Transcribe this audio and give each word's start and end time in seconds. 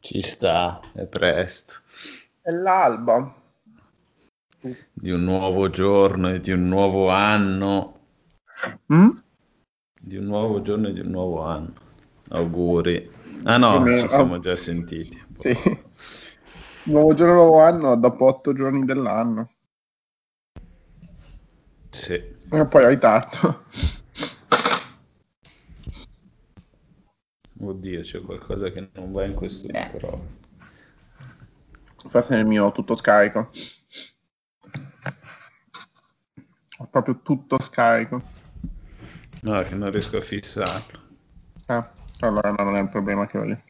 Ci 0.00 0.22
sta, 0.22 0.80
è 0.94 1.04
presto. 1.06 1.74
È 2.40 2.50
l'alba. 2.50 3.34
Di 4.92 5.10
un 5.10 5.22
nuovo 5.22 5.68
giorno 5.68 6.30
e 6.30 6.40
di 6.40 6.52
un 6.52 6.68
nuovo 6.68 7.10
anno. 7.10 7.98
Mm? 8.92 9.10
Di 10.00 10.16
un 10.16 10.24
nuovo 10.24 10.62
giorno 10.62 10.88
e 10.88 10.92
di 10.94 11.00
un 11.00 11.10
nuovo 11.10 11.42
anno. 11.44 11.74
Auguri. 12.30 13.10
Ah 13.44 13.58
no, 13.58 13.72
Come- 13.74 14.00
ci 14.00 14.08
siamo 14.08 14.40
già 14.40 14.56
sentiti. 14.56 15.22
Sì. 15.36 15.54
Nuovo 16.84 17.12
giorno, 17.12 17.34
nuovo 17.34 17.60
anno, 17.60 17.94
dopo 17.96 18.24
otto 18.24 18.54
giorni 18.54 18.86
dell'anno. 18.86 19.50
Sì. 21.90 22.14
E 22.14 22.64
poi 22.66 22.84
hai 22.84 22.98
tardo. 22.98 23.64
Oddio, 27.62 28.00
c'è 28.00 28.20
qualcosa 28.22 28.70
che 28.70 28.88
non 28.94 29.12
va 29.12 29.24
in 29.24 29.34
questo 29.34 29.66
microfono. 29.70 30.38
Forse 32.08 32.34
nel 32.34 32.46
mio 32.46 32.72
tutto 32.72 32.94
scarico. 32.94 33.50
Ho 36.78 36.86
proprio 36.86 37.20
tutto 37.22 37.60
scarico. 37.60 38.22
No, 39.42 39.62
che 39.62 39.74
non 39.74 39.90
riesco 39.90 40.16
a 40.16 40.20
fissarlo. 40.22 40.98
Ah, 41.66 41.92
allora 42.20 42.50
no, 42.50 42.64
non 42.64 42.76
è 42.76 42.80
un 42.80 42.88
problema 42.88 43.26
che 43.26 43.38
ho 43.38 43.44
io. 43.44 43.62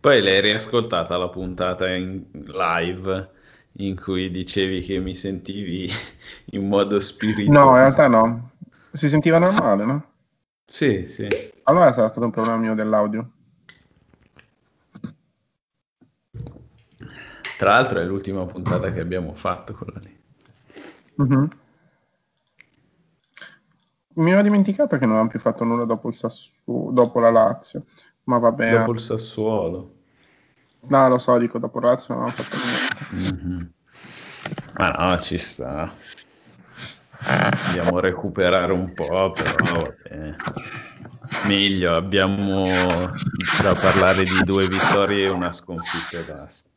Poi 0.00 0.22
l'hai 0.22 0.40
riascoltata 0.42 1.16
la 1.16 1.28
puntata 1.28 1.88
in 1.92 2.26
live 2.46 3.30
in 3.72 3.98
cui 3.98 4.30
dicevi 4.30 4.82
che 4.82 4.98
mi 4.98 5.14
sentivi 5.14 5.90
in 6.52 6.68
modo 6.68 7.00
spiritoso. 7.00 7.50
No, 7.50 7.70
in 7.70 7.76
realtà 7.76 8.06
no. 8.06 8.50
Si 8.92 9.08
sentiva 9.08 9.38
normale, 9.38 9.84
no? 9.84 10.06
Sì, 10.68 11.06
sì. 11.06 11.26
Allora 11.64 11.92
sarà 11.92 12.08
stato 12.08 12.24
un 12.26 12.30
problema 12.30 12.58
mio 12.58 12.74
dell'audio. 12.74 13.30
Tra 17.56 17.70
l'altro 17.70 17.98
è 17.98 18.04
l'ultima 18.04 18.44
puntata 18.46 18.92
che 18.92 19.00
abbiamo 19.00 19.34
fatto 19.34 19.74
quella 19.74 19.98
lì. 19.98 20.16
Mhm. 21.16 21.48
Mi 24.14 24.30
ero 24.32 24.42
dimenticato 24.42 24.96
che 24.96 25.04
non 25.04 25.12
abbiamo 25.12 25.30
più 25.30 25.38
fatto 25.38 25.64
nulla 25.64 25.84
dopo, 25.84 26.08
il 26.08 26.14
Sassu- 26.14 26.92
dopo 26.92 27.18
la 27.18 27.30
Lazio. 27.30 27.84
Ma 28.24 28.38
vabbè. 28.38 28.70
Dopo 28.70 28.92
il 28.92 29.00
Sassuolo. 29.00 29.94
No, 30.88 31.08
lo 31.08 31.18
so, 31.18 31.36
dico, 31.38 31.58
dopo 31.58 31.80
la 31.80 31.90
Lazio 31.90 32.14
non 32.14 32.24
abbiamo 32.24 32.42
fatto 32.42 32.56
nulla. 33.16 33.32
Mhm. 33.34 33.72
Ma 34.76 34.90
no, 34.90 35.20
ci 35.20 35.38
sta. 35.38 35.92
Dobbiamo 37.78 38.00
recuperare 38.00 38.72
un 38.72 38.92
po', 38.92 39.30
però 39.30 39.82
vabbè. 39.82 40.34
Meglio, 41.46 41.94
abbiamo 41.94 42.64
da 42.64 43.72
parlare 43.80 44.22
di 44.22 44.42
due 44.44 44.66
vittorie 44.66 45.28
e 45.28 45.32
una 45.32 45.52
sconfitta 45.52 46.18
e 46.18 46.32
basta. 46.32 46.68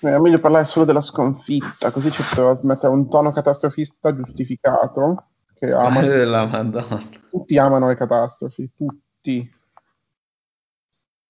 Eh, 0.00 0.08
È 0.14 0.18
meglio 0.18 0.38
parlare 0.38 0.64
solo 0.64 0.86
della 0.86 1.02
sconfitta, 1.02 1.90
così 1.90 2.10
ci 2.10 2.22
mettere 2.62 2.90
un 2.90 3.10
tono 3.10 3.30
catastrofista 3.30 4.14
giustificato. 4.14 5.26
Che 5.52 5.70
ama- 5.70 6.00
Della 6.00 6.46
Madonna. 6.48 7.02
tutti 7.28 7.58
amano 7.58 7.88
le 7.88 7.96
catastrofi, 7.96 8.70
tutti. 8.74 9.52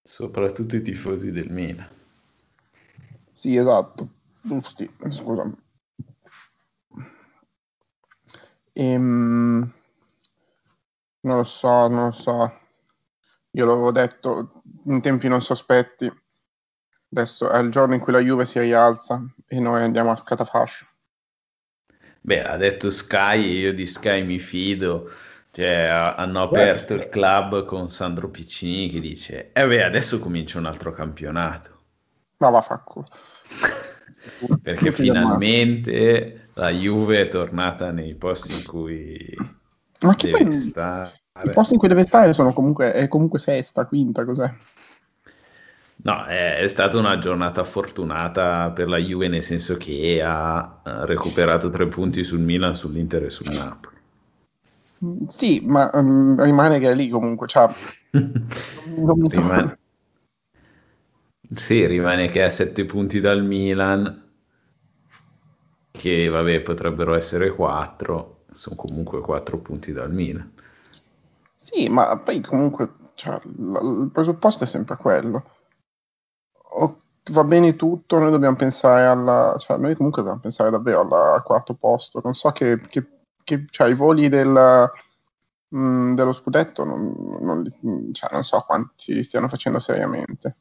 Soprattutto 0.00 0.76
i 0.76 0.82
tifosi 0.82 1.32
del 1.32 1.50
Milan. 1.50 1.88
Sì, 3.32 3.56
esatto, 3.56 4.08
giusti, 4.42 4.88
scusa. 5.08 5.50
Ehm, 8.78 9.72
non 11.22 11.36
lo 11.36 11.44
so, 11.44 11.88
non 11.88 12.04
lo 12.04 12.10
so. 12.12 12.58
Io 13.50 13.66
l'avevo 13.66 13.90
detto 13.90 14.62
in 14.84 15.00
tempi 15.00 15.26
non 15.26 15.42
sospetti. 15.42 16.10
Adesso 17.10 17.50
è 17.50 17.58
il 17.58 17.70
giorno 17.70 17.94
in 17.94 18.00
cui 18.00 18.12
la 18.12 18.20
Juve 18.20 18.44
si 18.44 18.60
rialza 18.60 19.20
e 19.46 19.58
noi 19.58 19.82
andiamo 19.82 20.12
a 20.12 20.16
scatafascio. 20.16 20.86
Beh, 22.20 22.44
ha 22.44 22.56
detto 22.56 22.90
Sky, 22.90 23.42
e 23.42 23.58
io 23.58 23.74
di 23.74 23.86
Sky 23.86 24.22
mi 24.22 24.38
fido. 24.38 25.10
Cioè, 25.50 25.86
ha- 25.86 26.14
hanno 26.14 26.42
aperto 26.42 26.94
il 26.94 27.08
club 27.08 27.64
con 27.64 27.88
Sandro 27.88 28.28
Piccini 28.28 28.90
che 28.90 29.00
dice: 29.00 29.50
Eh 29.52 29.66
beh, 29.66 29.82
adesso 29.82 30.20
comincia 30.20 30.58
un 30.58 30.66
altro 30.66 30.92
campionato. 30.92 31.76
Ma 32.36 32.50
va 32.50 32.60
fa 32.60 32.78
culo. 32.78 33.06
Perché 34.62 34.92
finalmente 34.92 36.47
la 36.58 36.68
Juve 36.70 37.20
è 37.22 37.28
tornata 37.28 37.90
nei 37.90 38.14
posti 38.14 38.52
in 38.52 38.62
cui 38.64 39.34
Ma 40.00 40.16
che 40.16 40.28
deve 40.28 40.44
poi 40.44 40.46
stare. 40.50 41.22
i 41.40 41.50
posti 41.50 41.74
in 41.74 41.78
cui 41.78 41.86
deve 41.88 42.04
stare 42.04 42.32
sono 42.32 42.52
comunque, 42.52 42.92
è 42.92 43.06
comunque 43.08 43.38
sesta, 43.38 43.86
quinta, 43.86 44.24
cos'è? 44.24 44.52
No, 46.02 46.24
è, 46.24 46.58
è 46.58 46.66
stata 46.68 46.98
una 46.98 47.18
giornata 47.18 47.62
fortunata 47.64 48.70
per 48.72 48.88
la 48.88 48.96
Juve, 48.98 49.28
nel 49.28 49.42
senso 49.44 49.76
che 49.76 50.20
ha 50.24 50.80
eh, 50.84 51.06
recuperato 51.06 51.70
tre 51.70 51.86
punti 51.88 52.24
sul 52.24 52.40
Milan, 52.40 52.74
sull'Inter 52.74 53.24
e 53.24 53.30
sul 53.30 53.50
Napoli. 53.50 53.96
Mm, 55.04 55.26
Sì, 55.28 55.60
ma 55.64 55.90
mm, 55.94 56.40
rimane 56.40 56.78
che 56.78 56.90
è 56.90 56.94
lì 56.94 57.08
comunque, 57.08 57.46
cioè, 57.46 57.68
non 58.96 59.18
mi 59.18 59.28
Rimane... 59.30 59.78
Sì, 61.54 61.84
rimane 61.86 62.28
che 62.28 62.40
è 62.40 62.44
a 62.44 62.50
sette 62.50 62.84
punti 62.86 63.20
dal 63.20 63.42
Milan, 63.44 64.27
che 65.98 66.28
vabbè 66.28 66.60
potrebbero 66.62 67.14
essere 67.14 67.50
quattro, 67.50 68.44
sono 68.52 68.76
comunque 68.76 69.20
quattro 69.20 69.58
punti 69.58 69.92
dal 69.92 70.12
Milan. 70.12 70.50
Sì, 71.54 71.88
ma 71.88 72.16
poi 72.18 72.40
comunque 72.40 72.94
cioè, 73.14 73.38
il 73.44 74.10
presupposto 74.12 74.64
è 74.64 74.66
sempre 74.66 74.96
quello. 74.96 75.44
O- 76.70 76.96
va 77.32 77.44
bene 77.44 77.76
tutto, 77.76 78.18
noi 78.18 78.30
dobbiamo 78.30 78.56
pensare 78.56 79.04
alla... 79.06 79.54
Cioè, 79.58 79.76
noi 79.76 79.94
comunque 79.94 80.22
dobbiamo 80.22 80.40
pensare 80.42 80.70
davvero 80.70 81.00
alla- 81.02 81.34
al 81.34 81.42
quarto 81.42 81.74
posto. 81.74 82.20
Non 82.22 82.34
so 82.34 82.50
che... 82.52 82.78
che, 82.88 83.06
che- 83.44 83.66
cioè, 83.70 83.88
i 83.88 83.94
voli 83.94 84.28
del, 84.28 84.90
mm, 85.74 86.14
dello 86.14 86.32
scudetto 86.32 86.84
non, 86.84 87.14
non 87.40 87.64
cioè, 88.12 88.30
non 88.32 88.44
so 88.44 88.60
quanti 88.66 89.22
stiano 89.22 89.48
facendo 89.48 89.78
seriamente. 89.78 90.56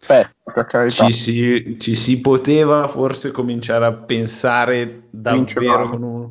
Aspetta, 0.00 0.52
per 0.52 0.64
carità. 0.66 1.06
Ci 1.06 1.12
si, 1.12 1.76
ci 1.80 1.94
si 1.94 2.20
poteva 2.20 2.86
forse 2.88 3.30
cominciare 3.30 3.86
a 3.86 3.92
pensare 3.92 5.08
davvero 5.10 5.88
con 5.88 6.02
un... 6.02 6.30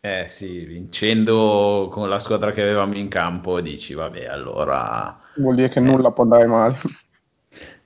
Eh 0.00 0.26
sì, 0.28 0.64
vincendo 0.64 1.88
con 1.90 2.08
la 2.08 2.18
squadra 2.18 2.50
che 2.50 2.62
avevamo 2.62 2.94
in 2.96 3.08
campo, 3.08 3.60
dici 3.60 3.94
vabbè, 3.94 4.24
allora... 4.26 5.20
Vuol 5.36 5.54
dire 5.54 5.68
che 5.68 5.78
Eh. 5.78 5.82
nulla 5.82 6.10
può 6.10 6.24
andare 6.24 6.46
male. 6.46 6.76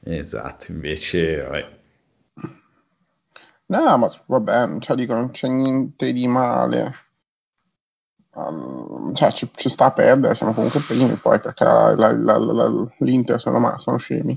Esatto, 0.04 0.70
invece... 0.72 1.42
vabbè. 1.42 1.74
No, 3.66 3.98
ma 3.98 4.08
vabbè, 4.26 4.78
cioè, 4.78 4.96
dico, 4.96 5.12
non 5.12 5.32
c'è 5.32 5.48
niente 5.48 6.12
di 6.12 6.26
male. 6.28 6.94
Um, 8.30 9.12
cioè, 9.12 9.32
ci, 9.32 9.50
ci 9.54 9.68
sta 9.68 9.86
a 9.86 9.92
perdere, 9.92 10.34
siamo 10.34 10.52
comunque 10.52 10.80
primi, 10.80 11.14
poi 11.14 11.40
perché 11.40 11.64
la- 11.64 11.94
la- 11.94 12.12
la- 12.12 12.38
la- 12.38 12.86
l'Inter 12.98 13.40
sono, 13.40 13.58
ma, 13.58 13.76
sono 13.78 13.96
scemi. 13.96 14.36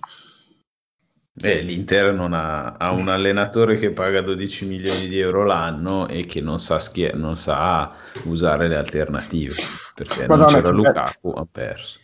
Eh, 1.41 1.62
l'Inter 1.62 2.13
non 2.13 2.34
ha, 2.34 2.73
ha 2.73 2.91
un 2.91 3.07
allenatore 3.07 3.78
che 3.78 3.91
paga 3.91 4.22
12 4.22 4.66
milioni 4.66 5.07
di 5.07 5.19
euro 5.19 5.45
l'anno 5.45 6.07
e 6.07 6.25
che 6.25 6.41
non 6.41 6.59
sa, 6.59 6.79
schie- 6.79 7.13
non 7.13 7.38
sa 7.38 7.94
usare 8.23 8.67
le 8.67 8.75
alternative, 8.75 9.53
perché 9.95 10.28
non 10.28 10.40
Madonna, 10.40 10.57
c'era 10.57 10.69
che 10.69 10.75
Lukaku, 10.75 11.29
ha 11.29 11.47
perso. 11.50 12.00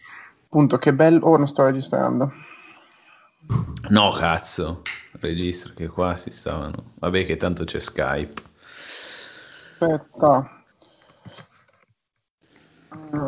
Appunto, 0.46 0.78
che 0.78 0.94
bello. 0.94 1.26
Oh, 1.26 1.38
non 1.38 1.48
sto 1.48 1.66
registrando. 1.66 2.32
No, 3.90 4.12
cazzo, 4.12 4.82
registra 5.20 5.74
che 5.74 5.88
qua 5.88 6.16
si 6.18 6.32
stavano... 6.32 6.94
Vabbè 7.00 7.26
che 7.26 7.36
tanto 7.36 7.66
c'è 7.66 7.80
Skype. 7.80 8.42
Aspetta. 9.80 10.64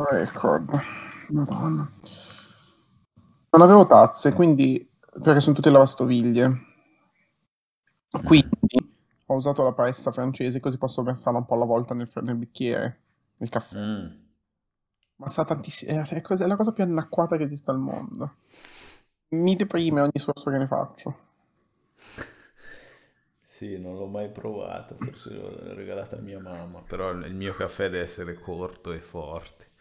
Record. 0.09 0.81
Madonna. 1.29 1.90
Non 3.49 3.61
avevo 3.61 3.85
tazze, 3.85 4.32
quindi 4.32 4.86
perché 5.22 5.40
sono 5.40 5.55
tutte 5.55 5.69
lavastoviglie. 5.69 6.75
Quindi 8.23 8.96
ho 9.28 9.35
usato 9.35 9.64
la 9.64 9.73
pressa 9.73 10.11
francese 10.11 10.59
così 10.59 10.78
posso 10.78 11.03
versarla 11.03 11.40
un 11.40 11.46
po' 11.46 11.55
alla 11.55 11.66
volta 11.66 11.93
nel, 11.93 12.09
nel 12.22 12.37
bicchiere, 12.37 13.02
nel 13.37 13.49
caffè. 13.49 13.79
Mm. 13.79 14.08
Ma 15.17 15.29
sa 15.29 15.43
tantissimo, 15.43 15.91
è, 15.91 16.08
è 16.08 16.22
cos- 16.22 16.41
è 16.41 16.47
la 16.47 16.55
cosa 16.55 16.72
più 16.72 16.84
anacquata 16.84 17.37
che 17.37 17.43
esista 17.43 17.72
al 17.72 17.79
mondo. 17.79 18.35
Mi 19.29 19.55
deprime 19.55 20.02
ogni 20.02 20.11
sforzo 20.16 20.49
che 20.49 20.58
ne 20.58 20.67
faccio. 20.67 21.25
Sì, 23.41 23.79
non 23.79 23.96
l'ho 23.96 24.05
mai 24.05 24.29
provato, 24.29 24.93
forse 24.96 25.34
l'ho 25.34 25.73
regalata 25.73 26.17
a 26.17 26.22
mia 26.22 26.40
mamma, 26.40 26.84
però 26.87 27.09
il 27.09 27.34
mio 27.34 27.55
caffè 27.55 27.90
deve 27.90 28.03
essere 28.03 28.35
corto 28.35 28.93
e 28.93 28.99
forte, 28.99 29.72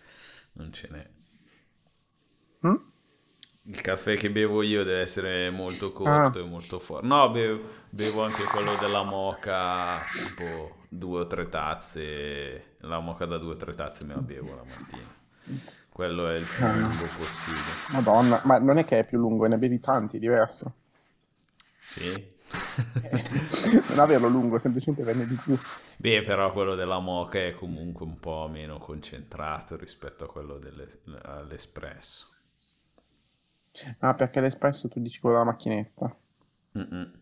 non 0.52 0.72
ce 0.72 0.88
n'è. 0.90 1.10
Mm? 2.66 2.76
Il 3.68 3.80
caffè 3.80 4.16
che 4.16 4.30
bevo 4.30 4.62
io 4.62 4.84
deve 4.84 5.00
essere 5.00 5.50
molto 5.50 5.90
corto 5.90 6.38
Ah. 6.38 6.42
e 6.42 6.44
molto 6.44 6.78
forte. 6.78 7.06
No, 7.06 7.28
bevo, 7.30 7.60
bevo 7.90 8.22
anche 8.24 8.44
quello 8.44 8.74
della 8.80 9.02
moca, 9.02 10.00
tipo 10.12 10.76
due 10.88 11.20
o 11.20 11.26
tre 11.26 11.48
tazze. 11.48 12.76
La 12.80 13.00
moca 13.00 13.24
da 13.26 13.38
due 13.38 13.54
o 13.54 13.56
tre 13.56 13.74
tazze 13.74 14.04
me 14.04 14.14
la 14.14 14.20
bevo 14.20 14.54
la 14.54 14.62
mattina. 14.62 15.14
Quello 15.88 16.28
è 16.28 16.36
il 16.36 16.44
più 16.44 16.64
lungo 16.66 17.04
possibile. 17.04 17.72
Madonna, 17.92 18.40
ma 18.44 18.58
non 18.58 18.78
è 18.78 18.84
che 18.84 19.00
è 19.00 19.04
più 19.04 19.18
lungo, 19.18 19.46
ne 19.46 19.58
bevi 19.58 19.80
tanti, 19.80 20.18
è 20.18 20.20
diverso. 20.20 20.74
Sì. 21.58 22.34
non 23.88 23.98
averlo 23.98 24.28
lungo, 24.28 24.58
semplicemente 24.58 25.02
venne 25.02 25.26
di 25.26 25.34
più. 25.42 25.58
Beh, 25.96 26.22
però 26.22 26.52
quello 26.52 26.74
della 26.76 26.98
moca 27.00 27.38
è 27.40 27.52
comunque 27.52 28.04
un 28.04 28.20
po' 28.20 28.48
meno 28.50 28.78
concentrato 28.78 29.76
rispetto 29.76 30.24
a 30.24 30.28
quello 30.28 30.58
dell'espresso. 30.58 32.26
Ah, 33.98 34.14
perché 34.14 34.40
l'espresso 34.40 34.88
tu 34.88 35.00
dici 35.00 35.20
quello 35.20 35.36
della 35.36 35.50
macchinetta? 35.50 36.16
Mm-mm. 36.78 37.12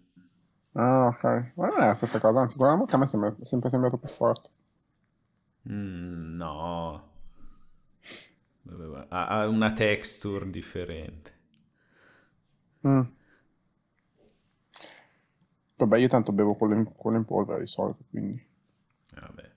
Ah, 0.72 1.06
ok. 1.06 1.52
Ma 1.54 1.68
non 1.68 1.80
è 1.80 1.86
la 1.86 1.94
stessa 1.94 2.20
cosa, 2.20 2.40
anzi, 2.40 2.56
quello 2.56 2.72
della 2.72 2.82
moca 2.84 2.96
a 2.96 2.98
me 2.98 3.06
sembra 3.06 3.34
sempre 3.42 3.70
sembrato 3.70 3.96
più 3.96 4.08
forte. 4.08 4.50
Mm, 5.68 6.36
no. 6.36 7.12
Ha 9.08 9.46
una 9.46 9.72
texture 9.72 10.46
differente. 10.46 11.32
Mm. 12.86 13.00
Vabbè, 15.76 15.98
io 15.98 16.08
tanto 16.08 16.32
bevo 16.32 16.54
quello 16.54 16.74
in, 16.74 16.92
quello 16.92 17.16
in 17.18 17.24
polvere 17.24 17.60
di 17.60 17.66
solito, 17.66 18.04
quindi... 18.08 18.42
Vabbè. 19.14 19.52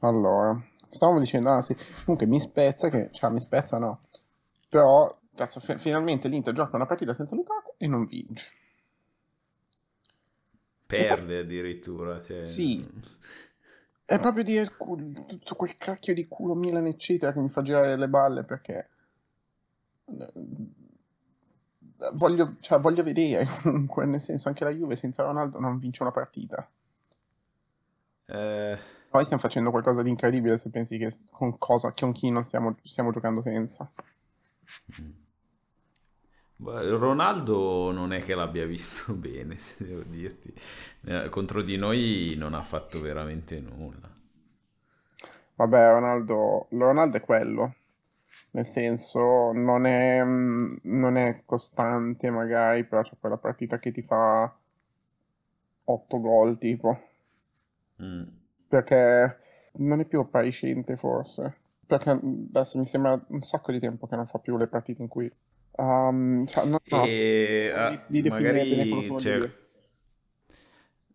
Allora, 0.00 0.62
stavamo 0.94 1.18
dicendo, 1.18 1.50
ah 1.50 1.62
sì, 1.62 1.76
comunque 2.04 2.26
mi 2.26 2.40
spezza 2.40 2.88
che, 2.88 3.10
cioè 3.12 3.30
mi 3.30 3.40
spezza 3.40 3.78
no, 3.78 4.00
però, 4.68 5.16
cazzo, 5.34 5.60
f- 5.60 5.78
finalmente 5.78 6.28
l'Inter 6.28 6.54
gioca 6.54 6.76
una 6.76 6.86
partita 6.86 7.12
senza 7.14 7.34
Lukaku 7.34 7.74
e 7.76 7.86
non 7.86 8.06
vince. 8.06 8.48
Perde 10.86 11.38
addirittura, 11.38 12.20
cioè... 12.20 12.42
Sì, 12.42 12.86
è 14.04 14.18
proprio 14.18 14.44
dire 14.44 14.70
tutto 14.76 15.54
quel 15.54 15.76
cacchio 15.76 16.14
di 16.14 16.26
culo 16.28 16.54
Milan 16.54 16.86
eccetera 16.86 17.32
che 17.32 17.40
mi 17.40 17.48
fa 17.48 17.62
girare 17.62 17.96
le 17.96 18.08
balle 18.08 18.44
perché 18.44 18.88
voglio, 22.12 22.56
cioè, 22.60 22.78
voglio 22.78 23.02
vedere 23.02 23.46
comunque, 23.62 24.04
nel 24.04 24.20
senso 24.20 24.48
anche 24.48 24.64
la 24.64 24.70
Juve 24.70 24.96
senza 24.96 25.22
Ronaldo 25.24 25.58
non 25.58 25.78
vince 25.78 26.02
una 26.02 26.12
partita. 26.12 26.68
Eh... 28.26 28.78
Poi 29.14 29.22
stiamo 29.22 29.40
facendo 29.40 29.70
qualcosa 29.70 30.02
di 30.02 30.10
incredibile 30.10 30.56
se 30.56 30.70
pensi 30.70 30.98
che 30.98 31.08
con, 31.30 31.56
cosa, 31.56 31.92
con 31.92 32.10
chi 32.10 32.32
non 32.32 32.42
stiamo, 32.42 32.74
stiamo 32.82 33.12
giocando 33.12 33.42
senza. 33.42 33.88
Ronaldo 36.56 37.92
non 37.92 38.12
è 38.12 38.20
che 38.24 38.34
l'abbia 38.34 38.66
visto 38.66 39.14
bene, 39.14 39.56
se 39.56 39.86
devo 39.86 40.02
dirti. 40.02 40.52
Eh, 41.04 41.28
contro 41.28 41.62
di 41.62 41.76
noi 41.76 42.34
non 42.36 42.54
ha 42.54 42.64
fatto 42.64 43.00
veramente 43.00 43.60
nulla. 43.60 44.10
Vabbè, 45.54 45.90
Ronaldo, 45.90 46.66
Ronaldo 46.70 47.16
è 47.16 47.20
quello 47.20 47.72
nel 48.50 48.66
senso 48.66 49.52
non 49.52 49.86
è, 49.86 50.24
non 50.24 51.16
è 51.16 51.42
costante 51.44 52.30
magari, 52.30 52.84
però 52.84 53.02
c'è 53.02 53.14
quella 53.20 53.36
partita 53.36 53.78
che 53.78 53.92
ti 53.92 54.02
fa 54.02 54.52
8 55.84 56.20
gol 56.20 56.58
tipo. 56.58 56.98
Mm. 58.02 58.42
Perché 58.74 59.38
non 59.74 60.00
è 60.00 60.04
più 60.04 60.18
appariscente 60.18 60.96
forse. 60.96 61.58
Perché 61.86 62.10
adesso 62.10 62.76
mi 62.76 62.84
sembra 62.84 63.24
un 63.28 63.40
sacco 63.40 63.70
di 63.70 63.78
tempo 63.78 64.08
che 64.08 64.16
non 64.16 64.26
fa 64.26 64.40
più 64.40 64.56
le 64.56 64.66
partite 64.66 65.00
in 65.02 65.06
cui... 65.06 65.30
Um, 65.76 66.44
cioè, 66.44 66.64
no, 66.64 66.80
no, 66.84 67.04
e, 67.04 68.00
di, 68.08 68.20
di 68.20 68.28
ah, 68.28 68.32
magari, 68.32 68.70
bene 68.70 68.88
quello 68.88 69.18
cioè, 69.18 69.50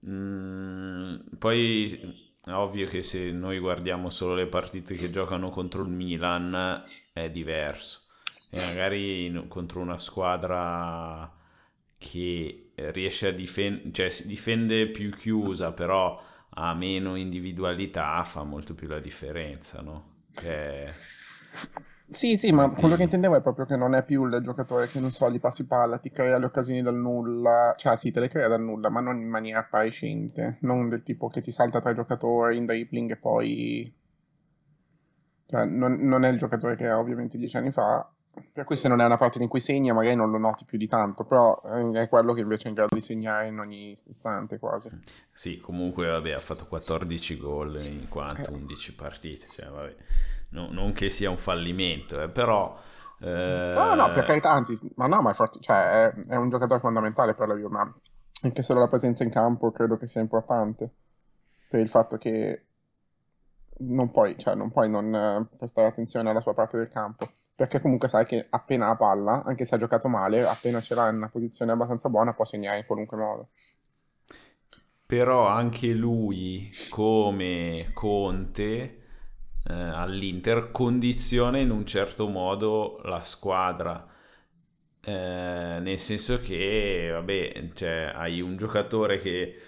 mm, 0.05 1.15
poi 1.37 2.27
è 2.43 2.51
ovvio 2.51 2.85
che 2.87 3.01
se 3.01 3.31
noi 3.31 3.57
guardiamo 3.59 4.09
solo 4.09 4.35
le 4.35 4.47
partite 4.47 4.95
che 4.95 5.09
giocano 5.09 5.49
contro 5.49 5.83
il 5.83 5.89
Milan 5.89 6.81
è 7.11 7.29
diverso. 7.29 8.03
E 8.51 8.59
magari 8.67 9.45
contro 9.49 9.81
una 9.81 9.99
squadra 9.99 11.29
che 11.97 12.71
riesce 12.75 13.27
a 13.27 13.31
difendere, 13.31 13.91
cioè 13.91 14.09
si 14.09 14.27
difende 14.27 14.87
più 14.87 15.09
chiusa, 15.11 15.73
però 15.73 16.27
ha 16.51 16.73
meno 16.73 17.15
individualità, 17.15 18.23
fa 18.23 18.43
molto 18.43 18.73
più 18.73 18.87
la 18.87 18.99
differenza, 18.99 19.81
no? 19.81 20.13
Che... 20.33 20.87
Sì, 22.09 22.37
sì, 22.37 22.51
ma 22.51 22.69
quello 22.69 22.95
che 22.95 23.03
intendevo 23.03 23.35
è 23.35 23.41
proprio 23.41 23.65
che 23.65 23.75
non 23.75 23.93
è 23.93 24.03
più 24.03 24.25
il 24.25 24.39
giocatore 24.41 24.87
che, 24.87 24.99
non 24.99 25.11
so, 25.11 25.29
gli 25.29 25.39
passi 25.39 25.67
palla, 25.67 25.99
ti 25.99 26.09
crea 26.09 26.39
le 26.39 26.45
occasioni 26.45 26.81
dal 26.81 26.95
nulla, 26.95 27.75
cioè 27.77 27.95
sì, 27.95 28.11
te 28.11 28.19
le 28.19 28.29
crea 28.29 28.47
dal 28.47 28.61
nulla, 28.61 28.89
ma 28.89 28.99
non 28.99 29.21
in 29.21 29.29
maniera 29.29 29.59
appariscente, 29.59 30.57
non 30.61 30.89
del 30.89 31.03
tipo 31.03 31.27
che 31.27 31.41
ti 31.41 31.51
salta 31.51 31.79
tra 31.79 31.91
i 31.91 31.95
giocatori 31.95 32.57
in 32.57 32.65
dribbling 32.65 33.11
e 33.11 33.17
poi... 33.17 33.93
Cioè, 35.45 35.65
non, 35.65 35.93
non 36.01 36.25
è 36.25 36.29
il 36.29 36.37
giocatore 36.37 36.75
che 36.75 36.83
era 36.83 36.99
ovviamente 36.99 37.37
dieci 37.37 37.57
anni 37.57 37.71
fa, 37.71 38.07
per 38.51 38.65
cui 38.65 38.75
se 38.75 38.87
non 38.87 39.01
è 39.01 39.05
una 39.05 39.17
partita 39.17 39.43
in 39.43 39.49
cui 39.49 39.59
segna 39.59 39.93
magari 39.93 40.15
non 40.15 40.31
lo 40.31 40.37
noti 40.37 40.65
più 40.65 40.77
di 40.77 40.87
tanto, 40.87 41.23
però 41.23 41.61
eh, 41.65 42.01
è 42.01 42.09
quello 42.09 42.33
che 42.33 42.41
invece 42.41 42.65
è 42.65 42.69
in 42.69 42.75
grado 42.75 42.95
di 42.95 43.01
segnare 43.01 43.47
in 43.47 43.59
ogni 43.59 43.91
istante 43.91 44.59
quasi. 44.59 44.89
Sì, 45.31 45.57
comunque 45.59 46.07
vabbè, 46.07 46.31
ha 46.31 46.39
fatto 46.39 46.67
14 46.67 47.37
gol 47.37 47.75
in 47.85 48.07
quanto 48.09 48.51
11 48.51 48.95
partite, 48.95 49.47
cioè 49.47 49.67
vabbè 49.69 49.95
no, 50.49 50.67
non 50.71 50.93
che 50.93 51.09
sia 51.09 51.29
un 51.29 51.37
fallimento, 51.37 52.21
eh, 52.21 52.29
però... 52.29 52.77
Eh... 53.19 53.73
No, 53.75 53.95
no, 53.95 54.11
per 54.11 54.23
carità, 54.23 54.51
anzi, 54.51 54.79
ma 54.95 55.07
no, 55.07 55.21
ma 55.21 55.31
è, 55.31 55.33
forte, 55.33 55.59
cioè, 55.59 56.05
è, 56.05 56.13
è, 56.29 56.35
un 56.35 56.49
giocatore 56.49 56.79
fondamentale 56.79 57.33
per 57.33 57.47
la 57.47 57.55
Juve, 57.55 57.69
ma 57.69 57.93
anche 58.43 58.63
solo 58.63 58.79
la 58.79 58.87
presenza 58.87 59.23
in 59.23 59.29
campo 59.29 59.71
credo 59.71 59.97
che 59.97 60.07
sia 60.07 60.21
importante, 60.21 60.93
per 61.69 61.81
il 61.81 61.89
fatto 61.89 62.17
che 62.17 62.65
non 63.79 64.09
puoi, 64.11 64.37
cioè, 64.37 64.55
non, 64.55 64.71
puoi 64.71 64.89
non 64.89 65.13
eh, 65.13 65.47
prestare 65.57 65.87
attenzione 65.87 66.29
alla 66.29 66.41
sua 66.41 66.53
parte 66.53 66.77
del 66.77 66.89
campo, 66.89 67.29
perché 67.59 67.81
comunque 67.81 68.07
sai 68.07 68.25
che 68.25 68.45
appena 68.51 68.87
ha 68.87 68.95
palla, 68.95 69.43
anche 69.43 69.65
se 69.65 69.75
ha 69.75 69.77
giocato 69.77 70.07
male, 70.07 70.43
appena 70.43 70.79
ce 70.79 70.95
l'ha 70.95 71.09
in 71.09 71.17
una 71.17 71.27
posizione 71.27 71.73
abbastanza 71.73 72.07
buona, 72.07 72.31
può 72.31 72.45
segnare 72.45 72.77
in 72.77 72.85
qualunque 72.85 73.17
modo. 73.17 73.49
Però 75.05 75.45
anche 75.45 75.87
lui, 75.87 76.71
come 76.89 77.89
Conte, 77.91 79.01
eh, 79.67 79.73
all'Inter 79.73 80.71
condiziona 80.71 81.57
in 81.57 81.71
un 81.71 81.85
certo 81.85 82.29
modo 82.29 83.01
la 83.03 83.25
squadra. 83.25 84.07
Eh, 85.01 85.79
nel 85.81 85.99
senso 85.99 86.39
che, 86.39 87.09
vabbè, 87.11 87.71
cioè, 87.73 88.13
hai 88.15 88.39
un 88.39 88.55
giocatore 88.55 89.17
che 89.17 89.59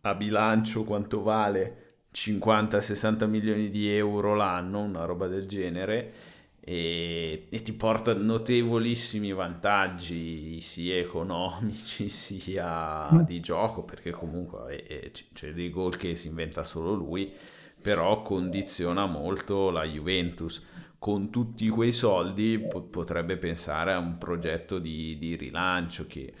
a 0.00 0.14
bilancio 0.14 0.82
quanto 0.82 1.22
vale 1.22 1.98
50-60 2.12 3.28
milioni 3.28 3.68
di 3.68 3.88
euro 3.88 4.34
l'anno, 4.34 4.80
una 4.80 5.04
roba 5.04 5.28
del 5.28 5.46
genere, 5.46 6.29
e, 6.60 7.46
e, 7.48 7.62
ti 7.62 7.72
porta 7.72 8.14
notevolissimi 8.14 9.32
vantaggi 9.32 10.60
sia 10.60 10.96
economici 10.96 12.08
sia 12.10 13.08
di 13.26 13.40
gioco, 13.40 13.82
perché 13.82 14.10
comunque 14.10 15.10
c'è 15.32 15.52
dei 15.52 15.70
gol 15.70 15.96
che 15.96 16.16
si 16.16 16.28
inventa 16.28 16.64
solo 16.64 16.94
lui 16.94 17.32
però 17.82 18.22
condiziona 18.22 19.06
molto 19.06 19.70
la 19.70 19.84
Juventus. 19.84 20.62
Con 20.98 21.30
tutti 21.30 21.66
quei 21.68 21.92
soldi 21.92 22.58
po- 22.58 22.82
potrebbe 22.82 23.38
pensare 23.38 23.92
a 23.92 23.98
un 23.98 24.18
progetto 24.18 24.78
di, 24.78 25.16
di 25.16 25.34
rilancio 25.34 26.06
che 26.06 26.34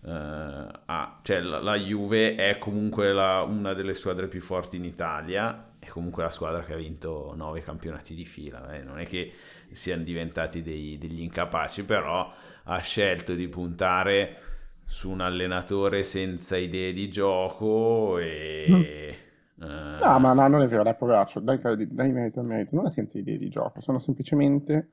uh, 0.00 0.10
ha, 0.10 1.20
cioè 1.22 1.40
la, 1.40 1.60
la, 1.60 1.76
Juve 1.76 2.34
è 2.34 2.56
comunque 2.56 3.12
la, 3.12 3.42
una 3.42 3.74
delle 3.74 3.92
squadre 3.92 4.26
più 4.26 4.40
forti 4.40 4.78
in 4.78 4.84
Italia, 4.84 5.72
è 5.78 5.88
comunque 5.88 6.22
la 6.22 6.30
squadra 6.30 6.64
che 6.64 6.72
ha 6.72 6.78
vinto 6.78 7.34
nove 7.36 7.60
campionati 7.60 8.14
di 8.14 8.24
fila, 8.24 8.74
eh. 8.74 8.82
non 8.82 8.98
è 8.98 9.06
che 9.06 9.30
siano 9.72 10.02
diventati 10.02 10.62
dei, 10.62 10.98
degli 10.98 11.20
incapaci, 11.20 11.84
però 11.84 12.32
ha 12.64 12.78
scelto 12.78 13.34
di 13.34 13.48
puntare 13.48 14.36
su 14.84 15.10
un 15.10 15.20
allenatore 15.20 16.04
senza 16.04 16.56
idee 16.56 16.92
di 16.92 17.08
gioco 17.08 18.18
e... 18.18 19.16
Uh... 19.56 19.64
No, 19.64 20.18
ma 20.18 20.32
no, 20.32 20.48
non 20.48 20.62
è 20.62 20.66
vero, 20.66 20.82
dai, 20.82 20.94
poveraccio, 20.94 21.40
dai, 21.40 21.58
dai 21.88 22.12
merito 22.12 22.40
al 22.40 22.46
merito, 22.46 22.76
non 22.76 22.86
è 22.86 22.90
senza 22.90 23.18
idee 23.18 23.38
di 23.38 23.48
gioco, 23.48 23.80
sono 23.80 23.98
semplicemente 23.98 24.90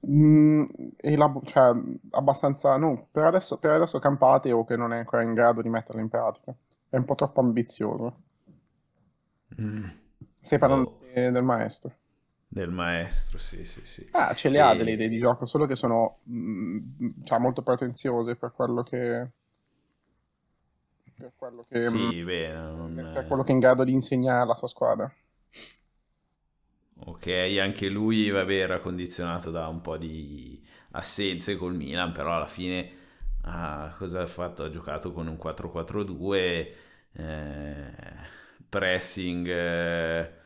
mh, 0.00 0.64
elab- 1.00 1.44
cioè, 1.44 1.72
abbastanza, 2.10 2.76
no, 2.76 3.08
per 3.10 3.24
adesso, 3.24 3.58
per 3.58 3.72
adesso 3.72 3.98
campate 3.98 4.52
o 4.52 4.64
che 4.64 4.76
non 4.76 4.92
è 4.92 4.98
ancora 4.98 5.22
in 5.22 5.34
grado 5.34 5.62
di 5.62 5.68
metterle 5.68 6.00
in 6.00 6.08
pratica. 6.08 6.54
È 6.88 6.96
un 6.96 7.04
po' 7.04 7.16
troppo 7.16 7.40
ambizioso. 7.40 8.22
Mm. 9.60 9.84
Stai 10.40 10.58
parlando 10.58 11.00
oh. 11.00 11.30
del 11.30 11.42
maestro? 11.42 11.92
Del 12.54 12.70
maestro, 12.70 13.38
sì, 13.38 13.64
sì, 13.64 13.80
sì. 13.84 14.06
Ah, 14.12 14.32
ce 14.32 14.48
le 14.48 14.58
e... 14.58 14.60
ha 14.60 14.76
delle 14.76 14.92
idee 14.92 15.08
di 15.08 15.18
gioco, 15.18 15.44
solo 15.44 15.66
che 15.66 15.74
sono 15.74 16.18
mh, 16.22 17.24
cioè, 17.24 17.40
molto 17.40 17.62
pretenziose 17.62 18.36
per 18.36 18.52
quello 18.52 18.84
che 18.84 19.28
per 21.16 21.32
quello 21.34 21.64
che, 21.68 21.88
sì, 21.88 22.22
beh, 22.22 22.52
non... 22.52 23.10
per 23.12 23.26
quello 23.26 23.42
che 23.42 23.50
è 23.50 23.54
in 23.54 23.58
grado 23.58 23.82
di 23.82 23.90
insegnare 23.90 24.42
alla 24.42 24.54
sua 24.54 24.68
squadra. 24.68 25.12
Ok, 27.06 27.26
anche 27.60 27.88
lui 27.88 28.30
vabbè, 28.30 28.54
era 28.54 28.78
condizionato 28.78 29.50
da 29.50 29.66
un 29.66 29.80
po' 29.80 29.96
di 29.96 30.64
assenze 30.92 31.56
col 31.56 31.74
Milan, 31.74 32.12
però 32.12 32.36
alla 32.36 32.46
fine 32.46 32.88
ah, 33.42 33.92
cosa 33.98 34.22
ha 34.22 34.26
fatto? 34.28 34.62
Ha 34.62 34.70
giocato 34.70 35.12
con 35.12 35.26
un 35.26 35.36
4-4-2, 35.36 36.72
eh, 37.14 37.92
pressing 38.68 39.48
eh, 39.48 40.43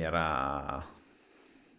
era 0.00 0.84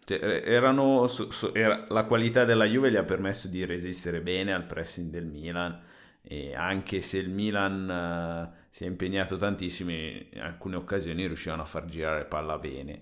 Cioè, 0.04 0.42
erano, 0.44 1.06
so, 1.06 1.30
so, 1.30 1.54
era, 1.54 1.86
la 1.88 2.04
qualità 2.04 2.44
della 2.44 2.66
Juve 2.66 2.90
gli 2.90 2.96
ha 2.96 3.04
permesso 3.04 3.48
di 3.48 3.64
resistere 3.64 4.20
bene 4.20 4.52
al 4.52 4.66
pressing 4.66 5.10
del 5.10 5.24
Milan 5.24 5.80
e 6.22 6.54
anche 6.54 7.00
se 7.00 7.18
il 7.18 7.30
Milan 7.30 8.52
uh, 8.52 8.64
si 8.70 8.84
è 8.84 8.86
impegnato 8.86 9.36
tantissimo 9.36 9.90
in 9.90 10.40
alcune 10.40 10.76
occasioni 10.76 11.26
riuscivano 11.26 11.62
a 11.62 11.66
far 11.66 11.86
girare 11.86 12.24
palla 12.26 12.58
bene. 12.58 13.00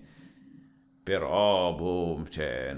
Però 1.03 1.73
boh, 1.75 2.25
cioè, 2.29 2.73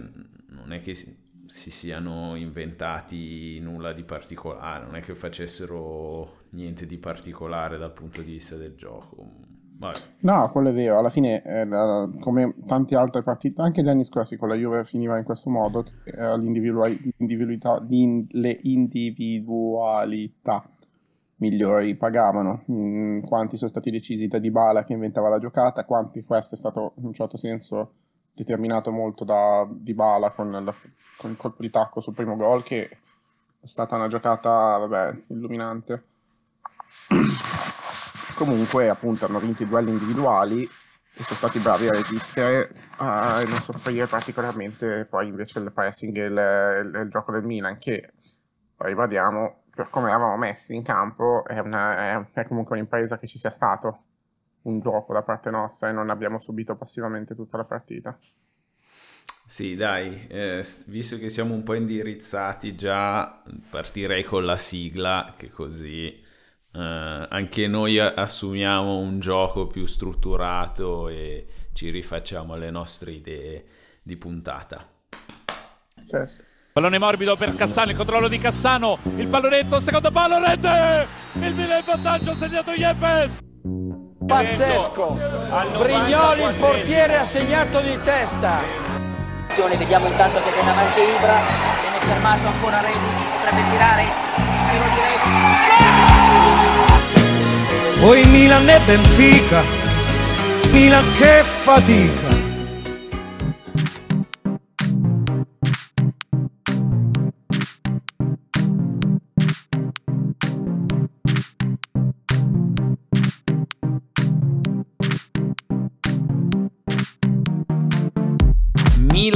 non 0.47 0.73
è 0.73 0.79
che 0.81 0.95
si, 0.95 1.15
si 1.45 1.69
siano 1.71 2.35
inventati 2.35 3.59
nulla 3.59 3.93
di 3.93 4.03
particolare 4.03 4.83
non 4.85 4.95
è 4.95 5.01
che 5.01 5.13
facessero 5.13 6.45
niente 6.51 6.87
di 6.87 6.97
particolare 6.97 7.77
dal 7.77 7.93
punto 7.93 8.21
di 8.21 8.31
vista 8.31 8.55
del 8.55 8.73
gioco 8.75 9.54
No, 10.19 10.49
quello 10.51 10.69
è 10.69 10.73
vero, 10.73 10.97
alla 10.97 11.09
fine 11.09 11.43
eh, 11.43 11.67
come 12.19 12.55
tante 12.65 12.95
altre 12.95 13.23
partite, 13.23 13.61
anche 13.61 13.83
gli 13.83 13.89
anni 13.89 14.05
scorsi 14.05 14.37
con 14.37 14.49
la 14.49 14.55
Juve 14.55 14.83
finiva 14.83 15.17
in 15.17 15.23
questo 15.23 15.49
modo, 15.49 15.85
l'individualità, 16.37 17.83
le 17.87 18.59
individualità 18.63 20.63
migliori 21.37 21.95
pagavano, 21.95 22.63
mm, 22.71 23.21
quanti 23.21 23.57
sono 23.57 23.69
stati 23.69 23.91
decisi 23.91 24.27
da 24.27 24.39
Dybala 24.39 24.83
che 24.83 24.93
inventava 24.93 25.29
la 25.29 25.39
giocata, 25.39 25.83
quanti 25.83 26.23
questo 26.23 26.55
è 26.55 26.57
stato 26.57 26.93
in 26.97 27.05
un 27.05 27.13
certo 27.13 27.37
senso 27.37 27.93
determinato 28.33 28.91
molto 28.91 29.23
da 29.23 29.67
Dybala 29.69 30.31
con, 30.31 30.51
la, 30.51 30.73
con 31.17 31.31
il 31.31 31.37
colpo 31.37 31.61
di 31.61 31.69
tacco 31.69 31.99
sul 31.99 32.13
primo 32.13 32.35
gol 32.35 32.63
che 32.63 32.89
è 33.59 33.67
stata 33.67 33.95
una 33.95 34.07
giocata 34.07 34.77
vabbè, 34.77 35.23
illuminante 35.27 36.03
comunque 38.35 38.89
appunto 38.89 39.25
hanno 39.25 39.39
vinto 39.39 39.63
i 39.63 39.67
duelli 39.67 39.91
individuali 39.91 40.63
e 40.63 41.23
sono 41.23 41.37
stati 41.37 41.59
bravi 41.59 41.87
a 41.87 41.93
resistere 41.93 42.69
uh, 42.99 43.39
e 43.39 43.45
non 43.45 43.61
soffrire 43.61 44.05
particolarmente 44.05 45.05
poi 45.09 45.27
invece 45.27 45.59
il 45.59 45.71
pressing 45.71 46.15
e 46.17 46.25
il, 46.25 46.85
il, 46.93 47.01
il, 47.03 47.09
gioco 47.09 47.31
del 47.31 47.43
Milan 47.43 47.77
che 47.77 48.11
ribadiamo 48.77 49.63
per 49.73 49.89
come 49.89 50.09
eravamo 50.09 50.37
messi 50.37 50.75
in 50.75 50.83
campo 50.83 51.45
è, 51.45 51.59
una, 51.59 51.97
è, 51.97 52.41
è 52.41 52.47
comunque 52.47 52.75
un'impresa 52.75 53.17
che 53.17 53.27
ci 53.27 53.37
sia 53.37 53.49
stato 53.49 54.03
un 54.63 54.79
gioco 54.79 55.13
da 55.13 55.23
parte 55.23 55.49
nostra 55.49 55.89
e 55.89 55.91
non 55.91 56.09
abbiamo 56.09 56.39
subito 56.39 56.75
passivamente 56.75 57.35
tutta 57.35 57.57
la 57.57 57.65
partita. 57.65 58.17
Sì, 59.47 59.75
dai, 59.75 60.25
eh, 60.27 60.65
visto 60.85 61.17
che 61.17 61.29
siamo 61.29 61.53
un 61.53 61.61
po' 61.61 61.75
indirizzati 61.75 62.75
già, 62.75 63.43
partirei 63.69 64.23
con 64.23 64.43
la 64.43 64.57
sigla, 64.57 65.35
che 65.37 65.49
così 65.49 66.23
Uh, 66.75 67.25
anche 67.29 67.67
noi 67.67 67.97
assumiamo 67.97 68.97
un 68.97 69.21
gioco 69.21 69.65
più 69.65 69.85
strutturato 69.85 71.07
e 71.07 71.47
ci 71.71 71.89
rifacciamo 71.89 72.51
alle 72.51 72.69
nostre 72.69 73.11
idee 73.11 73.63
di 74.03 74.17
puntata. 74.17 74.85
Sesco. 75.95 76.43
Pallone 76.73 76.97
morbido 76.97 77.37
per 77.37 77.55
Cassano, 77.55 77.91
il 77.91 77.95
controllo 77.95 78.27
di 78.27 78.37
Cassano, 78.37 78.97
il 79.15 79.27
pallonetto, 79.27 79.79
secondo 79.79 80.11
palo, 80.11 80.37
rete! 80.37 81.07
Il 81.35 81.55
Milan 81.55 81.79
in 81.79 81.85
vantaggio, 81.85 82.33
segnato 82.33 82.71
Yepes! 82.71 83.37
Pazzesco! 84.27 85.17
Brignoli, 85.77 86.43
il 86.43 86.55
portiere, 86.59 87.15
ha 87.15 87.23
segnato 87.23 87.79
di 87.79 87.97
testa! 88.03 88.61
Vediamo 89.77 90.07
intanto 90.07 90.41
che 90.43 90.51
viene 90.51 90.69
avanti 90.69 90.99
Ibra, 90.99 91.39
viene 91.79 91.99
fermato 92.01 92.47
ancora 92.47 92.81
Rebic, 92.81 93.27
potrebbe 93.29 93.69
tirare, 93.69 94.24
Poi 97.99 98.25
Milan 98.25 98.69
e 98.69 98.79
Benfica, 98.85 99.63
Milan 100.71 101.05
che 101.17 101.43
fatica. 101.63 102.34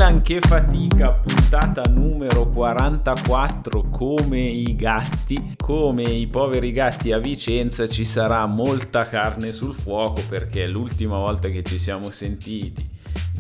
Milan 0.09 0.23
che 0.23 0.39
fatica, 0.39 1.11
puntata 1.11 1.83
numero 1.87 2.49
44 2.49 3.89
come 3.91 4.39
i 4.39 4.75
gatti, 4.75 5.53
come 5.55 6.01
i 6.01 6.25
poveri 6.25 6.71
gatti 6.71 7.11
a 7.11 7.19
Vicenza 7.19 7.87
ci 7.87 8.05
sarà 8.05 8.47
molta 8.47 9.03
carne 9.03 9.51
sul 9.51 9.75
fuoco 9.75 10.23
perché 10.27 10.65
l'ultima 10.65 11.17
volta 11.17 11.49
che 11.49 11.61
ci 11.61 11.77
siamo 11.77 12.09
sentiti 12.09 12.89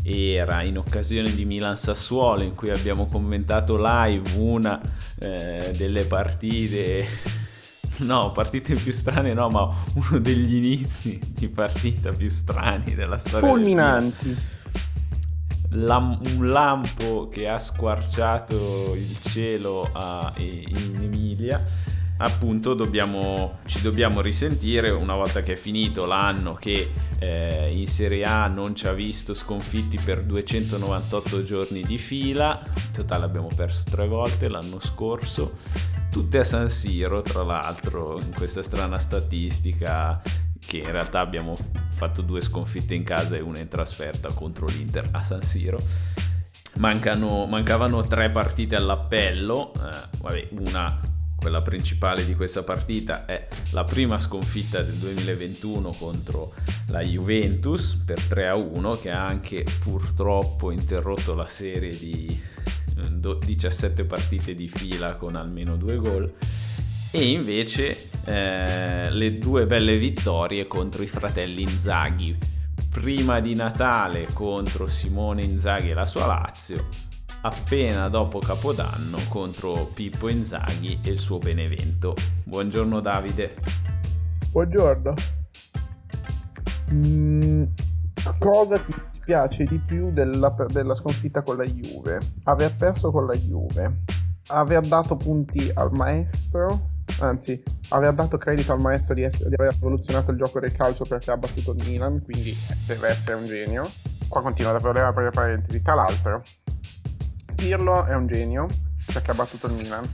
era 0.03 0.61
in 0.61 0.77
occasione 0.77 1.33
di 1.33 1.43
Milan 1.43 1.75
Sassuolo 1.75 2.43
in 2.43 2.53
cui 2.53 2.69
abbiamo 2.69 3.07
commentato 3.07 3.75
live 3.79 4.37
una 4.37 4.79
eh, 5.17 5.73
delle 5.75 6.05
partite 6.05 7.03
no, 8.05 8.31
partite 8.31 8.75
più 8.75 8.91
strane 8.91 9.33
no, 9.33 9.49
ma 9.49 9.67
uno 9.95 10.19
degli 10.19 10.53
inizi 10.53 11.19
di 11.29 11.47
partita 11.47 12.11
più 12.11 12.29
strani 12.29 12.93
della 12.93 13.17
storia. 13.17 13.47
Fulminanti 13.47 14.57
lam- 15.71 16.19
un 16.35 16.49
lampo 16.49 17.27
che 17.27 17.47
ha 17.47 17.59
squarciato 17.59 18.93
il 18.95 19.17
cielo 19.21 19.89
a- 19.91 20.33
in 20.37 20.99
Emilia 21.01 21.63
appunto 22.21 22.73
dobbiamo, 22.73 23.59
ci 23.65 23.81
dobbiamo 23.81 24.21
risentire 24.21 24.89
una 24.89 25.15
volta 25.15 25.41
che 25.41 25.53
è 25.53 25.55
finito 25.55 26.05
l'anno 26.05 26.53
che 26.53 26.91
eh, 27.19 27.71
in 27.73 27.87
Serie 27.87 28.23
A 28.25 28.47
non 28.47 28.75
ci 28.75 28.87
ha 28.87 28.93
visto 28.93 29.33
sconfitti 29.33 29.97
per 30.03 30.23
298 30.23 31.43
giorni 31.43 31.81
di 31.83 31.97
fila, 31.97 32.61
in 32.75 32.91
totale 32.91 33.25
abbiamo 33.25 33.49
perso 33.53 33.83
tre 33.89 34.07
volte 34.07 34.49
l'anno 34.49 34.79
scorso, 34.79 35.57
tutte 36.11 36.39
a 36.39 36.43
San 36.43 36.69
Siro 36.69 37.21
tra 37.21 37.43
l'altro 37.43 38.19
in 38.19 38.33
questa 38.33 38.61
strana 38.61 38.99
statistica 38.99 40.21
che 40.69 40.77
in 40.77 40.91
realtà 40.91 41.19
abbiamo 41.19 41.57
fatto 41.89 42.21
due 42.21 42.41
sconfitte 42.41 42.93
in 42.93 43.03
casa 43.03 43.35
e 43.35 43.39
una 43.39 43.57
in 43.57 43.67
trasferta 43.67 44.31
contro 44.31 44.67
l'Inter 44.67 45.09
a 45.13 45.23
San 45.23 45.41
Siro. 45.41 45.81
Mancano, 46.75 47.47
mancavano 47.47 48.03
tre 48.05 48.29
partite 48.29 48.75
all'appello, 48.75 49.73
eh, 49.73 50.17
vabbè, 50.19 50.49
una, 50.59 50.99
quella 51.35 51.63
principale 51.63 52.23
di 52.23 52.35
questa 52.35 52.61
partita, 52.61 53.25
è 53.25 53.47
la 53.71 53.83
prima 53.83 54.19
sconfitta 54.19 54.79
del 54.83 54.93
2021 54.93 55.89
contro 55.97 56.53
la 56.89 57.01
Juventus 57.01 57.95
per 58.05 58.21
3 58.21 58.47
a 58.47 58.55
1, 58.55 58.91
che 58.91 59.09
ha 59.09 59.25
anche 59.25 59.65
purtroppo 59.79 60.69
interrotto 60.69 61.33
la 61.33 61.47
serie 61.47 61.97
di 61.97 62.41
17 63.43 64.03
partite 64.03 64.53
di 64.53 64.67
fila 64.67 65.15
con 65.15 65.35
almeno 65.35 65.77
due 65.77 65.95
gol 65.95 66.31
e 67.11 67.31
invece 67.31 68.09
eh, 68.25 69.09
le 69.09 69.39
due 69.39 69.65
belle 69.65 69.97
vittorie 69.97 70.67
contro 70.67 71.01
i 71.01 71.07
fratelli 71.07 71.63
Inzaghi. 71.63 72.37
Prima 72.91 73.39
di 73.39 73.55
Natale 73.55 74.27
contro 74.33 74.87
Simone 74.87 75.43
Inzaghi 75.43 75.89
e 75.89 75.93
la 75.93 76.05
sua 76.05 76.27
Lazio, 76.27 76.87
appena 77.41 78.09
dopo 78.09 78.39
Capodanno 78.39 79.17
contro 79.27 79.89
Pippo 79.93 80.27
Inzaghi 80.27 80.99
e 81.03 81.09
il 81.11 81.17
suo 81.17 81.39
Benevento. 81.39 82.13
Buongiorno 82.43 82.99
Davide. 82.99 83.55
Buongiorno. 84.51 85.13
Mm, 86.93 87.63
cosa 88.37 88.79
ti 88.79 88.93
piace 89.23 89.65
di 89.65 89.79
più 89.79 90.11
della, 90.11 90.55
della 90.67 90.93
sconfitta 90.93 91.41
con 91.41 91.57
la 91.57 91.65
Juve? 91.65 92.19
Aver 92.43 92.75
perso 92.75 93.11
con 93.11 93.25
la 93.25 93.35
Juve, 93.35 94.01
aver 94.47 94.81
dato 94.81 95.15
punti 95.15 95.71
al 95.73 95.91
maestro 95.91 96.97
anzi 97.19 97.61
aveva 97.89 98.11
dato 98.11 98.37
credito 98.37 98.71
al 98.71 98.79
maestro 98.79 99.13
di, 99.13 99.23
essere, 99.23 99.49
di, 99.49 99.55
aver 99.55 99.73
rivoluzionato 99.73 100.31
il 100.31 100.37
gioco 100.37 100.59
del 100.59 100.71
calcio 100.71 101.05
perché 101.05 101.31
ha 101.31 101.37
battuto 101.37 101.73
il 101.73 101.83
Milan, 101.85 102.21
quindi 102.23 102.55
deve 102.85 103.09
essere 103.09 103.35
un 103.35 103.45
genio. 103.45 103.89
Qua 104.27 104.41
continua 104.41 104.71
ad 104.71 104.83
aprire 104.83 105.11
per 105.13 105.31
parentesi. 105.31 105.81
Tra 105.81 105.95
l'altro, 105.95 106.43
Pirlo 107.55 108.05
è 108.05 108.15
un 108.15 108.27
genio 108.27 108.67
perché 109.11 109.31
ha 109.31 109.33
battuto 109.33 109.67
il 109.67 109.73
Milan, 109.73 110.07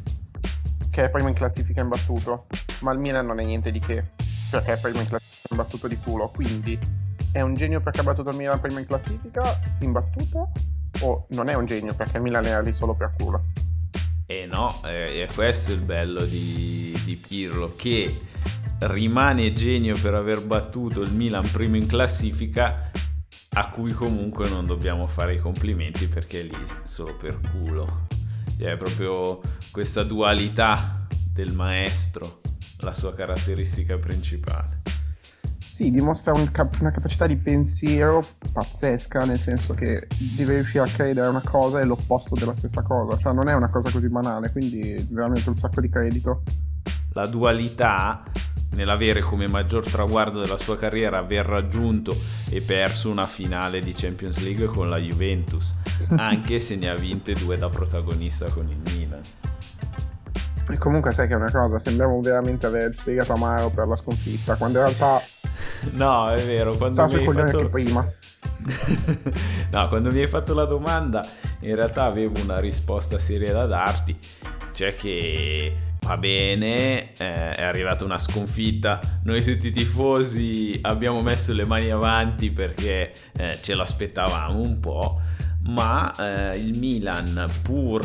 che 0.90 1.04
è 1.04 1.10
primo 1.10 1.28
in 1.28 1.34
classifica 1.34 1.82
imbattuto, 1.82 2.48
ma 2.80 2.92
il 2.92 3.00
Milan 3.00 3.26
non 3.26 3.40
è 3.40 3.44
niente 3.44 3.72
di 3.72 3.80
che, 3.80 4.12
perché 4.50 4.74
è 4.74 4.80
primo 4.80 5.00
in 5.00 5.08
classifica 5.08 5.48
imbattuto 5.50 5.88
di 5.88 5.98
culo, 5.98 6.30
quindi 6.30 6.80
è 7.32 7.42
un 7.42 7.56
genio 7.56 7.82
perché 7.82 8.00
ha 8.00 8.04
battuto 8.04 8.30
il 8.30 8.38
Milan 8.38 8.60
primo 8.60 8.80
in 8.80 8.86
classifica, 8.86 9.44
imbattuto, 9.80 10.52
o 11.02 11.26
non 11.30 11.50
è 11.50 11.54
un 11.54 11.66
genio 11.66 11.94
perché 11.94 12.18
il 12.18 12.24
Milan 12.24 12.46
era 12.46 12.62
lì 12.62 12.72
solo 12.72 12.94
per 12.94 13.14
culo. 13.18 13.44
E 14.28 14.48
no, 14.48 14.82
è 14.82 15.28
questo 15.34 15.72
il 15.72 15.82
bello 15.82 16.24
di, 16.26 16.98
di 17.04 17.16
Pirlo, 17.16 17.76
che 17.76 18.22
rimane 18.80 19.54
genio 19.54 19.96
per 20.02 20.16
aver 20.16 20.42
battuto 20.42 21.02
il 21.02 21.12
Milan 21.12 21.50
primo 21.52 21.76
in 21.76 21.86
classifica, 21.86 22.90
a 23.58 23.70
cui 23.70 23.92
comunque 23.92 24.50
non 24.50 24.66
dobbiamo 24.66 25.06
fare 25.08 25.36
i 25.36 25.40
complimenti 25.40 26.08
perché 26.08 26.42
è 26.42 26.44
lì 26.44 26.66
solo 26.84 27.16
per 27.16 27.40
culo. 27.52 28.08
Cioè, 28.58 28.72
è 28.72 28.78
proprio 28.78 29.42
questa 29.72 30.04
dualità 30.04 31.06
del 31.32 31.54
maestro, 31.54 32.42
la 32.80 32.94
sua 32.94 33.14
caratteristica 33.14 33.98
principale. 33.98 34.85
Sì, 35.76 35.92
dimostra 35.92 36.32
un 36.32 36.52
cap- 36.52 36.80
una 36.80 36.92
capacità 36.92 37.28
di 37.28 37.36
pensiero 37.36 38.26
pazzesca, 38.54 39.26
nel 39.26 39.38
senso 39.38 39.74
che 39.74 40.08
deve 40.38 40.54
riuscire 40.54 40.86
a 40.86 40.88
credere 40.88 41.28
a 41.28 41.30
una 41.30 41.44
cosa 41.44 41.82
e 41.82 41.84
l'opposto 41.84 42.34
della 42.34 42.54
stessa 42.54 42.82
cosa, 42.82 43.18
cioè 43.18 43.34
non 43.34 43.50
è 43.50 43.54
una 43.54 43.68
cosa 43.68 43.92
così 43.92 44.08
banale, 44.08 44.54
quindi 44.54 45.06
veramente 45.10 45.50
un 45.50 45.58
sacco 45.58 45.82
di 45.82 45.90
credito. 45.90 46.44
La 47.12 47.28
dualità 47.28 48.24
nell'avere 48.70 49.20
come 49.20 49.50
maggior 49.50 49.86
traguardo 49.86 50.40
della 50.40 50.58
sua 50.58 50.78
carriera 50.78 51.18
aver 51.18 51.46
raggiunto 51.46 52.16
e 52.52 52.62
perso 52.62 53.10
una 53.10 53.26
finale 53.26 53.82
di 53.82 53.92
Champions 53.92 54.42
League 54.44 54.68
con 54.68 54.90
la 54.90 54.98
Juventus, 54.98 55.76
anche 56.16 56.62
se 56.62 56.78
ne 56.78 56.90
ha 56.90 56.96
vinte 56.96 57.34
due 57.34 57.58
da 57.58 57.68
protagonista 57.68 58.48
con 58.48 58.70
il 58.70 58.78
Milan. 58.94 59.45
E 60.70 60.78
comunque 60.78 61.12
sai 61.12 61.28
che 61.28 61.34
è 61.34 61.38
una 61.38 61.52
cosa, 61.52 61.78
sembriamo 61.78 62.20
veramente 62.22 62.66
avere 62.66 62.88
il 62.88 62.96
fegato 62.96 63.34
amaro 63.34 63.70
per 63.70 63.88
la 63.88 63.96
sconfitta, 63.96 64.56
quando 64.56 64.80
in 64.80 64.86
realtà... 64.86 65.22
No, 65.92 66.30
è 66.30 66.44
vero, 66.44 66.76
quando 66.76 66.94
sta 66.94 67.04
mi 67.04 67.10
sui 67.10 67.20
hai 67.20 67.26
coglioni 67.26 67.52
fatto... 67.52 67.64
che 67.64 67.70
prima. 67.70 68.12
no, 69.72 69.88
quando 69.88 70.12
mi 70.12 70.20
hai 70.20 70.28
fatto 70.28 70.54
la 70.54 70.66
domanda, 70.66 71.26
in 71.60 71.76
realtà 71.76 72.06
avevo 72.06 72.42
una 72.42 72.60
risposta 72.60 73.20
seria 73.20 73.54
da 73.54 73.66
darti, 73.66 74.18
cioè 74.74 74.96
che 74.96 75.76
va 76.02 76.18
bene, 76.18 77.14
eh, 77.14 77.52
è 77.52 77.64
arrivata 77.64 78.06
una 78.06 78.20
sconfitta, 78.20 79.00
noi 79.24 79.44
tutti 79.44 79.68
i 79.68 79.72
tifosi 79.72 80.80
abbiamo 80.84 81.22
messo 81.22 81.52
le 81.54 81.66
mani 81.66 81.90
avanti 81.90 82.52
perché 82.52 83.12
eh, 83.38 83.58
ce 83.60 83.74
l'aspettavamo 83.76 84.60
un 84.60 84.80
po', 84.80 85.20
ma 85.68 86.14
eh, 86.16 86.58
il 86.58 86.78
Milan 86.78 87.50
pur 87.62 88.04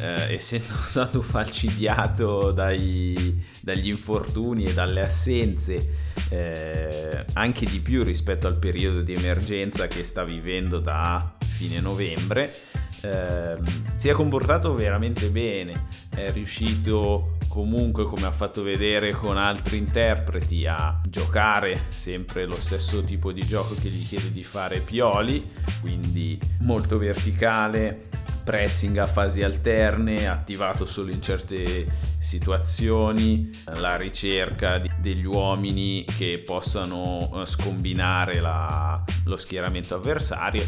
eh, 0.00 0.34
essendo 0.34 0.74
stato 0.86 1.22
falcidiato 1.22 2.50
dai, 2.52 3.42
dagli 3.60 3.88
infortuni 3.88 4.64
e 4.64 4.74
dalle 4.74 5.02
assenze 5.02 6.03
eh, 6.30 7.24
anche 7.34 7.66
di 7.66 7.80
più 7.80 8.02
rispetto 8.02 8.46
al 8.46 8.56
periodo 8.56 9.02
di 9.02 9.14
emergenza 9.14 9.86
che 9.86 10.04
sta 10.04 10.24
vivendo 10.24 10.78
da 10.78 11.36
fine 11.44 11.80
novembre. 11.80 12.52
Ehm, 13.02 13.62
si 13.96 14.08
è 14.08 14.12
comportato 14.12 14.74
veramente 14.74 15.28
bene. 15.28 15.88
È 16.10 16.30
riuscito 16.32 17.36
comunque 17.48 18.04
come 18.04 18.26
ha 18.26 18.32
fatto 18.32 18.62
vedere 18.62 19.12
con 19.12 19.36
altri 19.36 19.76
interpreti 19.76 20.66
a 20.66 21.00
giocare 21.08 21.84
sempre 21.90 22.46
lo 22.46 22.58
stesso 22.58 23.04
tipo 23.04 23.30
di 23.30 23.46
gioco 23.46 23.74
che 23.80 23.88
gli 23.88 24.06
chiede 24.06 24.32
di 24.32 24.42
fare 24.42 24.80
Pioli. 24.80 25.50
Quindi 25.80 26.38
molto 26.60 26.98
verticale 26.98 28.08
pressing 28.44 28.98
a 28.98 29.06
fasi 29.06 29.42
alterne, 29.42 30.28
attivato 30.28 30.84
solo 30.84 31.10
in 31.10 31.22
certe 31.22 31.86
situazioni, 32.18 33.50
la 33.76 33.96
ricerca 33.96 34.80
degli 34.98 35.24
uomini 35.24 36.03
che 36.04 36.42
possano 36.44 37.30
eh, 37.34 37.46
scombinare 37.46 38.40
la, 38.40 39.02
lo 39.24 39.36
schieramento 39.36 39.94
avversario 39.94 40.62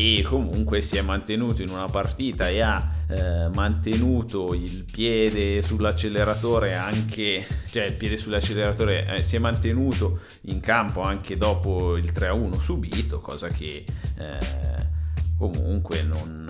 e 0.00 0.22
comunque 0.22 0.80
si 0.80 0.96
è 0.96 1.02
mantenuto 1.02 1.62
in 1.62 1.70
una 1.70 1.86
partita 1.86 2.48
e 2.48 2.60
ha 2.60 2.88
eh, 3.08 3.48
mantenuto 3.52 4.54
il 4.54 4.84
piede 4.84 5.60
sull'acceleratore 5.60 6.74
anche 6.74 7.44
cioè 7.68 7.86
il 7.86 7.94
piede 7.94 8.16
sull'acceleratore 8.16 9.16
eh, 9.16 9.22
si 9.22 9.34
è 9.34 9.38
mantenuto 9.40 10.20
in 10.42 10.60
campo 10.60 11.00
anche 11.00 11.36
dopo 11.36 11.96
il 11.96 12.12
3-1 12.12 12.60
subito 12.60 13.18
cosa 13.18 13.48
che 13.48 13.84
eh, 14.18 14.38
comunque 15.36 16.02
non 16.02 16.48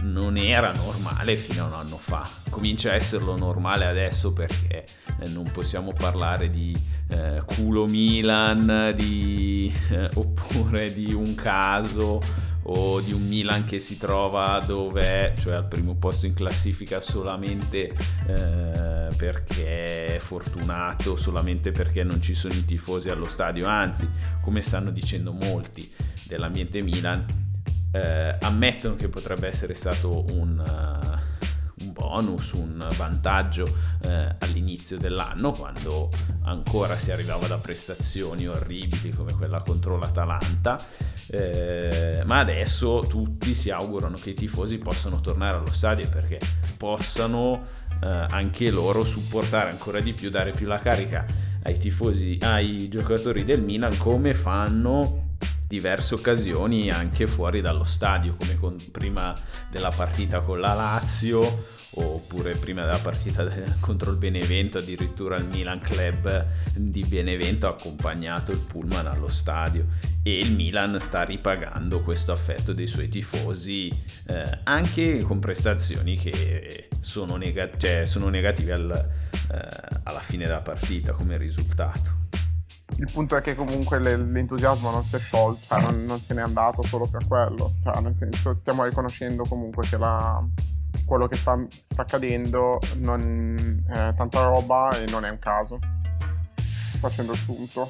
non 0.00 0.36
era 0.36 0.72
normale 0.72 1.36
fino 1.36 1.64
a 1.64 1.66
un 1.68 1.72
anno 1.74 1.96
fa. 1.96 2.28
Comincia 2.50 2.90
a 2.90 2.94
esserlo 2.94 3.36
normale 3.36 3.86
adesso 3.86 4.32
perché 4.32 4.84
eh, 5.20 5.28
non 5.28 5.50
possiamo 5.50 5.92
parlare 5.92 6.48
di 6.48 6.76
eh, 7.08 7.42
culo 7.44 7.86
Milan, 7.86 8.92
di, 8.96 9.72
eh, 9.90 10.08
oppure 10.14 10.92
di 10.92 11.12
un 11.12 11.34
caso 11.34 12.20
o 12.68 13.00
di 13.00 13.12
un 13.12 13.26
Milan 13.26 13.64
che 13.64 13.78
si 13.78 13.96
trova 13.96 14.60
dove 14.64 15.34
cioè 15.38 15.54
al 15.54 15.66
primo 15.66 15.94
posto 15.94 16.26
in 16.26 16.34
classifica 16.34 17.00
solamente 17.00 17.94
eh, 18.26 19.08
perché 19.16 20.16
è 20.16 20.18
fortunato, 20.18 21.16
solamente 21.16 21.70
perché 21.70 22.02
non 22.02 22.20
ci 22.20 22.34
sono 22.34 22.54
i 22.54 22.64
tifosi 22.64 23.08
allo 23.08 23.28
stadio, 23.28 23.66
anzi, 23.66 24.08
come 24.40 24.62
stanno 24.62 24.90
dicendo 24.90 25.32
molti 25.32 25.88
dell'ambiente 26.26 26.82
Milan, 26.82 27.24
eh, 27.92 28.36
ammettono 28.40 28.94
che 28.94 29.08
potrebbe 29.08 29.48
essere 29.48 29.74
stato 29.74 30.24
un, 30.32 30.58
uh, 30.58 31.84
un 31.84 31.92
bonus, 31.92 32.52
un 32.52 32.88
vantaggio 32.96 33.66
eh, 34.02 34.34
all'inizio 34.38 34.96
dell'anno 34.96 35.52
quando 35.52 36.10
ancora 36.44 36.96
si 36.96 37.10
arrivava 37.10 37.46
da 37.46 37.58
prestazioni 37.58 38.46
orribili 38.46 39.10
come 39.10 39.34
quella 39.34 39.60
contro 39.60 39.98
l'Atalanta, 39.98 40.82
eh, 41.30 42.22
ma 42.24 42.38
adesso 42.38 43.04
tutti 43.06 43.52
si 43.52 43.70
augurano 43.70 44.16
che 44.16 44.30
i 44.30 44.34
tifosi 44.34 44.78
possano 44.78 45.20
tornare 45.20 45.58
allo 45.58 45.72
stadio 45.72 46.08
perché 46.08 46.40
possano 46.78 47.64
eh, 48.02 48.06
anche 48.06 48.70
loro 48.70 49.04
supportare 49.04 49.68
ancora 49.70 50.00
di 50.00 50.14
più, 50.14 50.30
dare 50.30 50.52
più 50.52 50.66
la 50.66 50.78
carica 50.78 51.26
ai 51.62 51.76
tifosi, 51.76 52.38
ai 52.40 52.88
giocatori 52.88 53.44
del 53.44 53.60
Milan 53.60 53.96
come 53.98 54.32
fanno 54.32 55.24
diverse 55.66 56.14
occasioni 56.14 56.90
anche 56.90 57.26
fuori 57.26 57.60
dallo 57.60 57.84
stadio, 57.84 58.34
come 58.34 58.56
con, 58.56 58.76
prima 58.92 59.34
della 59.70 59.90
partita 59.90 60.40
con 60.40 60.60
la 60.60 60.72
Lazio 60.74 61.74
oppure 61.98 62.54
prima 62.56 62.82
della 62.84 62.98
partita 62.98 63.44
de- 63.44 63.74
contro 63.80 64.10
il 64.10 64.18
Benevento, 64.18 64.78
addirittura 64.78 65.36
il 65.36 65.46
Milan 65.46 65.80
Club 65.80 66.46
di 66.74 67.04
Benevento 67.04 67.66
ha 67.66 67.70
accompagnato 67.70 68.52
il 68.52 68.58
pullman 68.58 69.06
allo 69.06 69.28
stadio. 69.28 69.86
E 70.22 70.38
il 70.38 70.54
Milan 70.54 70.98
sta 70.98 71.22
ripagando 71.22 72.02
questo 72.02 72.32
affetto 72.32 72.72
dei 72.72 72.86
suoi 72.88 73.08
tifosi 73.08 73.88
eh, 74.26 74.58
anche 74.64 75.20
con 75.22 75.38
prestazioni 75.38 76.16
che 76.16 76.88
sono, 77.00 77.36
neg- 77.36 77.76
cioè, 77.76 78.04
sono 78.04 78.28
negative 78.28 78.72
al, 78.72 79.08
eh, 79.52 79.98
alla 80.02 80.20
fine 80.20 80.46
della 80.46 80.62
partita 80.62 81.12
come 81.12 81.36
risultato 81.36 82.25
il 82.98 83.10
punto 83.12 83.36
è 83.36 83.40
che 83.40 83.54
comunque 83.54 83.98
le, 83.98 84.16
l'entusiasmo 84.16 84.90
non 84.90 85.02
si 85.02 85.16
è 85.16 85.18
sciolto, 85.18 85.66
cioè 85.68 85.82
non, 85.82 86.04
non, 86.04 86.20
se 86.20 86.32
n'è 86.34 86.40
andato 86.40 86.82
solo 86.82 87.06
per 87.06 87.26
quello, 87.26 87.74
cioè 87.82 88.00
nel 88.00 88.14
senso 88.14 88.56
stiamo 88.60 88.84
riconoscendo 88.84 89.44
comunque 89.44 89.86
che 89.86 89.98
la, 89.98 90.42
quello 91.04 91.26
che 91.26 91.36
sta, 91.36 91.58
sta 91.68 92.02
accadendo 92.02 92.80
non 92.96 93.84
è 93.86 94.12
tanta 94.14 94.44
roba 94.44 94.96
e 94.98 95.10
non 95.10 95.24
è 95.24 95.30
un 95.30 95.38
caso, 95.38 95.78
facendo 96.98 97.32
il 97.32 97.38
sunto. 97.38 97.88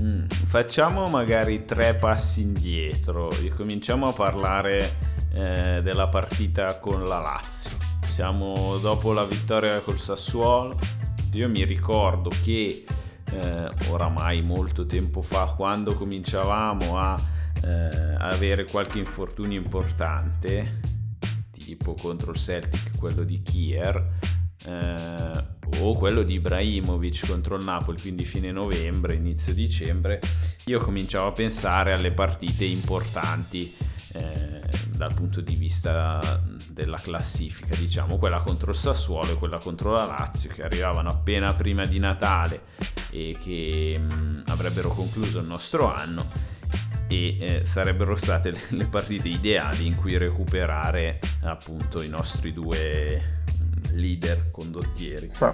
Mm, 0.00 0.26
facciamo 0.26 1.08
magari 1.08 1.64
tre 1.64 1.94
passi 1.94 2.42
indietro 2.42 3.30
e 3.30 3.48
cominciamo 3.48 4.08
a 4.08 4.12
parlare 4.12 4.96
eh, 5.32 5.80
della 5.82 6.08
partita 6.08 6.78
con 6.78 7.04
la 7.04 7.18
Lazio. 7.18 7.70
Siamo 8.08 8.76
dopo 8.78 9.12
la 9.12 9.24
vittoria 9.24 9.80
col 9.80 9.98
Sassuolo 9.98 10.78
io 11.38 11.48
mi 11.48 11.64
ricordo 11.64 12.30
che 12.42 12.84
eh, 13.30 13.70
oramai 13.88 14.42
molto 14.42 14.86
tempo 14.86 15.22
fa, 15.22 15.46
quando 15.56 15.94
cominciavamo 15.94 16.98
a 16.98 17.20
eh, 17.62 18.14
avere 18.18 18.64
qualche 18.64 18.98
infortunio 18.98 19.58
importante, 19.60 20.80
tipo 21.50 21.94
contro 21.94 22.32
il 22.32 22.36
Celtic, 22.36 22.96
quello 22.98 23.24
di 23.24 23.42
Kier, 23.42 24.12
eh, 24.66 25.52
o 25.78 25.94
quello 25.94 26.22
di 26.22 26.34
Ibrahimovic 26.34 27.26
contro 27.26 27.56
il 27.56 27.64
Napoli, 27.64 28.00
quindi 28.00 28.24
fine 28.24 28.52
novembre, 28.52 29.14
inizio 29.14 29.52
dicembre, 29.52 30.20
io 30.66 30.78
cominciavo 30.78 31.28
a 31.28 31.32
pensare 31.32 31.92
alle 31.92 32.12
partite 32.12 32.64
importanti 32.64 33.74
eh, 34.14 34.62
dal 34.90 35.12
punto 35.12 35.40
di 35.40 35.54
vista 35.56 36.40
della 36.68 36.98
classifica, 36.98 37.74
diciamo 37.76 38.16
quella 38.16 38.40
contro 38.40 38.70
il 38.70 38.76
Sassuolo 38.76 39.32
e 39.32 39.34
quella 39.34 39.58
contro 39.58 39.92
la 39.92 40.04
Lazio 40.04 40.50
che 40.50 40.62
arrivavano 40.62 41.10
appena 41.10 41.52
prima 41.52 41.84
di 41.84 41.98
Natale 41.98 42.62
e 43.10 43.36
che 43.42 43.98
mh, 43.98 44.14
mm, 44.14 44.36
avrebbero 44.46 44.90
concluso 44.90 45.40
il 45.40 45.46
nostro 45.46 45.92
anno 45.92 46.30
e 47.08 47.36
eh, 47.38 47.64
sarebbero 47.64 48.14
state 48.14 48.50
le, 48.50 48.60
le 48.70 48.86
partite 48.86 49.28
ideali 49.28 49.86
in 49.86 49.96
cui 49.96 50.16
recuperare 50.16 51.18
appunto 51.42 52.00
i 52.00 52.08
nostri 52.08 52.52
due 52.52 53.42
mm, 53.52 53.96
leader 53.96 54.50
condottieri. 54.50 55.28
Sì. 55.28 55.46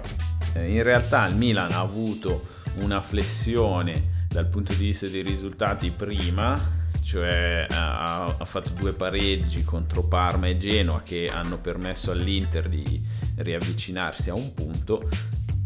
Eh, 0.53 0.71
in 0.71 0.83
realtà 0.83 1.27
il 1.27 1.35
Milan 1.35 1.71
ha 1.71 1.79
avuto 1.79 2.59
una 2.75 3.01
flessione 3.01 4.19
dal 4.27 4.47
punto 4.47 4.73
di 4.73 4.85
vista 4.85 5.07
dei 5.07 5.23
risultati 5.23 5.89
prima 5.89 6.79
cioè 7.03 7.67
ha, 7.69 8.25
ha, 8.25 8.45
fatto 8.45 8.69
due 8.71 8.93
pareggi 8.93 9.63
contro 9.63 10.03
Parma 10.03 10.47
e 10.47 10.57
Genoa 10.57 11.01
che 11.01 11.29
hanno 11.29 11.57
permesso 11.57 12.11
all'Inter 12.11 12.69
di 12.69 13.03
riavvicinarsi 13.35 14.29
a 14.29 14.33
un 14.33 14.53
punto. 14.53 15.09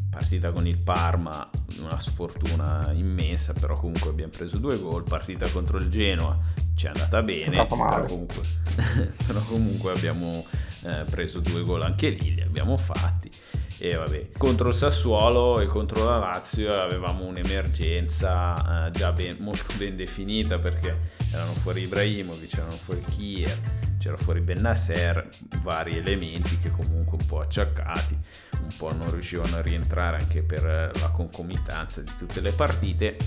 Partita 0.10 0.52
con 0.52 0.66
il 0.66 0.78
Parma, 0.78 1.50
una 1.82 2.00
sfortuna 2.00 2.90
immensa, 2.94 3.54
però 3.54 3.78
comunque 3.78 4.10
abbiamo 4.10 4.32
preso 4.36 4.58
due 4.58 4.80
gol. 4.80 5.04
Partita 5.04 5.48
contro 5.50 5.78
il 5.78 5.90
Genoa 5.90 6.54
ci 6.76 6.88
è 6.88 6.90
andata 6.90 7.22
bene, 7.24 7.66
però 7.66 8.06
comunque, 8.06 8.42
però 9.26 9.40
comunque, 9.42 9.92
abbiamo 9.94 10.46
eh, 10.84 11.06
preso 11.10 11.40
due 11.40 11.64
gol 11.64 11.82
anche 11.82 12.10
lì, 12.10 12.36
li 12.36 12.42
abbiamo 12.42 12.78
fatti. 12.78 13.32
E 13.78 13.96
vabbè, 13.96 14.30
contro 14.38 14.70
il 14.70 14.74
Sassuolo 14.74 15.60
e 15.60 15.66
contro 15.68 16.06
la 16.06 16.18
Lazio 16.18 16.72
avevamo 16.82 17.26
un'emergenza 17.26 18.88
eh, 18.88 18.92
già 18.92 19.12
ben, 19.12 19.38
molto 19.40 19.74
ben 19.78 19.96
definita 19.96 20.58
perché 20.60 20.98
erano 21.32 21.52
fuori 21.52 21.84
Ibrahimovic, 21.84 22.54
erano 22.54 22.72
fuori 22.72 23.04
Kier, 23.04 23.60
c'era 24.00 24.18
fuori 24.18 24.40
Bennasser, 24.40 25.28
vari 25.62 25.98
elementi 25.98 26.58
che 26.58 26.72
comunque 26.72 27.18
un 27.20 27.26
po' 27.26 27.40
acciaccati, 27.40 28.18
un 28.62 28.76
po' 28.78 28.94
non 28.94 29.12
riuscivano 29.12 29.58
a 29.58 29.62
rientrare 29.62 30.18
anche 30.18 30.42
per 30.42 30.64
la 30.64 31.10
concomitanza 31.12 32.02
di 32.02 32.12
tutte 32.18 32.40
le 32.40 32.52
partite. 32.52 33.18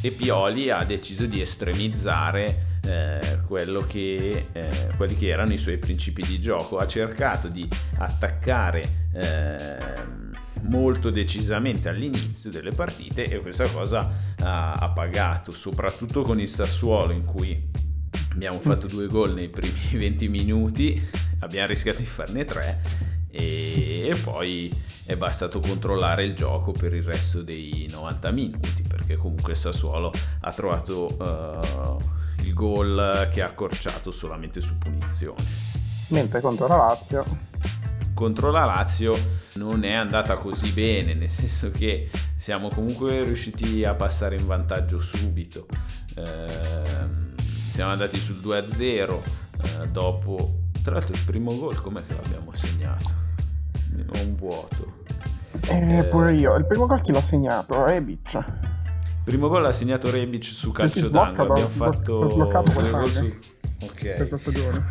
E 0.00 0.10
Pioli 0.10 0.70
ha 0.70 0.82
deciso 0.84 1.26
di 1.26 1.40
estremizzare 1.40 2.71
eh, 2.84 3.38
che, 3.86 4.46
eh, 4.52 4.70
quelli 4.96 5.16
che 5.16 5.28
erano 5.28 5.52
i 5.52 5.58
suoi 5.58 5.78
principi 5.78 6.22
di 6.22 6.40
gioco, 6.40 6.78
ha 6.78 6.86
cercato 6.86 7.48
di 7.48 7.68
attaccare 7.98 9.08
eh, 9.12 10.20
molto 10.62 11.10
decisamente 11.10 11.88
all'inizio 11.88 12.50
delle 12.50 12.72
partite 12.72 13.24
e 13.24 13.40
questa 13.40 13.66
cosa 13.68 14.10
ha, 14.40 14.72
ha 14.72 14.88
pagato, 14.90 15.50
soprattutto 15.50 16.22
con 16.22 16.40
il 16.40 16.48
Sassuolo 16.48 17.12
in 17.12 17.24
cui 17.24 17.70
abbiamo 18.32 18.58
fatto 18.58 18.86
due 18.86 19.06
gol 19.06 19.32
nei 19.32 19.48
primi 19.48 19.78
20 19.92 20.28
minuti, 20.28 21.08
abbiamo 21.40 21.68
rischiato 21.68 21.98
di 21.98 22.06
farne 22.06 22.44
tre 22.44 22.80
e, 23.30 24.08
e, 24.08 24.14
poi 24.16 24.72
è 25.04 25.16
bastato 25.16 25.58
controllare 25.58 26.24
il 26.24 26.34
gioco 26.34 26.72
per 26.72 26.94
il 26.94 27.02
resto 27.02 27.42
dei 27.42 27.88
90 27.90 28.30
minuti 28.30 28.82
perché 28.82 29.16
comunque 29.16 29.52
il 29.52 29.58
Sassuolo 29.58 30.12
ha 30.40 30.52
trovato 30.52 31.16
uh, 31.18 32.21
il 32.42 32.54
gol 32.54 33.28
che 33.32 33.42
ha 33.42 33.46
accorciato 33.46 34.10
solamente 34.10 34.60
su 34.60 34.76
punizione. 34.78 35.42
Mentre 36.08 36.40
contro 36.40 36.66
la 36.66 36.76
Lazio 36.76 37.50
contro 38.22 38.52
la 38.52 38.64
Lazio 38.64 39.18
non 39.54 39.82
è 39.82 39.94
andata 39.94 40.36
così 40.36 40.70
bene, 40.70 41.12
nel 41.14 41.30
senso 41.30 41.72
che 41.72 42.08
siamo 42.36 42.68
comunque 42.68 43.24
riusciti 43.24 43.84
a 43.84 43.94
passare 43.94 44.36
in 44.36 44.46
vantaggio 44.46 45.00
subito. 45.00 45.66
Eh, 46.14 47.30
siamo 47.72 47.90
andati 47.90 48.18
sul 48.18 48.36
2-0 48.36 49.20
eh, 49.80 49.88
dopo, 49.88 50.66
tra 50.82 50.94
l'altro 50.94 51.14
il 51.14 51.22
primo 51.24 51.56
gol 51.56 51.80
com'è 51.80 52.04
che 52.06 52.14
l'abbiamo 52.14 52.54
segnato? 52.54 53.10
Ho 54.14 54.22
un 54.22 54.34
vuoto. 54.36 55.00
Eh, 55.68 55.98
eh, 55.98 56.04
pure 56.04 56.34
io, 56.34 56.54
il 56.54 56.66
primo 56.66 56.86
gol 56.86 57.00
chi 57.00 57.10
l'ha 57.10 57.22
segnato? 57.22 57.84
Rebic. 57.84 58.44
Il 59.24 59.28
primo 59.30 59.48
gol 59.48 59.62
l'ha 59.62 59.72
segnato 59.72 60.10
Rebic 60.10 60.42
su 60.42 60.72
calcio 60.72 61.08
d'angolo, 61.08 61.52
abbiamo 61.52 61.68
fatto... 61.68 62.26
bloccato 62.26 62.72
quest'anno, 62.72 63.06
su... 63.06 63.32
okay. 63.82 64.16
questa 64.16 64.36
stagione 64.36 64.84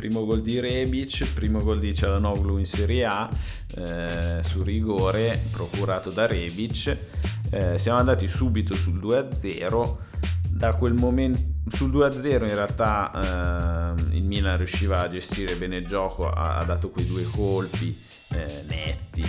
primo 0.00 0.24
gol 0.24 0.40
di 0.40 0.58
Rebic, 0.58 1.30
primo 1.34 1.60
gol 1.60 1.78
di 1.78 1.94
Cialanoglu 1.94 2.56
in 2.56 2.64
Serie 2.64 3.04
A 3.04 3.28
eh, 3.76 4.42
su 4.42 4.62
rigore 4.62 5.38
procurato 5.52 6.08
da 6.08 6.26
Rebic. 6.26 6.96
Eh, 7.50 7.76
siamo 7.76 7.98
andati 7.98 8.26
subito 8.26 8.72
sul 8.72 8.98
2-0. 8.98 9.96
Da 10.48 10.72
quel 10.72 10.94
momento 10.94 11.42
sul 11.68 11.90
2-0 11.92 12.26
in 12.26 12.54
realtà 12.54 13.94
eh, 13.94 14.16
il 14.16 14.24
Milan 14.24 14.56
riusciva 14.56 15.02
a 15.02 15.08
gestire 15.08 15.54
bene 15.56 15.76
il 15.76 15.86
gioco, 15.86 16.30
ha, 16.30 16.56
ha 16.56 16.64
dato 16.64 16.88
quei 16.88 17.06
due 17.06 17.24
colpi 17.24 17.94
eh, 18.30 18.64
netti 18.66 19.22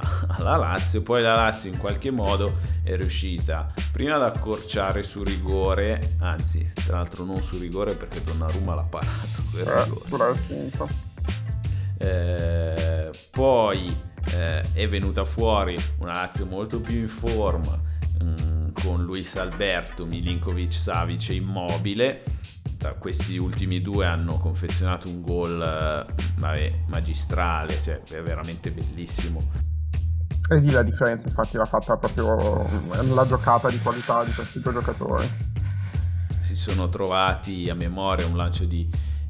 alla 0.38 0.56
Lazio, 0.56 1.02
poi 1.02 1.22
la 1.22 1.34
Lazio 1.34 1.70
in 1.70 1.78
qualche 1.78 2.10
modo 2.10 2.58
è 2.82 2.96
riuscita 2.96 3.72
prima 3.92 4.14
ad 4.14 4.22
accorciare 4.22 5.02
su 5.02 5.22
rigore, 5.22 6.16
anzi 6.18 6.72
tra 6.84 6.96
l'altro 6.96 7.24
non 7.24 7.42
su 7.42 7.58
rigore 7.58 7.94
perché 7.94 8.22
Donnarumma 8.22 8.74
l'ha 8.74 8.82
parato 8.82 9.42
quel 9.50 9.64
rigore. 9.64 10.08
Eh, 11.96 13.10
poi 13.30 13.96
eh, 14.34 14.60
è 14.72 14.88
venuta 14.88 15.24
fuori 15.24 15.76
una 15.98 16.12
Lazio 16.12 16.44
molto 16.46 16.80
più 16.80 16.98
in 16.98 17.08
forma 17.08 17.80
mh, 18.20 18.24
mm, 18.24 18.68
con 18.72 19.04
Luis 19.04 19.36
Alberto, 19.36 20.04
Milinkovic, 20.04 20.72
Savic 20.72 21.30
e 21.30 21.34
Immobile 21.34 22.22
questi 22.98 23.38
ultimi 23.38 23.80
due 23.80 24.06
hanno 24.06 24.38
confezionato 24.38 25.08
un 25.08 25.22
gol 25.22 26.06
eh, 26.40 26.72
magistrale, 26.86 27.80
cioè 27.80 28.02
è 28.02 28.22
veramente 28.22 28.70
bellissimo. 28.70 29.72
E 30.50 30.58
lì 30.58 30.70
la 30.70 30.82
differenza 30.82 31.26
infatti 31.26 31.56
l'ha 31.56 31.64
fatta 31.64 31.96
proprio 31.96 32.68
la 33.14 33.26
giocata 33.26 33.70
di 33.70 33.78
qualità 33.80 34.22
di 34.24 34.32
questi 34.32 34.60
due 34.60 34.72
giocatori. 34.72 35.26
Si 36.40 36.54
sono 36.54 36.90
trovati 36.90 37.70
a 37.70 37.74
memoria 37.74 38.26
un 38.26 38.36
lancio 38.36 38.64
di 38.64 38.88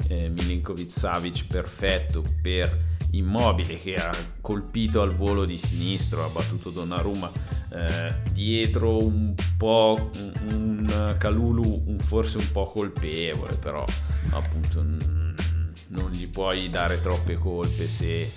eh, 0.08 0.28
Milinkovic 0.28 0.90
Savic 0.90 1.46
perfetto 1.46 2.24
per 2.42 2.92
Immobile 3.12 3.76
che 3.76 3.94
ha 3.94 4.10
colpito 4.40 5.00
al 5.00 5.14
volo 5.14 5.44
di 5.44 5.56
sinistro, 5.56 6.24
ha 6.24 6.28
battuto 6.28 6.70
Donnarumma 6.70 7.30
eh, 7.70 8.14
dietro 8.32 9.04
un 9.04 9.34
po' 9.56 10.10
un, 10.16 10.32
un 10.50 11.14
Calulu 11.16 11.84
un, 11.86 11.98
forse 12.00 12.38
un 12.38 12.50
po' 12.50 12.66
colpevole, 12.66 13.54
però 13.54 13.84
appunto 14.30 14.82
non 14.82 16.10
gli 16.10 16.28
puoi 16.28 16.68
dare 16.70 17.00
troppe 17.00 17.34
colpe 17.34 17.88
se 17.88 18.28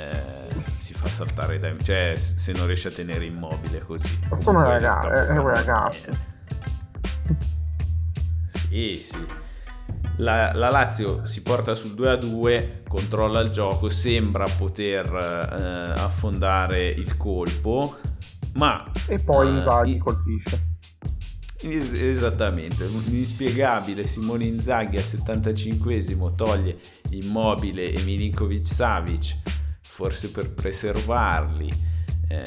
eh, 0.00 0.54
si 0.78 0.94
fa 0.94 1.08
saltare 1.08 1.58
dai... 1.58 1.76
cioè 1.82 2.14
se 2.16 2.52
non 2.52 2.66
riesce 2.66 2.88
a 2.88 2.90
tenere 2.90 3.24
immobile 3.24 3.80
così. 3.80 4.18
Sono 4.32 4.62
ragazzi, 4.62 5.32
è 5.32 5.38
un 5.38 5.48
ragazzo. 5.48 6.12
Sì, 8.68 8.92
sì. 8.92 9.26
La, 10.18 10.52
la, 10.54 10.68
Lazio 10.68 11.24
si 11.24 11.42
porta 11.42 11.74
sul 11.74 11.94
2 11.94 12.10
a 12.10 12.16
2, 12.16 12.82
controlla 12.86 13.40
il 13.40 13.50
gioco, 13.50 13.88
sembra 13.88 14.44
poter 14.44 15.06
eh, 15.06 16.00
affondare 16.00 16.86
il 16.88 17.16
colpo, 17.16 17.96
ma... 18.54 18.90
E 19.06 19.18
poi 19.18 19.48
eh, 19.48 19.50
Inzaghi 19.50 19.98
colpisce. 19.98 20.68
Es- 21.62 21.92
esattamente, 21.94 22.84
un 22.84 23.02
inspiegabile 23.08 24.06
Simone 24.06 24.44
Inzaghi 24.44 24.98
al 24.98 25.04
75esimo 25.04 26.34
toglie 26.34 26.78
Immobile 27.10 27.92
e 27.92 28.02
Milinkovic 28.02 28.66
Savic 28.66 29.36
forse 30.00 30.30
per 30.30 30.50
preservarli, 30.50 31.70
eh, 32.28 32.42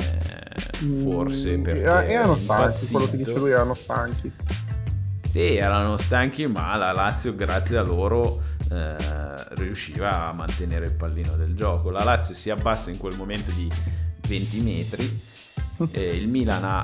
forse 1.03 1.55
mm, 1.55 1.61
perché... 1.61 1.83
erano 1.83 2.35
stanchi, 2.35 2.87
quello 2.87 3.09
che 3.11 3.17
dice 3.17 3.33
lui 3.37 3.51
erano 3.51 3.75
stanchi. 3.75 4.31
Sì, 5.29 5.55
erano 5.55 5.97
stanchi, 5.97 6.47
ma 6.47 6.75
la 6.77 6.91
Lazio, 6.91 7.35
grazie 7.35 7.77
a 7.77 7.83
loro, 7.83 8.41
eh, 8.71 8.95
riusciva 9.51 10.29
a 10.29 10.33
mantenere 10.33 10.87
il 10.87 10.93
pallino 10.93 11.35
del 11.35 11.53
gioco. 11.55 11.91
La 11.91 12.03
Lazio 12.03 12.33
si 12.33 12.49
abbassa 12.49 12.89
in 12.89 12.97
quel 12.97 13.15
momento 13.15 13.51
di 13.51 13.71
20 14.27 14.61
metri, 14.61 15.21
e 15.91 16.17
il 16.17 16.27
Milan 16.27 16.63
ha 16.63 16.83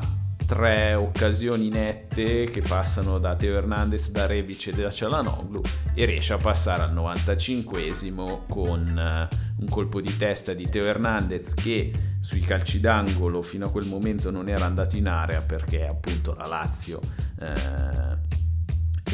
tre 0.49 0.95
occasioni 0.95 1.69
nette 1.69 2.45
che 2.45 2.61
passano 2.61 3.19
da 3.19 3.35
Teo 3.35 3.55
Hernandez, 3.55 4.09
da 4.09 4.25
Rebic 4.25 4.69
e 4.69 4.71
da 4.71 4.89
Cialanoglu 4.89 5.61
e 5.93 6.05
riesce 6.05 6.33
a 6.33 6.37
passare 6.37 6.81
al 6.81 6.95
95esimo 6.95 8.47
con 8.49 9.29
uh, 9.29 9.61
un 9.61 9.69
colpo 9.69 10.01
di 10.01 10.17
testa 10.17 10.55
di 10.55 10.67
Teo 10.67 10.85
Hernandez 10.85 11.53
che 11.53 11.93
sui 12.19 12.39
calci 12.39 12.79
d'angolo 12.79 13.43
fino 13.43 13.67
a 13.67 13.69
quel 13.69 13.85
momento 13.85 14.31
non 14.31 14.49
era 14.49 14.65
andato 14.65 14.97
in 14.97 15.07
area 15.07 15.39
perché 15.41 15.85
appunto 15.85 16.33
la 16.33 16.47
Lazio 16.47 16.99
uh, 17.41 18.17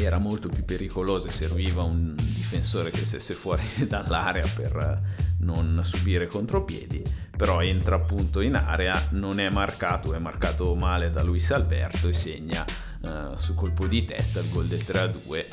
era 0.04 0.18
molto 0.18 0.48
più 0.48 0.64
pericolosa 0.64 1.28
e 1.28 1.30
serviva 1.30 1.82
un 1.82 2.14
difensore 2.16 2.90
che 2.90 3.04
stesse 3.04 3.34
fuori 3.34 3.62
dall'area 3.86 4.46
per 4.54 5.00
non 5.40 5.80
subire 5.82 6.26
contropiedi, 6.26 7.02
però 7.36 7.62
entra 7.62 7.96
appunto 7.96 8.40
in 8.40 8.54
area, 8.54 9.08
non 9.10 9.38
è 9.38 9.50
marcato, 9.50 10.14
è 10.14 10.18
marcato 10.18 10.74
male 10.74 11.10
da 11.10 11.22
Luis 11.22 11.50
Alberto 11.50 12.08
e 12.08 12.12
segna 12.12 12.64
uh, 13.00 13.36
su 13.36 13.54
colpo 13.54 13.86
di 13.86 14.04
testa 14.04 14.40
il 14.40 14.50
gol 14.50 14.66
del 14.66 14.84
3-2. 14.86 15.44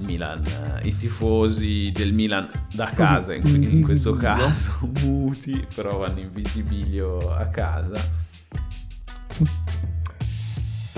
Milan, 0.00 0.44
uh, 0.44 0.86
i 0.86 0.94
tifosi 0.94 1.90
del 1.92 2.12
Milan 2.12 2.48
da 2.72 2.88
casa, 2.94 3.34
in, 3.34 3.62
in 3.64 3.82
questo 3.82 4.14
caso 4.14 4.88
muti, 5.02 5.66
però 5.74 5.98
vanno 5.98 6.20
in 6.20 6.32
visibilio 6.32 7.34
a 7.34 7.46
casa. 7.46 8.00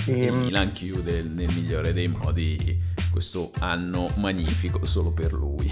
E 0.05 0.13
il 0.13 0.29
ehm. 0.29 0.39
Milan 0.39 0.73
chiude 0.73 1.23
nel 1.23 1.51
migliore 1.55 1.93
dei 1.93 2.09
modi 2.09 2.79
questo 3.11 3.51
anno 3.59 4.09
magnifico 4.17 4.85
solo 4.85 5.11
per 5.11 5.33
lui. 5.33 5.71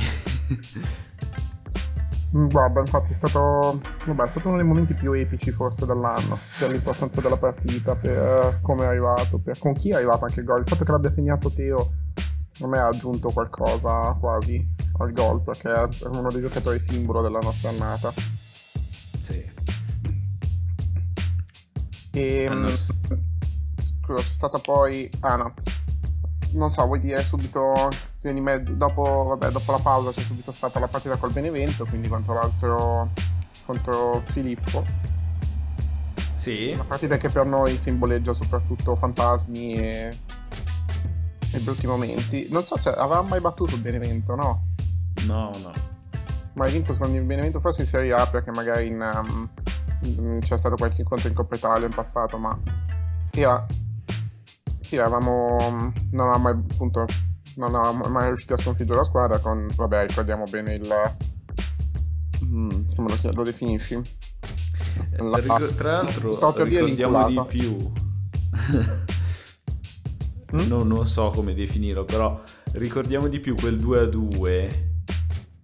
Mm, 2.37 2.49
guarda, 2.49 2.81
infatti 2.81 3.13
è 3.13 3.15
stato, 3.15 3.81
vabbè, 4.05 4.23
è 4.25 4.29
stato 4.29 4.49
uno 4.49 4.59
dei 4.59 4.67
momenti 4.67 4.93
più 4.93 5.13
epici 5.13 5.51
forse 5.51 5.87
dell'anno, 5.87 6.39
per 6.59 6.71
l'importanza 6.71 7.23
della 7.23 7.39
partita, 7.39 7.97
per 7.97 8.59
come 8.61 8.85
è 8.85 8.87
arrivato, 8.87 9.39
per 9.39 9.59
con 9.59 9.73
chi 9.73 9.91
è 9.91 9.95
arrivato 9.95 10.27
anche 10.27 10.41
il 10.41 10.47
gol. 10.47 10.61
Il 10.61 10.67
fatto 10.67 10.85
che 10.85 10.93
l'abbia 10.93 11.11
segnato 11.11 11.51
Teo, 11.51 11.93
a 12.61 12.67
me 12.67 12.79
ha 12.79 12.89
aggiunto 12.89 13.31
qualcosa 13.31 14.15
quasi 14.21 14.75
al 14.99 15.13
gol, 15.13 15.41
perché 15.43 15.73
è 15.73 16.07
uno 16.09 16.31
dei 16.31 16.43
giocatori 16.43 16.79
simbolo 16.79 17.23
della 17.23 17.39
nostra 17.39 17.71
annata. 17.71 18.13
Sì. 19.23 19.51
E, 22.13 22.47
Hanno... 22.47 22.69
Scusa, 22.69 24.23
c'è 24.23 24.33
stata 24.33 24.59
poi... 24.59 25.11
Ah 25.21 25.37
no, 25.37 25.55
non 26.53 26.71
so, 26.71 26.85
vuoi 26.87 26.99
dire 26.99 27.23
subito 27.23 27.89
mezzo, 28.41 28.75
dopo, 28.75 29.25
vabbè, 29.25 29.51
dopo 29.51 29.73
la 29.73 29.79
pausa 29.79 30.11
c'è 30.11 30.21
subito 30.21 30.53
stata 30.53 30.79
la 30.79 30.89
partita 30.89 31.17
col 31.17 31.33
Benevento, 31.33 31.85
quindi 31.85 32.09
quanto 32.09 32.33
l'altro 32.33 33.11
contro 33.65 34.21
Filippo. 34.21 34.85
Sì. 36.35 36.71
Una 36.73 36.85
partita 36.85 37.17
che 37.17 37.29
per 37.29 37.47
noi 37.47 37.77
simboleggia 37.77 38.33
soprattutto 38.33 38.95
fantasmi 38.95 39.75
e, 39.75 40.17
e 41.53 41.59
brutti 41.61 41.87
momenti. 41.87 42.47
Non 42.51 42.63
so 42.63 42.77
se 42.77 42.91
aveva 42.91 43.23
mai 43.23 43.41
battuto 43.41 43.75
il 43.75 43.81
Benevento, 43.81 44.35
no? 44.35 44.69
No, 45.27 45.51
no. 45.63 45.73
Ma 46.55 46.65
hai 46.65 46.73
vinto 46.73 46.97
con 46.97 47.13
il 47.15 47.25
Benevento 47.25 47.61
forse 47.61 47.83
in 47.83 47.87
Serie 47.87 48.13
A 48.13 48.27
perché 48.27 48.51
magari 48.51 48.87
in, 48.87 49.01
um, 49.01 50.39
c'è 50.41 50.57
stato 50.57 50.77
qualche 50.77 51.03
incontro 51.03 51.29
in 51.29 51.35
Coppa 51.35 51.57
Italia 51.57 51.87
in 51.87 51.95
passato, 51.95 52.39
ma 52.39 52.59
era... 53.33 53.67
Sì, 54.89 54.97
avevamo... 54.97 55.93
Non 56.13 56.29
avevamo 56.29 56.39
mai 56.45 56.53
appunto... 56.53 57.05
Non 57.57 57.75
avevamo 57.75 58.07
mai 58.07 58.29
riusciti 58.29 58.55
a 58.55 58.57
sconfiggere 58.57 58.97
la 58.97 59.05
squadra 59.05 59.39
con... 59.39 59.69
Vabbè, 59.77 60.07
ricordiamo 60.07 60.45
bene 60.49 60.73
il... 60.73 60.91
mm, 62.43 62.71
come 62.97 63.15
lo, 63.35 63.43
definisci? 63.43 64.01
La- 65.19 65.37
Ric- 65.37 65.75
Tra 65.75 66.01
l'altro, 66.03 66.65
dire 66.65 66.87
ricordiamo 66.87 67.29
di 67.29 67.43
più. 67.49 67.93
Mm? 70.57 70.61
No, 70.67 70.83
non 70.83 71.07
so 71.07 71.29
come 71.29 71.53
definirlo, 71.53 72.07
però 72.07 72.41
ricordiamo 72.73 73.29
di 73.29 73.39
più 73.39 73.55
quel 73.55 73.79
2 73.79 74.01
a 74.01 74.05
2 74.07 74.91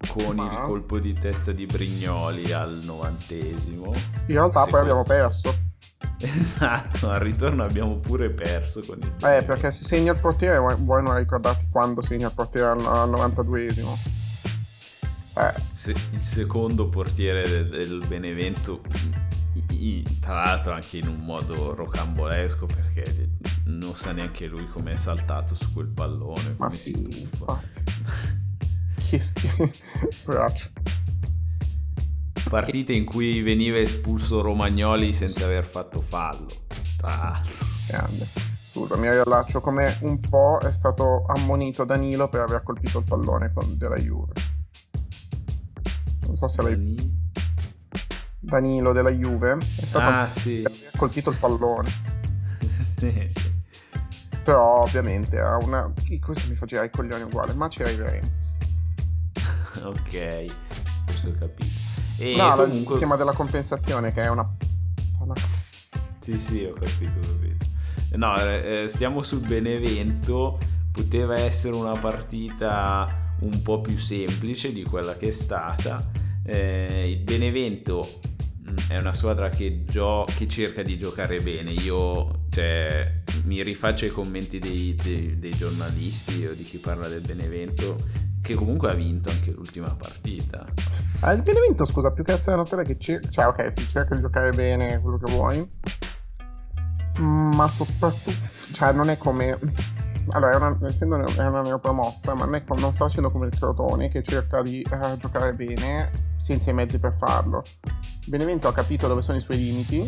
con 0.09 0.37
il 0.37 0.43
Ah. 0.43 0.61
colpo 0.67 0.99
di 0.99 1.15
testa 1.15 1.53
di 1.53 1.65
Brignoli 1.65 2.53
al 2.53 2.81
novantesimo. 2.85 3.87
In 4.27 4.35
realtà 4.35 4.67
poi 4.67 4.81
abbiamo 4.81 5.03
perso. 5.03 5.64
Esatto, 6.19 7.11
al 7.11 7.21
ritorno 7.21 7.63
abbiamo 7.65 7.97
pure 7.97 8.31
perso 8.31 8.81
con 8.87 8.99
il 9.01 9.07
Eh, 9.27 9.43
perché 9.43 9.71
se 9.71 9.85
segna 9.85 10.13
il 10.13 10.19
portiere, 10.19 10.59
vuoi- 10.59 10.77
voi 10.79 11.03
non 11.03 11.17
ricordate 11.17 11.67
quando 11.71 12.01
segna 12.01 12.29
il 12.29 12.33
portiere 12.35 12.69
al, 12.69 12.85
al 12.87 13.11
92esimo. 13.11 13.97
Eh, 15.37 15.55
Se- 15.73 15.95
il 16.13 16.23
secondo 16.23 16.89
portiere 16.89 17.43
de- 17.49 17.69
del 17.69 18.05
Benevento, 18.07 18.81
tra 20.21 20.35
l'altro 20.45 20.73
anche 20.73 20.99
in 20.99 21.09
un 21.09 21.19
modo 21.21 21.75
rocambolesco 21.75 22.67
perché 22.67 23.31
non 23.67 23.95
sa 23.97 24.13
neanche 24.13 24.47
lui 24.47 24.67
come 24.73 24.93
è 24.93 24.97
saltato 24.97 25.55
su 25.55 25.73
quel 25.73 25.87
pallone. 25.89 26.55
ma 26.59 26.71
sì, 26.71 27.21
infatti. 27.23 27.83
Che 29.09 29.19
schifo. 29.19 29.71
Partite 32.49 32.93
in 32.93 33.05
cui 33.05 33.43
veniva 33.43 33.79
espulso 33.79 34.41
Romagnoli 34.43 35.13
senza 35.13 35.45
aver 35.45 35.65
fatto 35.65 36.01
fallo. 36.01 36.47
Tra. 36.99 37.41
Grande. 37.89 38.27
Scusa, 38.71 38.97
mi 38.97 39.09
riallaccio 39.09 39.61
come 39.61 39.97
un 40.01 40.19
po' 40.19 40.59
è 40.61 40.73
stato 40.73 41.25
ammonito 41.27 41.85
Danilo 41.85 42.29
per 42.29 42.41
aver 42.41 42.63
colpito 42.63 42.99
il 42.99 43.05
pallone 43.05 43.53
con 43.53 43.77
della 43.77 43.97
Juve. 43.97 44.33
Non 46.27 46.37
so 46.37 46.49
se 46.49 46.63
l'hai... 46.63 47.23
Danilo 48.41 48.93
della 48.93 49.11
Juve 49.11 49.57
è 49.59 49.85
stato 49.85 50.05
Ah, 50.05 50.29
sì. 50.31 50.61
per 50.63 50.73
aver 50.73 50.91
colpito 50.97 51.31
il 51.31 51.37
pallone. 51.37 51.91
Sì, 52.99 53.27
sì. 53.35 53.53
Però 54.45 54.83
ovviamente 54.83 55.39
ha 55.41 55.57
una... 55.57 55.91
Questo 56.21 56.49
mi 56.49 56.55
fa 56.55 56.67
girare 56.67 56.89
i 56.89 56.91
coglioni 56.91 57.23
uguale, 57.23 57.55
ma 57.55 57.69
ci 57.69 57.83
arriveremo. 57.83 58.29
Ok, 59.85 60.45
forse 61.07 61.29
ho 61.29 61.35
capito. 61.39 61.84
E 62.19 62.37
no, 62.37 62.47
il 62.49 62.55
comunque... 62.55 62.81
sistema 62.81 63.17
della 63.17 63.33
compensazione 63.33 64.13
che 64.13 64.23
è 64.23 64.29
una... 64.31 64.47
una- 65.21 65.35
Sì, 66.21 66.39
sì, 66.39 66.65
ho 66.65 66.73
capito, 66.75 67.19
ho 67.19 67.33
capito. 67.33 67.65
No, 68.17 68.37
eh, 68.37 68.87
stiamo 68.89 69.23
sul 69.23 69.41
Benevento. 69.41 70.59
Poteva 70.93 71.37
essere 71.37 71.75
una 71.75 71.99
partita 71.99 73.35
un 73.41 73.63
po' 73.63 73.81
più 73.81 73.99
semplice 73.99 74.73
di 74.73 74.85
quella 74.85 75.17
che 75.17 75.29
è 75.29 75.33
stata. 75.33 76.11
Eh, 76.45 77.11
il 77.11 77.19
Benevento 77.25 78.21
mm, 78.69 78.77
è 78.91 78.99
una 78.99 79.13
squadra 79.13 79.49
che, 79.49 79.85
gio- 79.85 80.25
che 80.37 80.47
cerca 80.47 80.83
di 80.85 80.97
giocare 80.97 81.41
bene. 81.41 81.73
Io 81.73 82.45
cioè, 82.51 83.11
mi 83.47 83.61
rifaccio 83.65 84.05
ai 84.05 84.13
commenti 84.13 84.61
dei, 84.61 84.95
dei- 84.95 85.37
dei 85.39 85.51
giornalisti 85.57 86.47
o 86.47 86.55
di 86.55 86.63
chi 86.63 86.79
parla 86.79 87.09
del 87.09 87.23
Benevento, 87.23 87.97
che 88.41 88.55
comunque 88.55 88.91
ha 88.91 88.95
vinto 88.95 89.31
anche 89.31 89.51
l'ultima 89.51 89.89
partita. 89.93 90.65
Ah, 91.27 91.33
il 91.33 91.41
Benevento, 91.41 91.87
scusa, 91.87 92.11
più 92.11 92.23
che 92.23 92.33
essere 92.33 92.55
una 92.55 92.67
squadra 92.67 92.85
che 92.85 92.99
cerca... 92.99 93.31
Cioè, 93.31 93.47
ok, 93.47 93.73
si 93.73 93.89
cerca 93.89 94.15
di 94.15 94.21
giocare 94.21 94.51
bene, 94.51 95.01
quello 95.01 95.17
che 95.17 95.33
vuoi. 95.33 95.71
Ma 97.19 97.67
soprattutto... 97.67 98.47
Cioè, 98.71 98.93
non 98.93 99.09
è 99.09 99.17
come... 99.17 99.59
Allora, 100.33 100.53
è 100.53 100.57
una, 100.57 100.79
essendo 100.87 101.17
ne- 101.17 101.35
è 101.35 101.47
una 101.47 101.63
neopromossa, 101.63 102.35
ma 102.35 102.45
non, 102.45 102.57
è 102.57 102.63
non 102.67 102.93
sta 102.93 103.07
facendo 103.07 103.31
come 103.31 103.47
il 103.47 103.59
Crotone 103.59 104.09
che 104.09 104.23
cerca 104.23 104.61
di 104.61 104.83
eh, 104.83 105.17
giocare 105.17 105.55
bene 105.55 106.11
senza 106.37 106.69
i 106.69 106.75
mezzi 106.75 106.99
per 106.99 107.15
farlo. 107.15 107.63
Benevento 108.27 108.69
ha 108.69 108.75
capito 108.75 109.09
dove 109.09 109.23
sono 109.23 109.39
i 109.39 109.41
suoi 109.41 109.57
limiti 109.57 110.07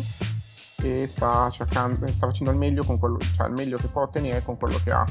e 0.83 1.07
sta 1.07 1.49
cercando, 1.49 2.11
sta 2.11 2.27
facendo 2.27 2.51
il 2.51 2.59
meglio 2.59 2.83
con 2.83 2.99
quello, 2.99 3.17
cioè 3.33 3.47
il 3.47 3.53
meglio 3.53 3.77
che 3.77 3.87
può 3.87 4.03
ottenere 4.03 4.43
con 4.43 4.55
quello 4.57 4.79
che 4.83 4.91
ha. 4.91 5.05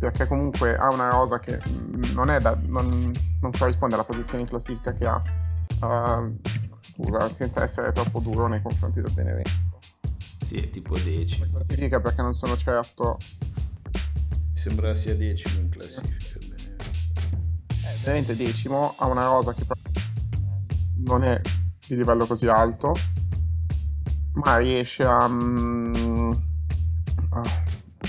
Perché 0.00 0.26
comunque 0.26 0.78
ha 0.78 0.88
una 0.88 1.10
rosa 1.10 1.38
che 1.38 1.60
mm, 1.60 2.14
non 2.14 2.30
è 2.30 2.40
da, 2.40 2.58
non, 2.68 3.12
non 3.42 3.50
corrisponde 3.52 3.96
alla 3.96 4.04
posizione 4.04 4.42
in 4.42 4.48
classifica 4.48 4.94
che 4.94 5.06
ha. 5.06 5.22
Uh, 5.82 6.38
scusa, 6.80 7.28
senza 7.28 7.62
essere 7.62 7.92
troppo 7.92 8.18
duro 8.20 8.46
nei 8.48 8.62
confronti 8.62 9.02
del 9.02 9.12
Benevento. 9.12 9.50
Sì, 10.42 10.56
è 10.56 10.70
tipo 10.70 10.98
decimo. 10.98 11.46
Classifica 11.50 12.00
perché 12.00 12.22
non 12.22 12.32
sono 12.32 12.56
certo. 12.56 13.18
Mi 14.52 14.58
sembra 14.58 14.94
sia 14.94 15.14
decimo 15.14 15.60
in 15.60 15.68
classifica. 15.68 16.38
il 16.38 16.48
Benevento. 18.02 18.32
È 18.32 18.36
decimo, 18.36 18.94
ha 18.96 19.06
una 19.06 19.24
rosa 19.24 19.52
che 19.52 19.66
non 21.04 21.24
è 21.24 21.38
di 21.86 21.96
livello 21.96 22.24
così 22.24 22.46
alto, 22.46 22.94
ma 24.32 24.56
riesce 24.56 25.04
a. 25.04 25.28
mm, 25.28 26.32
ah, 27.32 27.44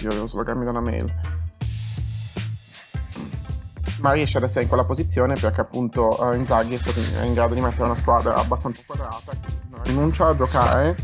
io 0.02 0.10
devo 0.10 0.26
sloggarmi 0.26 0.64
da 0.64 0.70
una 0.70 0.82
mail. 0.82 1.41
Ma 4.02 4.12
riesce 4.14 4.38
ad 4.38 4.44
essere 4.44 4.64
in 4.64 4.68
quella 4.68 4.84
posizione 4.84 5.36
perché 5.36 5.62
appunto 5.62 6.32
eh, 6.32 6.36
Inzaghi 6.36 6.76
è 6.76 6.78
stato 6.80 7.00
in, 7.24 7.34
grado 7.34 7.54
di 7.54 7.62
mettere 7.62 7.84
una 7.84 7.96
squadra 7.96 8.36
abbastanza 8.36 8.82
quadrata 8.86 9.32
non 9.70 9.84
rinuncia 9.84 10.28
a 10.28 10.36
giocare, 10.36 10.96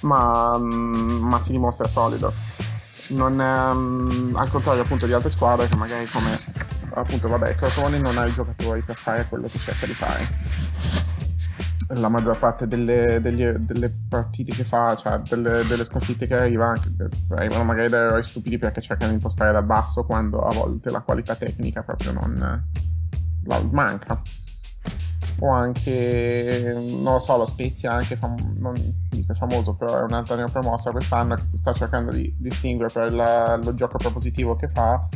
ma, 0.00 0.56
mm, 0.58 1.22
ma 1.22 1.40
si 1.40 1.52
dimostra 1.52 1.86
solido. 1.86 2.32
Non 3.08 3.34
mm, 3.34 4.36
al 4.36 4.50
contrario 4.50 4.82
appunto 4.82 5.06
di 5.06 5.12
altre 5.12 5.30
squadre 5.30 5.68
che 5.68 5.76
magari 5.76 6.06
come 6.06 6.38
appunto 6.94 7.28
vabbè 7.28 7.54
Crotone 7.56 7.98
non 7.98 8.16
ha 8.18 8.24
i 8.24 8.32
giocatori 8.32 8.80
per 8.80 8.94
fare 8.94 9.26
quello 9.28 9.48
che 9.48 9.58
cerca 9.58 9.84
di 9.84 9.92
fare 9.92 11.03
la 11.88 12.08
maggior 12.08 12.38
parte 12.38 12.66
delle, 12.66 13.20
degli- 13.20 13.46
delle 13.58 13.94
partite 14.08 14.52
che 14.52 14.64
fa, 14.64 14.94
cioè 14.96 15.18
delle, 15.18 15.64
delle 15.66 15.84
sconfitte 15.84 16.26
che 16.26 16.34
arriva, 16.34 16.74
arrivano 17.30 17.64
magari 17.64 17.88
da 17.88 17.98
eroi 17.98 18.22
stupidi 18.22 18.58
perché 18.58 18.80
cercano 18.80 19.10
di 19.10 19.16
impostare 19.16 19.52
da 19.52 19.62
basso 19.62 20.04
quando 20.04 20.40
a 20.40 20.52
volte 20.52 20.90
la 20.90 21.00
qualità 21.00 21.34
tecnica 21.34 21.82
proprio 21.82 22.12
non 22.12 22.64
la 23.44 23.62
manca. 23.70 24.20
O 25.40 25.48
anche, 25.50 26.72
non 26.74 27.14
lo 27.14 27.18
so, 27.18 27.36
lo 27.36 27.44
Spezia 27.44 27.92
anche 27.92 28.14
fam- 28.16 28.54
non 28.58 28.74
dico 29.10 29.32
è 29.32 29.34
famoso, 29.34 29.74
però 29.74 29.98
è 30.00 30.02
un'altra 30.02 30.36
neopromossa 30.36 30.92
quest'anno 30.92 31.34
che 31.34 31.44
si 31.44 31.56
sta 31.56 31.72
cercando 31.72 32.12
di 32.12 32.32
distinguere 32.38 32.92
per 32.92 33.12
la- 33.12 33.56
lo 33.56 33.74
gioco 33.74 33.98
propositivo 33.98 34.54
che 34.54 34.68
fa, 34.68 35.06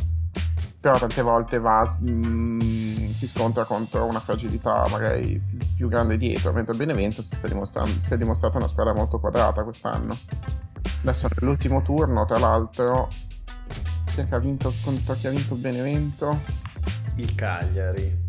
però 0.79 0.97
tante 0.97 1.21
volte 1.21 1.59
va, 1.59 1.85
mm, 2.01 3.09
si 3.11 3.27
scontra 3.27 3.65
contro 3.65 4.05
una 4.05 4.19
fragilità 4.19 4.85
magari 4.89 5.37
più, 5.39 5.57
più 5.75 5.87
grande 5.89 6.15
dietro, 6.17 6.53
mentre 6.53 6.71
il 6.71 6.77
Benevento 6.77 7.21
si, 7.21 7.35
si 7.35 8.13
è 8.13 8.17
dimostrata 8.17 8.57
una 8.57 8.67
squadra 8.67 8.93
molto 8.93 9.19
quadrata 9.19 9.63
quest'anno. 9.63 10.17
Adesso 11.01 11.29
nell'ultimo 11.39 11.81
turno, 11.81 12.25
tra 12.25 12.39
l'altro, 12.39 13.09
chi 14.05 14.25
ha 14.29 14.37
vinto 14.37 14.73
contro 14.83 15.15
chi 15.15 15.27
ha 15.27 15.31
vinto 15.31 15.53
il 15.53 15.59
Benevento? 15.59 16.41
Il 17.15 17.35
Cagliari. 17.35 18.27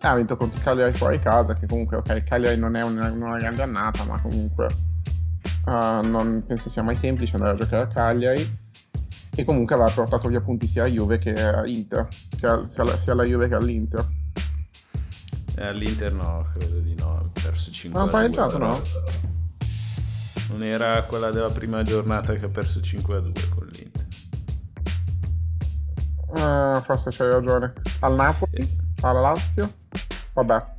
Ah, 0.00 0.10
ha 0.10 0.14
vinto 0.16 0.36
contro 0.36 0.58
il 0.58 0.64
Cagliari 0.64 0.92
fuori 0.92 1.18
casa, 1.18 1.54
che 1.54 1.66
comunque, 1.66 1.96
ok, 1.96 2.08
il 2.10 2.22
Cagliari 2.22 2.58
non 2.58 2.76
è 2.76 2.82
una, 2.82 3.10
una 3.10 3.36
grande 3.38 3.62
annata, 3.62 4.04
ma 4.04 4.20
comunque 4.20 4.66
eh, 5.66 6.00
non 6.02 6.44
penso 6.46 6.68
sia 6.68 6.82
mai 6.82 6.96
semplice 6.96 7.34
andare 7.34 7.54
a 7.54 7.56
giocare 7.56 7.84
a 7.84 7.86
Cagliari. 7.86 8.66
E 9.38 9.44
comunque 9.44 9.76
aveva 9.76 9.88
portato 9.88 10.26
via 10.26 10.40
punti 10.40 10.66
sia 10.66 10.82
a 10.82 10.86
Juve 10.88 11.18
che 11.18 11.32
a 11.32 11.64
Inter, 11.64 12.08
che 12.28 12.66
sia, 12.66 12.82
alla, 12.82 12.98
sia 12.98 13.12
alla 13.12 13.22
Juve 13.22 13.46
che 13.46 13.54
all'Inter. 13.54 14.04
Eh, 15.54 15.64
All'Inter 15.64 16.12
no, 16.12 16.44
credo 16.52 16.80
di 16.80 16.92
no. 16.96 17.18
Ha 17.18 17.40
perso 17.40 17.70
5 17.70 18.00
Ma 18.00 18.04
ha 18.04 18.10
pareggiato, 18.10 18.58
no? 18.58 18.82
Non 20.48 20.64
era 20.64 21.04
quella 21.04 21.30
della 21.30 21.50
prima 21.50 21.84
giornata 21.84 22.34
che 22.34 22.46
ha 22.46 22.48
perso 22.48 22.80
5 22.80 23.14
a 23.14 23.20
2 23.20 23.32
con 23.54 23.66
l'Inter. 23.66 24.06
Ah, 26.34 26.80
forse 26.82 27.10
c'hai 27.12 27.30
ragione. 27.30 27.74
Al 28.00 28.16
Napoli? 28.16 28.68
Alla 29.02 29.20
Lazio? 29.20 29.72
Vabbè. 30.32 30.77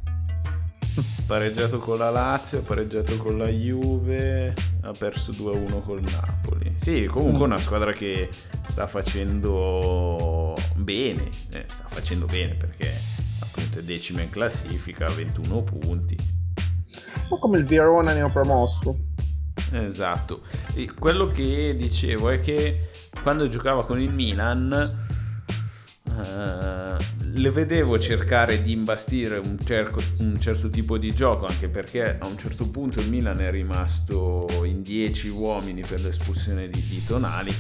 Pareggiato 1.25 1.79
con 1.79 1.97
la 1.97 2.09
Lazio, 2.09 2.59
ha 2.59 2.61
pareggiato 2.61 3.17
con 3.17 3.37
la 3.37 3.47
Juve, 3.47 4.53
ha 4.81 4.91
perso 4.91 5.31
2-1 5.31 5.83
col 5.83 6.01
Napoli. 6.01 6.73
Sì, 6.75 7.05
comunque 7.05 7.45
una 7.45 7.57
squadra 7.57 7.91
che 7.91 8.29
sta 8.67 8.87
facendo 8.87 10.55
bene, 10.75 11.29
eh, 11.51 11.65
sta 11.67 11.85
facendo 11.87 12.25
bene 12.25 12.55
perché 12.55 12.91
appunto 13.41 13.79
è 13.79 13.83
decima 13.83 14.21
in 14.21 14.29
classifica, 14.29 15.05
ha 15.05 15.11
21 15.11 15.61
punti. 15.63 16.17
po' 17.27 17.37
come 17.37 17.57
il 17.57 17.65
Verona 17.65 18.13
neopromosso. 18.13 18.97
Esatto. 19.71 20.41
E 20.73 20.91
quello 20.93 21.27
che 21.27 21.75
dicevo 21.77 22.29
è 22.29 22.39
che 22.39 22.89
quando 23.21 23.47
giocava 23.47 23.85
con 23.85 23.99
il 24.01 24.13
Milan 24.13 25.07
eh, 26.19 26.97
le 27.33 27.49
vedevo 27.51 27.97
cercare 27.97 28.61
di 28.61 28.71
imbastire 28.71 29.37
un, 29.37 29.57
cerco, 29.63 30.01
un, 30.19 30.39
certo 30.39 30.69
tipo 30.69 30.97
di 30.97 31.13
gioco, 31.13 31.45
anche 31.45 31.69
perché 31.69 32.17
a 32.17 32.27
un 32.27 32.37
certo 32.37 32.69
punto 32.69 32.99
il 32.99 33.09
Milan 33.09 33.39
è 33.39 33.49
rimasto 33.51 34.47
in 34.63 34.81
10 34.81 35.29
uomini 35.29 35.81
per 35.81 36.01
l'espulsione 36.01 36.67
di, 36.67 36.81
di 36.81 37.03
Tonali, 37.05 37.53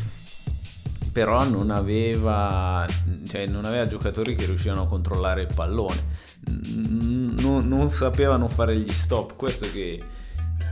però 1.11 1.47
non 1.47 1.69
aveva, 1.71 2.85
cioè 3.27 3.47
non 3.47 3.65
aveva 3.65 3.87
giocatori 3.87 4.35
che 4.35 4.45
riuscivano 4.45 4.83
a 4.83 4.87
controllare 4.87 5.41
il 5.41 5.49
pallone, 5.53 6.17
non, 6.41 7.67
non 7.67 7.89
sapevano 7.89 8.47
fare 8.47 8.77
gli 8.77 8.91
stop, 8.91 9.35
questo 9.35 9.65
che... 9.71 10.01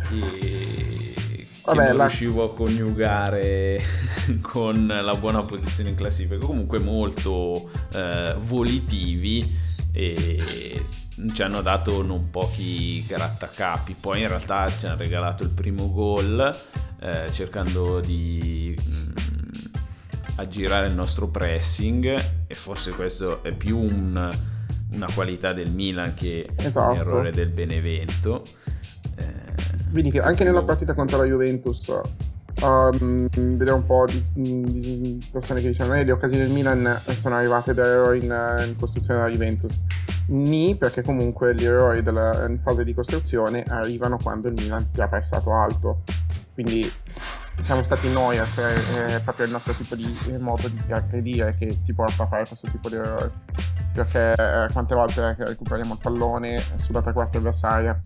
che 0.09 1.26
Vabbè, 1.67 1.87
non 1.89 1.97
la... 1.97 2.05
riuscivo 2.07 2.45
a 2.45 2.53
coniugare 2.53 3.81
con 4.41 4.87
la 4.87 5.13
buona 5.15 5.43
posizione 5.43 5.89
in 5.89 5.95
classifica, 5.95 6.37
comunque 6.37 6.79
molto 6.79 7.69
eh, 7.93 8.35
volitivi 8.39 9.65
e 9.91 10.85
ci 11.33 11.41
hanno 11.41 11.61
dato 11.61 12.01
non 12.03 12.29
pochi 12.29 13.03
grattacapi, 13.05 13.95
poi 13.99 14.21
in 14.21 14.27
realtà 14.29 14.67
ci 14.77 14.85
hanno 14.85 14.95
regalato 14.95 15.43
il 15.43 15.49
primo 15.49 15.91
gol 15.91 16.55
eh, 17.01 17.31
cercando 17.31 17.99
di 17.99 18.73
mh, 18.77 18.91
mm, 18.91 19.11
aggirare 20.35 20.87
il 20.87 20.93
nostro 20.93 21.27
pressing 21.27 22.45
e 22.47 22.55
forse 22.55 22.91
questo 22.91 23.43
è 23.43 23.55
più 23.55 23.77
un, 23.77 24.37
una 24.91 25.07
qualità 25.13 25.51
del 25.51 25.71
Milan 25.71 26.13
che 26.13 26.49
esatto. 26.55 26.91
un 26.91 26.97
errore 26.97 27.31
del 27.31 27.49
Benevento. 27.49 28.43
Eh, 29.87 29.91
Vedi 29.91 30.11
che 30.11 30.21
anche 30.21 30.43
nella 30.43 30.63
partita 30.63 30.93
contro 30.93 31.17
la 31.17 31.25
Juventus 31.25 31.87
um, 32.61 33.27
vediamo 33.29 33.77
un 33.77 33.85
po' 33.85 34.05
di, 34.05 34.23
di 34.33 35.27
persone 35.31 35.61
che 35.61 35.71
dicono 35.71 35.93
eh, 35.95 36.03
le 36.03 36.11
occasioni 36.11 36.43
del 36.43 36.51
Milan 36.51 37.01
sono 37.05 37.35
arrivate 37.35 37.73
da 37.73 37.85
errori 37.85 38.23
in, 38.23 38.65
in 38.67 38.75
costruzione 38.77 39.19
della 39.19 39.31
Juventus. 39.31 39.81
Ni 40.29 40.75
perché 40.75 41.03
comunque 41.03 41.55
gli 41.55 41.63
errori 41.63 42.03
della, 42.03 42.45
in 42.47 42.59
fase 42.59 42.83
di 42.83 42.93
costruzione 42.93 43.63
arrivano 43.63 44.17
quando 44.17 44.49
il 44.49 44.55
Milan 44.55 44.91
ti 44.91 45.01
ha 45.01 45.07
pressato 45.07 45.53
alto. 45.53 46.03
Quindi 46.53 46.91
siamo 47.59 47.81
stati 47.81 48.11
noi 48.11 48.37
a 48.37 48.43
essere 48.43 49.15
eh, 49.15 49.19
proprio 49.21 49.45
il 49.45 49.51
nostro 49.51 49.73
tipo 49.73 49.95
di 49.95 50.17
eh, 50.29 50.37
modo 50.37 50.67
di 50.67 50.79
aggredire 50.91 51.55
che 51.57 51.81
ti 51.81 51.93
porta 51.93 52.23
a 52.23 52.27
fare 52.27 52.45
questo 52.45 52.67
tipo 52.67 52.89
di 52.89 52.95
errori. 52.95 53.31
Perché 53.93 54.33
eh, 54.33 54.67
quante 54.73 54.95
volte 54.95 55.33
recuperiamo 55.37 55.93
il 55.93 55.99
pallone 56.01 56.61
sulla 56.75 57.01
tre 57.01 57.13
quarti 57.13 57.37
avversaria 57.37 57.99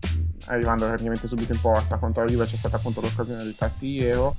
arrivando 0.46 0.86
praticamente 0.86 1.26
subito 1.26 1.52
in 1.52 1.60
porta 1.60 1.96
contro 1.96 2.24
la 2.24 2.30
Juve 2.30 2.46
c'è 2.46 2.56
stata 2.56 2.76
appunto 2.76 3.00
l'occasione 3.00 3.44
del 3.44 3.54
Castigliero 3.56 4.36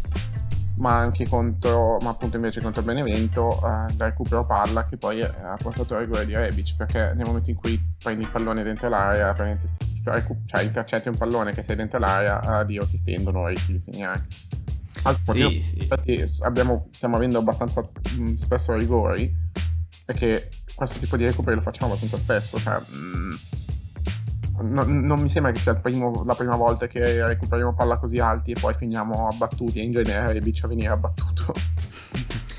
ma 0.75 0.97
anche 0.97 1.27
contro 1.27 1.97
ma 2.01 2.09
appunto 2.09 2.35
invece 2.37 2.61
contro 2.61 2.81
Benevento 2.81 3.57
eh, 3.57 3.93
da 3.93 4.05
recupero 4.05 4.45
palla 4.45 4.83
che 4.85 4.97
poi 4.97 5.19
eh, 5.19 5.25
ha 5.25 5.57
portato 5.61 5.95
al 5.95 6.01
rigore 6.01 6.25
di 6.25 6.33
Rebic 6.33 6.75
perché 6.75 7.13
nel 7.15 7.25
momento 7.25 7.51
in 7.51 7.55
cui 7.55 7.79
prendi 7.97 8.23
il 8.23 8.29
pallone 8.29 8.63
dentro 8.63 8.89
l'area 8.89 9.35
cioè 9.35 10.63
intercetti 10.63 11.09
un 11.09 11.15
pallone 11.15 11.53
che 11.53 11.61
sei 11.61 11.75
dentro 11.75 11.99
l'area 11.99 12.41
addio 12.41 12.87
ti 12.87 12.97
stendono 12.97 13.47
e 13.47 13.51
rischi 13.51 13.73
di 13.73 13.79
segnare 13.79 14.25
altro 15.03 15.33
sì, 15.33 15.59
sì. 15.59 15.77
infatti 15.79 16.23
abbiamo, 16.41 16.87
stiamo 16.91 17.17
avendo 17.17 17.37
abbastanza 17.37 17.87
mh, 18.17 18.33
spesso 18.33 18.75
rigori 18.75 19.31
perché 20.05 20.49
questo 20.73 20.97
tipo 20.97 21.17
di 21.17 21.25
recuperi 21.25 21.55
lo 21.55 21.61
facciamo 21.61 21.87
abbastanza 21.91 22.17
spesso 22.17 22.59
cioè 22.59 22.79
mh, 22.79 23.35
no, 24.61 24.83
non 24.85 25.19
mi 25.19 25.29
sembra 25.29 25.51
che 25.51 25.59
sia 25.59 25.73
primo, 25.73 26.23
la 26.25 26.35
prima 26.35 26.55
volta 26.55 26.87
che 26.87 27.25
recuperiamo 27.25 27.73
palla 27.73 27.97
così 27.97 28.19
alti 28.19 28.51
e 28.51 28.59
poi 28.59 28.73
finiamo 28.73 29.27
abbattuti 29.27 29.79
e 29.79 29.83
in 29.83 29.91
genere 29.91 30.33
Rebic 30.33 30.63
a 30.63 30.67
venire 30.67 30.89
abbattuto. 30.89 31.53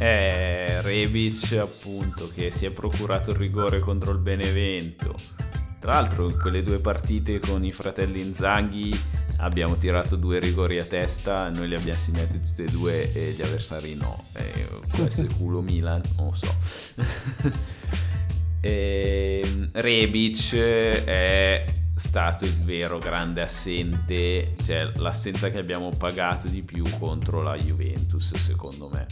Eh, 0.00 0.80
Rebic 0.80 1.58
appunto 1.60 2.30
che 2.32 2.50
si 2.52 2.64
è 2.64 2.70
procurato 2.70 3.32
il 3.32 3.36
rigore 3.36 3.80
contro 3.80 4.12
il 4.12 4.18
Benevento. 4.18 5.14
Tra 5.78 5.92
l'altro 5.92 6.26
in 6.26 6.38
quelle 6.38 6.62
due 6.62 6.78
partite 6.78 7.38
con 7.38 7.62
i 7.66 7.72
fratelli 7.72 8.22
Inzaghi 8.22 8.98
abbiamo 9.40 9.76
tirato 9.76 10.16
due 10.16 10.38
rigori 10.38 10.78
a 10.78 10.84
testa, 10.86 11.50
noi 11.50 11.68
li 11.68 11.74
abbiamo 11.74 11.98
segnati 11.98 12.38
tutti 12.38 12.62
e 12.62 12.70
due 12.70 13.12
e 13.12 13.32
gli 13.32 13.42
avversari 13.42 13.94
no. 13.94 14.24
Eh, 14.32 14.68
questo 14.94 15.22
è 15.22 15.26
culo 15.26 15.60
Milan, 15.60 16.00
non 16.16 16.28
lo 16.28 16.34
so. 16.34 16.56
Ehm, 18.60 19.70
Rebic 19.72 20.54
è 20.56 21.64
stato 21.96 22.44
il 22.44 22.56
vero 22.64 22.98
grande 22.98 23.42
assente, 23.42 24.54
cioè 24.64 24.90
l'assenza 24.96 25.50
che 25.50 25.58
abbiamo 25.58 25.90
pagato 25.90 26.48
di 26.48 26.62
più 26.62 26.84
contro 26.98 27.42
la 27.42 27.56
Juventus, 27.56 28.34
secondo 28.34 28.88
me. 28.92 29.06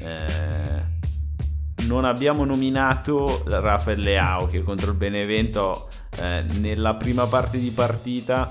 Eh, 0.00 0.92
non 1.86 2.04
abbiamo 2.04 2.44
nominato 2.44 3.42
Rafael 3.46 4.00
Leao 4.00 4.46
che 4.46 4.62
contro 4.62 4.90
il 4.90 4.96
Benevento 4.96 5.88
eh, 6.18 6.42
nella 6.58 6.94
prima 6.94 7.26
parte 7.26 7.58
di 7.58 7.70
partita 7.70 8.50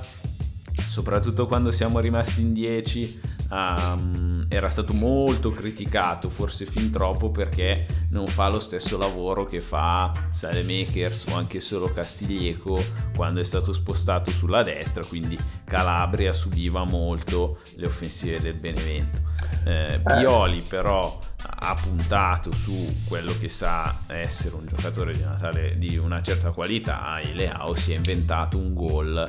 soprattutto 0.76 1.48
quando 1.48 1.72
siamo 1.72 2.00
rimasti 2.00 2.42
in 2.42 2.54
10, 2.54 3.22
um, 3.50 4.46
era 4.48 4.70
stato 4.70 4.94
molto 4.94 5.50
criticato, 5.52 6.30
forse 6.30 6.66
fin 6.66 6.92
troppo 6.92 7.32
perché 7.32 7.86
non 8.10 8.28
fa 8.28 8.50
lo 8.50 8.60
stesso 8.60 8.98
lavoro 8.98 9.46
che 9.46 9.62
fa 9.62 10.12
Salemakers 10.32 11.26
o 11.32 11.36
anche 11.36 11.60
solo 11.60 11.92
Castiglieco 11.92 12.82
quando 13.16 13.40
è 13.40 13.44
stato 13.44 13.74
spostato 13.74 14.32
sulla 14.32 14.62
destra, 14.62 15.04
quindi 15.04 15.38
Calabria 15.64 16.34
subiva 16.34 16.84
molto 16.84 17.60
le 17.76 17.86
offensive 17.86 18.40
del 18.40 18.58
Benevento. 18.60 19.22
Eh, 19.66 20.00
Pioli 20.04 20.62
però 20.68 21.20
ha 21.46 21.76
puntato 21.76 22.52
su 22.52 23.02
quello 23.08 23.34
che 23.38 23.50
sa 23.50 24.02
essere 24.08 24.56
un 24.56 24.66
giocatore 24.66 25.14
di 25.14 25.22
una, 25.22 25.36
tale, 25.36 25.78
di 25.78 25.98
una 25.98 26.22
certa 26.22 26.52
qualità 26.52 27.20
e 27.20 27.34
Leao 27.34 27.76
si 27.76 27.94
è 27.94 27.96
inventato 27.96 28.58
un 28.58 28.74
gol 28.74 29.26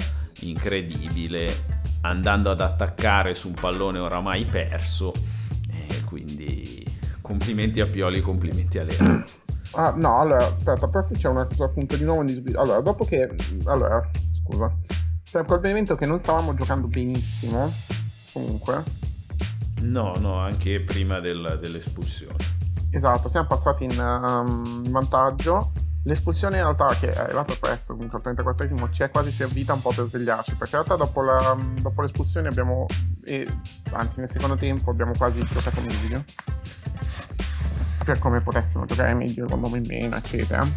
incredibile 0.48 1.82
andando 2.02 2.50
ad 2.50 2.60
attaccare 2.60 3.34
su 3.34 3.48
un 3.48 3.54
pallone 3.54 3.98
oramai 3.98 4.44
perso 4.44 5.12
e 5.70 6.02
quindi 6.04 6.84
complimenti 7.20 7.80
a 7.80 7.86
Pioli 7.86 8.20
complimenti 8.20 8.78
a 8.78 8.84
Leo. 8.84 9.24
Ah 9.76 9.92
no 9.96 10.20
allora 10.20 10.46
aspetta 10.46 10.86
proprio 10.86 11.18
c'è 11.18 11.26
una 11.26 11.46
cosa 11.46 11.64
appunto 11.64 11.96
di 11.96 12.04
nuovo 12.04 12.20
in 12.20 12.28
disabilità 12.28 12.60
allora 12.60 12.80
dopo 12.80 13.04
che 13.04 13.28
allora 13.64 14.08
scusa 14.30 14.72
c'è 15.24 15.44
col 15.44 15.58
Benevento 15.58 15.96
che 15.96 16.06
non 16.06 16.20
stavamo 16.20 16.54
giocando 16.54 16.86
benissimo 16.86 17.72
comunque. 18.32 18.84
No 19.80 20.14
no 20.18 20.38
anche 20.38 20.80
prima 20.80 21.18
del, 21.18 21.58
dell'espulsione. 21.60 22.36
Esatto 22.88 23.26
siamo 23.26 23.48
passati 23.48 23.82
in 23.82 23.98
um, 23.98 24.88
vantaggio 24.90 25.72
L'espulsione 26.06 26.56
in 26.56 26.62
realtà 26.62 26.88
che 27.00 27.14
è 27.14 27.18
arrivata 27.18 27.54
presto, 27.58 27.94
comunque 27.94 28.20
al 28.22 28.34
34esimo, 28.34 28.92
ci 28.92 29.02
è 29.02 29.10
quasi 29.10 29.32
servita 29.32 29.72
un 29.72 29.80
po' 29.80 29.90
per 29.90 30.04
svegliarci, 30.04 30.54
perché 30.54 30.76
in 30.76 30.84
realtà 30.84 31.02
dopo, 31.02 31.22
la, 31.22 31.56
dopo 31.80 32.02
l'espulsione 32.02 32.48
abbiamo, 32.48 32.86
e, 33.24 33.48
anzi 33.92 34.20
nel 34.20 34.28
secondo 34.28 34.56
tempo 34.56 34.90
abbiamo 34.90 35.14
quasi 35.16 35.42
giocato 35.42 35.80
meglio, 35.80 36.22
per 38.04 38.18
come 38.18 38.42
potessimo 38.42 38.84
giocare 38.84 39.14
meglio 39.14 39.46
con 39.46 39.60
nome 39.60 39.78
in 39.78 39.84
meno, 39.86 40.16
eccetera. 40.16 40.68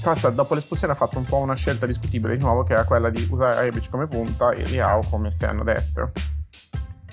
Però 0.00 0.30
dopo 0.30 0.54
l'espulsione 0.54 0.92
ha 0.92 0.96
fatto 0.96 1.18
un 1.18 1.24
po' 1.24 1.38
una 1.38 1.54
scelta 1.54 1.84
discutibile 1.84 2.36
di 2.36 2.42
nuovo, 2.42 2.62
che 2.62 2.74
era 2.74 2.84
quella 2.84 3.10
di 3.10 3.26
usare 3.32 3.62
Rebic 3.62 3.90
come 3.90 4.06
punta 4.06 4.52
e 4.52 4.62
Liao 4.66 5.02
come 5.10 5.28
esterno 5.28 5.64
destro, 5.64 6.12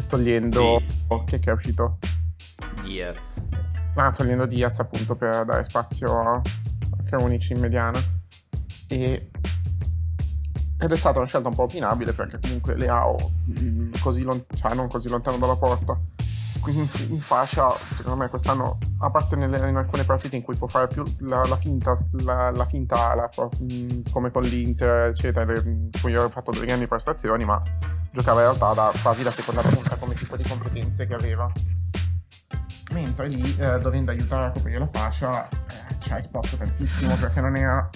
togliendo... 0.08 0.84
Sì. 0.88 1.22
Che, 1.26 1.40
che 1.40 1.50
è 1.50 1.54
uscito? 1.54 1.98
Diaz. 2.84 3.42
Ah, 3.96 4.12
togliendo 4.12 4.46
Diaz 4.46 4.78
appunto 4.78 5.16
per 5.16 5.46
dare 5.46 5.64
spazio 5.64 6.20
a 6.20 6.42
unici 7.16 7.54
in 7.54 7.60
mediana. 7.60 8.00
E, 8.88 9.30
ed 10.80 10.92
è 10.92 10.96
stata 10.96 11.18
una 11.20 11.28
scelta 11.28 11.48
un 11.48 11.56
po' 11.56 11.64
opinabile 11.64 12.14
perché 12.14 12.40
comunque 12.40 12.76
Leao, 12.76 13.32
mm, 13.60 13.94
così 14.00 14.22
lon- 14.24 14.46
cioè 14.54 14.74
non 14.76 14.88
così 14.88 15.10
lontano 15.10 15.38
dalla 15.38 15.56
porta, 15.56 15.98
in, 16.68 16.88
in, 17.10 17.20
fascia, 17.20 17.72
secondo 17.96 18.18
me 18.18 18.30
quest'anno, 18.30 18.78
a 19.00 19.10
parte 19.10 19.36
nelle, 19.36 19.70
in 19.70 19.76
alcune 19.76 20.04
partite 20.04 20.36
in 20.36 20.42
cui 20.42 20.56
può 20.56 20.68
fare 20.68 20.88
più 20.88 21.04
la, 21.20 21.46
la 21.46 21.56
finta, 21.56 21.94
la, 22.24 22.52
la 22.52 22.66
finta 22.66 23.12
ala, 23.12 23.30
mm, 23.64 24.02
come 24.12 24.32
con 24.32 24.44
l'Inter, 24.44 25.08
eccetera, 25.08 25.52
in 25.64 25.90
cui 26.00 26.16
ho 26.16 26.30
fatto 26.30 26.52
delle 26.52 26.66
grandi 26.66 26.88
prestazioni, 26.88 27.46
ma 27.46 27.62
giocava 28.12 28.42
in 28.42 28.48
realtà 28.48 28.74
da, 28.74 28.92
quasi 29.02 29.24
da 29.24 29.32
seconda 29.32 29.62
punta 29.62 29.96
come 29.96 30.14
tipo 30.14 30.36
di 30.36 30.44
competenze 30.44 31.06
che 31.06 31.14
aveva 31.14 31.52
mentre 32.92 33.28
lì 33.28 33.56
eh, 33.60 33.80
dovendo 33.80 34.12
aiutare 34.12 34.46
a 34.46 34.52
coprire 34.52 34.80
la 34.80 34.88
fascia 34.88 35.48
eh, 35.48 35.87
ci 36.08 36.14
ha 36.14 36.18
esposto 36.18 36.56
tantissimo 36.56 37.16
perché 37.16 37.42
non 37.42 37.56
era 37.58 37.90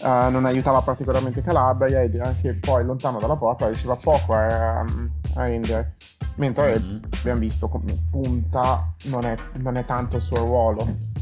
uh, 0.00 0.30
non 0.30 0.44
aiutava 0.44 0.82
particolarmente 0.82 1.40
Calabria 1.40 2.02
ed 2.02 2.20
anche 2.20 2.52
poi 2.52 2.84
lontano 2.84 3.18
dalla 3.18 3.36
porta 3.36 3.66
riusciva 3.66 3.96
poco 3.96 4.34
a, 4.34 4.80
a 4.80 4.86
rendere 5.34 5.94
mentre 6.34 6.78
mm-hmm. 6.78 6.98
abbiamo 7.20 7.40
visto 7.40 7.68
come 7.68 7.96
punta 8.10 8.84
non 9.04 9.24
è, 9.24 9.34
non 9.54 9.78
è 9.78 9.84
tanto 9.84 10.16
il 10.16 10.22
suo 10.22 10.36
ruolo. 10.36 11.14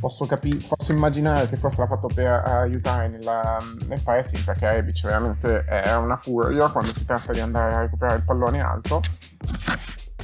Posso, 0.00 0.26
capi- 0.26 0.56
posso 0.56 0.92
immaginare 0.92 1.48
che 1.48 1.56
forse 1.56 1.80
l'ha 1.80 1.86
fatto 1.86 2.08
per 2.12 2.26
aiutare 2.26 3.08
nella, 3.08 3.58
nel 3.86 4.00
pressing 4.02 4.44
perché 4.44 4.70
Rebic 4.70 5.02
veramente 5.02 5.64
è 5.64 5.96
una 5.96 6.16
furia 6.16 6.68
quando 6.68 6.92
si 6.92 7.04
tratta 7.04 7.32
di 7.32 7.40
andare 7.40 7.74
a 7.74 7.80
recuperare 7.80 8.18
il 8.18 8.24
pallone 8.24 8.60
alto 8.60 9.00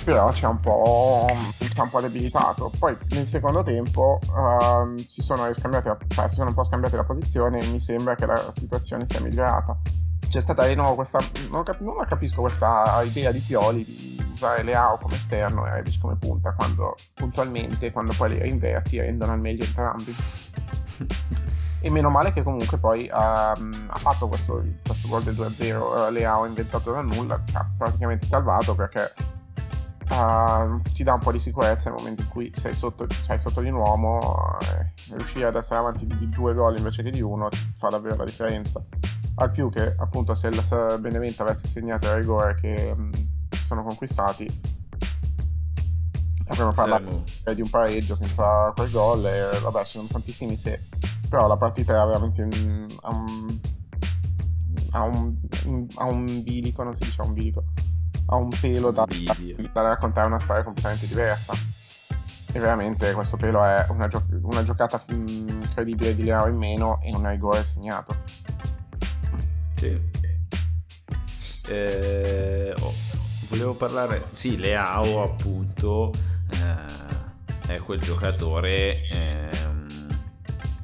però 0.04 0.30
c'è 0.30 0.46
un 0.46 0.60
po', 0.60 1.26
c'è 1.58 1.80
un 1.80 1.90
po 1.90 2.00
debilitato. 2.00 2.70
Poi 2.78 2.96
nel 3.10 3.26
secondo 3.26 3.62
tempo 3.62 4.18
uh, 4.22 4.96
si, 5.06 5.22
sono 5.22 5.46
la, 5.46 5.52
cioè, 5.52 6.28
si 6.28 6.34
sono 6.34 6.48
un 6.48 6.54
po' 6.54 6.64
scambiate 6.64 6.96
la 6.96 7.04
posizione 7.04 7.60
e 7.60 7.66
mi 7.68 7.80
sembra 7.80 8.14
che 8.14 8.26
la 8.26 8.50
situazione 8.50 9.06
sia 9.06 9.20
migliorata. 9.20 9.78
C'è 10.28 10.40
stata 10.40 10.66
di 10.66 10.74
nuovo 10.74 10.94
questa 10.94 11.18
non, 11.50 11.62
cap- 11.62 11.80
non 11.80 12.02
capisco 12.06 12.40
questa 12.40 13.02
idea 13.04 13.30
di 13.32 13.40
Pioli 13.40 13.84
di 13.84 14.30
usare 14.32 14.62
Leao 14.62 14.96
come 14.96 15.16
esterno 15.16 15.66
e 15.66 15.74
Rebic 15.74 16.00
come 16.00 16.16
punta 16.16 16.54
quando 16.54 16.96
puntualmente 17.12 17.90
quando 17.90 18.14
poi 18.16 18.30
li 18.30 18.48
inverti 18.48 18.98
rendono 18.98 19.32
al 19.32 19.40
meglio 19.40 19.64
entrambi. 19.64 20.16
E 21.84 21.90
meno 21.90 22.10
male 22.10 22.32
che 22.32 22.44
comunque 22.44 22.78
poi 22.78 23.10
uh, 23.10 23.12
ha 23.12 23.98
fatto 23.98 24.28
questo, 24.28 24.62
questo 24.86 25.08
gol 25.08 25.24
del 25.24 25.34
2-0 25.34 26.06
uh, 26.06 26.12
Leao 26.12 26.46
inventato 26.46 26.92
da 26.92 27.00
nulla 27.00 27.40
ci 27.44 27.56
ha 27.56 27.68
praticamente 27.76 28.24
salvato 28.24 28.76
perché 28.76 29.12
uh, 30.12 30.80
ti 30.92 31.02
dà 31.02 31.14
un 31.14 31.20
po' 31.20 31.32
di 31.32 31.38
sicurezza 31.38 31.90
nel 31.90 31.98
momento 31.98 32.22
in 32.22 32.28
cui 32.28 32.50
sei 32.54 32.74
sotto, 32.74 33.06
sei 33.22 33.38
sotto 33.38 33.60
di 33.60 33.68
un 33.68 33.76
uomo 33.76 34.58
eh, 34.60 34.92
riuscire 35.14 35.46
ad 35.46 35.56
essere 35.56 35.80
avanti 35.80 36.06
di 36.06 36.28
due 36.28 36.54
gol 36.54 36.76
invece 36.76 37.02
che 37.02 37.10
di 37.10 37.20
uno 37.20 37.48
fa 37.74 37.88
davvero 37.88 38.16
la 38.16 38.24
differenza. 38.24 38.84
Al 39.36 39.50
più 39.50 39.70
che 39.70 39.94
appunto 39.96 40.34
se 40.34 40.48
il 40.48 40.98
Benevento 41.00 41.42
avesse 41.42 41.66
segnato 41.66 42.06
il 42.08 42.14
rigore 42.14 42.54
che 42.54 42.94
mh, 42.94 43.10
sono 43.62 43.82
conquistati 43.82 44.80
avremmo 46.48 46.72
parlato 46.72 47.24
eh, 47.44 47.54
di 47.54 47.62
un 47.62 47.70
pareggio 47.70 48.14
senza 48.14 48.72
quel 48.74 48.90
gol 48.90 49.24
e 49.24 49.58
vabbè 49.60 49.84
ci 49.84 49.92
sono 49.92 50.08
tantissimi 50.08 50.56
se 50.56 50.88
però 51.28 51.46
la 51.46 51.56
partita 51.56 51.92
era 51.92 52.04
veramente 52.04 52.42
un, 52.42 52.86
a, 54.90 55.02
un, 55.04 55.34
in, 55.64 55.86
a 55.94 56.04
un 56.04 56.42
bilico 56.42 56.82
non 56.82 56.94
si 56.94 57.04
dice 57.04 57.22
a 57.22 57.24
un 57.24 57.32
bilico 57.32 57.64
a 58.32 58.36
un 58.36 58.50
pelo 58.58 58.90
da, 58.90 59.06
da, 59.72 59.80
raccontare 59.82 60.26
una 60.26 60.38
storia 60.38 60.62
completamente 60.62 61.06
diversa 61.06 61.52
e 62.54 62.58
veramente 62.58 63.12
questo 63.12 63.36
pelo 63.36 63.62
è 63.62 63.86
una, 63.90 64.08
gio- 64.08 64.26
una 64.42 64.62
giocata 64.62 65.00
incredibile 65.08 66.14
di 66.14 66.24
Leao 66.24 66.48
in 66.48 66.56
meno 66.56 66.98
e 67.02 67.14
un 67.14 67.28
rigore 67.28 67.62
segnato 67.62 68.14
sì. 69.76 70.00
Eh, 71.68 72.74
oh, 72.78 72.92
volevo 73.48 73.74
parlare, 73.74 74.28
sì, 74.32 74.56
Leao 74.56 75.22
appunto 75.22 76.12
eh, 76.50 77.74
è 77.74 77.78
quel 77.78 78.00
giocatore 78.00 79.06
ehm, 79.08 79.86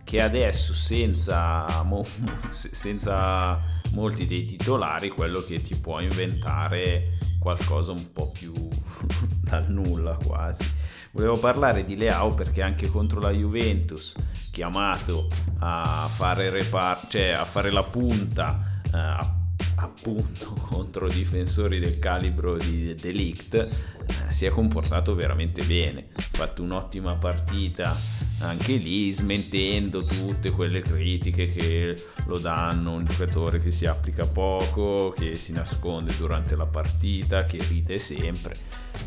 che 0.04 0.20
adesso 0.20 0.74
senza, 0.74 1.82
mo, 1.84 2.04
senza 2.50 3.76
molti 3.92 4.26
dei 4.26 4.44
titolari 4.44 5.08
quello 5.10 5.40
che 5.40 5.62
ti 5.62 5.76
può 5.76 6.00
inventare 6.00 7.18
qualcosa 7.38 7.92
un 7.92 8.12
po' 8.12 8.30
più 8.30 8.52
dal 9.40 9.70
nulla 9.70 10.16
quasi. 10.22 10.70
Volevo 11.12 11.38
parlare 11.38 11.84
di 11.84 11.96
Leao 11.96 12.34
perché 12.34 12.62
anche 12.62 12.88
contro 12.88 13.20
la 13.20 13.30
Juventus, 13.30 14.14
chiamato 14.52 15.28
a 15.58 16.08
fare, 16.12 16.50
repar- 16.50 17.08
cioè 17.08 17.30
a 17.30 17.44
fare 17.44 17.70
la 17.70 17.82
punta 17.82 18.80
eh, 18.92 19.36
appunto 19.76 20.54
contro 20.68 21.08
difensori 21.08 21.78
del 21.78 21.98
calibro 21.98 22.56
di 22.56 22.94
Delict 22.94 23.96
si 24.28 24.46
è 24.46 24.50
comportato 24.50 25.14
veramente 25.14 25.62
bene 25.64 26.08
ha 26.14 26.20
fatto 26.20 26.62
un'ottima 26.62 27.14
partita 27.14 27.96
anche 28.40 28.74
lì 28.74 29.10
smentendo 29.12 30.04
tutte 30.04 30.50
quelle 30.50 30.80
critiche 30.80 31.46
che 31.46 32.00
lo 32.26 32.38
danno 32.38 32.92
un 32.92 33.04
giocatore 33.04 33.58
che 33.58 33.72
si 33.72 33.86
applica 33.86 34.26
poco 34.26 35.12
che 35.16 35.34
si 35.34 35.52
nasconde 35.52 36.16
durante 36.16 36.54
la 36.54 36.66
partita 36.66 37.44
che 37.44 37.58
ride 37.68 37.98
sempre. 37.98 38.56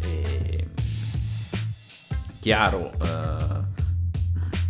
E... 0.02 0.68
chiaro 2.40 2.92
eh, 3.02 3.62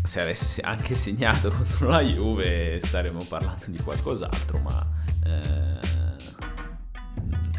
se 0.03 0.21
avesse 0.21 0.61
anche 0.61 0.95
segnato 0.95 1.49
contro 1.55 1.89
la 1.89 2.01
Juve 2.01 2.79
staremmo 2.79 3.23
parlando 3.23 3.65
di 3.67 3.79
qualcos'altro 3.81 4.59
ma 4.59 4.87
eh, 5.25 5.79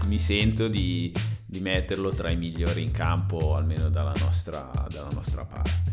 mi 0.05 0.19
sento 0.19 0.69
di, 0.69 1.13
di, 1.53 1.61
metterlo 1.61 2.11
tra 2.11 2.31
i 2.31 2.37
migliori 2.37 2.83
in 2.83 2.91
campo, 2.91 3.55
almeno 3.55 3.89
dalla 3.89 4.15
nostra, 4.21 4.71
dalla 4.89 5.11
nostra 5.13 5.45
parte. 5.45 5.91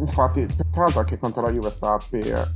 Infatti, 0.00 0.46
tra 0.46 0.82
l'altro 0.82 1.00
anche 1.00 1.18
contro 1.18 1.42
la 1.42 1.50
Juve 1.50 1.70
sta 1.70 1.98
per 2.08 2.54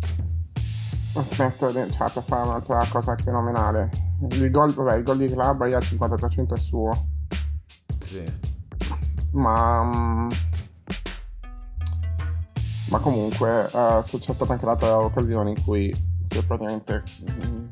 mettere, 1.39 1.91
cioè 1.91 2.11
per 2.11 2.23
fare 2.23 2.49
un'altra 2.49 2.85
cosa 2.91 3.15
fenomenale. 3.17 3.91
Il 4.31 4.51
gol, 4.51 4.73
vabbè, 4.73 4.97
il 4.97 5.05
gol 5.05 5.19
di 5.19 5.29
Glabri 5.29 5.75
al 5.75 5.83
50% 5.83 6.55
è 6.55 6.59
suo. 6.59 7.09
Sì. 7.99 8.25
Ma 9.33 9.85
mm, 9.85 10.29
ma 12.91 12.99
comunque 13.01 13.69
uh, 13.71 14.01
c'è 14.01 14.33
stata 14.33 14.53
anche 14.53 14.65
l'altra 14.65 14.99
occasione 14.99 15.51
in 15.51 15.63
cui 15.63 15.95
si 16.19 16.39
è 16.39 16.43
praticamente 16.43 17.03
mh, 17.27 17.69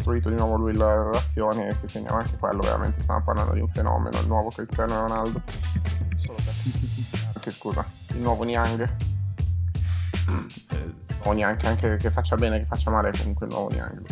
costruito 0.00 0.30
di 0.30 0.36
nuovo 0.36 0.56
lui 0.56 0.74
la 0.74 1.02
relazione 1.02 1.68
e 1.68 1.74
si 1.74 1.86
segnava 1.86 2.20
anche 2.20 2.38
quello 2.38 2.62
veramente 2.62 3.00
stiamo 3.02 3.22
parlando 3.22 3.52
di 3.52 3.60
un 3.60 3.68
fenomeno 3.68 4.18
il 4.18 4.26
nuovo 4.26 4.48
Cristiano 4.48 5.02
Ronaldo. 5.02 5.42
Solo 6.16 6.38
anzi 7.34 7.50
scusa. 7.52 7.84
Il 8.08 8.20
nuovo 8.20 8.44
Niang. 8.44 8.88
O 11.24 11.32
neanche 11.32 11.66
anche 11.66 11.96
che 11.98 12.10
faccia 12.10 12.36
bene 12.36 12.58
che 12.58 12.64
faccia 12.64 12.90
male 12.90 13.12
comunque 13.12 13.46
il 13.46 13.52
nuovo 13.52 13.70
Niang. 13.70 14.06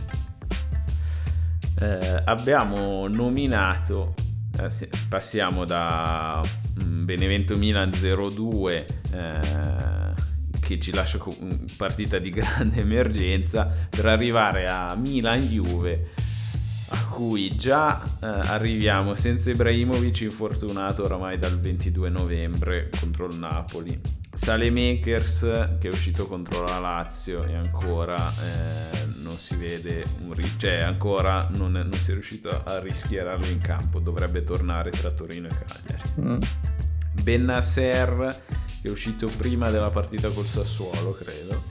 Eh, 1.81 2.23
abbiamo 2.27 3.09
nominato 3.09 4.15
eh, 4.59 4.91
passiamo 5.09 5.65
da 5.65 6.43
mm, 6.83 7.05
Benevento 7.05 7.57
Milan 7.57 7.91
02 7.91 8.87
eh, 9.13 9.41
che 10.69 10.79
ci 10.79 10.93
lascia 10.93 11.17
con 11.17 11.65
partita 11.79 12.19
di 12.19 12.29
grande 12.29 12.83
emergenza 12.83 13.73
per 13.89 14.05
arrivare 14.05 14.69
a 14.69 14.95
Milan-Juve 14.95 16.11
a 16.91 17.05
cui 17.07 17.57
già 17.57 18.03
eh, 18.03 18.27
arriviamo 18.27 19.15
senza 19.15 19.51
Ibrahimovic 19.51 20.21
infortunato 20.21 21.05
oramai 21.05 21.39
dal 21.39 21.59
22 21.59 22.11
novembre 22.11 22.91
contro 23.01 23.27
il 23.29 23.37
Napoli 23.37 23.99
Salemakers 24.31 25.77
che 25.81 25.89
è 25.89 25.91
uscito 25.91 26.27
contro 26.27 26.63
la 26.65 26.79
Lazio 26.79 27.45
e 27.45 27.55
ancora 27.55 28.31
eh, 28.31 29.07
non 29.23 29.39
si 29.39 29.57
vede 29.57 30.05
un 30.21 30.35
ri- 30.35 30.59
cioè 30.59 30.81
ancora 30.81 31.49
non, 31.51 31.79
è, 31.79 31.83
non, 31.83 31.95
si 31.95 32.11
è 32.11 32.13
riuscito 32.13 32.51
a 32.51 32.79
rischiararlo 32.81 33.47
in 33.47 33.61
campo 33.61 34.01
dovrebbe 34.01 34.45
tornare 34.45 34.91
tra 34.91 35.11
Torino 35.11 35.49
e 35.49 35.51
Cagliari 35.51 36.11
mm. 36.21 36.39
Bennasser 37.23 38.67
che 38.81 38.89
è 38.89 38.91
uscito 38.91 39.29
prima 39.37 39.71
della 39.71 39.91
partita 39.91 40.31
col 40.31 40.47
Sassuolo, 40.47 41.13
credo. 41.13 41.63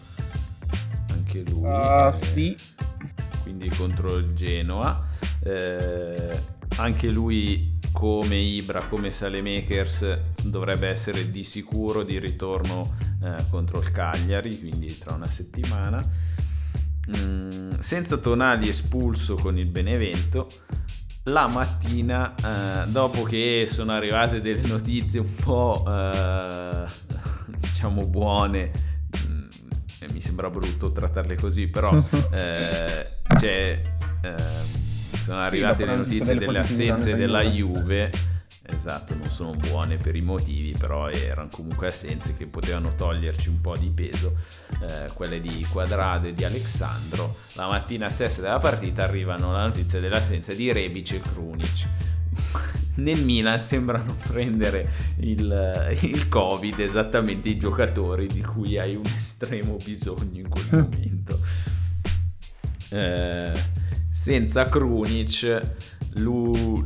Anche 1.11 1.43
lui. 1.47 1.63
Uh, 1.63 2.11
sì. 2.11 2.55
Quindi 3.43 3.69
contro 3.69 4.17
il 4.17 4.33
Genoa. 4.33 5.05
Eh, 5.43 6.39
anche 6.77 7.09
lui, 7.09 7.79
come 7.91 8.35
Ibra, 8.35 8.85
come 8.85 9.11
Salemakers, 9.11 10.19
dovrebbe 10.43 10.87
essere 10.87 11.29
di 11.29 11.43
sicuro 11.43 12.03
di 12.03 12.19
ritorno 12.19 12.95
eh, 13.23 13.45
contro 13.49 13.79
il 13.79 13.91
Cagliari, 13.91 14.59
quindi 14.59 14.95
tra 14.97 15.13
una 15.13 15.27
settimana. 15.27 16.05
Mm, 17.17 17.79
senza 17.79 18.17
Tonali 18.17 18.67
espulso 18.67 19.35
con 19.35 19.57
il 19.57 19.67
Benevento 19.67 20.49
la 21.27 21.47
mattina, 21.47 22.35
eh, 22.35 22.87
dopo 22.87 23.23
che 23.23 23.67
sono 23.69 23.91
arrivate 23.91 24.41
delle 24.41 24.65
notizie 24.67 25.19
un 25.19 25.35
po' 25.35 25.83
eh, 25.87 26.85
diciamo 27.59 28.05
buone, 28.05 28.71
mm, 29.27 29.47
mi 30.11 30.21
sembra 30.21 30.49
brutto 30.49 30.91
trattarle 30.91 31.35
così, 31.35 31.67
però 31.67 31.91
eh, 32.31 33.07
cioè, 33.39 33.95
sono 35.21 35.39
arrivate 35.39 35.83
sì, 35.83 35.89
le 35.89 35.95
notizie 35.95 36.37
delle 36.37 36.59
assenze 36.59 37.15
della 37.15 37.43
Juve 37.43 38.11
Esatto, 38.69 39.15
non 39.15 39.29
sono 39.29 39.55
buone 39.55 39.95
per 39.95 40.15
i 40.15 40.21
motivi, 40.21 40.75
però 40.77 41.09
erano 41.09 41.47
comunque 41.49 41.87
assenze 41.87 42.35
che 42.35 42.47
potevano 42.47 42.93
toglierci 42.95 43.47
un 43.47 43.61
po' 43.61 43.77
di 43.77 43.89
peso, 43.89 44.35
eh, 44.81 45.09
quelle 45.13 45.39
di 45.39 45.65
Quadrado 45.71 46.27
e 46.27 46.33
di 46.33 46.43
Alexandro. 46.43 47.37
La 47.53 47.67
mattina 47.67 48.09
stessa 48.09 48.41
della 48.41 48.59
partita 48.59 49.03
arrivano 49.03 49.53
la 49.53 49.65
notizia 49.65 50.01
dell'assenza 50.01 50.53
di 50.53 50.71
Rebic 50.71 51.13
e 51.13 51.21
Krunic. 51.21 51.87
Nel 52.95 53.23
Milan 53.23 53.61
sembrano 53.61 54.15
prendere 54.27 54.89
il, 55.19 55.97
il, 56.01 56.27
Covid 56.27 56.79
esattamente 56.79 57.49
i 57.49 57.57
giocatori 57.57 58.27
di 58.27 58.41
cui 58.41 58.77
hai 58.77 58.95
un 58.95 59.05
estremo 59.05 59.77
bisogno 59.81 60.41
in 60.41 60.49
quel 60.49 60.67
momento. 60.89 61.39
Eh, 62.89 63.53
senza 64.17 64.65
Krunic 64.65 65.61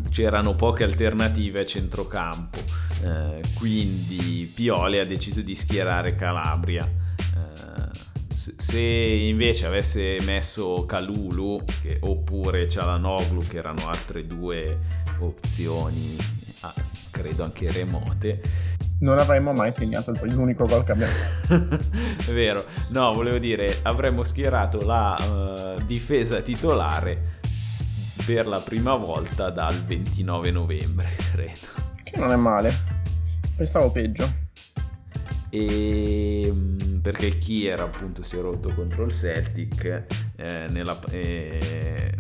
c'erano 0.10 0.54
poche 0.54 0.84
alternative 0.84 1.62
a 1.62 1.66
centrocampo. 1.66 2.60
Eh, 3.04 3.42
quindi 3.56 4.52
Pioli 4.54 5.00
ha 5.00 5.06
deciso 5.06 5.42
di 5.42 5.56
schierare 5.56 6.16
Calabria. 6.16 6.86
Eh, 6.86 8.46
se 8.58 8.82
invece 8.82 9.66
avesse 9.66 10.18
messo 10.26 10.86
Calulu 10.86 11.64
oppure 12.02 12.68
Cialanoglu, 12.68 13.48
che 13.48 13.58
erano 13.58 13.88
altre 13.88 14.28
due 14.28 14.78
opzioni, 15.20 16.18
ah, 16.62 16.74
credo 17.09 17.43
anche 17.43 17.72
remote, 17.72 18.41
non 18.99 19.18
avremmo 19.18 19.51
mai 19.53 19.72
segnato 19.72 20.14
l'unico 20.22 20.66
gol 20.66 20.84
che 20.84 20.91
abbiamo 20.91 21.12
fatto. 21.12 21.80
È 22.30 22.34
vero, 22.34 22.64
no, 22.89 23.14
volevo 23.14 23.38
dire, 23.38 23.80
avremmo 23.84 24.24
schierato 24.24 24.86
la 24.86 25.76
uh, 25.78 25.84
difesa 25.86 26.41
titolare 26.41 27.39
per 28.26 28.47
la 28.47 28.59
prima 28.59 28.95
volta 28.95 29.49
dal 29.49 29.76
29 29.84 30.51
novembre, 30.51 31.16
credo. 31.34 31.80
Che 32.03 32.18
non 32.18 32.32
è 32.32 32.36
male, 32.36 32.74
pensavo 33.55 33.91
peggio. 33.91 34.39
E 35.49 36.49
mm, 36.49 36.99
perché 36.99 37.38
chi 37.38 37.66
era 37.66 37.84
appunto 37.84 38.24
si 38.24 38.38
è 38.38 38.39
rotto 38.39 38.74
contro 38.74 39.03
il 39.03 39.12
Celtic 39.12 40.05
eh, 40.38 40.68
nella, 40.70 40.97
eh, 41.09 42.12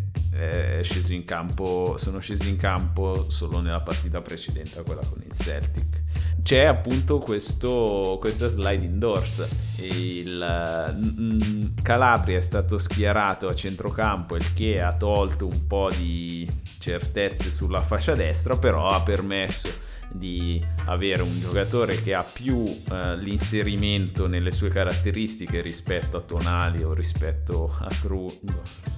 è 0.41 0.79
sceso 0.81 1.13
in 1.13 1.23
campo, 1.23 1.97
sono 1.99 2.19
scesi 2.19 2.49
in 2.49 2.55
campo 2.55 3.29
solo 3.29 3.61
nella 3.61 3.81
partita 3.81 4.21
precedente 4.21 4.79
a 4.79 4.83
quella 4.83 5.05
con 5.05 5.21
il 5.23 5.31
Celtic. 5.31 6.01
C'è 6.41 6.63
appunto 6.63 7.19
questo, 7.19 8.17
questa 8.19 8.47
sliding 8.47 8.97
doors. 8.97 9.47
Il 9.77 10.91
mm, 10.93 11.65
Calabria 11.83 12.37
è 12.37 12.41
stato 12.41 12.79
schierato 12.79 13.47
a 13.47 13.53
centrocampo, 13.53 14.35
il 14.35 14.53
che 14.53 14.81
ha 14.81 14.93
tolto 14.93 15.45
un 15.45 15.67
po' 15.67 15.89
di 15.95 16.49
certezze 16.79 17.51
sulla 17.51 17.81
fascia 17.81 18.15
destra, 18.15 18.57
però 18.57 18.89
ha 18.89 19.01
permesso 19.01 19.89
di 20.11 20.63
avere 20.85 21.21
un 21.21 21.39
giocatore 21.39 22.01
che 22.01 22.13
ha 22.13 22.23
più 22.23 22.63
eh, 22.65 23.15
l'inserimento 23.17 24.27
nelle 24.27 24.51
sue 24.51 24.69
caratteristiche 24.69 25.61
rispetto 25.61 26.17
a 26.17 26.21
Tonali 26.21 26.83
o 26.83 26.93
rispetto 26.93 27.75
a 27.79 27.87
Cru 28.01 28.27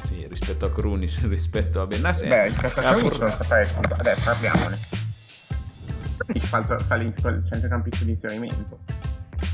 sì, 0.06 0.26
rispetto 0.28 0.66
a 0.66 0.72
Krunic 0.72 1.22
rispetto 1.30 1.82
a 1.82 1.88
Benasser 1.88 2.28
beh 2.28 2.44
rispetto 2.46 2.80
a 2.80 2.94
Krunic 2.94 3.20
non 3.20 3.32
saprei 3.32 3.68
adesso 3.98 4.22
parliamone. 4.24 4.80
Krunic 6.18 6.44
fa 6.44 6.58
il, 6.58 6.82
fa 6.82 6.96
il 7.30 7.46
centrocampista 7.46 8.04
di 8.06 8.12
inserimento. 8.12 8.80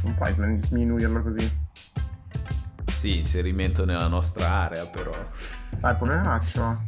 Non 0.03 0.15
puoi 0.15 0.33
sminuirlo 0.33 1.21
così. 1.23 1.67
Sì 2.85 3.17
inserimento 3.17 3.85
nella 3.85 4.07
nostra 4.07 4.47
area 4.47 4.85
però. 4.85 5.11
Dai 5.79 5.95
poveraccio 5.95 6.79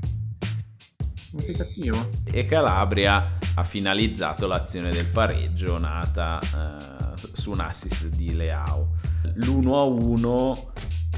non 1.32 1.42
sei 1.42 1.56
cattivo 1.56 2.10
e 2.26 2.46
Calabria 2.46 3.38
ha 3.56 3.64
finalizzato 3.64 4.48
l'azione 4.48 4.90
del 4.92 5.06
pareggio 5.06 5.78
nata 5.78 6.40
eh, 6.40 7.28
su 7.34 7.52
un 7.52 7.60
assist 7.60 8.08
di 8.08 8.34
Leao. 8.34 8.96
L'1-1 9.36 10.68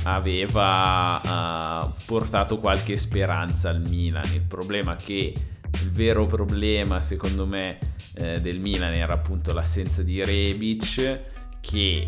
aveva 0.04 1.22
eh, 1.22 1.92
portato 2.06 2.60
qualche 2.60 2.98
speranza 2.98 3.70
al 3.70 3.82
Milan. 3.88 4.26
Il 4.34 4.42
problema 4.42 4.96
che 4.96 5.34
il 5.82 5.92
vero 5.92 6.26
problema, 6.26 7.02
secondo 7.02 7.46
me, 7.46 7.78
eh, 8.16 8.40
del 8.42 8.60
Milan 8.60 8.94
era 8.94 9.14
appunto 9.14 9.54
l'assenza 9.54 10.04
di 10.04 10.24
Rebic 10.24 11.20
che 11.60 12.08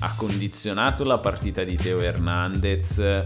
ha 0.00 0.14
condizionato 0.14 1.02
la 1.02 1.18
partita 1.18 1.64
di 1.64 1.74
Teo 1.74 2.00
Hernandez 2.00 2.98
eh, 2.98 3.24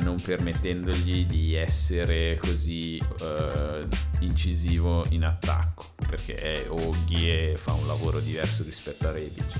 non 0.00 0.16
permettendogli 0.22 1.24
di 1.24 1.54
essere 1.54 2.38
così 2.38 2.98
eh, 2.98 3.86
incisivo 4.20 5.06
in 5.10 5.24
attacco 5.24 5.94
perché 6.06 6.66
Oghi 6.68 7.54
fa 7.56 7.72
un 7.72 7.86
lavoro 7.86 8.20
diverso 8.20 8.62
rispetto 8.62 9.08
a 9.08 9.12
Rebic. 9.12 9.52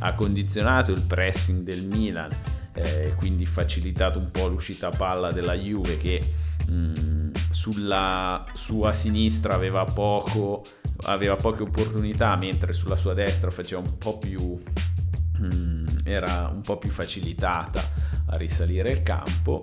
Ha 0.00 0.14
condizionato 0.14 0.92
il 0.92 1.00
pressing 1.00 1.62
del 1.62 1.84
Milan 1.86 2.30
eh, 2.74 3.14
quindi 3.16 3.46
facilitato 3.46 4.18
un 4.18 4.30
po' 4.30 4.48
l'uscita 4.48 4.88
a 4.88 4.90
palla 4.90 5.32
della 5.32 5.54
Juve 5.54 5.96
che 5.96 6.22
mh, 6.68 7.30
sulla 7.50 8.44
sua 8.52 8.92
sinistra 8.92 9.54
aveva 9.54 9.84
poco 9.84 10.62
aveva 11.04 11.36
poche 11.36 11.62
opportunità 11.62 12.36
mentre 12.36 12.72
sulla 12.72 12.96
sua 12.96 13.14
destra 13.14 13.50
faceva 13.50 13.80
un 13.80 13.96
po' 13.96 14.18
più 14.18 14.58
Mm, 14.58 14.93
era 16.04 16.50
un 16.52 16.60
po' 16.60 16.78
più 16.78 16.90
facilitata 16.90 17.80
a 18.26 18.36
risalire 18.36 18.90
il 18.90 19.02
campo 19.02 19.62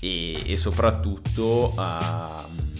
e, 0.00 0.52
e 0.52 0.56
soprattutto 0.56 1.74
uh, 1.76 2.76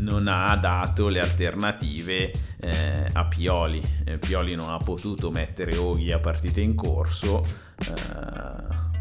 non 0.00 0.28
ha 0.28 0.56
dato 0.56 1.08
le 1.08 1.20
alternative 1.20 2.32
eh, 2.60 3.10
a 3.12 3.24
Pioli. 3.26 3.82
Eh, 4.04 4.18
Pioli 4.18 4.54
non 4.54 4.70
ha 4.70 4.78
potuto 4.78 5.30
mettere 5.30 5.76
Oghi 5.76 6.12
a 6.12 6.18
partite 6.18 6.60
in 6.60 6.74
corso, 6.74 7.44
eh, 7.78 7.94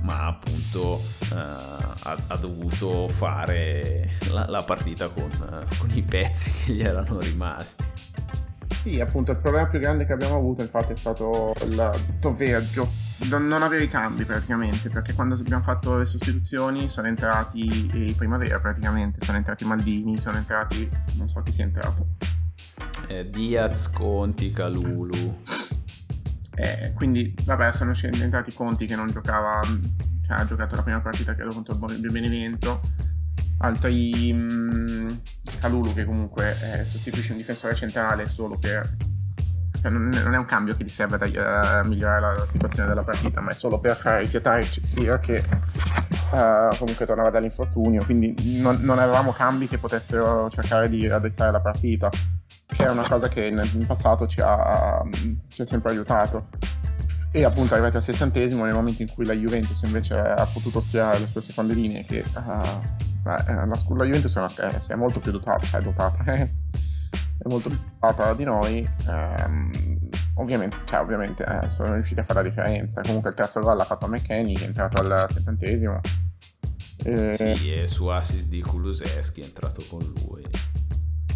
ma 0.02 0.28
appunto 0.28 1.02
eh, 1.32 1.36
ha, 1.36 2.18
ha, 2.28 2.38
dovuto 2.38 3.08
fare 3.10 4.18
la, 4.32 4.46
la 4.48 4.64
partita 4.64 5.10
con, 5.10 5.30
con 5.78 5.90
i 5.94 6.04
pezzi 6.04 6.52
che 6.66 6.74
gli 6.74 6.82
erano 6.82 7.20
rimasti. 7.20 7.84
Sì, 8.74 9.00
appunto, 9.00 9.32
il 9.32 9.38
problema 9.38 9.68
più 9.68 9.80
grande 9.80 10.06
che 10.06 10.14
abbiamo 10.14 10.36
avuto 10.36 10.62
infatti 10.62 10.94
è 10.94 10.96
stato 10.96 11.54
il 11.66 11.92
dover 12.20 12.64
non 13.28 13.62
avere 13.62 13.84
i 13.84 13.90
cambi 13.90 14.24
praticamente, 14.24 14.90
perché 14.90 15.14
quando 15.14 15.36
abbiamo 15.36 15.62
fatto 15.62 15.98
le 15.98 16.06
sostituzioni 16.06 16.88
sono 16.88 17.08
entrati 17.08 17.66
i 18.08 18.14
primavera 18.14 18.60
praticamente, 18.60 19.24
sono 19.24 19.38
entrati 19.38 19.66
Maldini, 19.66 20.18
sono 20.18 20.38
entrati, 20.38 20.90
non 21.16 21.28
so 21.30 21.42
chi 21.42 21.52
sia 21.52 21.66
entrato. 21.66 22.08
Eh, 23.08 23.30
Diaz, 23.30 23.90
Conti, 23.90 24.54
Calulu. 24.54 25.42
Eh, 26.56 26.94
quindi, 26.94 27.36
vabbè, 27.44 27.72
sono 27.72 27.94
entrati 28.02 28.54
Conti 28.54 28.86
che 28.86 28.96
non 28.96 29.12
giocava, 29.12 29.62
cioè 30.26 30.38
ha 30.38 30.46
giocato 30.46 30.76
la 30.76 30.84
prima 30.84 31.02
partita 31.02 31.36
credo 31.36 31.52
contro 31.52 31.78
il 31.90 32.12
Benevento 32.12 32.82
altri 33.60 35.18
Calulu 35.60 35.94
che 35.94 36.06
comunque 36.06 36.56
eh, 36.62 36.86
sostituisce 36.86 37.32
un 37.32 37.38
difensore 37.38 37.76
centrale 37.76 38.28
solo 38.28 38.58
per 38.58 38.98
cioè 39.82 39.92
non, 39.92 40.10
non, 40.10 40.34
è 40.34 40.38
un 40.38 40.46
cambio 40.46 40.76
che 40.76 40.84
ti 40.84 40.90
serve 40.90 41.16
a 41.16 41.82
uh, 41.82 41.88
migliorare 41.88 42.20
la, 42.20 42.34
la, 42.38 42.46
situazione 42.46 42.90
della 42.90 43.04
partita 43.04 43.40
ma 43.40 43.52
è 43.52 43.54
solo 43.54 43.80
per 43.80 43.96
far 43.96 44.20
rifiatare 44.20 44.64
Cira 44.64 45.20
che 45.20 45.42
uh, 46.32 46.76
comunque 46.78 47.06
tornava 47.06 47.30
dall'infortunio. 47.30 48.04
Quindi 48.04 48.60
non, 48.60 48.80
non, 48.82 49.00
avevamo 49.00 49.32
cambi 49.32 49.68
che 49.68 49.78
potessero 49.78 50.50
cercare 50.50 50.90
di 50.90 51.08
raddrizzare 51.08 51.52
la 51.52 51.62
partita 51.62 52.10
che 52.10 52.86
è 52.86 52.90
una 52.90 53.08
cosa 53.08 53.30
che 53.30 53.50
nel, 53.50 53.70
in 53.74 53.86
passato 53.86 54.28
ci 54.28 54.42
ha, 54.42 55.02
ci 55.48 55.62
ha 55.62 55.66
sempre 55.66 55.92
aiutato. 55.92 56.50
E 57.32 57.46
appunto 57.46 57.74
arrivati 57.74 57.96
al 57.96 58.02
sessantesimo 58.02 58.66
nel 58.66 58.74
momento 58.74 59.02
in 59.02 59.10
cui 59.14 59.24
la 59.24 59.34
Juventus 59.34 59.82
invece 59.84 60.16
ha 60.16 60.48
potuto 60.52 60.80
schierare 60.80 61.20
le 61.20 61.28
sue 61.28 61.42
seconde 61.42 61.74
linee 61.74 62.04
che 62.04 62.24
uh, 62.34 63.08
Beh, 63.22 63.44
la, 63.46 63.66
la 63.66 64.06
Juventus 64.06 64.36
è, 64.36 64.40
una, 64.40 64.54
è, 64.56 64.82
è 64.88 64.96
molto 64.96 65.20
più 65.20 65.32
dotata, 65.32 65.66
cioè 65.66 65.82
dotata, 65.82 66.24
è 66.34 66.50
molto 67.46 67.70
più 67.70 67.78
dotata 68.00 68.34
di 68.34 68.44
noi. 68.44 68.90
Ehm, 69.08 69.72
ovviamente, 70.36 70.78
cioè, 70.86 71.00
ovviamente 71.00 71.44
eh, 71.44 71.68
sono 71.68 71.94
riusciti 71.94 72.20
a 72.20 72.24
fare 72.24 72.42
la 72.42 72.48
differenza. 72.48 73.02
Comunque 73.02 73.30
il 73.30 73.36
terzo 73.36 73.60
gol 73.60 73.78
l'ha 73.78 73.84
fatto 73.84 74.08
McKenny 74.08 74.54
che 74.54 74.64
è 74.64 74.68
entrato 74.68 75.02
al 75.02 75.28
settantesimo. 75.30 76.02
E... 77.04 77.54
Sì, 77.56 77.72
e 77.72 77.88
su 77.88 78.08
assist 78.08 78.48
di 78.48 78.62
Kuluseschi 78.62 79.42
è 79.42 79.46
entrato 79.46 79.84
con 79.88 80.00
lui. 80.22 80.46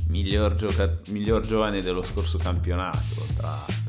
Miglior, 0.07 0.55
gioca- 0.55 0.95
miglior 1.07 1.41
giovane 1.41 1.81
dello 1.81 2.03
scorso 2.03 2.38
campionato, 2.38 3.25
tra 3.36 3.82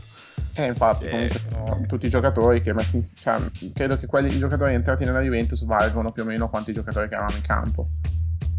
l'altro. 0.54 0.62
Eh, 0.62 0.66
infatti, 0.66 1.06
eh, 1.06 1.30
comunque, 1.52 1.86
tutti 1.86 2.06
i 2.06 2.08
giocatori 2.10 2.60
che 2.60 2.72
messi 2.72 2.96
in, 2.96 3.04
cioè, 3.04 3.38
credo 3.72 3.96
che 3.96 4.06
quelli, 4.06 4.34
i 4.34 4.38
giocatori 4.38 4.74
entrati 4.74 5.04
nella 5.04 5.20
Juventus 5.20 5.64
valgono 5.64 6.12
più 6.12 6.22
o 6.22 6.26
meno 6.26 6.48
quanti 6.48 6.72
giocatori 6.72 7.08
che 7.08 7.14
avevamo 7.14 7.36
in 7.36 7.42
campo 7.42 7.88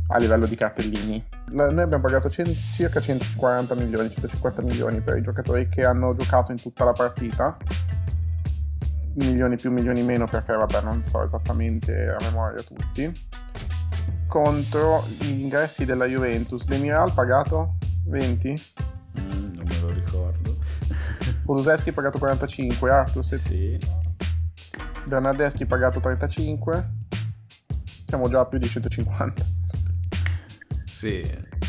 a 0.07 0.17
livello 0.17 0.45
di 0.45 0.55
cartellini. 0.55 1.23
Noi 1.51 1.79
abbiamo 1.79 2.01
pagato 2.01 2.29
c- 2.29 2.43
circa 2.73 2.99
140 2.99 3.73
milioni, 3.75 4.09
150 4.09 4.61
milioni 4.61 5.01
per 5.01 5.17
i 5.17 5.21
giocatori 5.21 5.67
che 5.67 5.83
hanno 5.85 6.13
giocato 6.13 6.51
in 6.51 6.61
tutta 6.61 6.83
la 6.83 6.91
partita. 6.91 7.55
Milioni 9.15 9.55
più, 9.55 9.71
milioni 9.71 10.03
meno, 10.03 10.27
perché 10.27 10.55
vabbè, 10.55 10.81
non 10.81 11.03
so 11.05 11.23
esattamente 11.23 12.09
a 12.09 12.17
memoria 12.21 12.61
tutti. 12.61 13.11
Contro 14.27 15.05
gli 15.19 15.39
ingressi 15.39 15.85
della 15.85 16.05
Juventus, 16.05 16.65
Demiral 16.65 17.13
pagato 17.13 17.77
20? 18.07 18.61
Mm, 19.19 19.54
Kuluseschi 21.45 21.91
pagato 21.91 22.17
45, 22.17 22.89
Arthur 22.89 23.23
sì. 23.23 23.77
Bernardeschi 25.05 25.67
pagato 25.67 25.99
35. 25.99 26.89
Siamo 28.07 28.27
già 28.29 28.39
a 28.39 28.45
più 28.45 28.57
di 28.57 28.67
150. 28.67 29.45
Sì. 30.85 31.23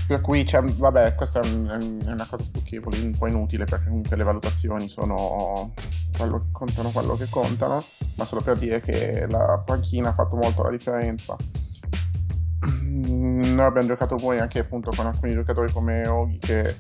Per 0.07 0.21
cui 0.21 0.45
c'è, 0.45 0.63
vabbè, 0.63 1.15
questa 1.15 1.41
è, 1.41 1.49
una 1.51 2.27
cosa 2.27 2.43
stucchevole, 2.43 2.99
un 3.01 3.17
po' 3.19 3.27
inutile 3.27 3.65
perché 3.65 3.89
comunque 3.89 4.17
le 4.17 4.25
valutazioni 4.25 4.89
sono 4.89 5.75
quello, 6.17 6.49
contano 6.53 6.91
quello 6.91 7.17
che 7.17 7.27
contano, 7.29 7.85
ma 8.15 8.25
solo 8.25 8.41
per 8.41 8.57
dire 8.57 8.81
che 8.81 9.27
la 9.29 9.63
panchina 9.65 10.09
ha 10.09 10.15
fatto 10.15 10.37
molto 10.37 10.63
la 10.63 10.71
differenza. 10.71 11.37
Noi 12.67 13.65
abbiamo 13.65 13.87
giocato 13.87 14.17
poi 14.17 14.39
anche 14.39 14.61
appunto 14.61 14.91
con 14.95 15.07
alcuni 15.07 15.33
giocatori 15.33 15.73
come 15.73 16.07
Oghi 16.07 16.39
che 16.39 16.79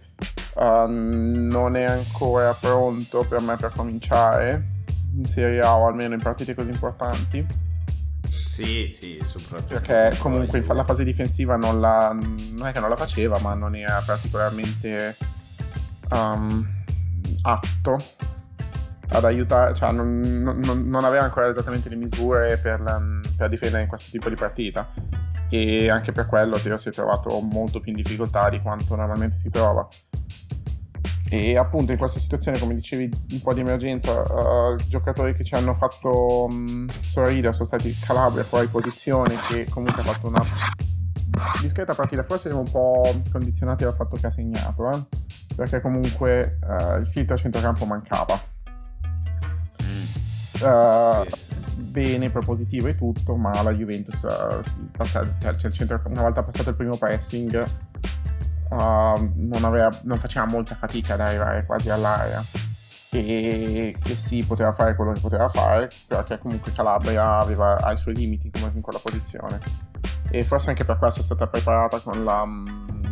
uh, 0.54 0.86
non 0.88 1.76
è 1.76 1.84
ancora 1.84 2.52
pronto 2.54 3.24
per 3.28 3.40
me 3.40 3.56
per 3.56 3.72
cominciare 3.74 4.74
in 5.16 5.26
Serie 5.26 5.60
A 5.60 5.76
o 5.76 5.86
almeno 5.86 6.14
in 6.14 6.20
partite 6.20 6.54
così 6.54 6.70
importanti. 6.70 7.46
Sì, 8.28 8.96
sì, 8.98 9.20
soprattutto. 9.22 9.80
Perché 9.80 10.16
comunque 10.18 10.64
la 10.66 10.84
fase 10.84 11.04
difensiva 11.04 11.56
non, 11.56 11.80
la, 11.80 12.12
non 12.12 12.66
è 12.66 12.72
che 12.72 12.80
non 12.80 12.88
la 12.88 12.96
faceva, 12.96 13.38
ma 13.38 13.54
non 13.54 13.74
era 13.76 14.02
particolarmente 14.04 15.16
um, 16.10 16.66
atto 17.42 17.98
ad 19.08 19.24
aiutare, 19.24 19.74
cioè 19.74 19.92
non, 19.92 20.20
non, 20.20 20.82
non, 20.88 21.04
aveva 21.04 21.24
ancora 21.24 21.46
esattamente 21.48 21.88
le 21.88 21.96
misure 21.96 22.56
per, 22.56 22.82
per, 23.36 23.48
difendere 23.48 23.82
in 23.82 23.88
questo 23.88 24.10
tipo 24.10 24.28
di 24.28 24.34
partita 24.34 24.90
e 25.56 25.88
anche 25.88 26.12
per 26.12 26.26
quello 26.26 26.58
Teo 26.58 26.76
si 26.76 26.88
è 26.88 26.92
trovato 26.92 27.40
molto 27.40 27.80
più 27.80 27.92
in 27.92 27.96
difficoltà 27.96 28.48
di 28.50 28.60
quanto 28.60 28.94
normalmente 28.94 29.36
si 29.36 29.48
trova. 29.48 29.86
E 31.28 31.56
appunto 31.56 31.90
in 31.90 31.98
questa 31.98 32.20
situazione 32.20 32.58
come 32.58 32.74
dicevi 32.74 33.10
un 33.32 33.42
po' 33.42 33.52
di 33.52 33.60
emergenza 33.60 34.20
uh, 34.20 34.76
giocatori 34.86 35.34
che 35.34 35.42
ci 35.42 35.54
hanno 35.54 35.74
fatto 35.74 36.44
um, 36.44 36.88
sorridere 37.00 37.52
sono 37.52 37.64
stati 37.64 37.92
Calabria 37.98 38.44
fuori 38.44 38.68
posizione 38.68 39.34
che 39.48 39.66
comunque 39.68 40.02
ha 40.02 40.04
fatto 40.04 40.28
una 40.28 40.44
discreta 41.60 41.94
partita. 41.94 42.22
Forse 42.22 42.48
siamo 42.48 42.60
un 42.60 42.70
po' 42.70 43.22
condizionati 43.32 43.82
dal 43.82 43.94
fatto 43.94 44.16
che 44.16 44.26
ha 44.26 44.30
segnato 44.30 44.88
eh? 44.90 45.02
perché 45.56 45.80
comunque 45.80 46.58
uh, 46.62 47.00
il 47.00 47.06
filtro 47.08 47.34
a 47.34 47.38
centrocampo 47.38 47.84
mancava. 47.86 48.40
Uh, 50.60 51.26
bene, 51.96 52.28
propositivo 52.28 52.88
e 52.88 52.94
tutto, 52.94 53.36
ma 53.36 53.62
la 53.62 53.72
Juventus, 53.72 54.20
uh, 54.20 54.90
passa, 54.94 55.24
cioè, 55.56 55.70
centro, 55.70 55.98
una 56.04 56.20
volta 56.20 56.42
passato 56.42 56.68
il 56.68 56.76
primo 56.76 56.98
pressing, 56.98 57.66
uh, 58.68 58.76
non, 59.34 59.64
aveva, 59.64 59.88
non, 60.02 60.18
faceva 60.18 60.44
molta 60.44 60.74
fatica 60.74 61.14
ad 61.14 61.20
arrivare 61.20 61.64
quasi 61.64 61.88
all'area. 61.88 62.44
E 63.12 63.96
che 63.98 64.14
sì, 64.14 64.42
poteva 64.42 64.72
fare 64.72 64.94
quello 64.94 65.12
che 65.12 65.20
poteva 65.20 65.48
fare, 65.48 65.88
perché 66.06 66.38
comunque 66.38 66.70
Calabria 66.70 67.38
aveva, 67.38 67.78
i 67.90 67.96
suoi 67.96 68.14
limiti 68.14 68.50
in 68.74 68.82
quella 68.82 69.00
posizione. 69.02 69.58
E 70.28 70.44
forse 70.44 70.68
anche 70.68 70.84
per 70.84 70.98
questo 70.98 71.20
è 71.20 71.24
stata 71.24 71.46
preparata 71.46 71.98
la, 72.12 72.44
mm, 72.44 73.04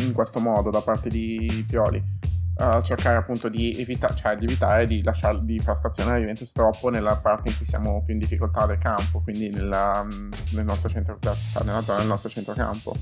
in 0.00 0.12
questo 0.12 0.38
modo 0.38 0.68
da 0.68 0.82
parte 0.82 1.08
di 1.08 1.64
Pioli 1.66 2.16
uh, 2.58 2.82
cercare 2.82 3.16
appunto 3.16 3.48
di, 3.48 3.78
evita- 3.78 4.14
cioè, 4.14 4.36
di 4.36 4.44
evitare 4.44 4.86
di, 4.86 5.02
lasciare, 5.02 5.38
di 5.42 5.58
far 5.60 5.76
stazionare 5.76 6.20
Juventus 6.20 6.52
troppo 6.52 6.90
nella 6.90 7.16
parte 7.16 7.48
in 7.48 7.56
cui 7.56 7.66
siamo 7.66 8.02
più 8.04 8.14
in 8.14 8.20
difficoltà 8.20 8.66
del 8.66 8.78
campo, 8.78 9.20
quindi 9.20 9.48
nella, 9.48 10.06
nel 10.52 10.64
nostro 10.64 10.88
centro, 10.88 11.18
cioè 11.20 11.64
nella 11.64 11.82
zona 11.82 11.98
del 11.98 12.08
nostro 12.08 12.28
centrocampo. 12.28 12.94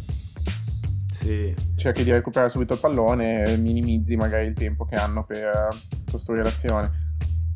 Sì. 1.10 1.54
Cerchi 1.74 2.04
di 2.04 2.12
recuperare 2.12 2.50
subito 2.50 2.74
il 2.74 2.80
pallone 2.80 3.44
e 3.44 3.56
minimizzi 3.56 4.16
magari 4.16 4.46
il 4.46 4.54
tempo 4.54 4.84
che 4.84 4.96
hanno 4.96 5.24
per 5.24 5.68
costruire 6.10 6.42
l'azione. 6.42 7.04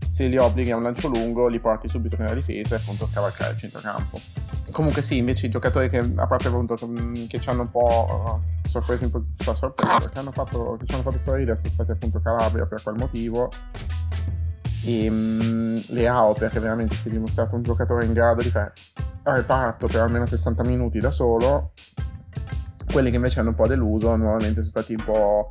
Se 0.09 0.26
li 0.26 0.38
obblighi 0.38 0.72
a 0.72 0.76
un 0.76 0.82
lancio 0.82 1.09
lungo, 1.09 1.46
li 1.46 1.61
porti 1.61 1.88
subito 1.88 2.16
nella 2.18 2.34
difesa 2.34 2.74
e 2.74 2.78
appunto 2.78 3.07
scavalcare 3.07 3.53
il 3.53 3.59
centrocampo. 3.59 4.18
Comunque 4.71 5.03
sì, 5.03 5.16
invece 5.16 5.47
i 5.47 5.51
giocatori 5.51 5.89
che 5.89 5.99
a 5.99 6.27
parte 6.27 6.49
appunto 6.49 6.75
che 7.29 7.41
ci 7.41 7.49
hanno 7.49 7.62
un 7.62 7.71
po' 7.71 8.41
uh, 8.62 8.68
sorpreso 8.68 9.05
in 9.05 9.11
posizione 9.11 9.57
sorpresa, 9.57 10.09
che, 10.09 10.18
hanno 10.18 10.31
fatto, 10.31 10.77
che 10.79 10.87
ci 10.87 10.95
hanno 10.95 11.03
fatto 11.03 11.18
storia 11.18 11.57
sono 11.57 11.71
stati 11.71 11.91
appunto 11.91 12.21
Calabria 12.21 12.66
per 12.66 12.83
quel 12.83 12.97
motivo. 12.97 13.51
E 14.85 15.09
um, 15.09 15.83
Leao 15.89 16.33
perché 16.33 16.59
veramente 16.59 16.95
si 16.95 17.09
è 17.09 17.11
dimostrato 17.11 17.55
un 17.55 17.62
giocatore 17.62 18.05
in 18.05 18.12
grado 18.12 18.43
di 18.43 18.51
fare 18.51 18.73
reparto 19.23 19.87
per 19.87 20.01
almeno 20.01 20.27
60 20.27 20.62
minuti 20.64 21.01
da 21.01 21.11
solo. 21.11 21.73
Quelli 22.91 23.11
che 23.11 23.16
invece 23.16 23.41
hanno 23.41 23.51
un 23.51 23.55
po' 23.55 23.66
deluso 23.66 24.16
nuovamente 24.16 24.62
sono 24.64 24.66
stati 24.66 24.95
un 24.95 25.05
po' 25.05 25.49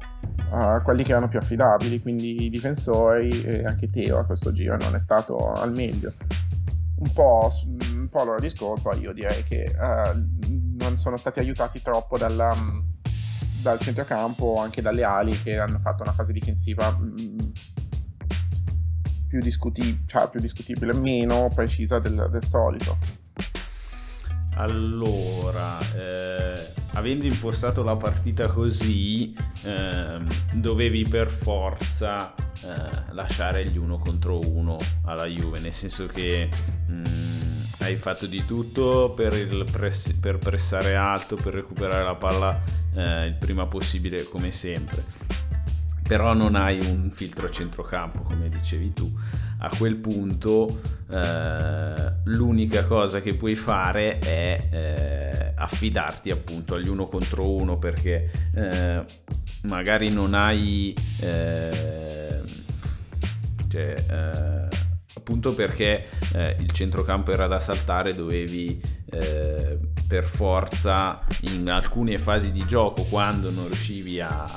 uh, 0.51 0.81
quelli 0.83 1.03
che 1.03 1.11
erano 1.11 1.27
più 1.27 1.39
affidabili 1.39 2.01
quindi 2.01 2.43
i 2.43 2.49
difensori 2.49 3.43
e 3.43 3.65
anche 3.65 3.89
Teo 3.89 4.19
a 4.19 4.25
questo 4.25 4.51
giro 4.51 4.75
non 4.77 4.93
è 4.93 4.99
stato 4.99 5.53
al 5.53 5.71
meglio 5.71 6.11
un 6.99 7.13
po', 7.13 7.49
un 7.93 8.09
po' 8.09 8.23
l'ora 8.23 8.39
di 8.39 8.49
scolpa 8.49 8.93
io 8.95 9.13
direi 9.13 9.43
che 9.43 9.73
uh, 9.73 10.47
non 10.77 10.97
sono 10.97 11.17
stati 11.17 11.39
aiutati 11.39 11.81
troppo 11.81 12.17
dalla, 12.17 12.55
dal 13.61 13.79
centrocampo 13.79 14.45
o 14.45 14.61
anche 14.61 14.81
dalle 14.81 15.03
ali 15.03 15.41
che 15.41 15.57
hanno 15.57 15.79
fatto 15.79 16.03
una 16.03 16.11
fase 16.11 16.33
difensiva 16.33 16.91
mm, 16.91 17.37
più, 19.27 19.39
discuti- 19.39 20.03
cioè, 20.05 20.29
più 20.29 20.39
discutibile, 20.39 20.93
meno 20.93 21.49
precisa 21.53 21.99
del, 21.99 22.27
del 22.31 22.43
solito. 22.43 23.18
Allora, 24.59 25.79
eh, 25.95 26.73
avendo 26.93 27.25
impostato 27.25 27.81
la 27.81 27.95
partita 27.95 28.49
così, 28.49 29.33
eh, 29.63 30.17
dovevi 30.51 31.07
per 31.07 31.29
forza 31.29 32.35
eh, 32.35 33.13
lasciare 33.13 33.65
gli 33.67 33.77
uno 33.77 33.97
contro 33.99 34.37
uno 34.49 34.77
alla 35.05 35.25
Juve, 35.27 35.59
nel 35.59 35.73
senso 35.73 36.07
che 36.07 36.49
mh, 36.87 36.93
mm, 36.93 37.61
hai 37.79 37.95
fatto 37.95 38.25
di 38.25 38.43
tutto 38.45 39.13
per, 39.15 39.63
press- 39.71 40.11
per, 40.19 40.39
pressare 40.39 40.93
alto, 40.93 41.37
per 41.37 41.53
recuperare 41.53 42.03
la 42.03 42.15
palla 42.15 42.61
eh, 42.95 43.27
il 43.27 43.35
prima 43.35 43.65
possibile 43.65 44.23
come 44.23 44.51
sempre. 44.51 45.05
Però 46.09 46.33
non 46.33 46.55
hai 46.55 46.79
un 46.89 47.11
filtro 47.11 47.45
a 47.45 47.51
centrocampo, 47.51 48.23
come 48.23 48.49
dicevi 48.49 48.93
tu. 48.93 49.15
A 49.59 49.69
quel 49.77 49.95
punto 49.97 50.81
eh, 51.07 52.13
l'unica 52.23 52.85
cosa 52.85 53.21
che 53.21 53.35
puoi 53.35 53.53
fare 53.53 54.17
è 54.17 54.59
eh, 54.71 55.53
affidarti 55.55 56.31
appunto 56.31 56.73
agli 56.73 56.87
uno 56.87 57.07
contro 57.07 57.47
uno 57.47 57.77
perché 57.77 58.31
eh, 58.55 59.05
magari 59.63 60.09
non 60.09 60.33
hai 60.33 60.95
eh, 61.19 62.41
cioè, 63.67 63.95
eh, 64.09 64.75
appunto 65.13 65.53
perché 65.53 66.07
eh, 66.33 66.55
il 66.59 66.71
centrocampo 66.71 67.31
era 67.31 67.45
da 67.45 67.59
saltare 67.59 68.15
dovevi 68.15 68.97
per 70.07 70.23
forza 70.25 71.23
in 71.51 71.67
alcune 71.67 72.19
fasi 72.19 72.51
di 72.51 72.63
gioco 72.65 73.01
quando 73.03 73.49
non 73.49 73.65
riuscivi 73.65 74.21
a 74.21 74.47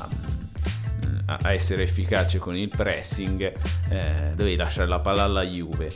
a 1.40 1.52
essere 1.52 1.82
efficace 1.82 2.38
con 2.38 2.56
il 2.56 2.68
pressing, 2.68 3.52
eh, 3.88 4.32
dovevi 4.34 4.56
lasciare 4.56 4.88
la 4.88 5.00
palla 5.00 5.22
alla 5.22 5.42
Juve 5.42 5.90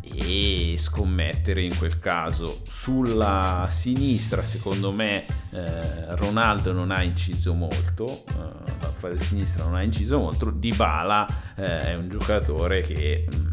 e 0.00 0.76
scommettere 0.78 1.62
in 1.62 1.76
quel 1.76 1.98
caso. 1.98 2.62
Sulla 2.66 3.66
sinistra 3.70 4.42
secondo 4.42 4.92
me 4.92 5.24
eh, 5.50 6.14
Ronaldo 6.16 6.72
non 6.72 6.90
ha 6.90 7.02
inciso 7.02 7.54
molto 7.54 8.24
eh, 8.28 8.58
la 8.80 8.88
fase 8.88 9.18
sinistra 9.18 9.64
non 9.64 9.74
ha 9.74 9.82
inciso 9.82 10.18
molto. 10.18 10.50
Dybala 10.50 11.26
eh, 11.56 11.80
è 11.80 11.94
un 11.94 12.08
giocatore 12.08 12.82
che 12.82 13.26
mh, 13.28 13.36
mm, 13.36 13.46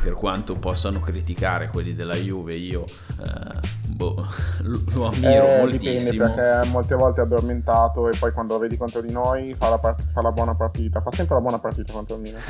per 0.00 0.14
quanto 0.14 0.54
possano 0.54 1.00
criticare 1.00 1.68
quelli 1.68 1.94
della 1.94 2.14
Juve, 2.14 2.54
io 2.54 2.84
eh, 2.84 3.60
boh, 3.86 4.26
lo 4.62 5.06
ammiro 5.06 5.48
eh, 5.48 5.58
moltissimo. 5.58 6.10
Dipende 6.10 6.16
perché 6.16 6.68
molte 6.70 6.94
volte 6.94 7.20
è 7.20 7.24
addormentato 7.24 8.08
e 8.08 8.16
poi 8.18 8.32
quando 8.32 8.54
lo 8.54 8.60
vedi 8.60 8.76
contro 8.76 9.00
di 9.00 9.10
noi 9.10 9.54
fa 9.54 9.68
la, 9.68 9.78
fa 9.78 10.22
la 10.22 10.32
buona 10.32 10.54
partita, 10.54 11.00
fa 11.00 11.10
sempre 11.10 11.34
la 11.34 11.40
buona 11.40 11.58
partita 11.58 11.92
contro 11.92 12.16
il 12.16 12.22
Milan. 12.22 12.40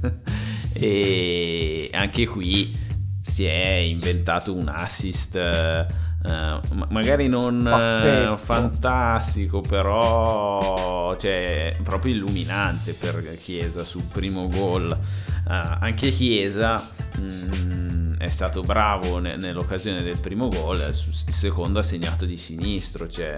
e 0.72 1.90
anche 1.92 2.26
qui 2.26 2.76
si 3.20 3.44
è 3.44 3.74
inventato 3.76 4.54
un 4.54 4.68
assist. 4.68 6.06
Eh, 6.24 6.48
Uh, 6.68 6.84
magari 6.88 7.28
non 7.28 7.64
uh, 7.64 8.36
fantastico, 8.36 9.60
però 9.60 11.16
cioè, 11.16 11.76
proprio 11.82 12.14
illuminante 12.14 12.92
per 12.92 13.36
Chiesa 13.38 13.84
sul 13.84 14.02
primo 14.02 14.48
gol. 14.48 14.90
Uh, 14.90 15.50
anche 15.80 16.10
Chiesa 16.10 16.84
mh, 17.18 17.22
mm, 17.22 18.12
è 18.18 18.28
stato 18.30 18.62
bravo 18.62 19.18
ne- 19.18 19.36
nell'occasione 19.36 20.02
del 20.02 20.18
primo 20.18 20.48
gol, 20.48 20.80
il 20.88 21.34
secondo 21.34 21.78
ha 21.78 21.84
segnato 21.84 22.24
di 22.24 22.36
sinistro. 22.36 23.06
Cioè, 23.06 23.36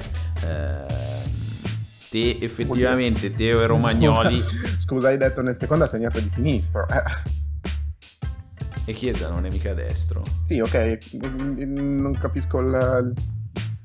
te 2.08 2.38
effettivamente 2.40 3.34
Teo 3.34 3.60
e 3.60 3.66
Romagnoli. 3.66 4.40
Scusa, 4.40 4.78
scusa, 4.80 5.08
hai 5.08 5.18
detto 5.18 5.42
nel 5.42 5.54
secondo 5.54 5.84
ha 5.84 5.88
segnato 5.88 6.18
di 6.18 6.30
sinistro. 6.30 6.86
E 8.90 8.92
Chiesa 8.92 9.28
non 9.28 9.46
è 9.46 9.50
mica 9.50 9.72
destro. 9.72 10.24
Sì, 10.42 10.58
ok, 10.58 10.98
non 11.22 12.16
capisco 12.18 12.58
il... 12.58 13.14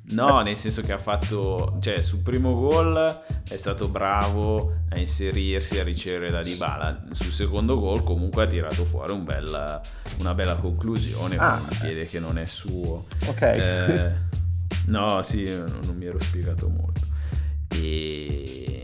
No, 0.08 0.42
nel 0.42 0.56
senso 0.56 0.82
che 0.82 0.94
ha 0.94 0.98
fatto, 0.98 1.78
cioè 1.80 2.02
sul 2.02 2.20
primo 2.20 2.56
gol 2.56 3.24
è 3.48 3.56
stato 3.56 3.88
bravo 3.88 4.82
a 4.90 4.98
inserirsi, 4.98 5.80
a 5.80 5.84
ricevere 5.84 6.32
da 6.32 6.42
Dybala. 6.42 7.06
Sul 7.12 7.32
secondo 7.32 7.80
gol 7.80 8.04
comunque 8.04 8.44
ha 8.44 8.48
tirato 8.48 8.84
fuori 8.84 9.12
un 9.12 9.24
bella, 9.24 9.80
una 10.20 10.34
bella 10.34 10.56
conclusione 10.56 11.38
ah, 11.38 11.58
con 11.58 11.68
un 11.70 11.78
piede 11.80 12.06
che 12.08 12.20
non 12.20 12.40
è 12.40 12.48
suo. 12.48 13.06
Ok. 13.28 13.42
Eh, 13.42 14.12
no, 14.88 15.22
sì, 15.22 15.44
non, 15.46 15.82
non, 15.84 15.96
mi 15.98 16.06
ero 16.06 16.20
spiegato 16.20 16.68
molto. 16.68 17.02
E 17.70 18.82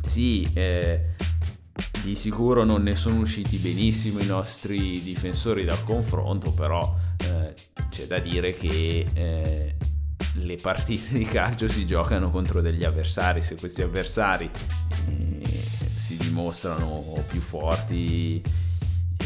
sì, 0.00 0.48
eh, 0.54 1.13
di 2.04 2.14
sicuro 2.14 2.64
non 2.64 2.82
ne 2.82 2.94
sono 2.94 3.20
usciti 3.20 3.56
benissimo 3.56 4.20
i 4.20 4.26
nostri 4.26 5.00
difensori 5.02 5.64
dal 5.64 5.82
confronto, 5.84 6.52
però 6.52 6.94
eh, 7.16 7.54
c'è 7.88 8.06
da 8.06 8.18
dire 8.18 8.52
che 8.52 9.06
eh, 9.14 9.74
le 10.34 10.56
partite 10.56 11.16
di 11.16 11.24
calcio 11.24 11.66
si 11.66 11.86
giocano 11.86 12.30
contro 12.30 12.60
degli 12.60 12.84
avversari, 12.84 13.42
se 13.42 13.56
questi 13.56 13.80
avversari 13.80 14.50
eh, 15.08 15.46
si 15.96 16.18
dimostrano 16.18 17.24
più 17.26 17.40
forti 17.40 18.42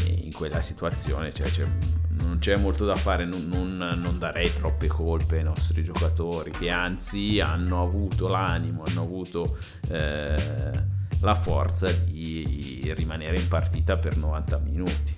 eh, 0.05 0.21
in 0.23 0.31
quella 0.31 0.61
situazione, 0.61 1.33
cioè, 1.33 1.47
cioè, 1.47 1.67
non 2.11 2.37
c'è 2.39 2.55
molto 2.55 2.85
da 2.85 2.95
fare, 2.95 3.25
non, 3.25 3.45
non, 3.49 3.75
non, 4.01 4.17
darei 4.17 4.53
troppe 4.53 4.87
colpe 4.87 5.39
ai 5.39 5.43
nostri 5.43 5.83
giocatori 5.83 6.51
che 6.51 6.69
anzi 6.69 7.41
hanno 7.41 7.83
avuto 7.83 8.29
l'animo, 8.29 8.83
hanno 8.87 9.01
avuto 9.01 9.57
eh, 9.89 10.97
la 11.21 11.35
forza 11.35 11.91
di 11.91 12.91
rimanere 12.95 13.37
in 13.37 13.47
partita 13.47 13.97
per 13.97 14.17
90 14.17 14.57
minuti. 14.59 15.17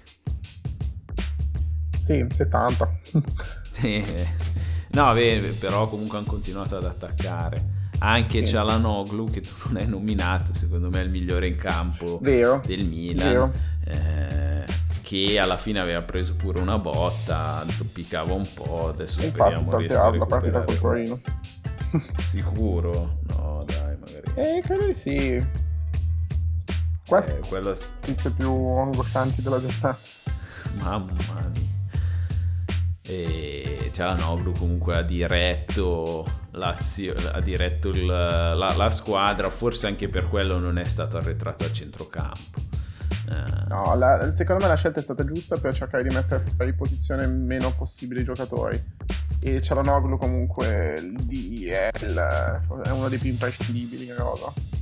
Sì, 2.01 2.25
70. 2.29 2.99
no, 4.91 5.13
beh, 5.13 5.55
però 5.59 5.87
comunque 5.87 6.17
hanno 6.17 6.27
continuato 6.27 6.77
ad 6.77 6.85
attaccare. 6.85 7.79
Anche 7.99 8.39
sì. 8.39 8.53
Cialanoglu, 8.53 9.29
che 9.29 9.41
tu 9.41 9.53
non 9.67 9.77
hai 9.77 9.87
nominato, 9.87 10.53
secondo 10.53 10.89
me 10.89 11.01
è 11.01 11.03
il 11.03 11.11
migliore 11.11 11.47
in 11.47 11.55
campo 11.55 12.17
Vero. 12.21 12.61
del 12.65 12.83
Milan. 12.85 13.51
Eh, 13.85 14.65
che 15.01 15.39
alla 15.39 15.57
fine 15.57 15.79
aveva 15.79 16.01
preso 16.01 16.35
pure 16.35 16.59
una 16.59 16.79
botta, 16.79 17.63
zoppicava 17.67 18.33
un 18.33 18.47
po', 18.53 18.87
adesso 18.87 19.21
Infatti, 19.21 19.51
speriamo 19.51 19.77
riesca 19.77 20.03
a 20.03 20.15
la 20.15 20.25
partita 20.25 20.61
col 20.63 20.79
Torino. 20.79 21.21
Sicuro? 22.17 23.19
No, 23.27 23.63
dai, 23.67 23.97
magari. 23.99 24.31
Eh, 24.35 24.61
credo 24.61 24.85
di 24.85 24.93
sì. 24.93 25.45
Questo 27.11 27.35
eh, 27.35 27.39
quello... 27.39 27.77
tizio 27.99 28.31
più 28.31 28.49
angoscianti 28.49 29.41
della 29.41 29.59
giornata. 29.59 29.99
Mamma 30.75 31.11
mia 31.11 31.69
e 33.01 33.89
Cialanoglu 33.91 34.53
comunque 34.53 34.95
ha 34.95 35.01
diretto, 35.01 36.25
ha 36.53 37.41
diretto 37.41 37.89
il, 37.89 38.05
la, 38.05 38.53
la, 38.53 38.89
squadra, 38.89 39.49
forse 39.49 39.87
anche 39.87 40.07
per 40.07 40.29
quello 40.29 40.57
non 40.57 40.77
è 40.77 40.85
stato 40.85 41.17
arretrato 41.17 41.65
a 41.65 41.71
centrocampo. 41.73 42.61
Eh. 43.29 43.67
No, 43.67 43.93
la, 43.95 44.31
secondo 44.31 44.63
me 44.63 44.69
la 44.69 44.77
scelta 44.77 45.01
è 45.01 45.03
stata 45.03 45.25
giusta 45.25 45.57
per 45.57 45.73
cercare 45.73 46.03
di 46.03 46.15
mettere 46.15 46.39
fuori 46.39 46.73
posizione 46.73 47.27
meno 47.27 47.73
possibili 47.73 48.23
giocatori. 48.23 48.81
E 49.41 49.61
Cialanoglu 49.61 50.15
comunque 50.15 51.01
lì 51.27 51.65
è, 51.65 51.91
il, 51.99 52.61
è 52.85 52.89
uno 52.89 53.09
dei 53.09 53.17
più 53.17 53.31
imprescindibili 53.31 54.05
in 54.05 54.15
rosa. 54.15 54.80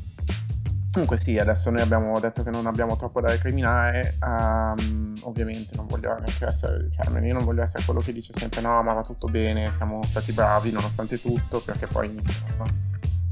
Comunque 0.92 1.18
sì, 1.18 1.38
adesso 1.38 1.70
noi 1.70 1.82
abbiamo 1.82 2.20
detto 2.20 2.42
che 2.42 2.50
non 2.50 2.66
abbiamo 2.66 2.96
troppo 2.96 3.22
da 3.22 3.30
recriminare, 3.30 4.18
um, 4.24 5.14
ovviamente 5.22 5.76
non 5.76 5.86
voglio 5.86 6.18
neanche 6.18 6.48
essere, 6.48 6.90
cioè 6.90 7.08
io 7.22 7.34
non 7.34 7.46
voglio 7.46 7.62
essere 7.62 7.84
quello 7.86 8.00
che 8.00 8.12
dice 8.12 8.34
sempre 8.34 8.62
no 8.62 8.82
ma 8.82 8.94
va 8.94 9.04
tutto 9.04 9.28
bene, 9.28 9.72
siamo 9.72 10.02
stati 10.04 10.32
bravi 10.32 10.72
nonostante 10.72 11.22
tutto, 11.22 11.62
perché 11.62 11.86
poi 11.86 12.08
iniziano 12.08 12.66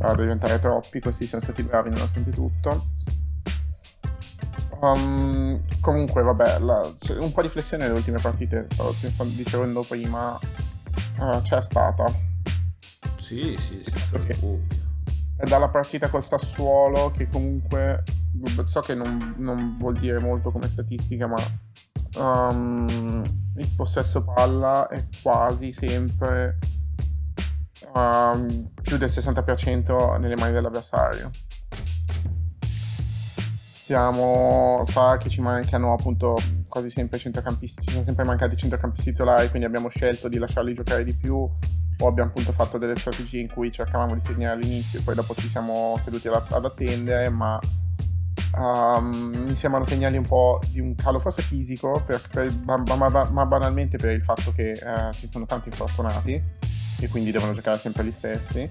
a 0.01 0.13
diventare 0.13 0.59
troppi, 0.59 0.99
questi 0.99 1.25
siamo 1.25 1.43
stati 1.43 1.63
bravi 1.63 1.89
nonostante 1.89 2.29
tutto. 2.29 2.89
Um, 4.79 5.59
comunque 5.79 6.21
vabbè, 6.21 6.59
la, 6.59 6.87
un 7.19 7.31
po' 7.31 7.41
di 7.41 7.49
flessione 7.49 7.85
nelle 7.85 7.97
ultime 7.97 8.19
partite, 8.19 8.67
stavo 8.69 8.93
pensando, 9.01 9.33
dicendo 9.33 9.81
prima, 9.81 10.39
uh, 11.17 11.41
c'è 11.41 11.59
stata. 11.63 12.05
Sì, 13.19 13.57
sì, 13.59 13.81
senza 13.81 14.17
dubbio 14.19 14.86
dalla 15.45 15.69
partita 15.69 16.09
col 16.09 16.23
Sassuolo 16.23 17.11
che 17.11 17.29
comunque 17.29 18.03
so 18.63 18.81
che 18.81 18.95
non, 18.95 19.35
non 19.37 19.75
vuol 19.77 19.97
dire 19.97 20.19
molto 20.19 20.51
come 20.51 20.67
statistica 20.67 21.27
ma 21.27 21.37
um, 22.17 23.23
il 23.55 23.69
possesso 23.75 24.23
palla 24.23 24.87
è 24.87 25.05
quasi 25.21 25.71
sempre 25.71 26.57
um, 27.93 28.69
più 28.81 28.97
del 28.97 29.09
60% 29.09 30.19
nelle 30.19 30.35
mani 30.35 30.53
dell'avversario. 30.53 31.31
Siamo 33.71 34.81
sa 34.83 35.17
che 35.17 35.29
ci 35.29 35.39
mancano 35.39 35.93
appunto 35.93 36.35
quasi 36.67 36.89
sempre 36.89 37.17
centrocampisti 37.17 37.81
ci 37.81 37.91
sono 37.91 38.03
sempre 38.03 38.25
mancati 38.25 38.57
centrocampisti 38.57 39.11
titolari 39.11 39.47
quindi 39.47 39.65
abbiamo 39.65 39.87
scelto 39.87 40.27
di 40.27 40.37
lasciarli 40.37 40.73
giocare 40.73 41.05
di 41.05 41.13
più 41.13 41.49
o 41.99 42.07
abbiamo 42.07 42.29
appunto 42.29 42.51
fatto 42.51 42.77
delle 42.77 42.97
strategie 42.97 43.39
in 43.39 43.49
cui 43.49 43.71
cercavamo 43.71 44.13
di 44.13 44.19
segnare 44.19 44.55
all'inizio 44.55 44.99
e 44.99 45.01
poi 45.01 45.15
dopo 45.15 45.33
ci 45.33 45.47
siamo 45.47 45.97
seduti 45.99 46.27
ad, 46.27 46.65
attendere, 46.65 47.29
ma 47.29 47.59
um, 48.57 49.45
mi 49.47 49.55
sembrano 49.55 49.85
segnali 49.85 50.17
un 50.17 50.25
po' 50.25 50.61
di 50.69 50.79
un 50.79 50.95
calo 50.95 51.19
forse 51.19 51.41
fisico, 51.41 52.03
per, 52.05 52.21
per, 52.29 52.53
ma, 52.65 52.77
ma, 52.77 53.29
ma, 53.29 53.45
banalmente 53.45 53.97
per 53.97 54.11
il 54.11 54.21
fatto 54.21 54.51
che 54.51 54.79
uh, 54.81 55.11
ci 55.13 55.27
sono 55.27 55.45
tanti 55.45 55.69
infortunati 55.69 56.41
e 56.99 57.07
quindi 57.09 57.31
devono 57.31 57.53
giocare 57.53 57.77
sempre 57.77 58.03
gli 58.03 58.11
stessi. 58.11 58.69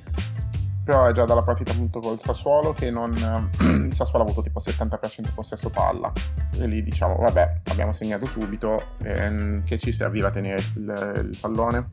Però 0.85 1.07
è 1.07 1.13
già 1.13 1.25
dalla 1.25 1.43
partita 1.43 1.73
appunto 1.73 1.99
col 1.99 2.21
Sassuolo 2.21 2.73
che 2.73 2.93
non, 2.93 3.13
il 3.59 3.93
Sassuolo 3.93 4.23
ha 4.25 4.27
avuto 4.29 4.41
tipo 4.41 4.61
70% 4.61 5.35
possesso 5.35 5.69
palla 5.69 6.13
e 6.53 6.67
lì 6.69 6.81
diciamo 6.81 7.17
vabbè 7.17 7.55
abbiamo 7.71 7.91
segnato 7.91 8.25
subito 8.27 8.81
ehm, 9.03 9.65
che 9.65 9.79
ci 9.79 9.91
serviva 9.91 10.31
tenere 10.31 10.63
il, 10.77 11.29
il 11.29 11.39
pallone 11.41 11.91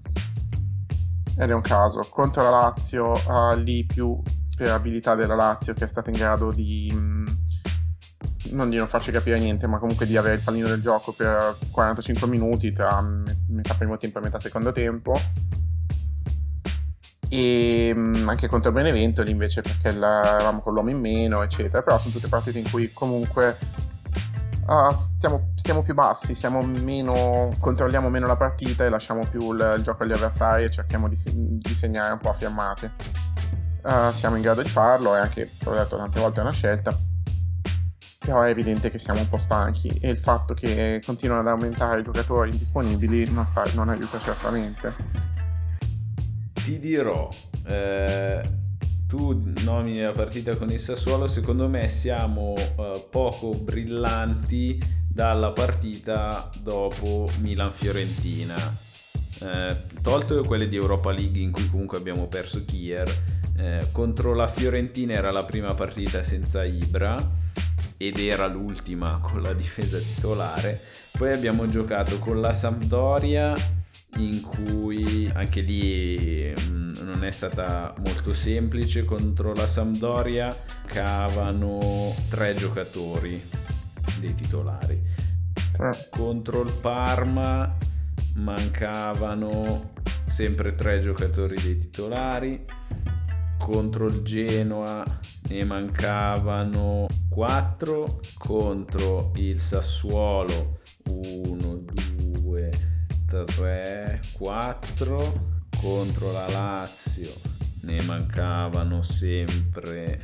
ed 1.38 1.50
è 1.50 1.54
un 1.54 1.62
caso. 1.62 2.06
Contro 2.10 2.44
la 2.44 2.50
Lazio, 2.50 3.12
uh, 3.12 3.56
lì 3.56 3.86
più 3.86 4.18
per 4.56 4.70
abilità 4.70 5.16
della 5.16 5.36
Lazio 5.36 5.74
che 5.74 5.84
è 5.84 5.88
stata 5.88 6.10
in 6.10 6.18
grado 6.18 6.52
di... 6.52 6.92
Mh, 6.94 6.98
mm, 6.98 7.28
non 8.52 8.70
di 8.70 8.76
non 8.78 8.88
farci 8.88 9.12
capire 9.12 9.40
niente, 9.40 9.68
ma 9.68 9.80
comunque 9.80 10.06
di 10.06 10.18
avere 10.18 10.36
il 10.36 10.42
pallino 10.42 10.68
del 10.68 10.82
gioco 10.82 11.12
per 11.12 11.58
45 11.72 12.28
minuti 12.28 12.72
tra 12.72 13.04
metà 13.48 13.74
primo 13.74 13.98
tempo 13.98 14.20
e 14.20 14.22
metà 14.22 14.38
secondo 14.38 14.72
tempo. 14.72 15.20
E 17.30 17.92
mm, 17.96 18.30
anche 18.30 18.48
contro 18.48 18.72
Benevento 18.72 19.24
lì 19.24 19.32
invece 19.32 19.62
perché 19.62 19.88
eravamo 19.88 20.62
con 20.62 20.74
l'uomo 20.74 20.90
in 20.90 21.00
meno, 21.00 21.42
eccetera. 21.42 21.82
Però 21.82 21.98
sono 21.98 22.14
tutte 22.14 22.28
partite 22.28 22.60
in 22.60 22.70
cui 22.70 22.92
comunque 22.94 23.58
uh, 24.68 24.92
stiamo, 25.16 25.52
stiamo, 25.56 25.82
più 25.84 25.94
bassi, 25.94 26.36
meno, 26.82 27.54
controlliamo 27.60 28.10
meno 28.10 28.28
la 28.28 28.36
partita 28.36 28.86
e 28.86 28.90
lasciamo 28.90 29.26
più 29.26 29.54
il, 29.54 29.76
il 29.78 29.84
gioco 29.84 30.04
agli 30.04 30.12
avversari 30.12 30.64
e 30.64 30.72
cerchiamo 30.72 31.08
di, 31.08 31.18
di 31.26 31.74
segnare 31.74 32.14
un 32.14 32.20
po' 32.20 32.30
a 32.30 32.34
fiammate. 32.34 32.92
Uh, 33.84 34.12
siamo 34.14 34.38
in 34.38 34.42
grado 34.42 34.62
di 34.62 34.70
farlo 34.70 35.16
e 35.16 35.20
anche, 35.20 35.52
l'ho 35.60 35.74
detto 35.74 35.98
tante 35.98 36.20
volte, 36.20 36.40
è 36.40 36.44
una 36.44 36.52
scelta, 36.52 36.98
però 38.20 38.42
è 38.42 38.50
evidente 38.50 38.90
che 38.90 38.98
siamo 38.98 39.20
un 39.20 39.28
po' 39.28 39.38
stanchi 39.38 39.90
e 40.02 40.10
il 40.10 40.18
fatto 40.18 40.54
che 40.54 41.02
continuano 41.06 41.42
ad 41.42 41.48
aumentare 41.48 42.00
i 42.00 42.04
giocatori 42.04 42.52
indisponibili 42.52 43.30
non, 43.32 43.46
sta, 43.46 43.66
non 43.74 43.90
aiuta 43.90 44.18
certamente. 44.20 44.94
Ti 46.54 46.80
dirò, 46.80 47.28
eh, 47.66 48.63
tu 49.14 49.44
nomini 49.64 50.02
la 50.02 50.12
partita 50.12 50.56
con 50.56 50.72
il 50.72 50.80
Sassuolo, 50.80 51.28
secondo 51.28 51.68
me 51.68 51.88
siamo 51.88 52.54
uh, 52.54 53.10
poco 53.12 53.52
brillanti 53.52 54.82
dalla 55.08 55.52
partita 55.52 56.50
dopo 56.64 57.30
Milan-Fiorentina. 57.40 58.56
Eh, 59.40 59.78
tolto 60.02 60.44
quelle 60.44 60.68
di 60.68 60.78
Europa 60.78 61.12
League 61.12 61.40
in 61.40 61.52
cui 61.52 61.70
comunque 61.70 62.00
abbiamo 62.00 62.26
perso 62.26 62.66
Kier, 62.66 63.08
eh, 63.58 63.88
contro 63.92 64.34
la 64.34 64.48
Fiorentina 64.48 65.14
era 65.14 65.32
la 65.32 65.44
prima 65.44 65.76
partita 65.76 66.24
senza 66.24 66.64
Ibra 66.64 67.16
ed 67.98 68.18
era 68.18 68.48
l'ultima 68.48 69.20
con 69.22 69.44
la 69.44 69.54
difesa 69.54 70.00
titolare. 70.00 70.82
Poi 71.16 71.32
abbiamo 71.32 71.68
giocato 71.68 72.18
con 72.18 72.42
la 72.42 72.54
Sampdoria 72.54 73.54
in 74.18 74.42
cui 74.42 75.30
anche 75.34 75.62
lì 75.62 76.54
mh, 76.54 76.72
mm, 76.72 76.94
non 77.04 77.24
è 77.24 77.32
stata 77.32 77.94
molto 78.04 78.34
semplice. 78.34 79.06
Contro 79.06 79.54
la 79.54 79.68
Sampdoria 79.68 80.56
cavano 80.86 82.14
tre 82.30 82.54
giocatori 82.56 83.42
dei 84.20 84.34
titolari. 84.36 85.02
Eh. 85.80 86.10
contro 86.12 86.62
il 86.62 86.72
Parma 86.72 87.76
mancavano 88.36 89.94
sempre 90.28 90.76
tre 90.76 91.00
giocatori 91.00 91.56
dei 91.62 91.78
titolari. 91.78 92.66
Contro 93.58 94.08
il 94.08 94.22
Genoa 94.24 95.04
ne 95.48 95.64
mancavano 95.64 97.08
quattro. 97.30 98.20
Contro 98.38 99.32
il 99.36 99.60
Sassuolo 99.60 100.80
1 101.10 101.76
2 101.76 102.03
3, 103.42 104.22
4 104.34 105.52
contro 105.82 106.32
la 106.32 106.48
Lazio. 106.50 107.32
Ne 107.82 108.02
mancavano 108.04 109.02
sempre 109.02 110.22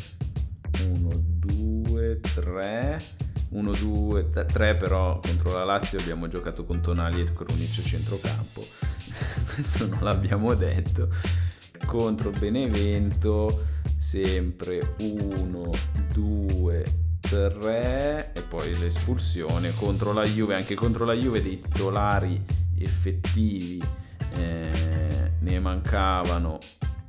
1, 0.86 1.10
2, 1.14 2.20
3 2.20 3.01
1, 3.49 3.72
2, 3.72 4.30
3 4.30 4.76
però 4.76 5.20
contro 5.20 5.53
la 5.53 5.64
Lazio 5.64 5.99
abbiamo 5.99 6.28
giocato 6.28 6.66
con 6.66 6.82
Tonali 6.82 7.22
e 7.22 7.34
Cronic 7.34 7.80
a 7.80 7.82
centrocampo. 7.82 8.64
Questo 9.53 9.88
non 9.88 9.99
l'abbiamo 10.01 10.53
detto. 10.53 11.10
Contro 11.86 12.30
Benevento 12.30 13.66
sempre 13.97 14.95
1, 14.99 15.72
2, 16.12 16.86
3 17.30 18.32
e 18.34 18.42
poi 18.42 18.76
l'espulsione 18.76 19.72
contro 19.76 20.14
la 20.14 20.24
Juve 20.24 20.56
anche 20.56 20.74
contro 20.74 21.06
la 21.06 21.14
Juve 21.14 21.44
dei 21.44 21.60
titolari 21.60 22.44
effettivi 22.80 23.80
eh, 24.36 25.32
ne 25.40 25.60
mancavano 25.60 26.58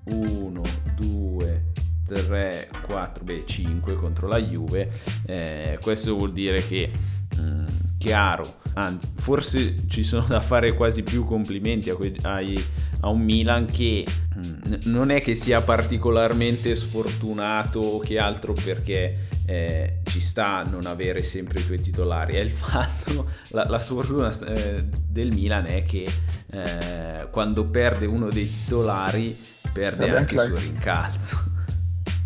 1, 0.04 0.62
2, 0.94 1.64
3, 2.06 2.70
4, 2.86 3.24
beh 3.24 3.46
5 3.46 3.94
contro 3.94 4.26
la 4.26 4.38
Juve, 4.38 4.90
eh, 5.26 5.78
questo 5.80 6.14
vuol 6.16 6.32
dire 6.32 6.66
che 6.66 6.90
mh, 7.36 7.40
mm, 7.42 7.66
chiaro, 7.98 8.59
anzi 8.74 9.08
forse 9.14 9.88
ci 9.88 10.04
sono 10.04 10.24
da 10.26 10.40
fare 10.40 10.74
quasi 10.74 11.02
più 11.02 11.24
complimenti 11.24 11.90
a, 11.90 11.94
que- 11.94 12.16
ai, 12.22 12.62
a 13.00 13.08
un 13.08 13.20
Milan 13.20 13.66
che 13.66 14.06
mh, 14.06 14.40
mm, 14.40 14.74
non 14.84 15.10
è 15.10 15.20
che 15.20 15.34
sia 15.34 15.60
particolarmente 15.60 16.74
sfortunato 16.74 17.80
o 17.80 17.98
che 17.98 18.18
altro 18.18 18.52
perché 18.52 19.28
eh, 19.46 19.98
ci 20.04 20.20
sta 20.20 20.58
a 20.58 20.62
non 20.62 20.86
avere 20.86 21.22
sempre 21.24 21.58
i 21.58 21.66
tuoi 21.66 21.80
titolari, 21.80 22.34
è 22.34 22.40
il 22.40 22.52
fatto, 22.52 23.26
la, 23.50 23.66
la 23.68 23.80
sfortuna 23.80 24.30
eh, 24.46 24.84
del 24.84 25.32
Milan 25.32 25.66
è 25.66 25.82
che 25.82 26.08
eh, 26.50 27.28
quando 27.30 27.64
perde 27.66 28.06
uno 28.06 28.28
dei 28.28 28.48
titolari 28.48 29.36
perde 29.72 30.06
Vabbè, 30.06 30.18
anche 30.18 30.34
il 30.34 30.40
suo 30.40 30.56
rincalzo. 30.56 31.58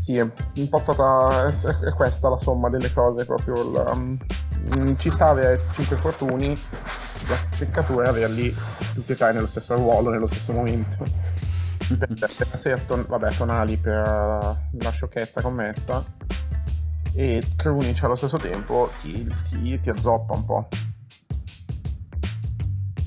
Sì, 0.04 0.16
è 0.16 0.20
un 0.20 0.68
po' 0.68 0.78
stata, 0.80 1.48
è, 1.48 1.92
questa 1.94 2.28
la 2.28 2.36
somma 2.36 2.68
delle 2.68 2.92
cose, 2.92 3.24
proprio 3.24 3.54
il, 3.54 3.90
um, 3.90 4.18
ci 4.96 5.10
sta 5.10 5.28
avere 5.28 5.60
5 5.72 5.96
fortuni, 5.96 6.48
la 7.28 7.34
seccatura 7.34 8.06
è 8.06 8.08
averli 8.08 8.54
tutti 8.92 9.12
e 9.12 9.16
tre 9.16 9.32
nello 9.32 9.46
stesso 9.46 9.74
ruolo, 9.74 10.10
nello 10.10 10.26
stesso 10.26 10.52
momento. 10.52 11.06
essere 12.52 12.84
ton- 12.86 13.04
vabbè, 13.06 13.32
tonali 13.34 13.76
per 13.76 13.92
la 14.72 14.90
sciocchezza 14.90 15.42
commessa 15.42 16.02
e 17.12 17.44
Krunic 17.56 18.02
allo 18.02 18.16
stesso 18.16 18.38
tempo 18.38 18.90
ti, 19.00 19.32
ti, 19.44 19.78
ti 19.78 19.90
azzoppa 19.90 20.34
un 20.34 20.44
po'. 20.44 20.68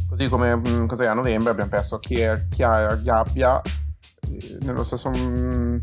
Così 0.09 0.27
come 0.29 0.55
mh, 0.55 0.87
cos'è, 0.87 1.05
a 1.05 1.13
novembre 1.13 1.51
abbiamo 1.51 1.69
perso 1.69 1.99
Chiara 1.99 2.95
Gabbia 2.95 3.61
eh, 3.61 4.57
nello 4.61 4.83
stesso 4.83 5.09
mh, 5.09 5.17
mm, 5.17 5.77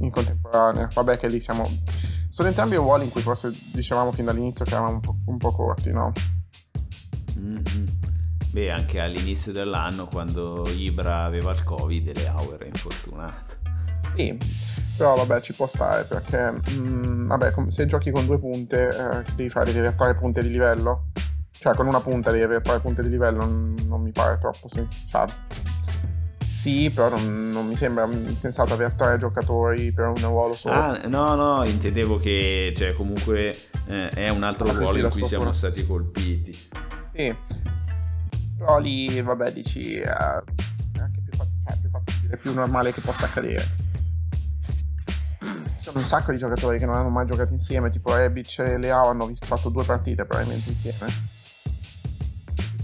in 0.00 0.10
contemporanea. 0.10 0.88
Vabbè 0.92 1.18
che 1.18 1.28
lì 1.28 1.40
siamo... 1.40 1.68
Sono 2.38 2.50
entrambi 2.50 2.76
ruoli 2.76 3.02
in 3.02 3.10
cui 3.10 3.20
forse 3.20 3.50
dicevamo 3.72 4.12
fin 4.12 4.26
dall'inizio 4.26 4.64
che 4.64 4.70
eravamo 4.70 4.92
un 4.94 5.00
po', 5.00 5.16
un 5.26 5.38
po 5.38 5.50
corti, 5.50 5.90
no? 5.90 6.12
Mm-hmm. 7.36 7.86
Beh, 8.52 8.70
anche 8.70 9.00
all'inizio 9.00 9.50
dell'anno 9.50 10.06
quando 10.06 10.64
Ibra 10.68 11.24
aveva 11.24 11.50
il 11.50 11.64
Covid 11.64 12.06
e 12.06 12.14
Leao 12.14 12.54
era 12.54 12.64
infortunato. 12.64 13.54
Sì, 14.14 14.38
però 14.96 15.16
vabbè 15.16 15.40
ci 15.40 15.52
può 15.52 15.66
stare 15.66 16.04
perché 16.04 16.52
mh, 16.52 16.62
mm, 16.78 17.26
vabbè, 17.26 17.52
se 17.66 17.86
giochi 17.86 18.12
con 18.12 18.24
due 18.24 18.38
punte 18.38 18.88
eh, 18.88 19.24
devi 19.34 19.48
fare, 19.48 19.72
devi 19.72 19.88
avere 19.88 20.14
punte 20.14 20.40
di 20.40 20.50
livello. 20.50 21.06
Cioè 21.50 21.74
con 21.74 21.88
una 21.88 21.98
punta 21.98 22.30
devi 22.30 22.44
avere 22.44 22.62
tre 22.62 22.78
punte 22.78 23.02
di 23.02 23.08
livello, 23.08 23.38
non, 23.38 23.74
non 23.88 24.00
mi 24.00 24.12
pare 24.12 24.38
troppo 24.38 24.68
sensato. 24.68 25.34
Sì, 26.48 26.90
però 26.90 27.10
non, 27.10 27.50
non, 27.50 27.66
mi 27.66 27.76
sembra 27.76 28.08
sensato 28.34 28.72
avere 28.72 28.94
tre 28.96 29.18
giocatori 29.18 29.92
per 29.92 30.06
un 30.06 30.16
ruolo 30.16 30.54
solo. 30.54 30.74
Ah, 30.74 31.00
no, 31.06 31.34
no, 31.34 31.64
intendevo 31.64 32.18
che 32.18 32.72
cioè, 32.76 32.94
comunque 32.94 33.56
eh, 33.86 34.08
è 34.08 34.28
un 34.30 34.42
altro 34.42 34.68
ah, 34.68 34.72
ruolo 34.72 34.98
sì, 34.98 35.04
in 35.04 35.10
cui 35.10 35.24
siamo 35.24 35.52
stati 35.52 35.86
colpiti. 35.86 36.52
Sì, 37.14 37.36
però 38.56 38.78
lì, 38.78 39.20
vabbè, 39.20 39.52
dici, 39.52 39.94
eh, 39.94 40.04
è 40.04 40.08
anche 40.98 41.20
più, 41.22 41.38
cioè, 41.38 41.76
più 41.80 41.90
fattibile, 41.90 42.36
più 42.38 42.52
normale 42.54 42.92
che 42.92 43.00
possa 43.02 43.26
accadere 43.26 43.86
sono 45.88 46.00
un 46.00 46.06
sacco 46.06 46.32
di 46.32 46.38
giocatori 46.38 46.78
che 46.78 46.84
non 46.84 46.96
hanno 46.96 47.08
mai 47.08 47.24
giocato 47.24 47.52
insieme, 47.52 47.88
tipo 47.88 48.14
Rebic 48.14 48.58
e 48.58 48.78
Leao 48.78 49.08
hanno 49.08 49.26
visto, 49.26 49.46
fatto 49.46 49.70
due 49.70 49.84
partite 49.84 50.24
probabilmente 50.26 50.68
insieme. 50.68 51.37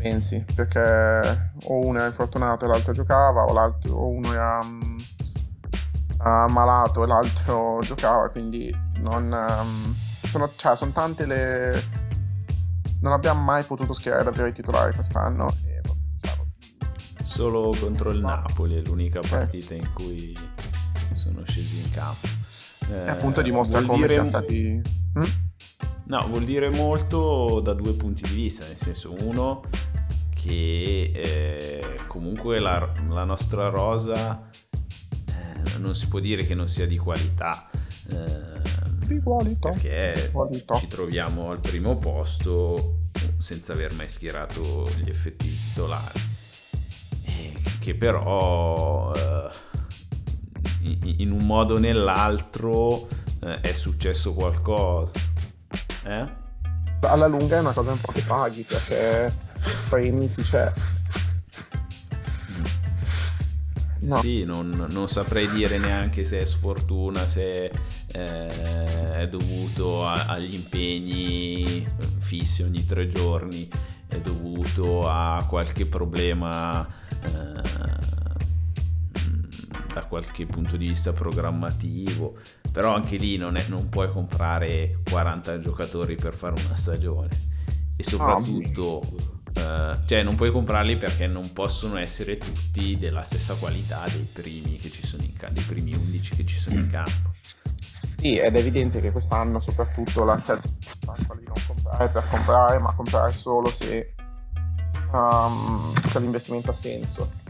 Pensi, 0.04 0.44
perché 0.54 1.52
o 1.62 1.86
uno 1.86 1.96
era 1.96 2.08
infortunato 2.08 2.66
e 2.66 2.68
l'altro 2.68 2.92
giocava, 2.92 3.44
o, 3.44 3.74
o 3.88 4.08
uno 4.08 4.32
era 4.34 4.58
um, 4.62 4.98
ammalato 6.18 7.04
e 7.04 7.06
l'altro 7.06 7.80
giocava, 7.82 8.28
quindi 8.28 8.70
non, 8.98 9.32
um, 9.32 9.94
sono, 10.26 10.50
cioè, 10.56 10.76
sono 10.76 10.92
tante 10.92 11.24
le... 11.24 11.82
Non 13.00 13.12
abbiamo 13.12 13.40
mai 13.40 13.64
potuto 13.64 13.94
schierare 13.94 14.24
davvero 14.24 14.46
i 14.46 14.52
titolari 14.52 14.92
quest'anno. 14.92 15.48
E, 15.64 15.80
diciamo, 16.20 16.52
Solo 17.24 17.74
contro 17.80 18.10
il 18.10 18.20
Napoli 18.20 18.76
è 18.76 18.82
l'unica 18.82 19.20
eh. 19.20 19.26
partita 19.26 19.72
in 19.72 19.90
cui 19.94 20.36
sono 21.14 21.42
scesi 21.46 21.80
in 21.80 21.90
campo. 21.92 22.26
Eh, 22.90 23.08
appunto 23.08 23.40
dimostra 23.40 23.80
come 23.80 24.06
dire... 24.06 24.12
siamo 24.12 24.28
stati... 24.28 24.82
Hm? 25.14 25.22
No, 26.08 26.26
vuol 26.28 26.44
dire 26.44 26.68
molto 26.68 27.60
da 27.60 27.72
due 27.72 27.94
punti 27.94 28.24
di 28.24 28.34
vista, 28.34 28.66
nel 28.66 28.76
senso 28.76 29.14
uno 29.20 29.62
che 30.44 31.10
eh, 31.14 32.00
comunque 32.06 32.58
la, 32.58 32.92
la, 33.08 33.24
nostra 33.24 33.68
rosa 33.68 34.50
eh, 35.26 35.78
non 35.78 35.96
si 35.96 36.06
può 36.06 36.20
dire 36.20 36.44
che 36.44 36.54
non 36.54 36.68
sia 36.68 36.86
di 36.86 36.98
qualità. 36.98 37.70
Eh, 38.10 39.06
di 39.06 39.20
qualità. 39.22 39.70
Perché 39.70 40.28
qualità. 40.32 40.74
ci 40.76 40.86
troviamo 40.86 41.50
al 41.50 41.60
primo 41.60 41.96
posto 41.96 42.98
senza 43.38 43.72
aver 43.72 43.94
mai 43.94 44.08
schierato 44.08 44.86
gli 45.02 45.08
effettivi 45.08 45.58
titolari. 45.68 46.20
che 47.80 47.94
però 47.94 49.14
eh, 49.14 49.48
in 51.16 51.30
un 51.30 51.46
modo 51.46 51.76
o 51.76 51.78
nell'altro 51.78 53.08
eh, 53.40 53.60
è 53.60 53.72
successo 53.72 54.34
qualcosa. 54.34 55.12
Eh? 56.04 56.42
Alla 57.06 57.26
lunga 57.26 57.56
è 57.56 57.60
una 57.60 57.72
cosa 57.72 57.92
un 57.92 58.00
po' 58.00 58.12
che 58.12 58.22
paghi 58.22 58.62
perché 58.62 59.32
premi 59.88 60.30
chi 60.30 60.42
c'è. 60.42 60.72
No. 64.00 64.20
Sì, 64.20 64.44
non, 64.44 64.86
non, 64.90 65.08
saprei 65.08 65.48
dire 65.48 65.78
neanche 65.78 66.26
se 66.26 66.40
è 66.40 66.44
sfortuna, 66.44 67.26
se 67.26 67.70
eh, 68.12 69.14
è 69.14 69.28
dovuto 69.28 70.06
a, 70.06 70.26
agli 70.26 70.52
impegni 70.52 71.88
fissi 72.18 72.62
ogni 72.62 72.84
tre 72.84 73.08
giorni, 73.08 73.66
è 74.06 74.18
dovuto 74.18 75.08
a 75.08 75.42
qualche 75.48 75.86
problema 75.86 76.86
eh, 77.22 78.23
da 79.94 80.02
qualche 80.02 80.44
punto 80.44 80.76
di 80.76 80.88
vista 80.88 81.12
programmativo, 81.12 82.34
però 82.72 82.94
anche 82.94 83.16
lì 83.16 83.36
non, 83.36 83.56
è, 83.56 83.64
non 83.68 83.88
puoi 83.88 84.10
comprare 84.10 84.98
40 85.08 85.60
giocatori 85.60 86.16
per 86.16 86.34
fare 86.34 86.60
una 86.64 86.74
stagione. 86.74 87.52
E 87.96 88.02
soprattutto 88.02 88.98
uh, 88.98 90.04
cioè 90.04 90.24
non 90.24 90.34
puoi 90.34 90.50
comprarli 90.50 90.96
perché 90.96 91.28
non 91.28 91.52
possono 91.52 91.96
essere 91.96 92.38
tutti 92.38 92.98
della 92.98 93.22
stessa 93.22 93.54
qualità 93.54 94.04
dei 94.12 94.26
primi 94.30 94.76
che 94.78 94.90
ci 94.90 95.06
sono 95.06 95.22
in 95.22 95.34
campo, 95.34 95.54
dei 95.54 95.64
primi 95.64 95.94
11 95.94 96.34
che 96.34 96.44
ci 96.44 96.58
sono 96.58 96.74
in 96.74 96.90
campo. 96.90 97.30
Sì, 98.16 98.36
ed 98.36 98.56
è 98.56 98.58
evidente 98.58 99.00
che 99.00 99.12
quest'anno 99.12 99.60
soprattutto 99.60 100.24
la 100.24 100.40
scelta 100.42 100.66
di 101.38 101.46
non 101.46 101.56
comprare 101.68 102.08
per 102.08 102.24
comprare, 102.28 102.78
ma 102.80 102.92
comprare 102.94 103.32
solo 103.32 103.68
se, 103.68 104.14
um, 105.12 105.92
se 106.08 106.18
l'investimento 106.18 106.72
ha 106.72 106.74
senso 106.74 107.42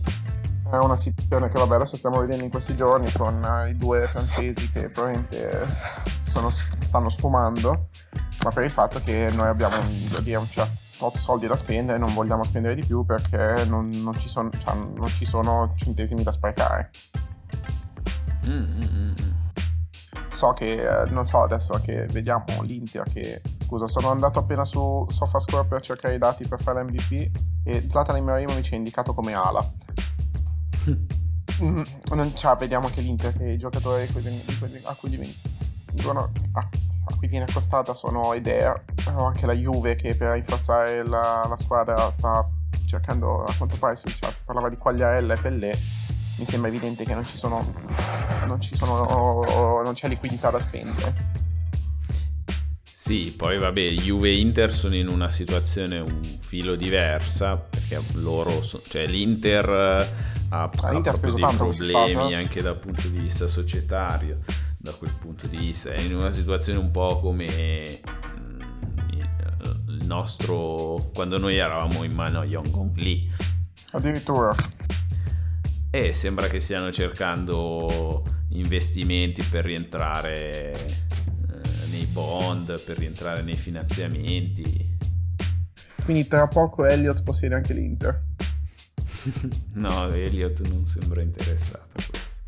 è 0.71 0.77
una 0.77 0.97
situazione 0.97 1.49
che 1.49 1.59
vabbè 1.59 1.75
adesso 1.75 1.97
stiamo 1.97 2.21
vedendo 2.21 2.45
in 2.45 2.51
questi 2.51 2.75
giorni 2.75 3.11
con 3.13 3.43
uh, 3.43 3.69
i 3.69 3.77
due 3.77 4.07
francesi 4.07 4.71
che 4.71 4.89
probabilmente 4.89 5.67
sono, 6.23 6.51
stanno 6.51 7.11
sfumando, 7.11 7.89
ma 8.43 8.51
per 8.51 8.65
il 8.65 8.71
fatto 8.71 9.01
che 9.03 9.31
noi 9.35 9.49
abbiamo 9.49 9.77
un, 9.77 10.49
certo 10.49 10.83
tot 10.97 11.17
soldi 11.17 11.47
da 11.47 11.57
spendere 11.57 11.99
non 11.99 12.15
vogliamo 12.15 12.45
spendere 12.45 12.75
di 12.75 12.85
più 12.85 13.05
perché 13.05 13.65
non, 13.67 13.91
non, 13.91 14.17
ci, 14.19 14.29
son, 14.29 14.51
cioè, 14.59 14.75
non 14.75 15.09
ci, 15.09 15.25
sono 15.25 15.73
centesimi 15.77 16.23
da 16.23 16.33
sprecare. 16.33 16.91
Mm-hmm. 18.47 19.13
So 20.31 20.53
che, 20.53 21.03
eh, 21.03 21.11
non 21.11 21.25
so 21.25 21.43
adesso 21.43 21.81
che 21.85 22.07
vediamo 22.07 22.45
l'Inter 22.63 23.05
che, 23.09 23.41
scusa, 23.65 23.87
sono 23.87 24.11
andato 24.11 24.39
appena 24.41 24.65
su 24.65 25.07
SofaScore 25.09 25.67
per 25.67 25.81
cercare 25.81 26.15
i 26.15 26.19
dati 26.19 26.47
per 26.47 26.61
fare 26.61 26.83
l'MVP 26.83 27.31
e 27.65 27.87
Zlatan 27.89 28.17
Ibrahimovic 28.17 28.73
è 28.73 28.75
indicato 28.77 29.15
come 29.15 29.35
ala 29.35 29.65
Mm, 29.65 30.23
non, 31.61 32.35
cioè, 32.35 32.57
vediamo 32.57 32.89
che 32.89 33.01
l'Inter, 33.01 33.37
che 33.37 33.51
i 33.51 33.59
giocatori 33.59 34.03
a 34.03 34.95
cui, 34.95 35.17
vengono, 35.91 36.33
a, 36.53 36.61
a 36.61 37.15
cui 37.17 37.29
viene 37.29 37.45
accostata 37.45 37.95
sono 37.95 38.35
Idea, 38.35 38.75
o 39.13 39.25
anche 39.25 39.47
la 39.47 39.55
Juve 39.55 39.95
che 39.95 40.15
per 40.15 40.33
rinforzare 40.33 41.07
la, 41.07 41.47
la 41.49 41.57
squadra 41.57 42.11
sta 42.11 42.49
cercando, 42.87 43.45
a 43.45 43.55
quanto 43.57 43.77
pare 43.77 43.97
si, 43.97 44.09
cioè, 44.09 44.33
si 44.33 44.41
parlava 44.45 44.69
di 44.69 44.77
Quagliarella 44.77 45.35
e 45.35 45.41
Pellè, 45.41 45.79
mi 46.39 46.45
sembra 46.45 46.69
evidente 46.69 47.05
che 47.05 47.15
non 47.15 47.25
ci 47.25 47.37
sono, 47.37 47.65
non, 48.47 48.61
ci 48.61 48.75
sono, 48.75 49.83
non 49.83 49.93
c'è 49.93 50.09
liquidità 50.09 50.51
da 50.51 50.61
spendere. 50.61 51.43
Sì, 53.05 53.35
poi 53.37 53.59
vabbè, 53.59 53.91
Juve 53.91 54.31
e 54.31 54.39
Inter 54.39 54.73
sono 54.73 54.97
in 54.97 55.09
una 55.09 55.29
situazione 55.29 55.99
un 55.99 56.23
filo 56.23 56.75
diversa 56.75 57.55
perché 57.55 58.01
loro, 58.15 58.63
so, 58.63 58.81
cioè 58.83 59.07
l'Inter 59.07 59.69
ha, 60.49 60.63
ha 60.63 60.69
proprio 60.71 61.35
dei 61.35 61.47
problemi 61.55 62.35
anche 62.35 62.63
dal 62.63 62.79
punto 62.79 63.07
di 63.09 63.19
vista 63.19 63.47
societario, 63.47 64.39
da 64.79 64.93
quel 64.93 65.13
punto 65.21 65.47
di 65.49 65.59
vista 65.59 65.93
è 65.93 66.01
in 66.01 66.17
una 66.17 66.31
situazione 66.31 66.79
un 66.79 66.91
po' 66.91 67.19
come 67.21 68.01
mm, 68.41 69.21
il 69.89 70.07
nostro 70.07 71.11
quando 71.13 71.37
noi 71.37 71.59
eravamo 71.59 72.05
in 72.05 72.15
mano 72.15 72.41
a 72.41 72.47
Yong 72.47 72.97
Lee. 72.97 73.29
Addirittura. 73.91 74.57
E 75.91 76.15
sembra 76.15 76.47
che 76.47 76.59
stiano 76.59 76.91
cercando 76.91 78.25
investimenti 78.53 79.43
per 79.43 79.67
rientrare 79.67 80.73
eh, 80.73 81.14
nei 81.95 82.07
bond, 82.07 82.81
per 82.81 82.99
rientrare 82.99 83.43
nei 83.43 83.55
finanziamenti. 83.55 84.97
Quindi 86.03 86.27
tra 86.27 86.49
poco 86.49 86.85
Elliott 86.85 87.23
possiede 87.23 87.55
anche 87.55 87.73
l'Inter. 87.73 88.23
no, 89.75 90.13
Elliott 90.13 90.61
non 90.69 90.87
sembra 90.87 91.23
interessato 91.23 91.97
a 91.97 92.03
questo. 92.11 92.43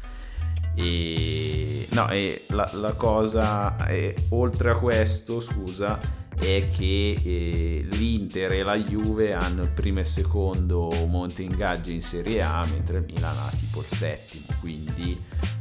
E, 0.74 1.86
no, 1.92 2.08
e 2.10 2.44
la, 2.48 2.68
la 2.74 2.92
cosa, 2.94 3.76
è, 3.86 4.14
oltre 4.30 4.70
a 4.70 4.76
questo, 4.76 5.40
scusa, 5.40 5.98
è 6.34 6.68
che 6.68 7.18
eh, 7.22 7.86
l'Inter 7.92 8.52
e 8.52 8.62
la 8.62 8.76
Juve 8.76 9.32
hanno 9.32 9.62
il 9.62 9.70
primo 9.70 10.00
e 10.00 10.04
secondo 10.04 10.90
monte 11.06 11.42
ingaggi 11.42 11.94
in 11.94 12.02
Serie 12.02 12.42
A, 12.42 12.66
mentre 12.66 12.98
il 12.98 13.04
Milan 13.04 13.36
ha 13.38 13.50
tipo 13.56 13.80
il 13.80 13.86
settimo, 13.86 14.46
quindi 14.60 15.18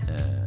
ehm, 0.07 0.44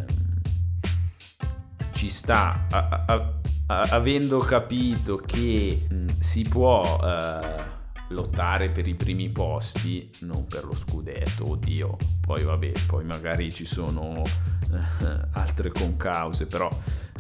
ci 1.98 2.08
sta, 2.08 2.68
a, 2.70 3.04
a, 3.06 3.32
a, 3.66 3.80
avendo 3.90 4.38
capito 4.38 5.16
che 5.16 5.84
mh, 5.90 6.20
si 6.20 6.42
può... 6.42 7.00
Eh, 7.02 7.76
lottare 8.10 8.70
per 8.70 8.86
i 8.86 8.94
primi 8.94 9.28
posti, 9.28 10.08
non 10.20 10.46
per 10.46 10.64
lo 10.64 10.74
scudetto, 10.74 11.50
oddio, 11.50 11.98
poi 12.22 12.42
vabbè, 12.42 12.72
poi 12.86 13.04
magari 13.04 13.52
ci 13.52 13.66
sono 13.66 14.22
eh, 14.22 15.28
altre 15.32 15.70
concause, 15.70 16.46
però 16.46 16.70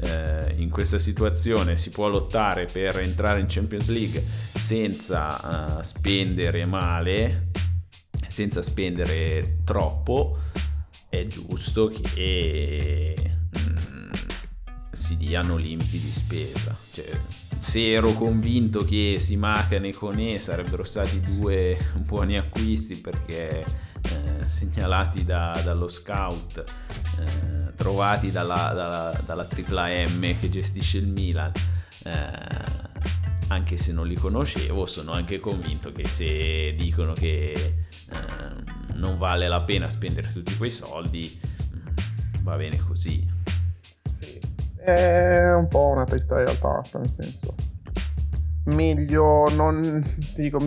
eh, 0.00 0.54
in 0.56 0.70
questa 0.70 0.98
situazione 0.98 1.76
si 1.76 1.90
può 1.90 2.08
lottare 2.08 2.64
per 2.64 3.00
entrare 3.00 3.40
in 3.40 3.46
Champions 3.50 3.90
League 3.90 4.24
senza 4.54 5.78
eh, 5.78 5.84
spendere 5.84 6.64
male, 6.64 7.50
senza 8.26 8.62
spendere 8.62 9.58
troppo, 9.64 10.38
è 11.10 11.26
giusto 11.26 11.88
che 11.88 13.37
si 14.98 15.16
diano 15.16 15.56
limiti 15.56 16.00
di 16.00 16.10
spesa. 16.10 16.76
Cioè, 16.90 17.08
se 17.60 17.92
ero 17.92 18.12
convinto 18.12 18.84
che 18.84 19.16
Simacan 19.18 19.84
e 19.84 19.94
Cone 19.94 20.38
sarebbero 20.40 20.82
stati 20.82 21.20
due 21.20 21.78
buoni 21.94 22.36
acquisti 22.36 22.96
perché 22.96 23.64
eh, 23.64 24.46
segnalati 24.46 25.24
da, 25.24 25.58
dallo 25.64 25.88
scout, 25.88 26.64
eh, 27.20 27.74
trovati 27.76 28.32
dalla, 28.32 28.72
dalla, 28.74 29.20
dalla 29.24 29.46
che 29.46 30.50
gestisce 30.50 30.98
il 30.98 31.06
Milan, 31.06 31.52
eh, 32.04 32.86
anche 33.48 33.76
se 33.76 33.92
non 33.92 34.06
li 34.06 34.16
conoscevo, 34.16 34.84
sono 34.86 35.12
anche 35.12 35.38
convinto 35.38 35.92
che 35.92 36.06
se 36.06 36.74
dicono 36.76 37.12
che 37.12 37.52
eh, 37.52 38.94
non 38.94 39.16
vale 39.16 39.46
la 39.46 39.60
pena 39.62 39.88
spendere 39.88 40.28
tutti 40.28 40.56
quei 40.56 40.70
soldi, 40.70 41.40
mm, 41.40 42.42
va 42.42 42.56
bene 42.56 42.78
così 42.78 43.36
è 44.94 45.54
un 45.54 45.68
po' 45.68 45.88
una 45.88 46.04
triste 46.04 46.34
realtà, 46.34 46.80
nel 46.98 47.10
senso. 47.10 47.54
Meglio 48.64 49.48
non... 49.54 50.04
ti 50.34 50.42
dico, 50.42 50.58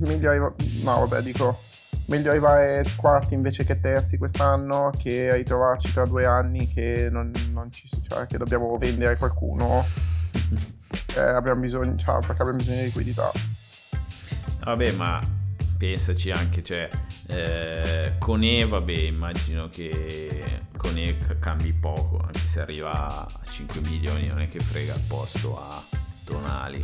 meglio 0.00 0.30
arrivare... 0.30 0.54
no 0.82 1.06
vabbè 1.06 1.22
dico, 1.22 1.60
meglio 2.06 2.30
arrivare 2.30 2.84
quarti 2.96 3.34
invece 3.34 3.64
che 3.64 3.80
terzi 3.80 4.18
quest'anno 4.18 4.90
che 4.96 5.34
ritrovarci 5.34 5.92
tra 5.92 6.04
due 6.04 6.26
anni 6.26 6.68
che 6.68 7.08
non, 7.10 7.32
non 7.52 7.70
ci 7.70 7.88
cioè 8.02 8.26
che 8.26 8.36
dobbiamo 8.36 8.76
vendere 8.76 9.16
qualcuno 9.16 9.84
eh, 11.16 11.20
abbiamo 11.20 11.60
bisogno, 11.60 11.96
cioè, 11.96 12.20
perché 12.20 12.42
abbiamo 12.42 12.58
bisogno 12.58 12.78
di 12.78 12.84
liquidità. 12.84 13.30
Vabbè, 14.64 14.92
ma 14.92 15.35
pensaci 15.76 16.30
anche, 16.30 16.62
cioè, 16.62 16.88
eh, 17.28 18.14
con 18.18 18.42
E, 18.42 18.64
vabbè, 18.64 18.92
immagino 18.92 19.68
che 19.68 20.44
con 20.76 20.96
E 20.96 21.16
cambi 21.38 21.72
poco, 21.72 22.18
anche 22.18 22.46
se 22.46 22.60
arriva 22.60 23.08
a 23.08 23.28
5 23.44 23.80
milioni 23.82 24.26
non 24.26 24.40
è 24.40 24.48
che 24.48 24.60
frega 24.60 24.94
il 24.94 25.02
posto 25.06 25.58
a 25.58 25.82
Tonali. 26.24 26.82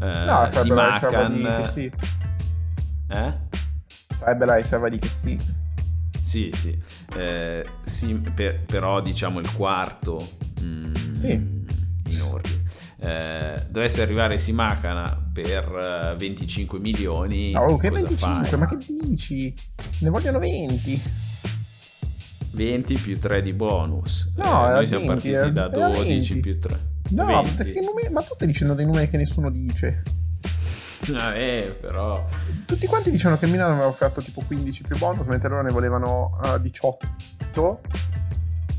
Eh, 0.00 0.24
no, 0.24 0.48
sarebbe 0.50 0.74
la 0.74 0.90
riserva 0.92 1.28
di 1.28 1.42
che 1.42 1.64
sì. 1.64 1.92
Eh? 3.08 3.34
Sarebbe 4.16 4.44
la 4.44 4.56
riserva 4.56 4.88
di 4.88 4.98
che 4.98 5.08
sì. 5.08 5.38
Sì, 6.22 6.50
sì. 6.52 6.78
Eh, 7.14 7.66
sì 7.84 8.14
per, 8.34 8.60
però 8.60 9.00
diciamo 9.00 9.40
il 9.40 9.52
quarto... 9.52 10.26
Mm, 10.60 10.94
sì. 11.14 11.32
In 12.06 12.22
ordine 12.22 12.53
eh, 13.04 13.62
dovesse 13.68 14.00
arrivare 14.00 14.38
Simacana 14.38 15.22
per 15.30 16.14
25 16.16 16.78
eh, 16.78 16.80
milioni. 16.80 17.50
No, 17.52 17.76
che 17.76 17.90
25? 17.90 18.44
Fai? 18.44 18.58
Ma 18.58 18.66
che 18.66 18.78
dici? 19.02 19.54
Ne 20.00 20.08
vogliono 20.08 20.38
20. 20.38 21.02
20 22.52 22.94
più 22.94 23.18
3 23.18 23.42
di 23.42 23.52
bonus. 23.52 24.32
No, 24.36 24.44
eh, 24.44 24.72
noi 24.72 24.86
20, 24.86 24.86
siamo 24.86 25.04
partiti 25.04 25.34
eh, 25.34 25.52
da 25.52 25.68
12 25.68 26.40
più 26.40 26.58
3. 26.58 26.78
No, 27.10 27.26
numeri, 27.26 28.08
ma 28.10 28.22
tu 28.22 28.32
stai 28.32 28.46
dicendo 28.46 28.72
dei 28.72 28.86
numeri 28.86 29.10
che 29.10 29.18
nessuno 29.18 29.50
dice. 29.50 30.02
Ah, 31.14 31.34
eh, 31.34 31.76
però. 31.78 32.24
Tutti 32.64 32.86
quanti 32.86 33.10
dicevano 33.10 33.38
che 33.38 33.44
il 33.44 33.50
Milan 33.50 33.72
aveva 33.72 33.86
offerto 33.86 34.22
tipo 34.22 34.42
15 34.46 34.82
più 34.82 34.96
bonus, 34.96 35.26
mentre 35.26 35.50
loro 35.50 35.62
ne 35.62 35.70
volevano 35.70 36.38
uh, 36.42 36.58
18 36.58 37.80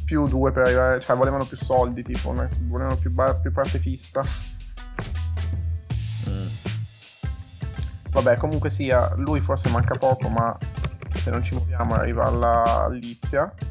più 0.05 0.27
due 0.27 0.51
per 0.51 0.63
arrivare, 0.63 0.99
cioè 1.01 1.17
volevano 1.17 1.43
più 1.45 1.57
soldi, 1.57 2.03
tipo, 2.03 2.31
volevano 2.31 2.95
più, 2.95 3.11
bar, 3.11 3.41
più 3.41 3.51
parte 3.51 3.79
fissa. 3.79 4.23
Mm. 6.29 6.47
Vabbè, 8.11 8.37
comunque 8.37 8.69
sia, 8.69 9.13
lui 9.15 9.39
forse 9.39 9.69
manca 9.69 9.95
poco, 9.95 10.29
ma 10.29 10.55
se 11.13 11.31
non 11.31 11.41
ci 11.41 11.55
muoviamo 11.55 11.95
arriva 11.95 12.25
alla 12.25 12.87
Lipsia. 12.91 13.51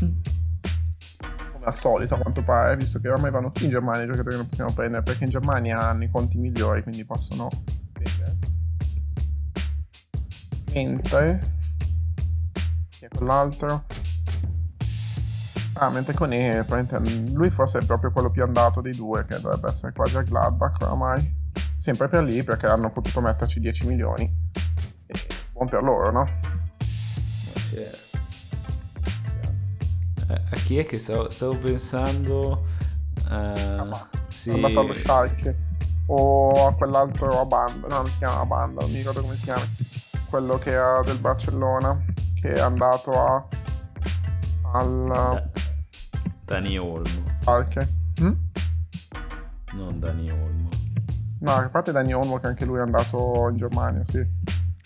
Come 0.00 1.64
al 1.64 1.74
solito, 1.76 2.14
a 2.14 2.18
quanto 2.18 2.42
pare, 2.42 2.74
visto 2.76 2.98
che 2.98 3.10
ormai 3.10 3.30
vanno 3.30 3.50
tutti 3.50 3.64
in 3.64 3.70
Germania 3.70 4.04
i 4.04 4.06
giocatori 4.06 4.30
che 4.30 4.40
non 4.40 4.48
possiamo 4.48 4.72
prendere, 4.72 5.02
perché 5.02 5.24
in 5.24 5.30
Germania 5.30 5.80
hanno 5.80 6.04
i 6.04 6.10
conti 6.10 6.38
migliori, 6.38 6.82
quindi 6.82 7.04
possono 7.04 7.50
spendere. 7.92 8.38
Mentre... 10.72 11.52
Chi 12.88 13.04
è 13.04 13.08
quell'altro? 13.08 13.84
Ah, 15.74 15.90
mentre 15.90 16.14
con 16.14 16.32
E, 16.32 16.64
lui 17.32 17.50
forse 17.50 17.80
è 17.80 17.84
proprio 17.84 18.12
quello 18.12 18.30
più 18.30 18.44
andato 18.44 18.80
dei 18.80 18.94
due, 18.94 19.24
che 19.24 19.40
dovrebbe 19.40 19.68
essere 19.68 19.92
quasi 19.92 20.16
a 20.16 20.22
Gladbach 20.22 20.80
oramai. 20.80 21.42
Sempre 21.76 22.08
per 22.08 22.22
lì, 22.22 22.44
perché 22.44 22.66
hanno 22.66 22.90
potuto 22.90 23.20
metterci 23.20 23.58
10 23.58 23.86
milioni. 23.86 24.32
E 25.06 25.14
buon 25.52 25.68
per 25.68 25.82
loro, 25.82 26.10
no? 26.12 26.28
Eh, 27.72 27.90
a 30.28 30.56
chi 30.64 30.78
è 30.78 30.86
che 30.86 30.98
stavo, 30.98 31.28
stavo 31.30 31.58
pensando? 31.58 32.66
Uh, 33.28 33.32
ah, 33.32 34.08
sì. 34.28 34.50
È 34.50 34.54
andato 34.54 34.80
allo 34.80 34.92
Schalke. 34.92 35.72
O 36.06 36.68
a 36.68 36.74
quell'altro 36.74 37.40
a 37.40 37.46
banda, 37.46 37.88
no, 37.88 37.96
non 37.96 38.06
si 38.08 38.18
chiama 38.18 38.44
banda, 38.44 38.82
non 38.82 38.90
mi 38.90 38.98
ricordo 38.98 39.22
come 39.22 39.36
si 39.36 39.42
chiama. 39.42 39.64
Quello 40.28 40.56
che 40.58 40.70
era 40.70 41.02
del 41.02 41.18
Barcellona, 41.18 41.98
che 42.40 42.52
è 42.52 42.60
andato 42.60 43.12
a 43.12 43.46
al... 44.74 45.50
Dani 46.44 46.76
Olmo. 46.76 47.24
Alche. 47.44 47.88
Hm? 48.20 48.32
Non 49.72 49.98
Dani 49.98 50.30
Olmo. 50.30 50.68
No, 51.40 51.52
a 51.52 51.68
parte 51.68 51.90
Dani 51.90 52.12
Olmo 52.12 52.38
che 52.38 52.46
anche 52.46 52.66
lui 52.66 52.78
è 52.78 52.82
andato 52.82 53.48
in 53.50 53.56
Germania, 53.56 54.04
sì. 54.04 54.22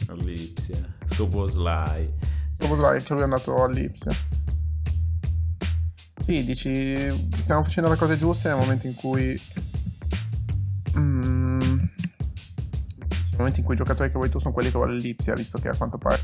All'Ipsia. 0.08 0.78
Soboslai. 1.04 2.08
Soboslai 2.58 3.02
che 3.02 3.12
lui 3.12 3.22
è 3.22 3.24
andato 3.24 3.62
all'Ipsia. 3.62 4.12
Sì, 6.20 6.44
dici, 6.44 7.10
stiamo 7.38 7.64
facendo 7.64 7.90
le 7.90 7.96
cose 7.96 8.16
giuste 8.16 8.48
nel 8.48 8.58
momento 8.58 8.86
in 8.86 8.94
cui... 8.94 9.40
Mm, 10.96 11.58
nel 11.58 13.36
momento 13.36 13.58
in 13.58 13.64
cui 13.64 13.74
i 13.74 13.78
giocatori 13.78 14.10
che 14.10 14.16
vuoi 14.16 14.30
tu 14.30 14.38
sono 14.38 14.54
quelli 14.54 14.70
che 14.70 14.76
vuole 14.76 14.94
l'Ipsia, 14.94 15.34
visto 15.34 15.58
che 15.58 15.68
a 15.68 15.76
quanto 15.76 15.98
pare. 15.98 16.20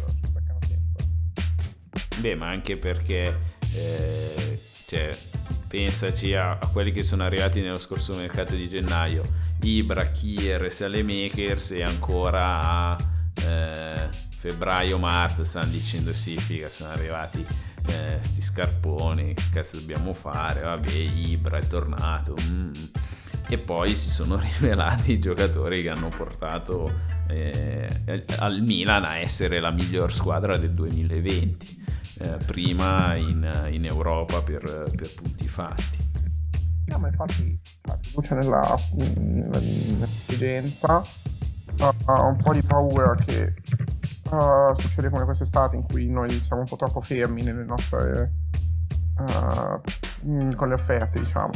Beh, 2.21 2.37
ma 2.37 2.49
anche 2.49 2.77
perché... 2.77 3.37
Eh 3.75 4.73
cioè, 4.87 5.17
pensaci 5.67 6.35
a, 6.35 6.59
a, 6.59 6.67
quelli 6.69 6.93
che 6.93 7.03
sono 7.03 7.23
arrivati 7.23 7.61
nello 7.61 7.79
scorso 7.79 8.15
mercato 8.15 8.55
di 8.55 8.69
gennaio, 8.69 9.25
Ibra, 9.63 10.11
Kier, 10.11 10.71
Salemakers 10.71 11.73
e 11.73 11.83
ancora 11.83 12.61
a 12.61 12.97
eh, 13.47 14.09
febbraio-marzo 14.11 15.45
stanno 15.45 15.71
dicendo 15.71 16.13
sì, 16.13 16.37
figa, 16.37 16.69
sono 16.69 16.91
arrivati 16.91 17.45
eh, 17.87 18.21
scarponi, 18.41 19.35
che 19.35 19.45
cazzo 19.53 19.79
dobbiamo 19.79 20.13
fare? 20.13 20.61
Vabbè, 20.61 20.91
Ibra 20.91 21.59
è 21.59 21.67
tornato. 21.67 22.37
Mm. 22.43 22.73
E 23.49 23.59
poi 23.59 23.95
si 23.95 24.11
sono 24.11 24.39
rivelati 24.41 25.13
i 25.13 25.19
giocatori 25.19 25.83
che 25.83 25.91
hanno 25.91 26.09
portato 26.09 26.93
eh, 27.29 27.89
al 28.39 28.61
Milan 28.63 29.05
a 29.05 29.17
essere 29.17 29.61
la 29.61 29.71
miglior 29.71 30.13
squadra 30.13 30.57
del 30.57 30.73
2020 30.73 31.83
eh, 32.19 32.37
prima 32.47 33.15
in, 33.17 33.69
in, 33.71 33.85
Europa 33.85 34.41
per, 34.43 34.63
per, 34.63 35.15
punti 35.15 35.49
fatti. 35.49 35.99
No, 36.87 36.99
ma 36.99 37.09
infatti 37.09 37.59
la 37.83 37.99
fiducia 38.01 38.35
nella, 38.35 38.77
nell'intelligenza 39.17 41.03
ha 41.79 42.25
un 42.25 42.37
po' 42.37 42.53
di 42.53 42.63
paura 42.63 43.15
che 43.15 43.55
uh, 44.31 44.75
succede 44.79 45.11
come 45.11 45.25
quest'estate 45.25 45.77
in 45.77 45.83
cui 45.83 46.09
noi 46.09 46.31
siamo 46.43 46.63
un 46.63 46.69
po' 46.69 46.77
troppo 46.77 47.01
fermi 47.01 47.43
nelle 47.43 47.65
nostre 47.65 48.33
uh, 49.19 49.81
con 50.55 50.69
le 50.69 50.75
offerte 50.75 51.19
diciamo 51.19 51.51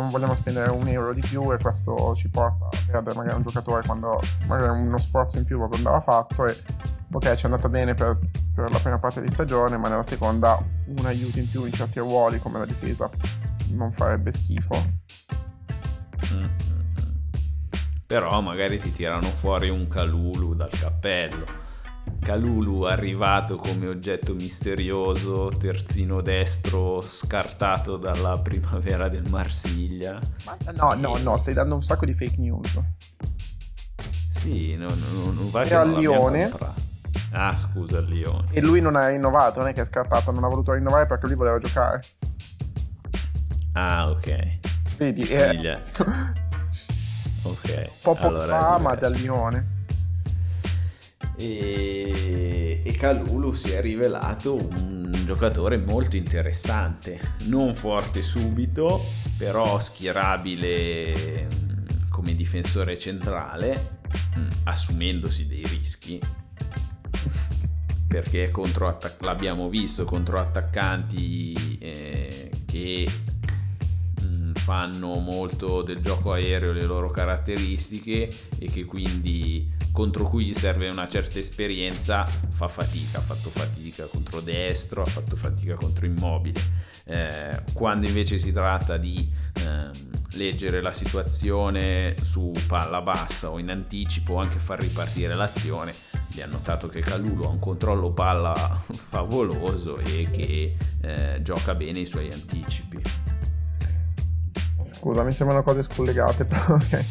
non 0.00 0.10
vogliamo 0.10 0.34
spendere 0.34 0.70
un 0.70 0.86
euro 0.86 1.12
di 1.12 1.20
più 1.20 1.52
e 1.52 1.58
questo 1.58 2.14
ci 2.14 2.28
porta 2.28 2.66
a 2.66 2.70
perdere 2.86 3.16
magari 3.16 3.36
un 3.36 3.42
giocatore 3.42 3.82
quando 3.84 4.20
magari 4.46 4.78
uno 4.78 4.98
sforzo 4.98 5.38
in 5.38 5.44
più 5.44 5.56
proprio 5.58 5.78
andava 5.78 6.00
fatto 6.00 6.46
e 6.46 6.56
ok 7.12 7.34
ci 7.34 7.42
è 7.42 7.44
andata 7.50 7.68
bene 7.68 7.94
per, 7.94 8.16
per 8.54 8.70
la 8.70 8.78
prima 8.78 8.98
parte 8.98 9.20
di 9.20 9.28
stagione 9.28 9.76
ma 9.76 9.88
nella 9.88 10.02
seconda 10.02 10.58
un 10.86 11.04
aiuto 11.06 11.38
in 11.38 11.50
più 11.50 11.64
in 11.64 11.72
certi 11.72 11.98
ruoli 11.98 12.38
come 12.38 12.58
la 12.58 12.66
difesa 12.66 13.10
non 13.72 13.92
farebbe 13.92 14.32
schifo 14.32 15.06
Mm, 16.34 16.42
mm, 16.42 16.44
mm. 16.44 17.14
Però 18.06 18.40
magari 18.40 18.78
ti 18.78 18.92
tirano 18.92 19.28
fuori 19.28 19.68
un 19.70 19.88
Calulu 19.88 20.54
dal 20.54 20.70
cappello. 20.70 21.46
Calulu 22.28 22.82
arrivato 22.82 23.56
come 23.56 23.86
oggetto 23.88 24.34
misterioso, 24.34 25.50
terzino 25.58 26.20
destro 26.20 27.00
scartato 27.00 27.96
dalla 27.96 28.38
primavera 28.38 29.08
del 29.08 29.26
Marsiglia. 29.30 30.20
No, 30.74 30.92
no, 30.92 31.16
no, 31.16 31.36
stai 31.38 31.54
dando 31.54 31.76
un 31.76 31.82
sacco 31.82 32.04
di 32.04 32.12
fake 32.12 32.36
news. 32.36 32.78
Sì, 34.28 34.76
no, 34.76 34.88
no, 34.88 35.32
non 35.32 35.48
va 35.50 35.64
Era 35.64 35.80
al 35.80 35.92
Lione. 35.94 36.52
Ah, 37.30 37.56
scusa, 37.56 38.00
Lione. 38.00 38.48
E 38.50 38.60
lui 38.60 38.82
non 38.82 38.94
ha 38.94 39.08
rinnovato, 39.08 39.60
non 39.60 39.68
è 39.68 39.72
che 39.72 39.80
è 39.80 39.86
scartato, 39.86 40.30
non 40.30 40.44
ha 40.44 40.48
voluto 40.48 40.74
rinnovare 40.74 41.06
perché 41.06 41.28
lui 41.28 41.34
voleva 41.34 41.56
giocare. 41.56 42.02
Ah, 43.72 44.10
ok. 44.10 44.58
Vedi, 44.98 45.24
Figlia. 45.24 45.80
Ok. 47.40 47.90
un 48.04 48.16
po' 48.16 48.26
allora 48.26 48.46
fama 48.46 48.94
diverso. 48.94 49.00
dal 49.00 49.12
Lione. 49.12 49.77
E, 51.38 52.82
e 52.84 52.92
Calulu 52.92 53.54
si 53.54 53.70
è 53.70 53.80
rivelato 53.80 54.56
un 54.56 55.12
giocatore 55.24 55.76
molto 55.76 56.16
interessante, 56.16 57.20
non 57.44 57.74
forte 57.74 58.22
subito, 58.22 59.00
però 59.36 59.78
schierabile 59.78 61.44
mh, 61.44 62.08
come 62.08 62.34
difensore 62.34 62.98
centrale, 62.98 63.98
mh, 64.34 64.46
assumendosi 64.64 65.46
dei 65.46 65.62
rischi, 65.62 66.20
perché 68.08 68.50
contro 68.50 68.88
attac- 68.88 69.22
l'abbiamo 69.22 69.68
visto 69.68 70.04
contro 70.04 70.40
attaccanti 70.40 71.78
eh, 71.78 72.50
che 72.66 73.06
fanno 74.68 75.14
molto 75.14 75.80
del 75.80 76.02
gioco 76.02 76.32
aereo 76.32 76.72
le 76.72 76.82
loro 76.82 77.08
caratteristiche 77.08 78.28
e 78.58 78.66
che 78.66 78.84
quindi 78.84 79.66
contro 79.92 80.24
cui 80.24 80.44
gli 80.44 80.52
serve 80.52 80.90
una 80.90 81.08
certa 81.08 81.38
esperienza 81.38 82.26
fa 82.26 82.68
fatica, 82.68 83.16
ha 83.16 83.22
fatto 83.22 83.48
fatica 83.48 84.04
contro 84.04 84.42
destro, 84.42 85.00
ha 85.00 85.06
fatto 85.06 85.36
fatica 85.36 85.74
contro 85.74 86.04
immobile. 86.04 86.60
Eh, 87.04 87.62
quando 87.72 88.06
invece 88.06 88.38
si 88.38 88.52
tratta 88.52 88.98
di 88.98 89.26
ehm, 89.62 89.90
leggere 90.32 90.82
la 90.82 90.92
situazione 90.92 92.14
su 92.20 92.52
palla 92.66 93.00
bassa 93.00 93.48
o 93.48 93.58
in 93.58 93.70
anticipo 93.70 94.36
anche 94.36 94.58
far 94.58 94.80
ripartire 94.80 95.34
l'azione, 95.34 95.94
vi 96.28 96.42
ha 96.42 96.46
notato 96.46 96.88
che 96.88 97.00
Calulu 97.00 97.44
ha 97.44 97.48
un 97.48 97.58
controllo 97.58 98.10
palla 98.10 98.52
favoloso 98.84 99.96
e 99.96 100.28
che 100.30 100.76
eh, 101.00 101.40
gioca 101.40 101.74
bene 101.74 102.00
i 102.00 102.06
suoi 102.06 102.30
anticipi. 102.30 103.37
Scusa, 104.98 105.22
mi 105.22 105.32
sembrano 105.32 105.62
cose 105.62 105.82
scollegate, 105.82 106.44
però 106.46 106.74
ok. 106.74 107.04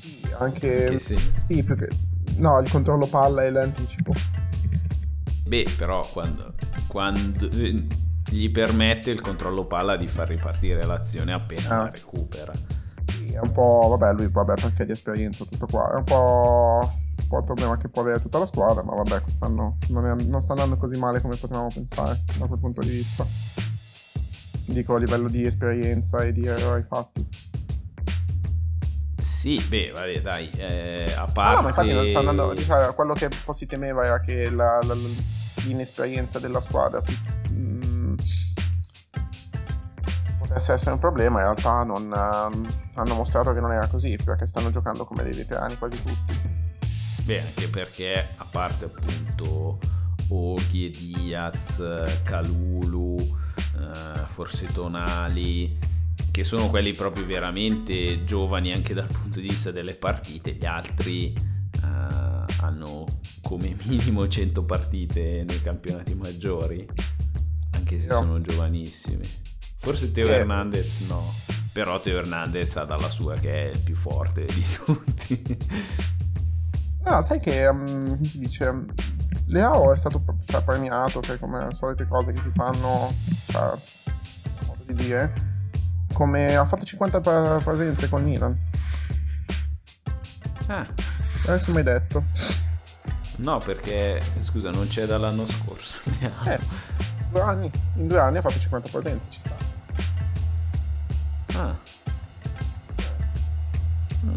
Sì, 0.00 0.22
anche... 0.38 0.88
Che 0.90 0.98
sì. 0.98 1.16
Sì, 1.48 1.62
perché... 1.62 1.88
No, 2.36 2.58
il 2.60 2.70
controllo 2.70 3.06
palla 3.06 3.44
e 3.44 3.50
l'anticipo. 3.50 4.12
Beh, 5.46 5.66
però 5.76 6.06
quando, 6.12 6.52
quando 6.86 7.48
eh, 7.50 7.86
gli 8.28 8.50
permette 8.50 9.10
il 9.10 9.20
controllo 9.22 9.64
palla 9.66 9.96
di 9.96 10.06
far 10.06 10.28
ripartire 10.28 10.84
l'azione 10.84 11.32
appena 11.32 11.68
Ah. 11.70 11.82
la 11.84 11.90
recupera. 11.90 12.52
Sì, 13.06 13.28
è 13.32 13.38
un 13.40 13.50
po'... 13.52 13.86
Vabbè, 13.96 14.12
lui, 14.12 14.28
vabbè, 14.30 14.54
perché 14.54 14.84
di 14.84 14.92
esperienza 14.92 15.44
tutto 15.46 15.66
qua. 15.66 15.90
È 15.92 15.96
un 15.96 16.04
po'... 16.04 16.80
un 17.18 17.26
po' 17.28 17.38
il 17.38 17.44
problema 17.44 17.76
che 17.78 17.88
può 17.88 18.02
avere 18.02 18.20
tutta 18.20 18.38
la 18.38 18.46
squadra, 18.46 18.82
ma 18.82 18.94
vabbè, 18.94 19.22
quest'anno 19.22 19.78
non, 19.88 20.06
è- 20.06 20.22
non 20.24 20.42
sta 20.42 20.52
andando 20.52 20.76
così 20.76 20.98
male 20.98 21.20
come 21.22 21.36
potevamo 21.36 21.68
pensare 21.72 22.20
da 22.38 22.46
quel 22.46 22.58
punto 22.60 22.82
di 22.82 22.90
vista. 22.90 23.24
Dico 24.68 24.94
a 24.94 24.98
livello 24.98 25.28
di 25.28 25.44
esperienza 25.46 26.18
e 26.22 26.32
di 26.32 26.46
errori 26.46 26.82
fatti. 26.82 27.26
Sì, 29.22 29.58
beh, 29.66 29.92
vabbè, 29.94 30.20
dai, 30.20 30.50
eh, 30.56 31.14
a 31.16 31.26
parte... 31.26 31.54
no, 31.56 31.62
ma 31.62 31.68
infatti 31.68 31.92
non 31.92 32.06
sta 32.08 32.18
andando. 32.18 32.54
Cioè, 32.54 32.94
quello 32.94 33.14
che 33.14 33.24
un 33.26 33.30
po' 33.44 33.52
si 33.52 33.66
temeva 33.66 34.04
era 34.04 34.20
che 34.20 34.50
la- 34.50 34.80
la- 34.82 34.94
l'inesperienza 35.64 36.38
della 36.38 36.60
squadra 36.60 37.00
si- 37.04 37.18
mm, 37.50 38.14
potesse 40.38 40.72
essere 40.72 40.92
un 40.92 40.98
problema. 40.98 41.38
In 41.38 41.44
realtà 41.44 41.82
non, 41.84 42.02
ehm, 42.12 42.68
hanno 42.94 43.14
mostrato 43.14 43.52
che 43.54 43.60
non 43.60 43.72
era 43.72 43.86
così, 43.86 44.18
perché 44.22 44.46
stanno 44.46 44.70
giocando 44.70 45.04
come 45.04 45.22
dei 45.22 45.32
veterani 45.34 45.78
quasi 45.78 46.02
tutti. 46.02 46.40
Beh, 47.22 47.40
anche 47.40 47.68
perché 47.68 48.28
a 48.36 48.44
parte 48.44 48.86
appunto 48.86 49.78
Oghi 50.28 50.86
e 50.86 50.90
Diaz, 50.90 51.82
Calulu, 52.24 53.16
eh, 53.18 54.18
forse 54.28 54.66
Tonali, 54.72 55.76
che 56.30 56.44
sono 56.44 56.68
quelli 56.68 56.92
proprio 56.92 57.24
veramente 57.26 58.24
giovani 58.24 58.72
anche 58.72 58.94
dal 58.94 59.06
punto 59.06 59.40
di 59.40 59.48
vista 59.48 59.70
delle 59.70 59.94
partite, 59.94 60.52
gli 60.52 60.66
altri 60.66 61.32
eh, 61.32 62.44
hanno 62.60 63.06
come 63.42 63.74
minimo 63.84 64.28
100 64.28 64.62
partite 64.62 65.44
nei 65.46 65.60
campionati 65.62 66.14
maggiori, 66.14 66.86
anche 67.72 68.00
se 68.00 68.08
No. 68.08 68.14
sono 68.16 68.38
giovanissimi. 68.40 69.26
Forse 69.80 70.12
Teo 70.12 70.28
Eh. 70.28 70.32
Hernandez 70.32 71.00
no, 71.08 71.32
però 71.72 72.00
Teo 72.00 72.18
Hernandez 72.18 72.76
ha 72.76 72.84
dalla 72.84 73.08
sua 73.08 73.36
che 73.36 73.70
è 73.70 73.72
il 73.72 73.78
più 73.80 73.94
forte 73.94 74.44
di 74.44 74.64
tutti. 74.84 75.56
No, 77.04 77.22
sai 77.22 77.40
che 77.40 77.66
si 78.22 78.38
dice. 78.38 78.84
Leao 79.48 79.92
è 79.92 79.96
stato 79.96 80.22
cioè, 80.46 80.62
premiato, 80.62 81.22
sai 81.22 81.38
come 81.38 81.66
le 81.66 81.74
solite 81.74 82.06
cose 82.06 82.32
che 82.32 82.40
si 82.40 82.50
fanno, 82.54 83.12
cioè, 83.46 83.72
modo 84.66 84.82
di 84.84 84.94
dire, 84.94 85.32
come 86.12 86.54
ha 86.54 86.64
fatto 86.64 86.84
50 86.84 87.20
pre- 87.20 87.60
presenze 87.64 88.08
con 88.08 88.22
Milan. 88.22 88.56
Ah, 90.66 90.86
Adesso 91.46 91.72
mai 91.72 91.82
detto. 91.82 92.24
No, 93.36 93.58
perché 93.58 94.20
scusa, 94.40 94.70
non 94.70 94.86
c'è 94.86 95.06
dall'anno 95.06 95.46
scorso. 95.46 96.02
Eh, 96.44 96.58
due 97.30 97.40
anni. 97.40 97.70
In 97.96 98.06
due 98.06 98.18
anni 98.18 98.38
ha 98.38 98.42
fatto 98.42 98.58
50 98.58 98.88
presenze, 98.90 99.28
ci 99.30 99.40
sta. 99.40 99.56
Ah. 101.54 101.76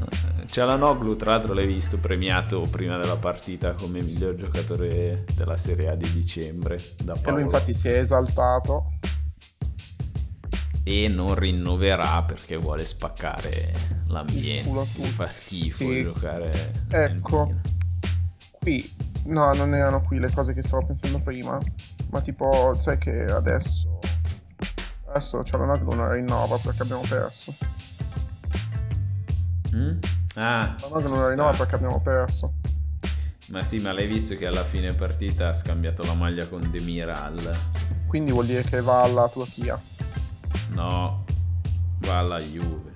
C'è 0.09 0.30
la 0.65 0.75
Noglu, 0.75 1.15
tra 1.15 1.31
l'altro 1.31 1.53
l'hai 1.53 1.65
visto 1.67 1.97
premiato 1.97 2.61
prima 2.69 2.97
della 2.97 3.15
partita 3.15 3.73
come 3.73 4.01
miglior 4.01 4.35
giocatore 4.35 5.25
della 5.33 5.55
Serie 5.57 5.89
A 5.89 5.95
di 5.95 6.11
dicembre 6.11 6.77
da 7.03 7.13
E 7.13 7.15
lui 7.15 7.21
Paolo. 7.23 7.39
infatti 7.41 7.73
si 7.73 7.87
è 7.87 7.97
esaltato. 7.97 8.93
e 10.83 11.07
non 11.07 11.35
rinnoverà 11.35 12.23
perché 12.23 12.57
vuole 12.57 12.83
spaccare 12.85 13.71
l'ambiente. 14.07 14.85
Fa 14.85 15.29
schifo 15.29 15.77
Sì. 15.87 16.01
giocare. 16.01 16.73
Ecco. 16.89 17.53
Qui, 18.59 18.91
no, 19.25 19.53
non 19.53 19.73
erano 19.75 20.01
qui 20.01 20.17
le 20.19 20.31
cose 20.31 20.53
che 20.53 20.63
stavo 20.63 20.83
pensando 20.85 21.19
prima. 21.19 21.59
Ma 22.09 22.19
tipo, 22.21 22.75
sai 22.79 22.97
che 22.97 23.25
adesso. 23.25 23.99
Adesso 25.07 25.43
c'è 25.43 25.55
la 25.57 25.65
Naglu 25.65 25.93
non 25.93 26.11
rinnova 26.11 26.57
perché 26.57 26.81
abbiamo 26.81 27.03
perso. 27.07 27.53
Mm? 29.75 29.97
Ah, 30.35 30.75
La 30.79 30.87
Naglu 30.87 31.01
ci 31.01 31.07
non 31.07 31.17
sta. 31.17 31.29
rinnova 31.29 31.51
perché 31.51 31.75
abbiamo 31.75 32.01
perso. 32.01 32.53
Ma 33.49 33.63
sì, 33.65 33.79
ma 33.79 33.91
l'hai 33.91 34.07
visto 34.07 34.35
che 34.37 34.45
alla 34.45 34.63
fine 34.63 34.93
partita 34.93 35.49
ha 35.49 35.53
scambiato 35.53 36.03
la 36.03 36.13
maglia 36.13 36.47
con 36.47 36.69
Demiral? 36.71 37.51
Quindi 38.07 38.31
vuol 38.31 38.45
dire 38.45 38.63
che 38.63 38.81
va 38.81 39.01
alla 39.03 39.27
Turchia. 39.27 39.81
No, 40.69 41.25
va 41.99 42.17
alla 42.17 42.39
Juve. 42.39 42.91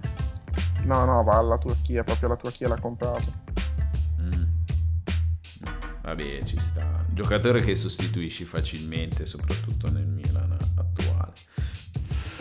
No, 0.83 1.03
no, 1.03 1.23
va 1.23 1.37
alla 1.37 1.57
Turchia, 1.57 2.03
proprio 2.03 2.29
la 2.29 2.35
Turchia 2.37 2.69
l'ha 2.69 2.79
comprato. 2.79 3.43
Mm. 4.21 4.43
Vabbè, 6.03 6.43
ci 6.43 6.59
sta. 6.59 7.03
Giocatore 7.09 7.59
che 7.61 7.75
sostituisci 7.75 8.45
facilmente, 8.45 9.25
soprattutto 9.25 9.89
nel 9.91 10.05
Milan 10.07 10.55
attuale. 10.75 11.33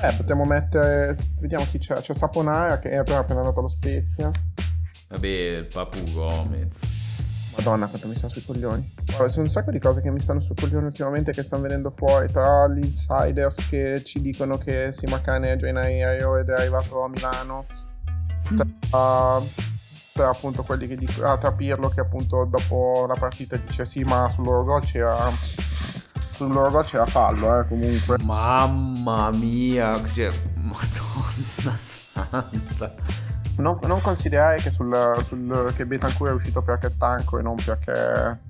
Eh, 0.02 0.12
potremmo 0.16 0.44
mettere. 0.44 1.16
Vediamo 1.40 1.64
chi 1.64 1.78
c'è. 1.78 1.94
C'è 2.00 2.14
Saponara 2.14 2.78
che 2.78 2.90
è 2.90 2.96
appena 2.96 3.40
andato 3.40 3.58
allo 3.60 3.68
Spezia. 3.68 4.30
Vabbè, 5.08 5.26
il 5.26 5.66
Papu 5.66 6.02
Gomez. 6.12 6.80
Madonna, 7.56 7.86
quanto 7.86 8.08
mi 8.08 8.16
sta 8.16 8.28
sui 8.28 8.44
coglioni. 8.44 8.94
Guarda, 9.06 9.28
sono 9.28 9.44
un 9.44 9.50
sacco 9.50 9.70
di 9.70 9.78
cose 9.78 10.00
che 10.00 10.10
mi 10.10 10.20
stanno 10.20 10.40
sui 10.40 10.54
coglioni 10.56 10.86
ultimamente 10.86 11.32
che 11.32 11.42
stanno 11.42 11.62
venendo 11.62 11.90
fuori. 11.90 12.30
Tra 12.30 12.68
gli 12.68 12.84
insiders 12.84 13.68
che 13.68 14.02
ci 14.04 14.20
dicono 14.20 14.58
che 14.58 14.92
Simacane 14.92 15.52
è 15.52 15.56
già 15.56 15.68
in 15.68 15.76
aereo 15.76 16.36
ed 16.36 16.48
è 16.48 16.54
arrivato 16.54 17.02
a 17.02 17.08
Milano. 17.08 17.64
Tra 18.56 19.42
tra 20.14 20.28
appunto 20.28 20.62
quelli 20.62 20.86
che 20.86 20.96
dicono 20.96 21.28
ah, 21.28 21.36
tra 21.36 21.52
Pirlo 21.52 21.88
che 21.88 21.98
appunto 21.98 22.44
dopo 22.44 23.04
la 23.08 23.16
partita 23.18 23.56
dice 23.56 23.84
sì 23.84 24.04
ma 24.04 24.28
sul 24.28 24.44
loro 24.44 24.62
gol 24.62 24.80
c'era 24.82 25.28
sul 26.30 26.52
loro 26.52 26.70
gol 26.70 26.84
c'era 26.84 27.04
fallo 27.04 27.58
eh 27.58 27.66
comunque 27.66 28.18
mamma 28.22 29.32
mia 29.32 30.00
cioè, 30.12 30.30
madonna 30.54 31.76
santa 31.76 32.94
non, 33.56 33.78
non 33.82 34.00
considerare 34.00 34.56
che, 34.56 34.70
sul, 34.70 34.94
sul, 35.22 35.72
che 35.76 35.86
Betancourt 35.86 36.32
è 36.32 36.34
uscito 36.34 36.62
perché 36.62 36.86
è 36.86 36.90
stanco 36.90 37.38
e 37.38 37.42
non 37.42 37.56
perché 37.56 38.40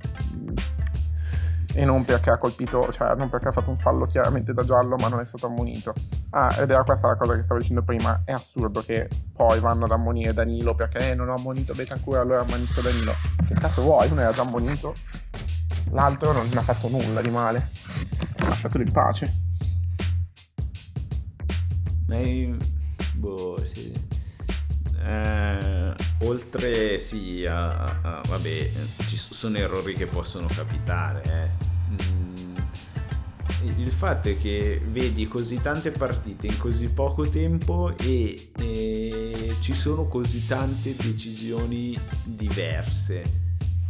e 1.77 1.85
non 1.85 2.05
perché 2.05 2.31
ha 2.31 2.39
colpito, 2.39 2.91
cioè 2.93 3.15
non 3.17 3.29
perché 3.29 3.49
ha 3.49 3.51
fatto 3.51 3.71
un 3.71 3.77
fallo 3.77 4.07
chiaramente 4.07 4.55
da 4.55 4.63
giallo 4.63 4.97
ma 4.97 5.09
non 5.09 5.21
è 5.21 5.25
stato 5.25 5.47
ammonito. 5.47 5.93
Ah, 6.31 6.55
ed 6.61 6.71
era 6.71 6.85
questa 6.85 7.09
la 7.09 7.17
cosa 7.17 7.35
che 7.35 7.43
stavo 7.43 7.61
dicendo 7.61 7.83
prima, 7.83 8.23
è 8.25 8.33
assurdo 8.33 8.81
che 8.81 9.09
poi 9.33 9.59
vanno 9.59 9.85
ad 9.87 9.91
ammonire 9.91 10.33
Danilo 10.33 10.75
perché 10.75 11.11
eh, 11.11 11.15
non 11.15 11.29
ho 11.29 11.35
ammonito 11.35 11.75
Betancourt 11.75 12.21
allora 12.21 12.41
ammonisco 12.41 12.81
Danilo. 12.81 13.13
Che 13.47 13.55
cazzo 13.55 13.83
vuoi? 13.83 14.09
Uno 14.11 14.21
era 14.21 14.33
già 14.33 14.43
ammonito, 14.43 14.95
l'altro 15.91 16.33
non 16.33 16.49
ha 16.55 16.63
fatto 16.63 16.89
nulla 16.89 17.21
di 17.21 17.31
male. 17.31 17.71
Lasciatelo 18.39 18.85
in 18.85 18.93
pace. 18.93 19.43
Ma 22.07 22.19
boh, 23.15 23.65
sì. 23.67 24.14
Eh, 25.05 25.95
oltre 26.21 26.99
sì, 26.99 27.45
a, 27.45 28.01
a, 28.01 28.23
vabbè, 28.27 28.71
ci 29.07 29.17
sono 29.17 29.59
errori 29.59 29.95
che 29.95 30.07
possono 30.07 30.47
capitare. 30.47 31.23
Eh. 31.25 31.73
Mm, 31.91 32.57
il 33.79 33.93
fatto 33.93 34.29
è 34.29 34.39
che 34.39 34.81
vedi 34.91 35.29
così 35.29 35.61
tante 35.61 35.91
partite 35.91 36.47
in 36.47 36.57
così 36.57 36.89
poco 36.89 37.29
tempo 37.29 37.95
e, 37.99 38.51
e 38.59 39.55
ci 39.61 39.75
sono 39.75 40.07
così 40.07 40.47
tante 40.47 40.95
decisioni 40.97 41.99
diverse. 42.25 43.43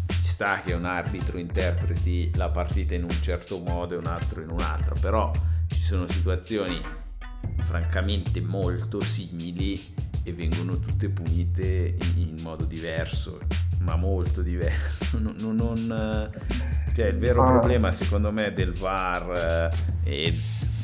Ci 0.07 0.25
sta 0.25 0.63
che 0.63 0.73
un 0.73 0.85
arbitro 0.85 1.39
interpreti 1.39 2.31
la 2.35 2.49
partita 2.49 2.95
in 2.95 3.05
un 3.05 3.23
certo 3.23 3.59
modo 3.59 3.95
e 3.95 3.99
un 3.99 4.07
altro 4.07 4.43
in 4.43 4.49
un 4.49 4.61
altro, 4.61 4.97
però 5.01 5.31
ci 5.69 5.81
sono 5.81 6.09
situazioni 6.09 6.81
francamente 7.59 8.41
molto 8.41 9.01
simili 9.01 9.81
e 10.23 10.33
vengono 10.33 10.79
tutte 10.79 11.09
punite 11.09 11.97
in, 12.17 12.29
in 12.29 12.43
modo 12.43 12.65
diverso, 12.65 13.41
ma 13.81 13.97
molto 13.97 14.43
diverso. 14.43 15.19
Non, 15.19 15.35
non, 15.39 15.57
non, 15.57 16.31
cioè, 16.95 17.07
il 17.07 17.19
vero 17.19 17.43
ah. 17.43 17.51
problema 17.51 17.93
secondo 17.93 18.33
me 18.33 18.53
del 18.53 18.73
VAR 18.73 19.71
eh, 20.05 20.27
e 20.27 20.35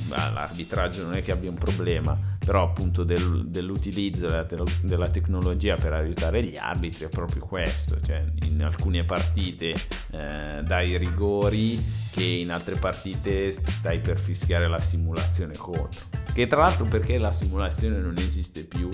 l'arbitraggio 0.09 1.05
non 1.05 1.15
è 1.15 1.23
che 1.23 1.33
abbia 1.33 1.51
un 1.51 1.59
problema, 1.59 2.17
però 2.51 2.65
appunto 2.65 3.05
del, 3.05 3.45
dell'utilizzo 3.47 4.27
della, 4.27 4.65
della, 4.83 5.09
tecnologia 5.09 5.77
per 5.77 5.93
aiutare 5.93 6.43
gli 6.43 6.57
arbitri 6.57 7.05
è 7.05 7.09
proprio 7.09 7.43
questo, 7.43 8.01
cioè 8.01 8.25
in 8.43 8.65
alcune 8.65 9.05
partite 9.05 9.73
eh, 10.11 10.61
dai 10.61 10.99
rigori 10.99 11.81
che 12.11 12.25
in 12.25 12.51
altre 12.51 12.75
partite 12.75 13.53
stai 13.53 14.01
per 14.01 14.19
fischiare 14.19 14.67
la 14.67 14.81
simulazione 14.81 15.55
contro. 15.57 16.07
Che 16.33 16.49
tra 16.49 16.63
l'altro 16.63 16.87
perché 16.87 17.19
la 17.19 17.31
simulazione 17.31 18.01
non 18.01 18.17
esiste 18.19 18.65
più, 18.65 18.89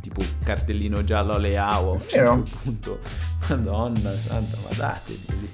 tipo 0.00 0.22
cartellino 0.42 1.04
giallo 1.04 1.34
alle 1.34 1.58
AO 1.58 1.90
a 1.90 1.92
un 1.92 2.02
certo 2.08 2.58
punto. 2.62 3.00
Madonna 3.48 4.12
santa, 4.12 4.56
ma 4.62 4.74
datevi. 4.74 5.52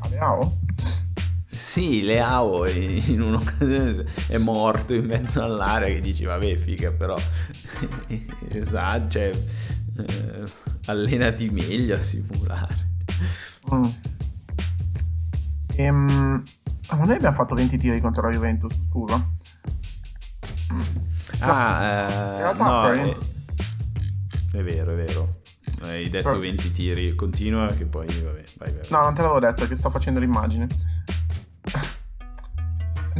Alle 0.00 0.18
AO? 0.18 0.58
Sì, 1.52 2.02
le 2.02 2.20
AO 2.20 2.68
in 2.68 3.20
un'occasione 3.20 4.04
è 4.28 4.38
morto 4.38 4.94
in 4.94 5.04
mezzo 5.04 5.42
all'area 5.42 5.88
che 5.88 6.00
dici 6.00 6.24
vabbè 6.24 6.56
figa 6.56 6.92
però 6.92 7.16
esatto, 8.48 9.08
cioè 9.08 9.32
eh, 9.96 10.44
allenati 10.86 11.50
meglio 11.50 11.96
a 11.96 12.00
simulare. 12.00 12.88
Mm. 13.74 13.84
Ehm, 15.76 16.42
ma 16.90 17.04
noi 17.04 17.14
abbiamo 17.14 17.34
fatto 17.34 17.54
20 17.54 17.76
tiri 17.78 18.00
contro 18.00 18.22
la 18.22 18.30
Juventus, 18.30 18.74
scusa. 18.84 19.22
Ah, 21.40 21.82
eh, 21.82 22.54
no, 22.54 22.84
è, 22.84 23.16
è, 24.52 24.62
vero, 24.62 24.92
è 24.92 24.96
vero. 24.96 25.40
Hai 25.82 26.08
detto 26.10 26.28
Però... 26.28 26.40
20 26.40 26.70
tiri, 26.70 27.14
continua 27.14 27.68
che 27.68 27.86
poi 27.86 28.06
vabbè, 28.06 28.42
vai, 28.58 28.72
vai. 28.72 28.82
No, 28.90 29.00
non 29.00 29.14
te 29.14 29.22
l'avevo 29.22 29.40
detto, 29.40 29.66
che 29.66 29.74
sto 29.74 29.90
facendo 29.90 30.20
l'immagine. 30.20 30.66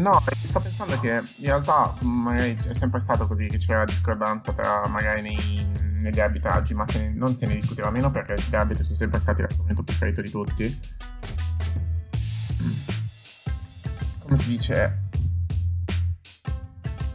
No, 0.01 0.19
sto 0.43 0.61
pensando 0.61 0.99
che 0.99 1.11
in 1.11 1.45
realtà 1.45 1.95
magari 2.01 2.57
è 2.57 2.73
sempre 2.73 3.01
stato 3.01 3.27
così 3.27 3.49
che 3.49 3.59
c'era 3.59 3.85
discordanza 3.85 4.51
tra 4.53 4.87
magari 4.87 5.21
nei, 5.21 5.67
negli 6.01 6.19
arbitraggi, 6.19 6.73
ma 6.73 6.89
se 6.89 6.99
ne, 7.01 7.15
non 7.15 7.37
se 7.37 7.45
ne 7.45 7.55
discuteva 7.55 7.91
meno 7.91 8.11
perché 8.11 8.37
gli 8.49 8.55
arbitri 8.55 8.83
sono 8.83 8.97
sempre 8.97 9.19
stati 9.19 9.43
l'argomento 9.43 9.83
preferito 9.83 10.23
di 10.23 10.31
tutti. 10.31 10.81
Come 14.21 14.37
si 14.39 14.49
dice? 14.49 15.09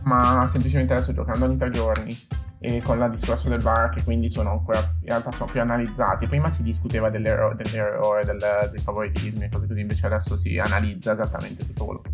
ma 0.06 0.46
semplicemente 0.46 0.94
adesso 0.94 1.12
giocando 1.14 1.46
ogni 1.46 1.58
tre 1.58 1.72
giorni 1.72 2.16
e 2.60 2.80
con 2.84 3.00
la 3.00 3.08
discorso 3.08 3.50
del 3.50 3.60
VAR 3.60 3.90
che 3.90 4.04
quindi 4.04 4.30
sono 4.30 4.52
ancora 4.52 4.78
in 4.78 5.08
realtà 5.08 5.32
sono 5.32 5.52
più 5.52 5.62
analizzati 5.62 6.28
prima 6.28 6.48
si 6.50 6.62
discuteva 6.62 7.10
dell'errore, 7.10 7.56
dell'errore 7.56 8.24
del, 8.24 8.70
dei 8.72 8.80
favoritismi 8.80 9.46
e 9.46 9.50
cose 9.50 9.68
così 9.68 9.80
invece 9.80 10.06
adesso 10.06 10.36
si 10.36 10.60
analizza 10.60 11.12
esattamente 11.12 11.66
tutto 11.66 11.86
quello 11.86 12.02
che 12.02 12.12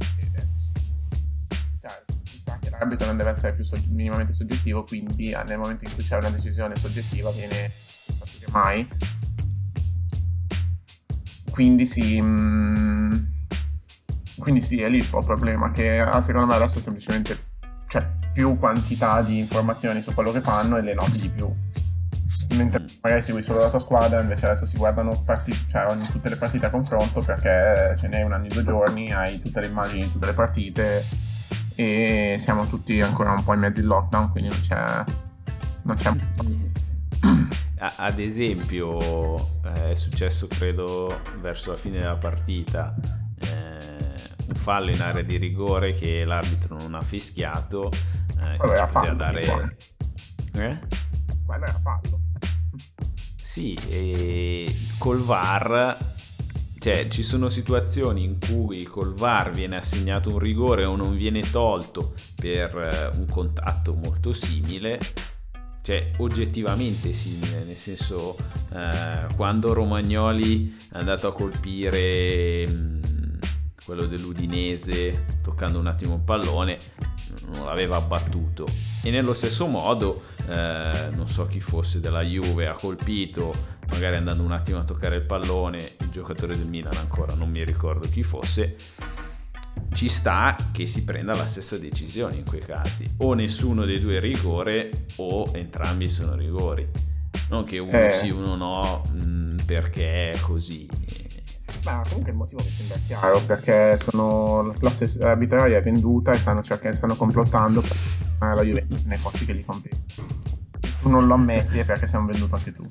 l'arbitro 2.81 3.05
non 3.05 3.17
deve 3.17 3.29
essere 3.29 3.53
più 3.53 3.63
sogg- 3.63 3.89
minimamente 3.89 4.33
soggettivo 4.33 4.83
quindi 4.83 5.35
nel 5.45 5.57
momento 5.57 5.85
in 5.85 5.93
cui 5.93 6.03
c'è 6.03 6.17
una 6.17 6.29
decisione 6.29 6.75
soggettiva 6.75 7.31
viene 7.31 7.71
più 8.05 8.39
che 8.39 8.51
mai 8.51 8.87
quindi 11.51 11.85
si 11.85 12.19
mm, 12.19 13.13
quindi 14.39 14.61
sì 14.61 14.81
è 14.81 14.89
lì 14.89 14.97
il 14.97 15.05
problema 15.05 15.71
che 15.71 15.99
ah, 15.99 16.19
secondo 16.21 16.47
me 16.47 16.55
adesso 16.55 16.79
semplicemente 16.79 17.49
cioè, 17.87 18.03
più 18.33 18.57
quantità 18.57 19.21
di 19.21 19.37
informazioni 19.37 20.01
su 20.01 20.13
quello 20.13 20.31
che 20.31 20.41
fanno 20.41 20.77
e 20.77 20.81
le 20.81 20.93
noti 20.93 21.19
di 21.19 21.29
più. 21.29 21.53
Mentre 22.55 22.85
magari 23.01 23.21
segui 23.21 23.41
solo 23.41 23.59
la 23.59 23.69
tua 23.69 23.79
squadra, 23.79 24.21
invece 24.21 24.45
adesso 24.45 24.65
si 24.65 24.77
guardano 24.77 25.21
partite, 25.25 25.57
cioè 25.67 25.87
ogni, 25.87 26.05
tutte 26.07 26.29
le 26.29 26.37
partite 26.37 26.67
a 26.67 26.69
confronto 26.69 27.21
perché 27.21 27.95
ce 27.99 28.07
n'è 28.07 28.23
un 28.23 28.31
anno 28.31 28.45
e 28.45 28.47
due 28.47 28.63
giorni, 28.63 29.11
hai 29.11 29.41
tutte 29.41 29.59
le 29.59 29.67
immagini 29.67 30.03
di 30.03 30.11
tutte 30.11 30.25
le 30.25 30.33
partite 30.33 31.05
e 31.81 32.37
siamo 32.37 32.67
tutti 32.67 33.01
ancora 33.01 33.31
un 33.31 33.43
po' 33.43 33.53
in 33.53 33.59
mezzo 33.59 33.79
in 33.79 33.85
lockdown, 33.85 34.31
quindi 34.31 34.49
non 34.49 34.59
c'è... 34.59 35.03
Non 35.83 35.95
c'è... 35.95 36.11
Ad 37.97 38.19
esempio, 38.19 39.37
eh, 39.63 39.91
è 39.91 39.95
successo 39.95 40.47
credo 40.47 41.21
verso 41.39 41.71
la 41.71 41.77
fine 41.77 41.99
della 41.99 42.17
partita 42.17 42.93
un 44.51 44.59
fallo 44.59 44.91
in 44.91 45.01
area 45.01 45.21
di 45.21 45.37
rigore 45.37 45.95
che 45.95 46.25
l'arbitro 46.25 46.77
non 46.77 46.93
ha 46.93 47.01
fischiato. 47.01 47.89
Eh, 47.89 48.57
Quello 48.57 48.73
era 48.73 48.87
fallo. 48.87 49.15
Dare... 49.15 49.77
Eh? 50.53 50.79
Quello 51.45 51.65
era 51.65 51.79
fallo. 51.79 52.19
Sì, 53.41 53.73
e 53.89 54.73
col 54.97 55.19
VAR 55.19 55.97
cioè 56.81 57.07
ci 57.09 57.21
sono 57.21 57.47
situazioni 57.47 58.23
in 58.23 58.39
cui 58.39 58.81
col 58.85 59.13
VAR 59.13 59.51
viene 59.51 59.77
assegnato 59.77 60.31
un 60.31 60.39
rigore 60.39 60.83
o 60.83 60.95
non 60.95 61.15
viene 61.15 61.41
tolto 61.41 62.15
per 62.35 62.75
eh, 62.75 63.17
un 63.19 63.27
contatto 63.29 63.93
molto 63.93 64.33
simile 64.33 64.99
cioè 65.83 66.13
oggettivamente 66.17 67.13
simile 67.13 67.63
nel 67.65 67.77
senso 67.77 68.35
eh, 68.73 69.27
quando 69.35 69.73
Romagnoli 69.73 70.75
è 70.91 70.97
andato 70.97 71.27
a 71.27 71.33
colpire 71.33 72.67
mh, 72.67 73.01
quello 73.83 74.05
dell'Udinese, 74.05 75.39
toccando 75.41 75.79
un 75.79 75.87
attimo 75.87 76.15
il 76.15 76.21
pallone, 76.21 76.77
non 77.53 77.65
l'aveva 77.65 77.97
abbattuto. 77.97 78.65
E 79.03 79.09
nello 79.09 79.33
stesso 79.33 79.65
modo, 79.65 80.23
eh, 80.47 81.09
non 81.13 81.27
so 81.27 81.47
chi 81.47 81.59
fosse 81.59 81.99
della 81.99 82.21
Juve, 82.21 82.67
ha 82.67 82.73
colpito, 82.73 83.53
magari 83.91 84.15
andando 84.15 84.43
un 84.43 84.51
attimo 84.51 84.79
a 84.79 84.83
toccare 84.83 85.17
il 85.17 85.23
pallone, 85.23 85.77
il 85.77 86.09
giocatore 86.09 86.57
del 86.57 86.67
Milan 86.67 86.95
ancora, 86.97 87.33
non 87.35 87.49
mi 87.49 87.63
ricordo 87.63 88.07
chi 88.07 88.23
fosse, 88.23 88.75
ci 89.93 90.07
sta 90.07 90.55
che 90.71 90.87
si 90.87 91.03
prenda 91.03 91.35
la 91.35 91.45
stessa 91.45 91.77
decisione 91.77 92.35
in 92.35 92.45
quei 92.45 92.61
casi. 92.61 93.09
O 93.17 93.33
nessuno 93.33 93.85
dei 93.85 93.99
due 93.99 94.17
è 94.17 94.19
rigore 94.19 95.05
o 95.17 95.49
entrambi 95.53 96.09
sono 96.09 96.35
rigori. 96.35 96.87
Non 97.49 97.63
che 97.65 97.79
uno 97.79 97.91
eh. 97.91 98.11
sì, 98.11 98.29
uno 98.29 98.55
no, 98.55 99.05
mh, 99.11 99.19
mm, 99.19 99.49
perché 99.65 100.31
è 100.31 100.39
così 100.39 100.87
ma 101.83 102.03
comunque 102.07 102.31
il 102.31 102.37
motivo 102.37 102.61
mi 102.61 102.69
sembra 102.69 102.97
chiaro 103.05 103.41
perché 103.41 103.97
sono, 103.97 104.61
la 104.61 104.73
classe 104.73 105.17
arbitraria 105.21 105.77
è 105.77 105.81
venduta 105.81 106.31
e 106.31 106.37
stanno, 106.37 106.61
cercando, 106.61 106.95
stanno 106.95 107.15
complottando 107.15 107.81
per 107.81 108.55
la 108.55 108.61
Juventus 108.61 109.03
nei 109.03 109.17
posti 109.17 109.45
che 109.45 109.53
li 109.53 109.63
compri. 109.63 109.89
Se 110.07 110.93
tu 111.01 111.09
non 111.09 111.25
lo 111.25 111.33
ammetti 111.33 111.83
perché 111.83 112.05
sei 112.05 112.19
un 112.19 112.27
venduto 112.27 112.55
anche 112.55 112.71
tu. 112.71 112.83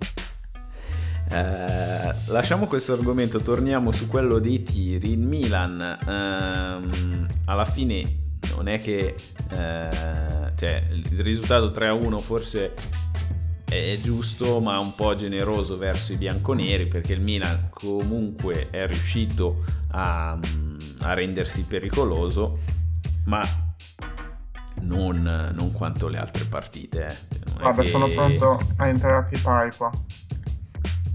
Eh, 1.33 2.15
lasciamo 2.27 2.67
questo 2.67 2.93
argomento, 2.93 3.41
torniamo 3.41 3.93
su 3.93 4.07
quello 4.07 4.39
dei 4.39 4.63
tiri. 4.63 5.13
Il 5.13 5.19
Milan 5.19 5.99
ehm, 6.07 7.27
alla 7.45 7.65
fine 7.65 8.19
non 8.57 8.69
è 8.69 8.79
che 8.79 9.15
eh, 9.51 10.53
cioè, 10.57 10.83
il 10.91 11.21
risultato 11.21 11.69
3-1 11.69 12.19
forse 12.19 12.75
è 13.65 13.97
giusto 14.03 14.59
ma 14.59 14.81
un 14.81 14.97
po' 14.97 15.15
generoso 15.15 15.79
verso 15.79 16.13
i 16.13 16.17
bianconeri 16.17 16.89
perché 16.89 17.13
il 17.13 17.21
Milan 17.21 17.69
comunque 17.71 18.69
è 18.71 18.87
riuscito 18.87 19.65
a, 19.93 20.37
a 21.03 21.15
rendersi 21.15 21.63
pericoloso 21.63 22.59
ma 23.27 23.41
non, 24.81 25.51
non, 25.55 25.73
quanto 25.73 26.09
le 26.09 26.19
altre 26.19 26.45
partite. 26.45 27.07
Eh. 27.07 27.61
Vabbè, 27.61 27.83
che... 27.83 27.89
sono 27.89 28.09
pronto 28.09 28.59
a 28.77 28.89
entrare 28.89 29.17
a 29.17 29.23
pipare 29.23 29.71
qua. 29.77 29.91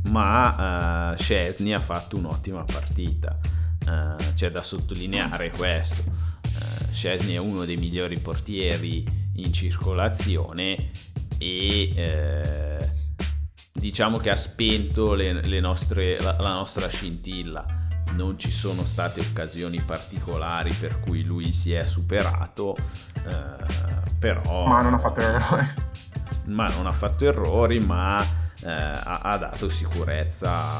Ma 0.05 1.11
uh, 1.11 1.17
Scesni 1.17 1.73
ha 1.73 1.79
fatto 1.79 2.17
un'ottima 2.17 2.63
partita, 2.63 3.37
uh, 3.87 4.33
c'è 4.33 4.49
da 4.49 4.63
sottolineare 4.63 5.51
questo. 5.51 6.03
Uh, 6.03 6.91
Scesni 6.91 7.33
è 7.33 7.39
uno 7.39 7.65
dei 7.65 7.77
migliori 7.77 8.19
portieri 8.19 9.23
in 9.35 9.51
circolazione 9.51 10.91
e 11.37 11.91
eh, 11.95 12.89
diciamo 13.71 14.17
che 14.17 14.29
ha 14.29 14.35
spento 14.35 15.13
le, 15.13 15.33
le 15.33 15.59
nostre, 15.59 16.19
la, 16.19 16.35
la, 16.39 16.53
nostra 16.53 16.87
scintilla. 16.87 17.65
Non 18.13 18.39
ci 18.39 18.51
sono 18.51 18.83
state 18.83 19.19
occasioni 19.19 19.81
particolari 19.81 20.71
per 20.73 20.99
cui 20.99 21.23
lui 21.23 21.51
si 21.51 21.73
è 21.73 21.85
superato, 21.85 22.77
eh, 23.27 24.13
però... 24.17 24.67
Ma 24.67 24.81
non 24.81 24.93
ha 24.93 24.97
fatto 24.97 25.19
errori. 25.19 25.67
Ma 26.45 26.67
non 26.67 26.85
ha 26.85 26.91
fatto 26.91 27.25
errori, 27.25 27.79
ma 27.79 28.23
eh, 28.65 28.71
ha, 28.71 29.19
ha, 29.21 29.37
dato 29.37 29.69
sicurezza 29.69 30.79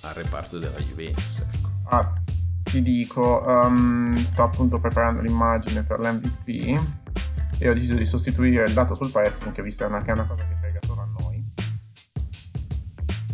al 0.00 0.14
reparto 0.14 0.58
della 0.58 0.78
Juventus. 0.78 1.38
Ecco. 1.40 1.70
Ah, 1.84 2.12
ti 2.62 2.80
dico, 2.80 3.42
um, 3.44 4.16
sto 4.16 4.42
appunto 4.44 4.78
preparando 4.78 5.20
l'immagine 5.20 5.82
per 5.82 6.00
l'MVP 6.00 6.80
e 7.58 7.68
ho 7.68 7.74
deciso 7.74 7.94
di 7.94 8.06
sostituire 8.06 8.64
il 8.64 8.72
dato 8.72 8.94
sul 8.94 9.10
pressing, 9.10 9.52
che 9.52 9.62
visto 9.62 9.84
è 9.84 9.86
una, 9.86 10.02
che 10.02 10.10
è 10.10 10.14
una 10.14 10.26
cosa 10.26 10.46
che 10.46 10.56
frega 10.58 10.78
solo 10.80 11.02
a 11.02 11.08
noi, 11.20 11.44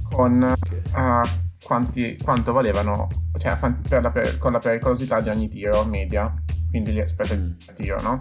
con 0.02 0.56
uh, 0.92 1.28
quanti, 1.62 2.18
quanto 2.20 2.52
valevano, 2.52 3.09
cioè 3.38 3.56
per 3.88 4.02
la, 4.02 4.10
per, 4.10 4.38
con 4.38 4.52
la 4.52 4.59
pericolosità 4.59 5.20
di 5.20 5.28
ogni 5.28 5.48
tiro 5.48 5.84
media, 5.84 6.34
quindi 6.68 7.00
rispetto 7.00 7.32
al 7.32 7.40
mm. 7.40 7.74
tiro, 7.74 8.02
no? 8.02 8.18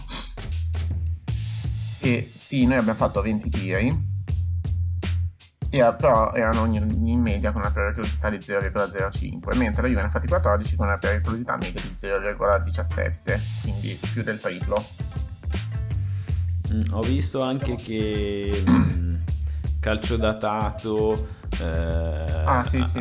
E 1.99 2.31
sì, 2.31 2.65
noi 2.65 2.77
abbiamo 2.77 2.97
fatto 2.97 3.21
20 3.21 3.49
tiri, 3.49 4.16
e, 5.79 5.93
però 5.93 6.33
erano 6.33 6.65
in 6.65 7.19
media 7.19 7.51
con 7.51 7.61
una 7.61 7.71
pericolosità 7.71 8.29
di 8.29 8.37
0,05, 8.37 9.57
mentre 9.57 9.83
la 9.83 9.87
Juve 9.87 10.01
ne 10.01 10.07
ha 10.07 10.09
fatti 10.09 10.27
14 10.27 10.75
con 10.75 10.87
una 10.87 10.97
pericolosità 10.97 11.57
media 11.57 11.81
di 11.81 11.93
0,17, 11.95 13.39
quindi 13.61 13.99
più 14.13 14.23
del 14.23 14.39
triplo. 14.39 14.83
Mm, 16.73 16.81
ho 16.91 17.01
visto 17.01 17.41
anche 17.41 17.75
che 17.75 18.63
mm, 18.69 19.15
calcio 19.79 20.17
datato 20.17 21.27
eh, 21.61 22.43
ah, 22.45 22.63
sì, 22.63 22.83
sì. 22.83 22.99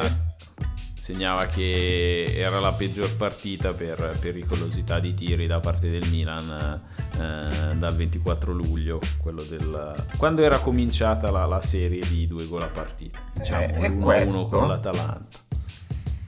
Segnava 1.06 1.46
che 1.46 2.34
era 2.36 2.58
la 2.58 2.72
peggior 2.72 3.14
partita 3.14 3.72
per 3.72 4.16
pericolosità 4.18 4.98
di 4.98 5.14
tiri 5.14 5.46
da 5.46 5.60
parte 5.60 5.88
del 5.88 6.04
Milan 6.10 6.82
eh, 7.12 7.76
dal 7.76 7.94
24 7.94 8.52
luglio, 8.52 8.98
quello 9.22 9.44
del, 9.44 9.94
quando 10.16 10.42
era 10.42 10.58
cominciata 10.58 11.30
la, 11.30 11.44
la 11.44 11.62
serie 11.62 12.00
di 12.08 12.26
due 12.26 12.44
gol 12.46 12.62
a 12.62 12.66
partita, 12.66 13.20
diciamo 13.34 13.62
eh, 13.62 13.88
1-1 13.88 14.48
con 14.48 14.66
l'Atalanta. 14.66 15.38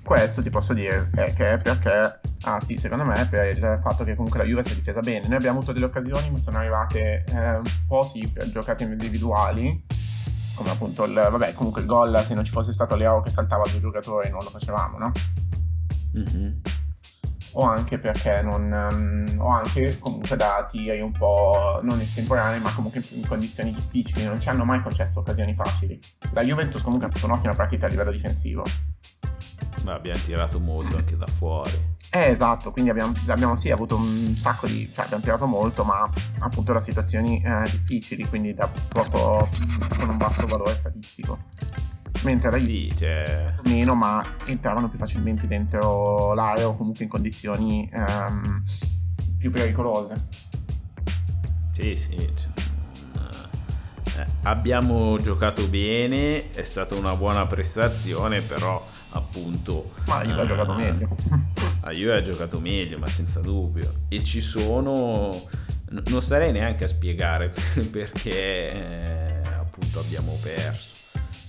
Questo 0.01 0.43
ti 0.43 0.51
posso 0.51 0.73
dire 0.75 1.11
eh, 1.17 1.33
che 1.33 1.55
è 1.55 1.59
perché 1.59 2.21
Ah 2.43 2.61
sì, 2.61 2.77
secondo 2.77 3.05
me 3.05 3.27
per 3.29 3.49
il 3.49 3.81
fatto 3.83 4.05
che 4.05 4.15
comunque 4.15 4.39
la 4.39 4.45
Juve 4.45 4.63
si 4.63 4.71
è 4.71 4.75
difesa 4.77 5.01
bene. 5.01 5.27
Noi 5.27 5.39
abbiamo 5.39 5.57
avuto 5.57 5.73
delle 5.73 5.87
occasioni, 5.87 6.31
ma 6.31 6.39
sono 6.39 6.59
arrivate 6.59 7.25
eh, 7.29 7.57
un 7.57 7.65
po' 7.85 8.05
sì 8.05 8.29
per 8.29 8.49
giocate 8.49 8.85
individuali. 8.85 9.85
Come 10.59 10.71
appunto 10.71 11.05
il, 11.05 11.13
vabbè, 11.13 11.55
comunque 11.55 11.83
il 11.83 11.87
gol, 11.87 12.21
se 12.27 12.35
non 12.35 12.45
ci 12.45 12.51
fosse 12.51 12.73
stato 12.73 12.97
Leao 12.97 13.21
che 13.21 13.31
saltava 13.31 13.63
due 13.71 13.79
giocatori 13.79 14.29
non 14.29 14.43
lo 14.43 14.51
facevamo, 14.51 14.99
no? 14.99 15.13
Mm-hmm. 16.17 16.53
O 17.53 17.63
anche 17.63 17.99
perché 17.99 18.43
non... 18.43 18.65
Um, 18.73 19.41
o 19.41 19.51
anche 19.51 20.01
comunque 20.01 20.35
da 20.35 20.67
tiri 20.69 21.01
un 21.01 21.13
po' 21.13 21.79
non 21.85 22.01
estemporanei, 22.01 22.59
ma 22.59 22.73
comunque 22.73 23.05
in 23.11 23.25
condizioni 23.25 23.73
difficili. 23.73 24.25
Non 24.25 24.41
ci 24.41 24.49
hanno 24.49 24.65
mai 24.65 24.81
concesso 24.81 25.21
occasioni 25.21 25.55
facili. 25.55 25.97
La 26.33 26.43
Juventus 26.43 26.83
comunque 26.83 27.07
ha 27.07 27.11
fatto 27.13 27.27
un'ottima 27.27 27.55
partita 27.55 27.87
a 27.87 27.89
livello 27.89 28.11
difensivo. 28.11 28.65
Ma 29.85 29.95
abbiamo 29.95 30.19
tirato 30.19 30.59
molto 30.59 30.97
anche 30.97 31.17
da 31.17 31.27
fuori. 31.29 31.97
Eh, 32.11 32.31
esatto, 32.31 32.71
quindi 32.73 32.91
abbiamo, 32.91 33.13
abbiamo 33.27 33.55
sì 33.55 33.71
avuto 33.71 33.97
un 33.97 34.35
sacco 34.35 34.67
di... 34.67 34.91
cioè 34.93 35.05
abbiamo 35.05 35.23
tirato 35.23 35.47
molto, 35.47 35.85
ma 35.85 36.11
appunto 36.39 36.73
da 36.73 36.81
situazioni 36.81 37.43
eh, 37.43 37.69
difficili, 37.71 38.27
quindi 38.27 38.55
da 38.55 38.67
poco 38.67 39.49
con 39.99 40.09
un 40.09 40.17
basso 40.17 40.47
valore 40.47 40.75
statistico. 40.75 41.39
Mentre 42.23 42.51
da 42.51 42.59
sì, 42.59 42.93
cioè... 42.97 43.53
meno, 43.65 43.95
ma 43.95 44.25
entravano 44.47 44.89
più 44.89 44.99
facilmente 44.99 45.47
dentro 45.47 46.33
l'area 46.33 46.67
o 46.67 46.75
comunque 46.77 47.05
in 47.05 47.11
condizioni 47.11 47.89
ehm, 47.93 48.63
più 49.37 49.51
pericolose. 49.51 50.29
Sì, 51.75 51.95
sì. 51.95 52.33
Cioè, 52.35 52.49
eh, 54.19 54.27
abbiamo 54.43 55.19
giocato 55.21 55.69
bene, 55.69 56.51
è 56.51 56.65
stata 56.65 56.95
una 56.95 57.15
buona 57.15 57.47
prestazione, 57.47 58.41
però 58.41 58.85
appunto... 59.11 59.93
Ma 60.07 60.23
io 60.23 60.37
ho 60.37 60.45
giocato 60.45 60.75
meglio. 60.75 61.17
La 61.83 61.91
Juve 61.93 62.17
ha 62.17 62.23
giocato 62.23 62.61
meglio, 62.61 62.99
ma 62.99 63.07
senza 63.07 63.41
dubbio. 63.41 63.93
E 64.09 64.23
ci 64.23 64.41
sono... 64.41 65.49
Non 65.91 66.21
starei 66.21 66.53
neanche 66.53 66.85
a 66.85 66.89
spiegare 66.89 67.53
perché 67.91 68.73
eh, 68.73 69.43
appunto 69.59 70.01
abbiamo 70.01 70.39
perso. 70.43 70.97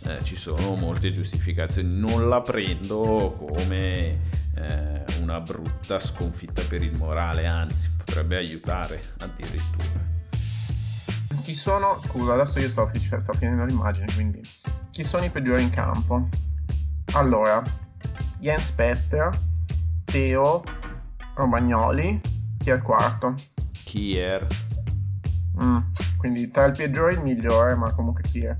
Eh, 0.06 0.23
ci 0.23 0.36
sono 0.36 0.76
molte 0.76 1.11
giustificazioni. 1.11 1.99
Non 1.99 2.30
la 2.30 2.41
prendo 2.41 3.36
come 3.38 4.18
eh, 4.56 5.03
una 5.22 5.40
brutta 5.40 5.99
sconfitta 5.99 6.61
per 6.68 6.84
il 6.84 6.95
morale, 6.95 7.45
anzi 7.45 7.90
potrebbe 7.98 8.38
aiutare 8.38 9.02
addirittura. 9.19 10.07
Chi 11.41 11.53
sono, 11.53 11.99
scusa, 12.02 12.34
adesso 12.34 12.60
io 12.60 12.69
sto, 12.69 12.86
sto 12.86 13.34
finendo 13.34 13.65
l'immagine, 13.65 14.07
quindi 14.14 14.40
chi 14.91 15.03
sono 15.03 15.26
i 15.26 15.30
peggiori 15.30 15.64
in 15.64 15.69
campo? 15.69 16.27
Allora, 17.14 17.64
Jens 18.40 18.72
Petter, 18.72 19.30
Teo, 20.06 20.64
Romagnoli, 21.34 22.22
chi 22.60 22.69
è 22.69 22.73
il 22.73 22.81
quarto? 22.81 23.36
Kier. 23.84 24.45
Mm, 25.61 25.77
quindi 26.18 26.52
tra 26.52 26.65
il 26.65 26.73
peggiore 26.73 27.14
e 27.14 27.15
il 27.15 27.22
migliore, 27.22 27.76
ma 27.76 27.91
comunque 27.94 28.23
chi 28.23 28.40
è? 28.40 28.56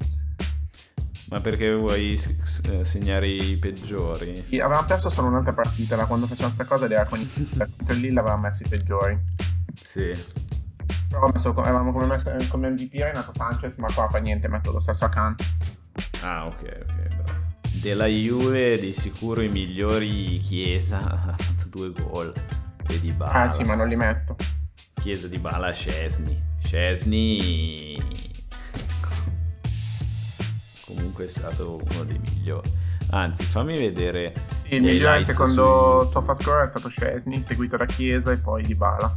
Ma 1.30 1.40
perché 1.42 1.72
vuoi 1.76 2.20
eh, 2.64 2.84
segnare 2.84 3.28
i 3.28 3.58
peggiori? 3.58 4.48
Avevamo 4.60 4.88
perso 4.88 5.10
solo 5.10 5.28
un'altra 5.28 5.54
partita 5.54 5.96
da 5.96 6.06
quando 6.06 6.26
facevamo 6.26 6.52
sta 6.52 6.66
cosa 6.66 6.86
era 6.86 7.06
con 7.06 7.20
il 7.20 7.30
lì 8.00 8.12
l'avevamo 8.12 8.42
messo 8.42 8.64
i 8.64 8.68
peggiori. 8.68 9.18
Sì. 9.76 10.12
Però 11.08 11.30
messo, 11.32 11.50
avevamo 11.50 11.92
come, 11.92 12.08
messo, 12.08 12.32
come 12.50 12.72
MVP 12.72 12.94
Renato 12.94 13.32
Sanchez, 13.32 13.76
ma 13.78 13.88
qua 13.94 14.08
fa 14.08 14.18
niente, 14.18 14.48
metto 14.48 14.72
lo 14.72 14.80
stesso 14.80 15.06
accanto. 15.06 15.44
Ah, 16.22 16.48
ok, 16.48 16.86
ok, 16.88 17.16
bravo 17.16 17.39
della 17.82 18.08
Juve 18.08 18.78
di 18.78 18.94
sicuro 18.94 19.42
i 19.42 19.50
migliori 19.50 20.40
Chiesa 20.40 21.00
ha 21.32 21.36
fatto 21.38 21.68
due 21.70 21.92
gol 21.92 22.34
e 22.88 23.00
di 23.00 23.12
Bala. 23.12 23.34
Ah 23.34 23.50
sì 23.50 23.64
ma 23.64 23.76
non 23.76 23.88
li 23.88 23.96
metto. 23.96 24.36
Chiesa 25.02 25.28
di 25.28 25.38
Bala 25.38 25.72
Scesni 25.72 26.48
Scesni 26.62 27.98
comunque 30.86 31.26
è 31.26 31.28
stato 31.28 31.76
uno 31.76 32.04
dei 32.04 32.20
migliori. 32.20 32.70
Anzi 33.12 33.44
fammi 33.44 33.78
vedere 33.78 34.34
sì 34.62 34.76
il 34.76 34.82
migliore 34.84 35.24
secondo 35.24 36.04
su... 36.04 36.12
SofaScore 36.12 36.64
è 36.64 36.68
stato 36.68 36.90
Scesni 36.90 37.42
seguito 37.42 37.78
da 37.78 37.86
Chiesa 37.86 38.32
e 38.32 38.38
poi 38.38 38.64
di 38.64 38.76
Bala. 38.76 39.08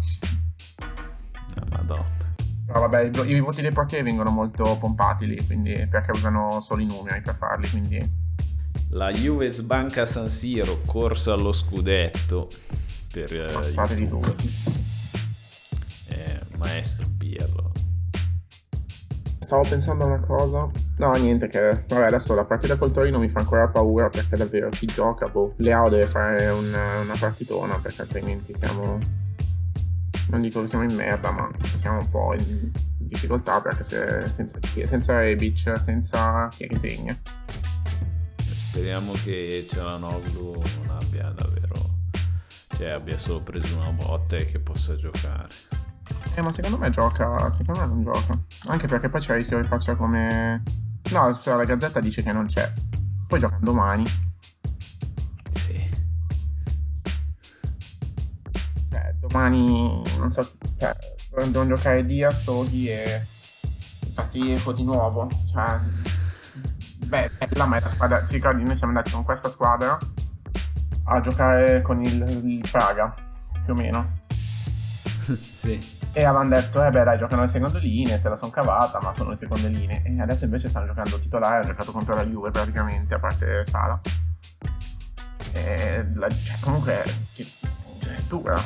Oh, 1.61 1.67
madonna. 1.71 2.21
No, 2.69 2.81
vabbè, 2.81 3.11
i, 3.27 3.41
voti 3.41 3.61
dei 3.61 3.73
portieri 3.73 4.05
vengono 4.05 4.31
molto 4.31 4.77
pompati 4.79 5.27
lì, 5.27 5.45
quindi 5.45 5.87
perché 5.91 6.13
usano 6.13 6.61
solo 6.61 6.81
i 6.81 6.87
numeri 6.87 7.21
per 7.21 7.35
farli, 7.35 7.69
quindi 7.69 8.22
la 8.91 9.11
Juve 9.11 9.49
sbanca 9.49 10.07
San 10.07 10.29
Siro, 10.29 10.83
corsa 10.85 11.33
allo 11.33 11.53
scudetto 11.53 12.49
per 13.13 13.33
eh, 13.35 13.53
Passatevi 13.53 14.09
tutti. 14.09 14.51
Eh, 16.09 16.41
maestro 16.57 17.07
Pirlo. 17.19 17.73
Stavo 19.39 19.69
pensando 19.69 20.05
a 20.05 20.07
una 20.07 20.21
cosa. 20.21 20.67
No, 20.97 21.13
niente, 21.13 21.49
che 21.49 21.85
vabbè, 21.87 22.05
adesso 22.05 22.35
la 22.35 22.45
partita 22.45 22.77
col 22.77 22.93
Torino 22.93 23.19
mi 23.19 23.29
fa 23.29 23.41
ancora 23.41 23.69
paura 23.69 24.09
perché 24.09 24.37
davvero 24.37 24.69
chi 24.71 24.87
gioca, 24.87 25.27
boh, 25.27 25.51
Leao 25.59 25.89
deve 25.89 26.07
fare 26.07 26.49
un, 26.49 26.67
una 26.67 27.17
partitona 27.19 27.79
perché 27.79 28.03
altrimenti 28.03 28.55
siamo. 28.55 28.99
Non 30.31 30.41
dico 30.41 30.63
che 30.63 30.69
siamo 30.69 30.85
in 30.85 30.95
merda, 30.95 31.31
ma 31.33 31.51
siamo 31.75 31.99
un 31.99 32.09
po' 32.09 32.35
in 32.35 32.71
difficoltà 32.99 33.61
perché 33.61 33.85
se, 33.85 34.29
senza, 34.35 34.59
senza 34.87 35.19
Rebic, 35.19 35.79
senza 35.79 36.49
chi 36.49 36.65
è 36.65 36.67
che 36.69 36.77
segna. 36.77 37.19
Speriamo 38.73 39.13
che 39.13 39.67
Cialanoglu 39.69 40.63
non 40.79 40.97
abbia 40.97 41.29
davvero, 41.29 41.99
cioè 42.75 42.89
abbia 42.89 43.19
solo 43.19 43.43
preso 43.43 43.77
una 43.77 43.91
botta 43.91 44.37
e 44.37 44.51
che 44.51 44.61
possa 44.61 44.97
giocare. 44.97 45.49
Eh, 46.35 46.41
ma 46.41 46.51
secondo 46.51 46.79
me 46.79 46.89
gioca, 46.89 47.51
secondo 47.51 47.81
me 47.81 47.87
non 47.87 48.03
gioca. 48.03 48.35
Anche 48.69 48.87
perché 48.87 49.11
poi 49.11 49.21
c'è 49.21 49.33
il 49.33 49.37
rischio 49.41 49.59
che 49.59 49.65
faccia 49.65 49.95
come... 49.95 50.63
No, 51.11 51.35
cioè, 51.35 51.55
la 51.55 51.65
Gazzetta 51.65 52.01
dice 52.01 52.23
che 52.23 52.33
non 52.33 52.47
c'è. 52.47 52.73
Poi 53.27 53.39
gioca 53.39 53.59
domani. 53.61 54.07
Sì. 55.51 55.91
Cioè, 58.89 59.15
domani, 59.19 60.03
non 60.17 60.31
so, 60.31 60.51
cioè, 60.79 60.97
devono 61.29 61.67
giocare 61.67 62.07
Diaz, 62.07 62.47
Oghi 62.47 62.89
e 62.89 63.27
Castillejo 64.15 64.73
di 64.73 64.85
nuovo. 64.85 65.31
Cioè, 65.53 65.77
beh, 67.07 67.31
bella, 67.39 67.67
ma 67.67 67.77
è 67.77 67.81
la 67.81 67.87
squadra... 67.89 68.23
Ti 68.23 68.35
ricordi, 68.35 68.63
noi 68.63 68.77
siamo 68.77 68.93
andati 68.93 69.11
con 69.11 69.25
questa 69.25 69.49
squadra 69.49 69.99
a 71.05 71.21
giocare 71.21 71.83
con 71.83 72.03
il, 72.03 72.21
il 72.45 72.69
Praga, 72.71 73.15
più 73.65 73.73
o 73.73 73.77
meno. 73.77 74.21
sì. 75.55 76.01
E 76.15 76.25
avevano 76.25 76.51
detto, 76.51 76.85
eh 76.85 76.91
beh 76.91 77.05
dai, 77.05 77.17
giocano 77.17 77.43
le 77.43 77.49
seconde 77.49 77.79
linee, 77.79 78.19
se 78.19 78.29
la 78.29 78.37
sono 78.37 78.51
cavata, 78.51 79.01
ma 79.01 79.13
sono 79.13 79.31
le 79.31 79.37
seconde 79.37 79.69
linee. 79.69 80.03
E 80.05 80.21
adesso 80.21 80.45
invece 80.45 80.69
stanno 80.69 80.87
giocando 80.87 81.19
titolare, 81.19 81.63
ha 81.63 81.67
giocato 81.67 81.91
contro 81.91 82.15
la 82.15 82.25
Juve 82.25 82.51
praticamente, 82.51 83.15
a 83.15 83.19
parte 83.19 83.65
Ciala. 83.65 84.01
E 85.53 86.07
la, 86.15 86.29
cioè, 86.29 86.57
comunque, 86.61 87.03
cioè, 87.33 87.47
è 88.17 88.23
dura. 88.29 88.61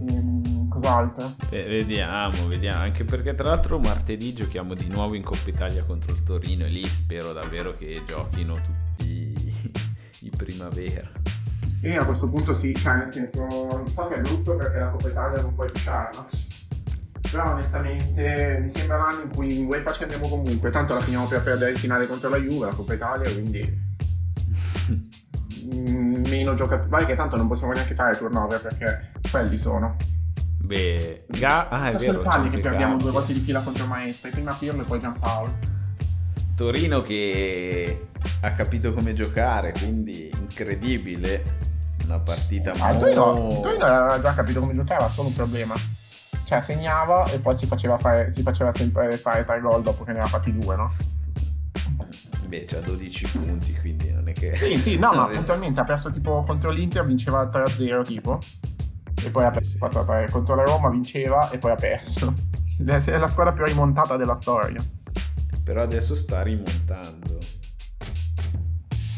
Ehm, 0.00 0.49
cos'altro? 0.70 1.34
Eh, 1.50 1.64
vediamo, 1.64 2.46
vediamo. 2.46 2.82
Anche 2.82 3.04
perché 3.04 3.34
tra 3.34 3.48
l'altro 3.48 3.78
martedì 3.78 4.32
giochiamo 4.32 4.72
di 4.72 4.88
nuovo 4.88 5.14
in 5.14 5.22
Coppa 5.22 5.50
Italia 5.50 5.84
contro 5.84 6.12
il 6.12 6.22
Torino 6.22 6.64
e 6.64 6.68
lì 6.68 6.86
spero 6.86 7.34
davvero 7.34 7.74
che 7.76 8.02
giochino 8.06 8.54
tutti 8.54 9.34
i 10.22 10.30
primavera. 10.34 11.10
E 11.82 11.96
a 11.96 12.04
questo 12.04 12.28
punto 12.28 12.52
sì, 12.52 12.74
cioè 12.74 12.96
nel 12.96 13.10
senso, 13.10 13.86
so 13.88 14.08
che 14.08 14.16
è 14.16 14.20
brutto 14.20 14.54
perché 14.54 14.78
la 14.78 14.88
Coppa 14.88 15.08
Italia 15.08 15.42
non 15.42 15.54
puoi 15.54 15.70
pisciarla. 15.70 16.26
Però 17.30 17.52
onestamente 17.52 18.58
mi 18.60 18.68
sembra 18.68 18.96
l'anno 18.96 19.22
in 19.22 19.28
cui 19.28 19.60
in 19.60 19.66
UEFA 19.66 19.92
ci 19.92 20.02
andiamo 20.02 20.28
comunque, 20.28 20.70
tanto 20.70 20.94
la 20.94 21.00
finiamo 21.00 21.26
per 21.26 21.42
perdere 21.42 21.72
il 21.72 21.78
finale 21.78 22.06
contro 22.06 22.28
la 22.28 22.38
Juve, 22.38 22.66
la 22.66 22.72
Coppa 22.72 22.94
Italia, 22.94 23.30
quindi 23.30 23.88
meno 25.70 26.54
giocatori. 26.54 26.90
Vai 26.90 27.06
che 27.06 27.14
tanto 27.14 27.36
non 27.36 27.46
possiamo 27.46 27.72
neanche 27.72 27.94
fare 27.94 28.16
turnover 28.16 28.60
perché 28.60 29.10
quelli 29.30 29.56
sono. 29.56 29.96
Beh, 30.70 31.24
Ga- 31.26 31.66
ah, 31.68 31.86
è 31.86 31.88
Sta 31.88 31.98
vero. 31.98 32.22
c'è 32.22 32.48
che 32.48 32.58
perdiamo 32.58 32.96
due 32.96 33.10
volte 33.10 33.32
di 33.32 33.40
fila 33.40 33.60
contro 33.60 33.86
Maestri, 33.86 34.30
prima 34.30 34.52
Pirlo 34.52 34.82
e 34.82 34.84
poi 34.84 35.00
Giampaolo. 35.00 35.52
Torino 36.54 37.02
che 37.02 38.06
ha 38.42 38.52
capito 38.52 38.92
come 38.92 39.12
giocare, 39.12 39.72
quindi 39.72 40.30
incredibile. 40.32 41.42
Una 42.04 42.20
partita 42.20 42.72
Ma 42.76 42.90
il 42.90 42.98
molto... 42.98 43.20
Torino, 43.20 43.60
Torino 43.60 43.84
aveva 43.84 44.18
già 44.20 44.32
capito 44.32 44.60
come 44.60 44.72
giocare, 44.74 44.94
aveva 44.94 45.10
solo 45.10 45.26
un 45.26 45.34
problema. 45.34 45.74
Cioè 46.44 46.60
segnava 46.60 47.24
e 47.24 47.40
poi 47.40 47.56
si 47.56 47.66
faceva, 47.66 47.98
fare, 47.98 48.30
si 48.30 48.42
faceva 48.42 48.70
sempre 48.70 49.16
fare 49.16 49.44
tre 49.44 49.60
gol 49.60 49.82
dopo 49.82 50.04
che 50.04 50.12
ne 50.12 50.20
aveva 50.20 50.38
fatti 50.38 50.56
due, 50.56 50.76
no? 50.76 50.94
Beh, 52.46 52.66
c'ha 52.66 52.78
12 52.78 53.26
punti, 53.26 53.74
quindi 53.74 54.12
non 54.12 54.28
è 54.28 54.32
che... 54.34 54.56
Sì, 54.56 54.78
sì, 54.78 54.98
no, 54.98 55.10
ma 55.14 55.26
puntualmente 55.26 55.80
ha 55.80 55.84
perso 55.84 56.12
tipo 56.12 56.44
contro 56.44 56.70
l'Inter, 56.70 57.04
vinceva 57.04 57.42
3-0 57.42 58.04
tipo. 58.04 58.38
E 59.24 59.30
poi 59.30 59.44
ha 59.44 59.50
perso 59.50 59.70
Sì, 59.70 59.76
sì. 59.76 59.84
4-3. 59.84 60.30
Contro 60.30 60.54
la 60.54 60.64
Roma 60.64 60.88
vinceva 60.90 61.50
e 61.50 61.58
poi 61.58 61.72
ha 61.72 61.76
perso. 61.76 62.34
È 62.84 63.18
la 63.18 63.28
squadra 63.28 63.52
più 63.52 63.64
rimontata 63.64 64.16
della 64.16 64.34
storia. 64.34 64.82
Però 65.62 65.82
adesso 65.82 66.14
sta 66.14 66.42
rimontando. 66.42 67.38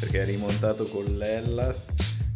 Perché 0.01 0.23
è 0.23 0.25
rimontato 0.25 0.85
con 0.85 1.05
l'Ellas. 1.05 1.93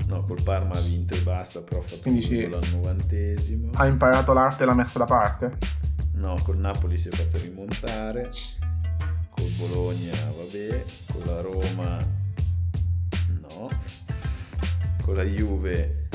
No, 0.06 0.24
col 0.24 0.40
Parma 0.42 0.76
ha 0.76 0.80
vinto 0.80 1.14
e 1.14 1.20
basta, 1.22 1.60
però 1.62 1.80
ha 1.80 1.82
fatto 1.82 2.02
Quindi 2.02 2.22
sì. 2.22 2.44
al 2.44 2.60
novantesimo. 2.72 3.72
Ha 3.74 3.86
imparato 3.86 4.32
l'arte 4.32 4.62
e 4.62 4.66
l'ha 4.66 4.74
messa 4.74 5.00
da 5.00 5.04
parte. 5.04 5.58
No, 6.12 6.38
col 6.44 6.58
Napoli 6.58 6.96
si 6.96 7.08
è 7.08 7.10
fatto 7.10 7.38
rimontare. 7.38 8.30
Col 9.30 9.50
Bologna, 9.58 10.14
vabbè. 10.36 10.84
Con 11.12 11.22
la 11.24 11.40
Roma, 11.40 11.98
no. 13.40 13.68
Con 15.02 15.14
la 15.16 15.24
Juve, 15.24 16.08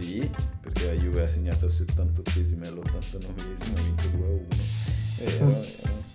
sì. 0.00 0.30
Perché 0.60 0.86
la 0.86 0.92
Juve 1.00 1.22
ha 1.24 1.28
segnato 1.28 1.64
al 1.66 1.70
78esimo 1.70 2.64
e 2.64 2.68
all'89esimo, 2.68 3.76
ha 3.76 3.82
vinto 3.82 4.08
2-1. 4.08 5.18
È 5.18 5.24
vero, 5.24 5.60
è 5.60 5.78
vero. 5.82 6.08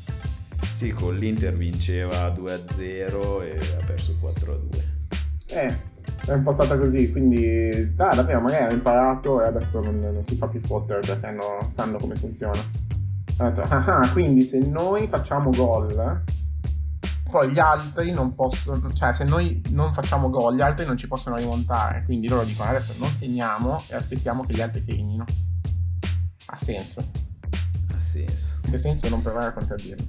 Sì, 0.74 0.92
con 0.92 1.18
l'Inter 1.18 1.56
vinceva 1.56 2.28
2-0 2.34 3.44
e 3.44 3.58
ha 3.80 3.86
perso 3.86 4.18
4-2. 4.22 4.94
Eh, 5.48 5.74
è 6.26 6.34
un 6.34 6.42
po' 6.42 6.54
stata 6.54 6.78
così, 6.78 7.12
quindi 7.12 7.94
ah, 7.98 8.14
davvero 8.16 8.42
magari 8.42 8.66
ha 8.66 8.72
imparato 8.72 9.42
e 9.42 9.46
adesso 9.46 9.80
non, 9.80 10.00
non 10.00 10.24
si 10.26 10.36
fa 10.36 10.48
più 10.48 10.60
fottere 10.60 11.00
perché 11.00 11.28
hanno- 11.28 11.68
sanno 11.70 11.98
come 11.98 12.16
funziona. 12.16 12.60
Ha 13.38 13.50
detto, 13.50 13.62
ah, 13.62 13.86
ah, 13.86 14.12
quindi 14.12 14.42
se 14.42 14.60
noi 14.60 15.08
facciamo 15.08 15.50
gol, 15.52 16.24
poi 17.30 17.52
gli 17.52 17.60
altri 17.60 18.12
non 18.12 18.36
possono, 18.36 18.94
cioè 18.94 19.12
se 19.12 19.24
noi 19.24 19.62
non 19.70 19.94
facciamo 19.94 20.30
gol, 20.30 20.56
gli 20.56 20.62
altri 20.62 20.86
non 20.86 20.96
ci 20.96 21.08
possono 21.08 21.36
rimontare. 21.36 22.04
Quindi 22.06 22.28
loro 22.28 22.44
dicono 22.44 22.70
adesso 22.70 22.94
non 22.98 23.10
segniamo 23.10 23.82
e 23.90 23.96
aspettiamo 23.96 24.46
che 24.46 24.54
gli 24.54 24.62
altri 24.62 24.82
segnino. 24.82 25.26
Ha 26.48 26.56
senso. 26.56 27.04
Ha 27.94 28.00
senso. 28.00 28.60
Se 28.70 28.78
senso 28.78 29.10
non 29.10 29.22
provare 29.22 29.48
a 29.48 29.54
contraddirlo. 29.54 30.06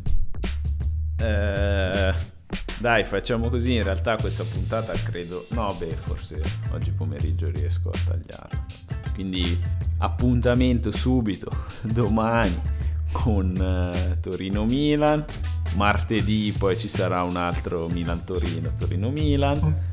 Eh, 1.19 2.15
dai, 2.79 3.05
facciamo 3.05 3.49
così. 3.49 3.75
In 3.75 3.83
realtà 3.83 4.17
questa 4.17 4.45
puntata 4.45 4.93
credo... 4.93 5.47
No, 5.51 5.75
beh, 5.75 5.97
forse 6.05 6.41
oggi 6.73 6.91
pomeriggio 6.91 7.49
riesco 7.49 7.91
a 7.91 7.99
tagliarla. 8.07 8.67
Quindi 9.15 9.59
appuntamento 9.99 10.93
subito 10.93 11.51
domani 11.83 12.61
con 13.23 13.57
eh, 13.57 14.21
Torino-Milan. 14.21 15.25
Martedì 15.75 16.55
poi 16.57 16.79
ci 16.79 16.89
sarà 16.89 17.23
un 17.23 17.37
altro 17.37 17.89
Milan-Torino, 17.89 18.75
Torino-Milan. 18.77 19.85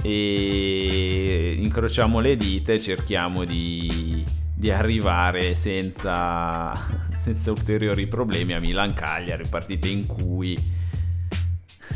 E 0.00 1.56
incrociamo 1.58 2.20
le 2.20 2.36
dita 2.36 2.72
e 2.72 2.80
cerchiamo 2.80 3.44
di, 3.44 4.24
di 4.54 4.70
arrivare 4.70 5.54
senza, 5.56 6.76
senza 7.14 7.50
ulteriori 7.50 8.06
problemi 8.06 8.54
a 8.54 8.60
Milan-Cagliari, 8.60 9.48
partite 9.48 9.88
in 9.88 10.06
cui 10.06 10.56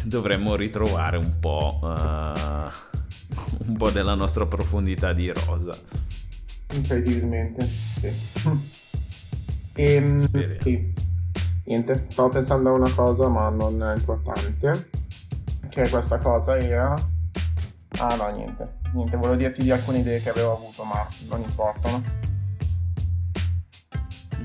dovremmo 0.02 0.56
ritrovare 0.56 1.16
un 1.16 1.38
po', 1.38 1.80
eh, 1.82 2.70
un 3.66 3.76
po' 3.76 3.90
della 3.90 4.14
nostra 4.14 4.46
profondità 4.46 5.12
di 5.12 5.30
rosa. 5.30 5.78
Incredibilmente, 6.72 7.66
sì. 7.66 8.10
Ehm, 9.76 10.18
Speriamo. 10.18 10.60
sì. 10.62 10.92
Niente, 11.66 12.02
stavo 12.06 12.28
pensando 12.28 12.68
a 12.70 12.72
una 12.72 12.90
cosa, 12.94 13.28
ma 13.28 13.48
non 13.48 13.82
è 13.82 13.94
importante. 13.96 14.88
Che 15.68 15.88
questa 15.88 16.18
cosa 16.18 16.56
era. 16.56 16.94
Ah 17.98 18.14
no, 18.14 18.30
niente. 18.34 18.74
Niente, 18.92 19.16
volevo 19.16 19.36
dirti 19.36 19.62
di 19.62 19.70
alcune 19.70 19.98
idee 19.98 20.20
che 20.20 20.30
avevo 20.30 20.52
avuto, 20.54 20.84
ma 20.84 21.06
non 21.28 21.40
importano. 21.42 22.02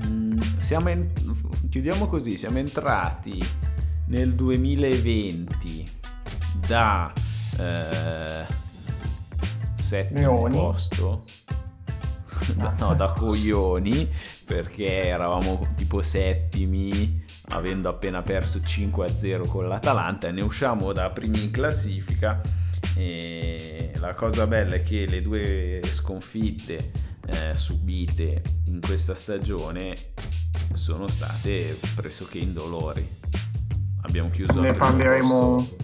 Mm, 0.06 0.38
siamo 0.58 0.88
en- 0.88 1.12
chiudiamo 1.70 2.06
così, 2.06 2.36
siamo 2.36 2.58
entrati 2.58 3.38
nel 4.06 4.34
2020 4.34 5.90
da 6.66 7.12
eh, 7.58 8.44
settimo 9.76 10.18
Leoni. 10.48 10.56
posto 10.56 11.24
Da- 12.56 12.74
no 12.78 12.94
da 12.94 13.12
coglioni 13.12 14.08
perché 14.44 15.04
eravamo 15.06 15.68
tipo 15.76 16.02
settimi 16.02 17.24
avendo 17.50 17.88
appena 17.88 18.22
perso 18.22 18.58
5-0 18.60 19.46
con 19.46 19.68
l'Atalanta 19.68 20.28
e 20.28 20.32
ne 20.32 20.42
usciamo 20.42 20.92
da 20.92 21.10
primi 21.10 21.44
in 21.44 21.50
classifica 21.50 22.40
e 22.96 23.92
la 23.96 24.14
cosa 24.14 24.46
bella 24.46 24.74
è 24.76 24.82
che 24.82 25.06
le 25.06 25.22
due 25.22 25.80
sconfitte 25.84 26.90
eh, 27.26 27.54
subite 27.54 28.42
in 28.64 28.80
questa 28.80 29.14
stagione 29.14 29.94
sono 30.72 31.06
state 31.08 31.78
pressoché 31.94 32.38
indolori. 32.38 33.20
Abbiamo 34.02 34.30
chiuso 34.30 34.60
Ne 34.60 34.68
al 34.70 34.74
primo 34.74 34.88
parleremo- 34.90 35.54
posto- 35.56 35.76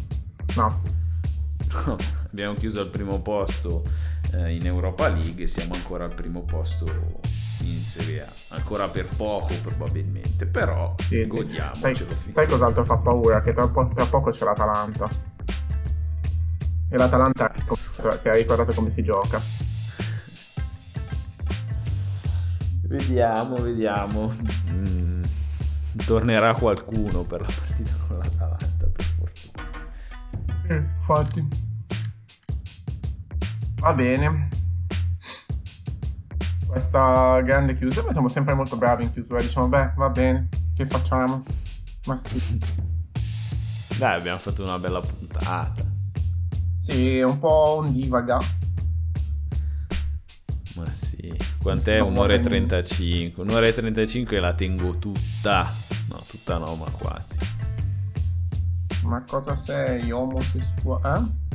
No, 0.57 0.83
abbiamo 2.31 2.55
chiuso 2.55 2.81
al 2.81 2.89
primo 2.89 3.21
posto 3.21 3.85
eh, 4.33 4.55
in 4.55 4.67
Europa 4.67 5.09
League 5.09 5.45
e 5.45 5.47
siamo 5.47 5.75
ancora 5.75 6.05
al 6.05 6.15
primo 6.15 6.43
posto 6.43 6.85
in 7.63 7.85
Serie 7.85 8.23
A. 8.23 8.33
Ancora 8.49 8.89
per 8.89 9.07
poco 9.07 9.55
probabilmente, 9.63 10.47
però 10.47 10.95
sì, 10.99 11.25
sì. 11.25 11.31
godiamocelo. 11.31 11.81
Sai, 11.81 11.95
finché- 11.95 12.31
sai 12.33 12.47
cos'altro 12.47 12.85
fa 12.85 12.97
paura? 12.99 13.43
Che 13.43 13.53
tra, 13.53 13.67
po- 13.69 13.89
tra 13.89 14.05
poco 14.07 14.31
c'è 14.31 14.45
l'Atalanta. 14.45 15.09
E 16.91 16.97
l'Atalanta 16.97 17.53
si 18.17 18.29
è 18.29 18.35
ricordato 18.35 18.73
come 18.73 18.91
si 18.91 19.03
gioca. 19.03 19.41
Vediamo, 22.83 23.57
vediamo. 23.57 24.33
Mm, 24.71 25.23
tornerà 26.07 26.55
qualcuno 26.55 27.23
per 27.25 27.43
la 27.43 27.47
partita 27.47 27.91
con 28.07 28.17
l'Atalanta, 28.17 28.87
per 28.91 29.05
fortuna. 29.05 29.67
Sì, 30.67 30.73
infatti. 30.75 31.68
Va 33.79 33.95
bene. 33.95 34.49
questa 36.67 37.41
grande 37.41 37.75
chiusura. 37.75 38.03
Noi 38.03 38.13
siamo 38.13 38.29
sempre 38.29 38.55
molto 38.55 38.77
bravi 38.77 39.05
in 39.05 39.11
chiusura. 39.11 39.41
Diciamo, 39.41 39.69
beh, 39.69 39.93
va 39.97 40.11
bene, 40.11 40.49
che 40.75 40.87
facciamo? 40.87 41.43
Ma 42.07 42.17
sì. 42.17 42.59
Dai, 43.99 44.15
abbiamo 44.15 44.39
fatto 44.39 44.63
una 44.63 44.79
bella 44.79 45.01
puntata. 45.01 45.73
Sì, 46.77 47.21
un 47.21 47.39
po' 47.39 47.81
un 47.83 47.93
divaga. 47.93 48.39
Ma 50.77 50.91
sì, 50.93 51.35
quant'è? 51.61 51.99
Un'ora 51.99 52.35
e 52.35 52.41
35. 52.41 53.43
Un'ora 53.43 53.67
e 53.67 53.73
35 53.73 54.39
la 54.39 54.55
tengo 54.55 54.97
tutta. 54.99 55.73
No, 56.09 56.23
tutta 56.27 56.59
no, 56.59 56.77
ma 56.77 56.91
quasi. 56.91 57.37
Ma 59.03 59.23
cosa 59.27 59.57
sei? 59.57 60.11
Omosessuale? 60.13 61.19
Eh? 61.19 61.48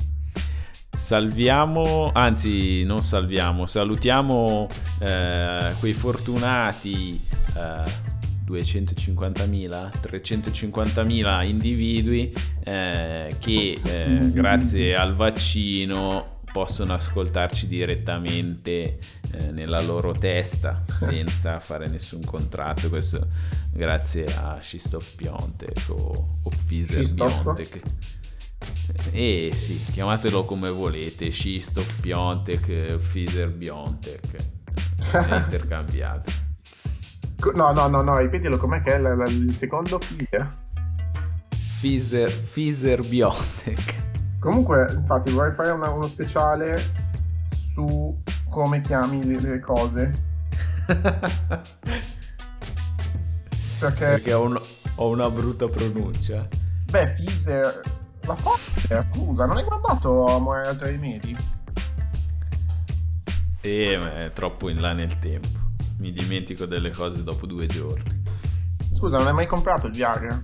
Salviamo, 1.03 2.11
anzi 2.13 2.85
non 2.85 3.03
salviamo, 3.03 3.67
salutiamo 3.67 4.69
eh, 4.99 5.73
quei 5.79 5.91
fortunati 5.91 7.21
eh, 7.57 7.83
250.000, 8.47 9.91
350.000 10.01 11.45
individui 11.45 12.33
eh, 12.63 13.35
che 13.37 13.81
eh, 13.83 14.31
grazie 14.31 14.95
al 14.95 15.13
vaccino 15.13 16.39
possono 16.53 16.93
ascoltarci 16.93 17.67
direttamente 17.67 18.99
eh, 19.31 19.51
nella 19.51 19.81
loro 19.81 20.13
testa 20.13 20.85
senza 20.87 21.59
fare 21.59 21.89
nessun 21.89 22.23
contratto. 22.23 22.87
Questo 22.87 23.27
grazie 23.73 24.23
a 24.37 24.59
Shistoff 24.61 25.15
Piontek 25.17 25.83
o, 25.89 26.37
o 26.43 26.49
Pfizer 26.49 27.13
Piontek. 27.13 27.81
Eh 29.11 29.51
sì, 29.53 29.79
chiamatelo 29.91 30.43
come 30.45 30.69
volete, 30.69 31.31
Shistoff 31.31 31.99
Piontek, 32.01 32.95
Pfizer 32.97 33.49
Biontech, 33.51 34.35
è. 35.49 36.31
No, 37.55 37.71
no, 37.73 37.87
no, 37.87 38.01
no, 38.01 38.17
ripetilo 38.19 38.57
com'è 38.57 38.81
che 38.81 38.93
è 38.95 38.99
l- 38.99 39.17
l- 39.17 39.29
il 39.49 39.55
secondo 39.55 39.97
Pfizer? 39.97 40.55
Pfizer, 41.49 42.31
Pfizer 42.31 43.05
Biontech. 43.05 43.95
Comunque, 44.39 44.87
infatti, 44.93 45.29
vorrei 45.31 45.51
fare 45.51 45.71
una- 45.71 45.89
uno 45.91 46.07
speciale 46.07 46.81
su 47.53 48.17
come 48.49 48.81
chiami 48.81 49.23
le, 49.25 49.39
le 49.41 49.59
cose. 49.59 50.31
Perché, 53.79 54.05
Perché 54.05 54.33
ho, 54.33 54.43
un- 54.45 54.61
ho 54.95 55.09
una 55.09 55.29
brutta 55.29 55.67
pronuncia. 55.67 56.41
beh, 56.89 57.07
Pfizer... 57.07 57.81
La 58.25 58.35
Pfizer, 58.35 59.05
scusa, 59.11 59.45
non 59.45 59.57
hai 59.57 59.63
guardato 59.63 60.25
Amore 60.25 60.67
altri 60.67 60.91
rimedi? 60.91 61.35
E 63.59 63.97
ma 63.97 64.25
è 64.25 64.31
troppo 64.31 64.69
in 64.69 64.79
là 64.79 64.93
nel 64.93 65.19
tempo. 65.19 65.59
Mi 65.97 66.11
dimentico 66.11 66.65
delle 66.65 66.91
cose 66.91 67.23
dopo 67.23 67.45
due 67.45 67.65
giorni. 67.65 68.21
Scusa, 68.91 69.17
non 69.17 69.27
hai 69.27 69.33
mai 69.33 69.47
comprato 69.47 69.87
il 69.87 69.93
Viagra? 69.93 70.41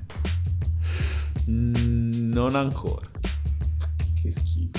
Mm, 1.49 2.31
non 2.31 2.55
ancora. 2.55 3.07
Che 4.21 4.31
schifo. 4.31 4.77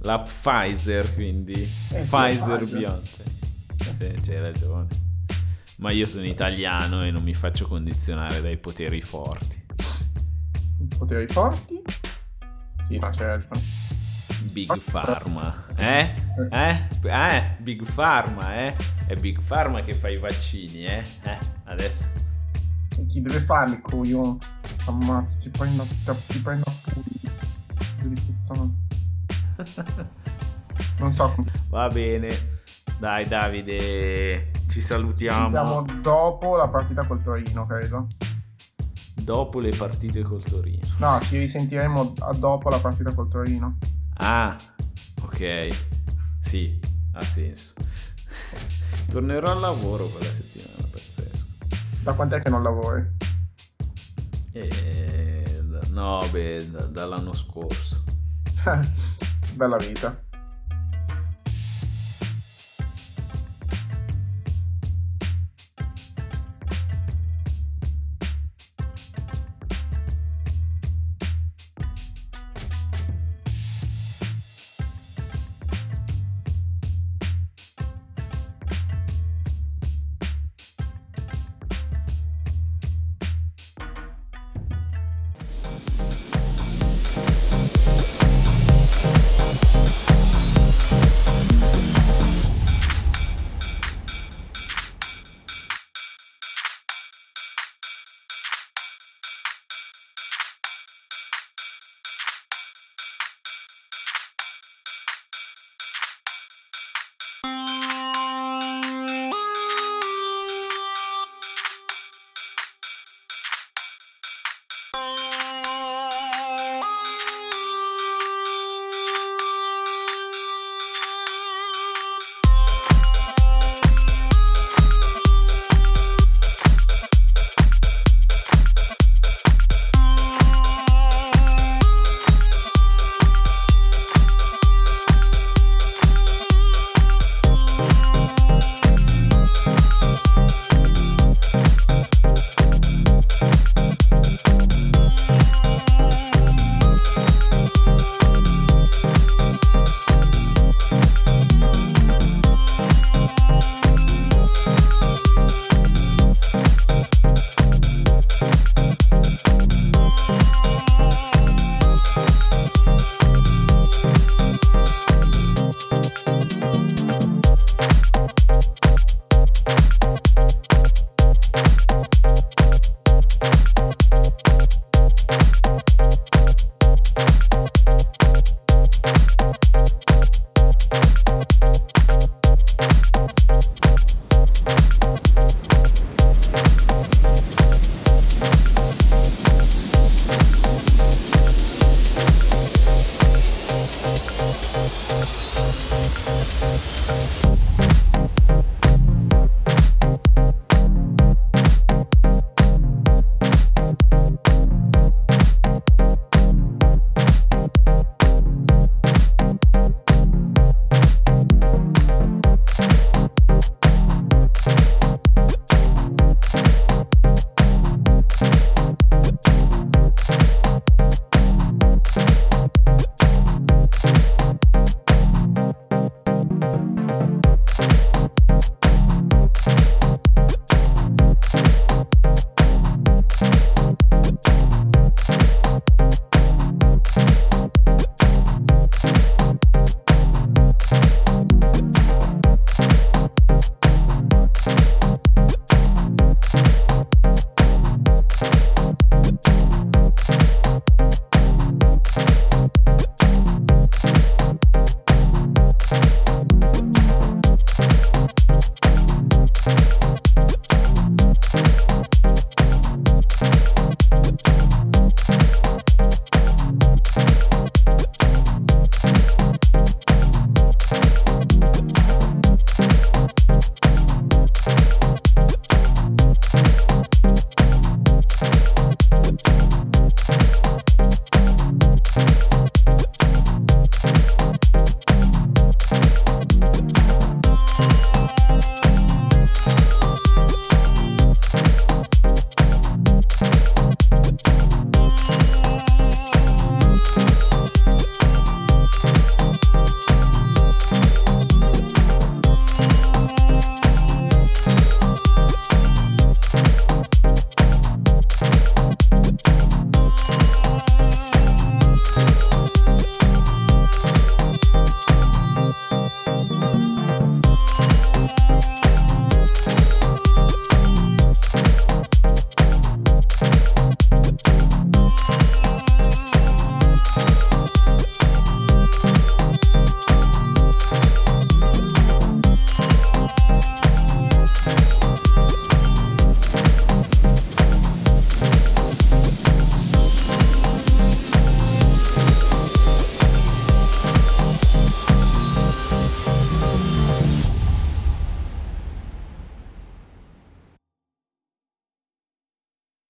La 0.00 0.20
Pfizer, 0.20 1.14
quindi. 1.14 1.54
sì, 1.64 1.94
Pfizer 1.94 2.58
Pfizer. 2.58 2.78
Biontech. 2.78 3.26
Eh 3.90 3.94
Sì, 3.94 4.12
c'hai 4.22 4.40
ragione. 4.40 4.86
Ma 5.78 5.90
io 5.92 6.06
sono 6.06 6.24
italiano 6.24 7.04
e 7.04 7.10
non 7.10 7.22
mi 7.22 7.34
faccio 7.34 7.66
condizionare 7.66 8.40
dai 8.40 8.56
poteri 8.56 9.00
forti. 9.00 9.62
Poteri 10.98 11.26
forti? 11.26 11.82
Sì, 12.84 12.98
c'è 12.98 13.24
ragione. 13.24 13.60
Big 14.52 14.78
Pharma, 14.90 15.64
eh? 15.74 16.14
Eh? 16.50 16.86
Eh? 17.02 17.56
Big 17.58 17.82
Pharma, 17.94 18.56
eh? 18.56 18.76
È 19.06 19.16
Big 19.16 19.40
Pharma 19.40 19.82
che 19.82 19.94
fa 19.94 20.10
i 20.10 20.18
vaccini, 20.18 20.84
eh? 20.84 21.02
Eh? 21.22 21.38
Adesso. 21.64 22.08
Chi 23.08 23.22
deve 23.22 23.40
farli, 23.40 23.80
coglione? 23.80 24.36
Ammazza, 24.84 25.38
ti 25.38 25.48
prendo, 25.48 25.86
ti 26.26 26.38
prendo 26.40 26.64
a 26.66 26.72
pugni. 26.92 27.22
Non 30.98 31.10
so 31.10 31.32
come. 31.34 31.50
Va 31.70 31.88
bene. 31.88 32.28
Dai 32.98 33.26
Davide, 33.26 34.50
ci 34.68 34.82
salutiamo. 34.82 35.46
Andiamo 35.46 35.86
dopo 36.02 36.56
la 36.56 36.68
partita 36.68 37.06
col 37.06 37.22
Torino, 37.22 37.64
credo. 37.66 38.08
Dopo 39.24 39.58
le 39.58 39.70
partite 39.70 40.22
col 40.22 40.42
Torino. 40.42 40.86
No, 40.98 41.18
ci 41.22 41.38
risentiremo 41.38 42.14
dopo 42.38 42.68
la 42.68 42.78
partita 42.78 43.12
col 43.12 43.28
Torino. 43.28 43.78
Ah, 44.18 44.56
ok. 45.22 45.66
Sì, 46.40 46.78
ha 47.12 47.22
senso. 47.22 47.72
Tornerò 49.08 49.50
al 49.50 49.60
lavoro 49.60 50.06
quella 50.06 50.32
settimana, 50.32 50.86
pazzesco. 50.90 51.46
Da 52.02 52.12
quant'è 52.12 52.40
che 52.40 52.50
non 52.50 52.62
lavori? 52.62 53.02
E... 54.52 55.62
No, 55.88 56.26
beh, 56.30 56.70
da- 56.70 56.86
dall'anno 56.86 57.34
scorso. 57.34 58.02
Bella 59.54 59.76
vita. 59.76 60.23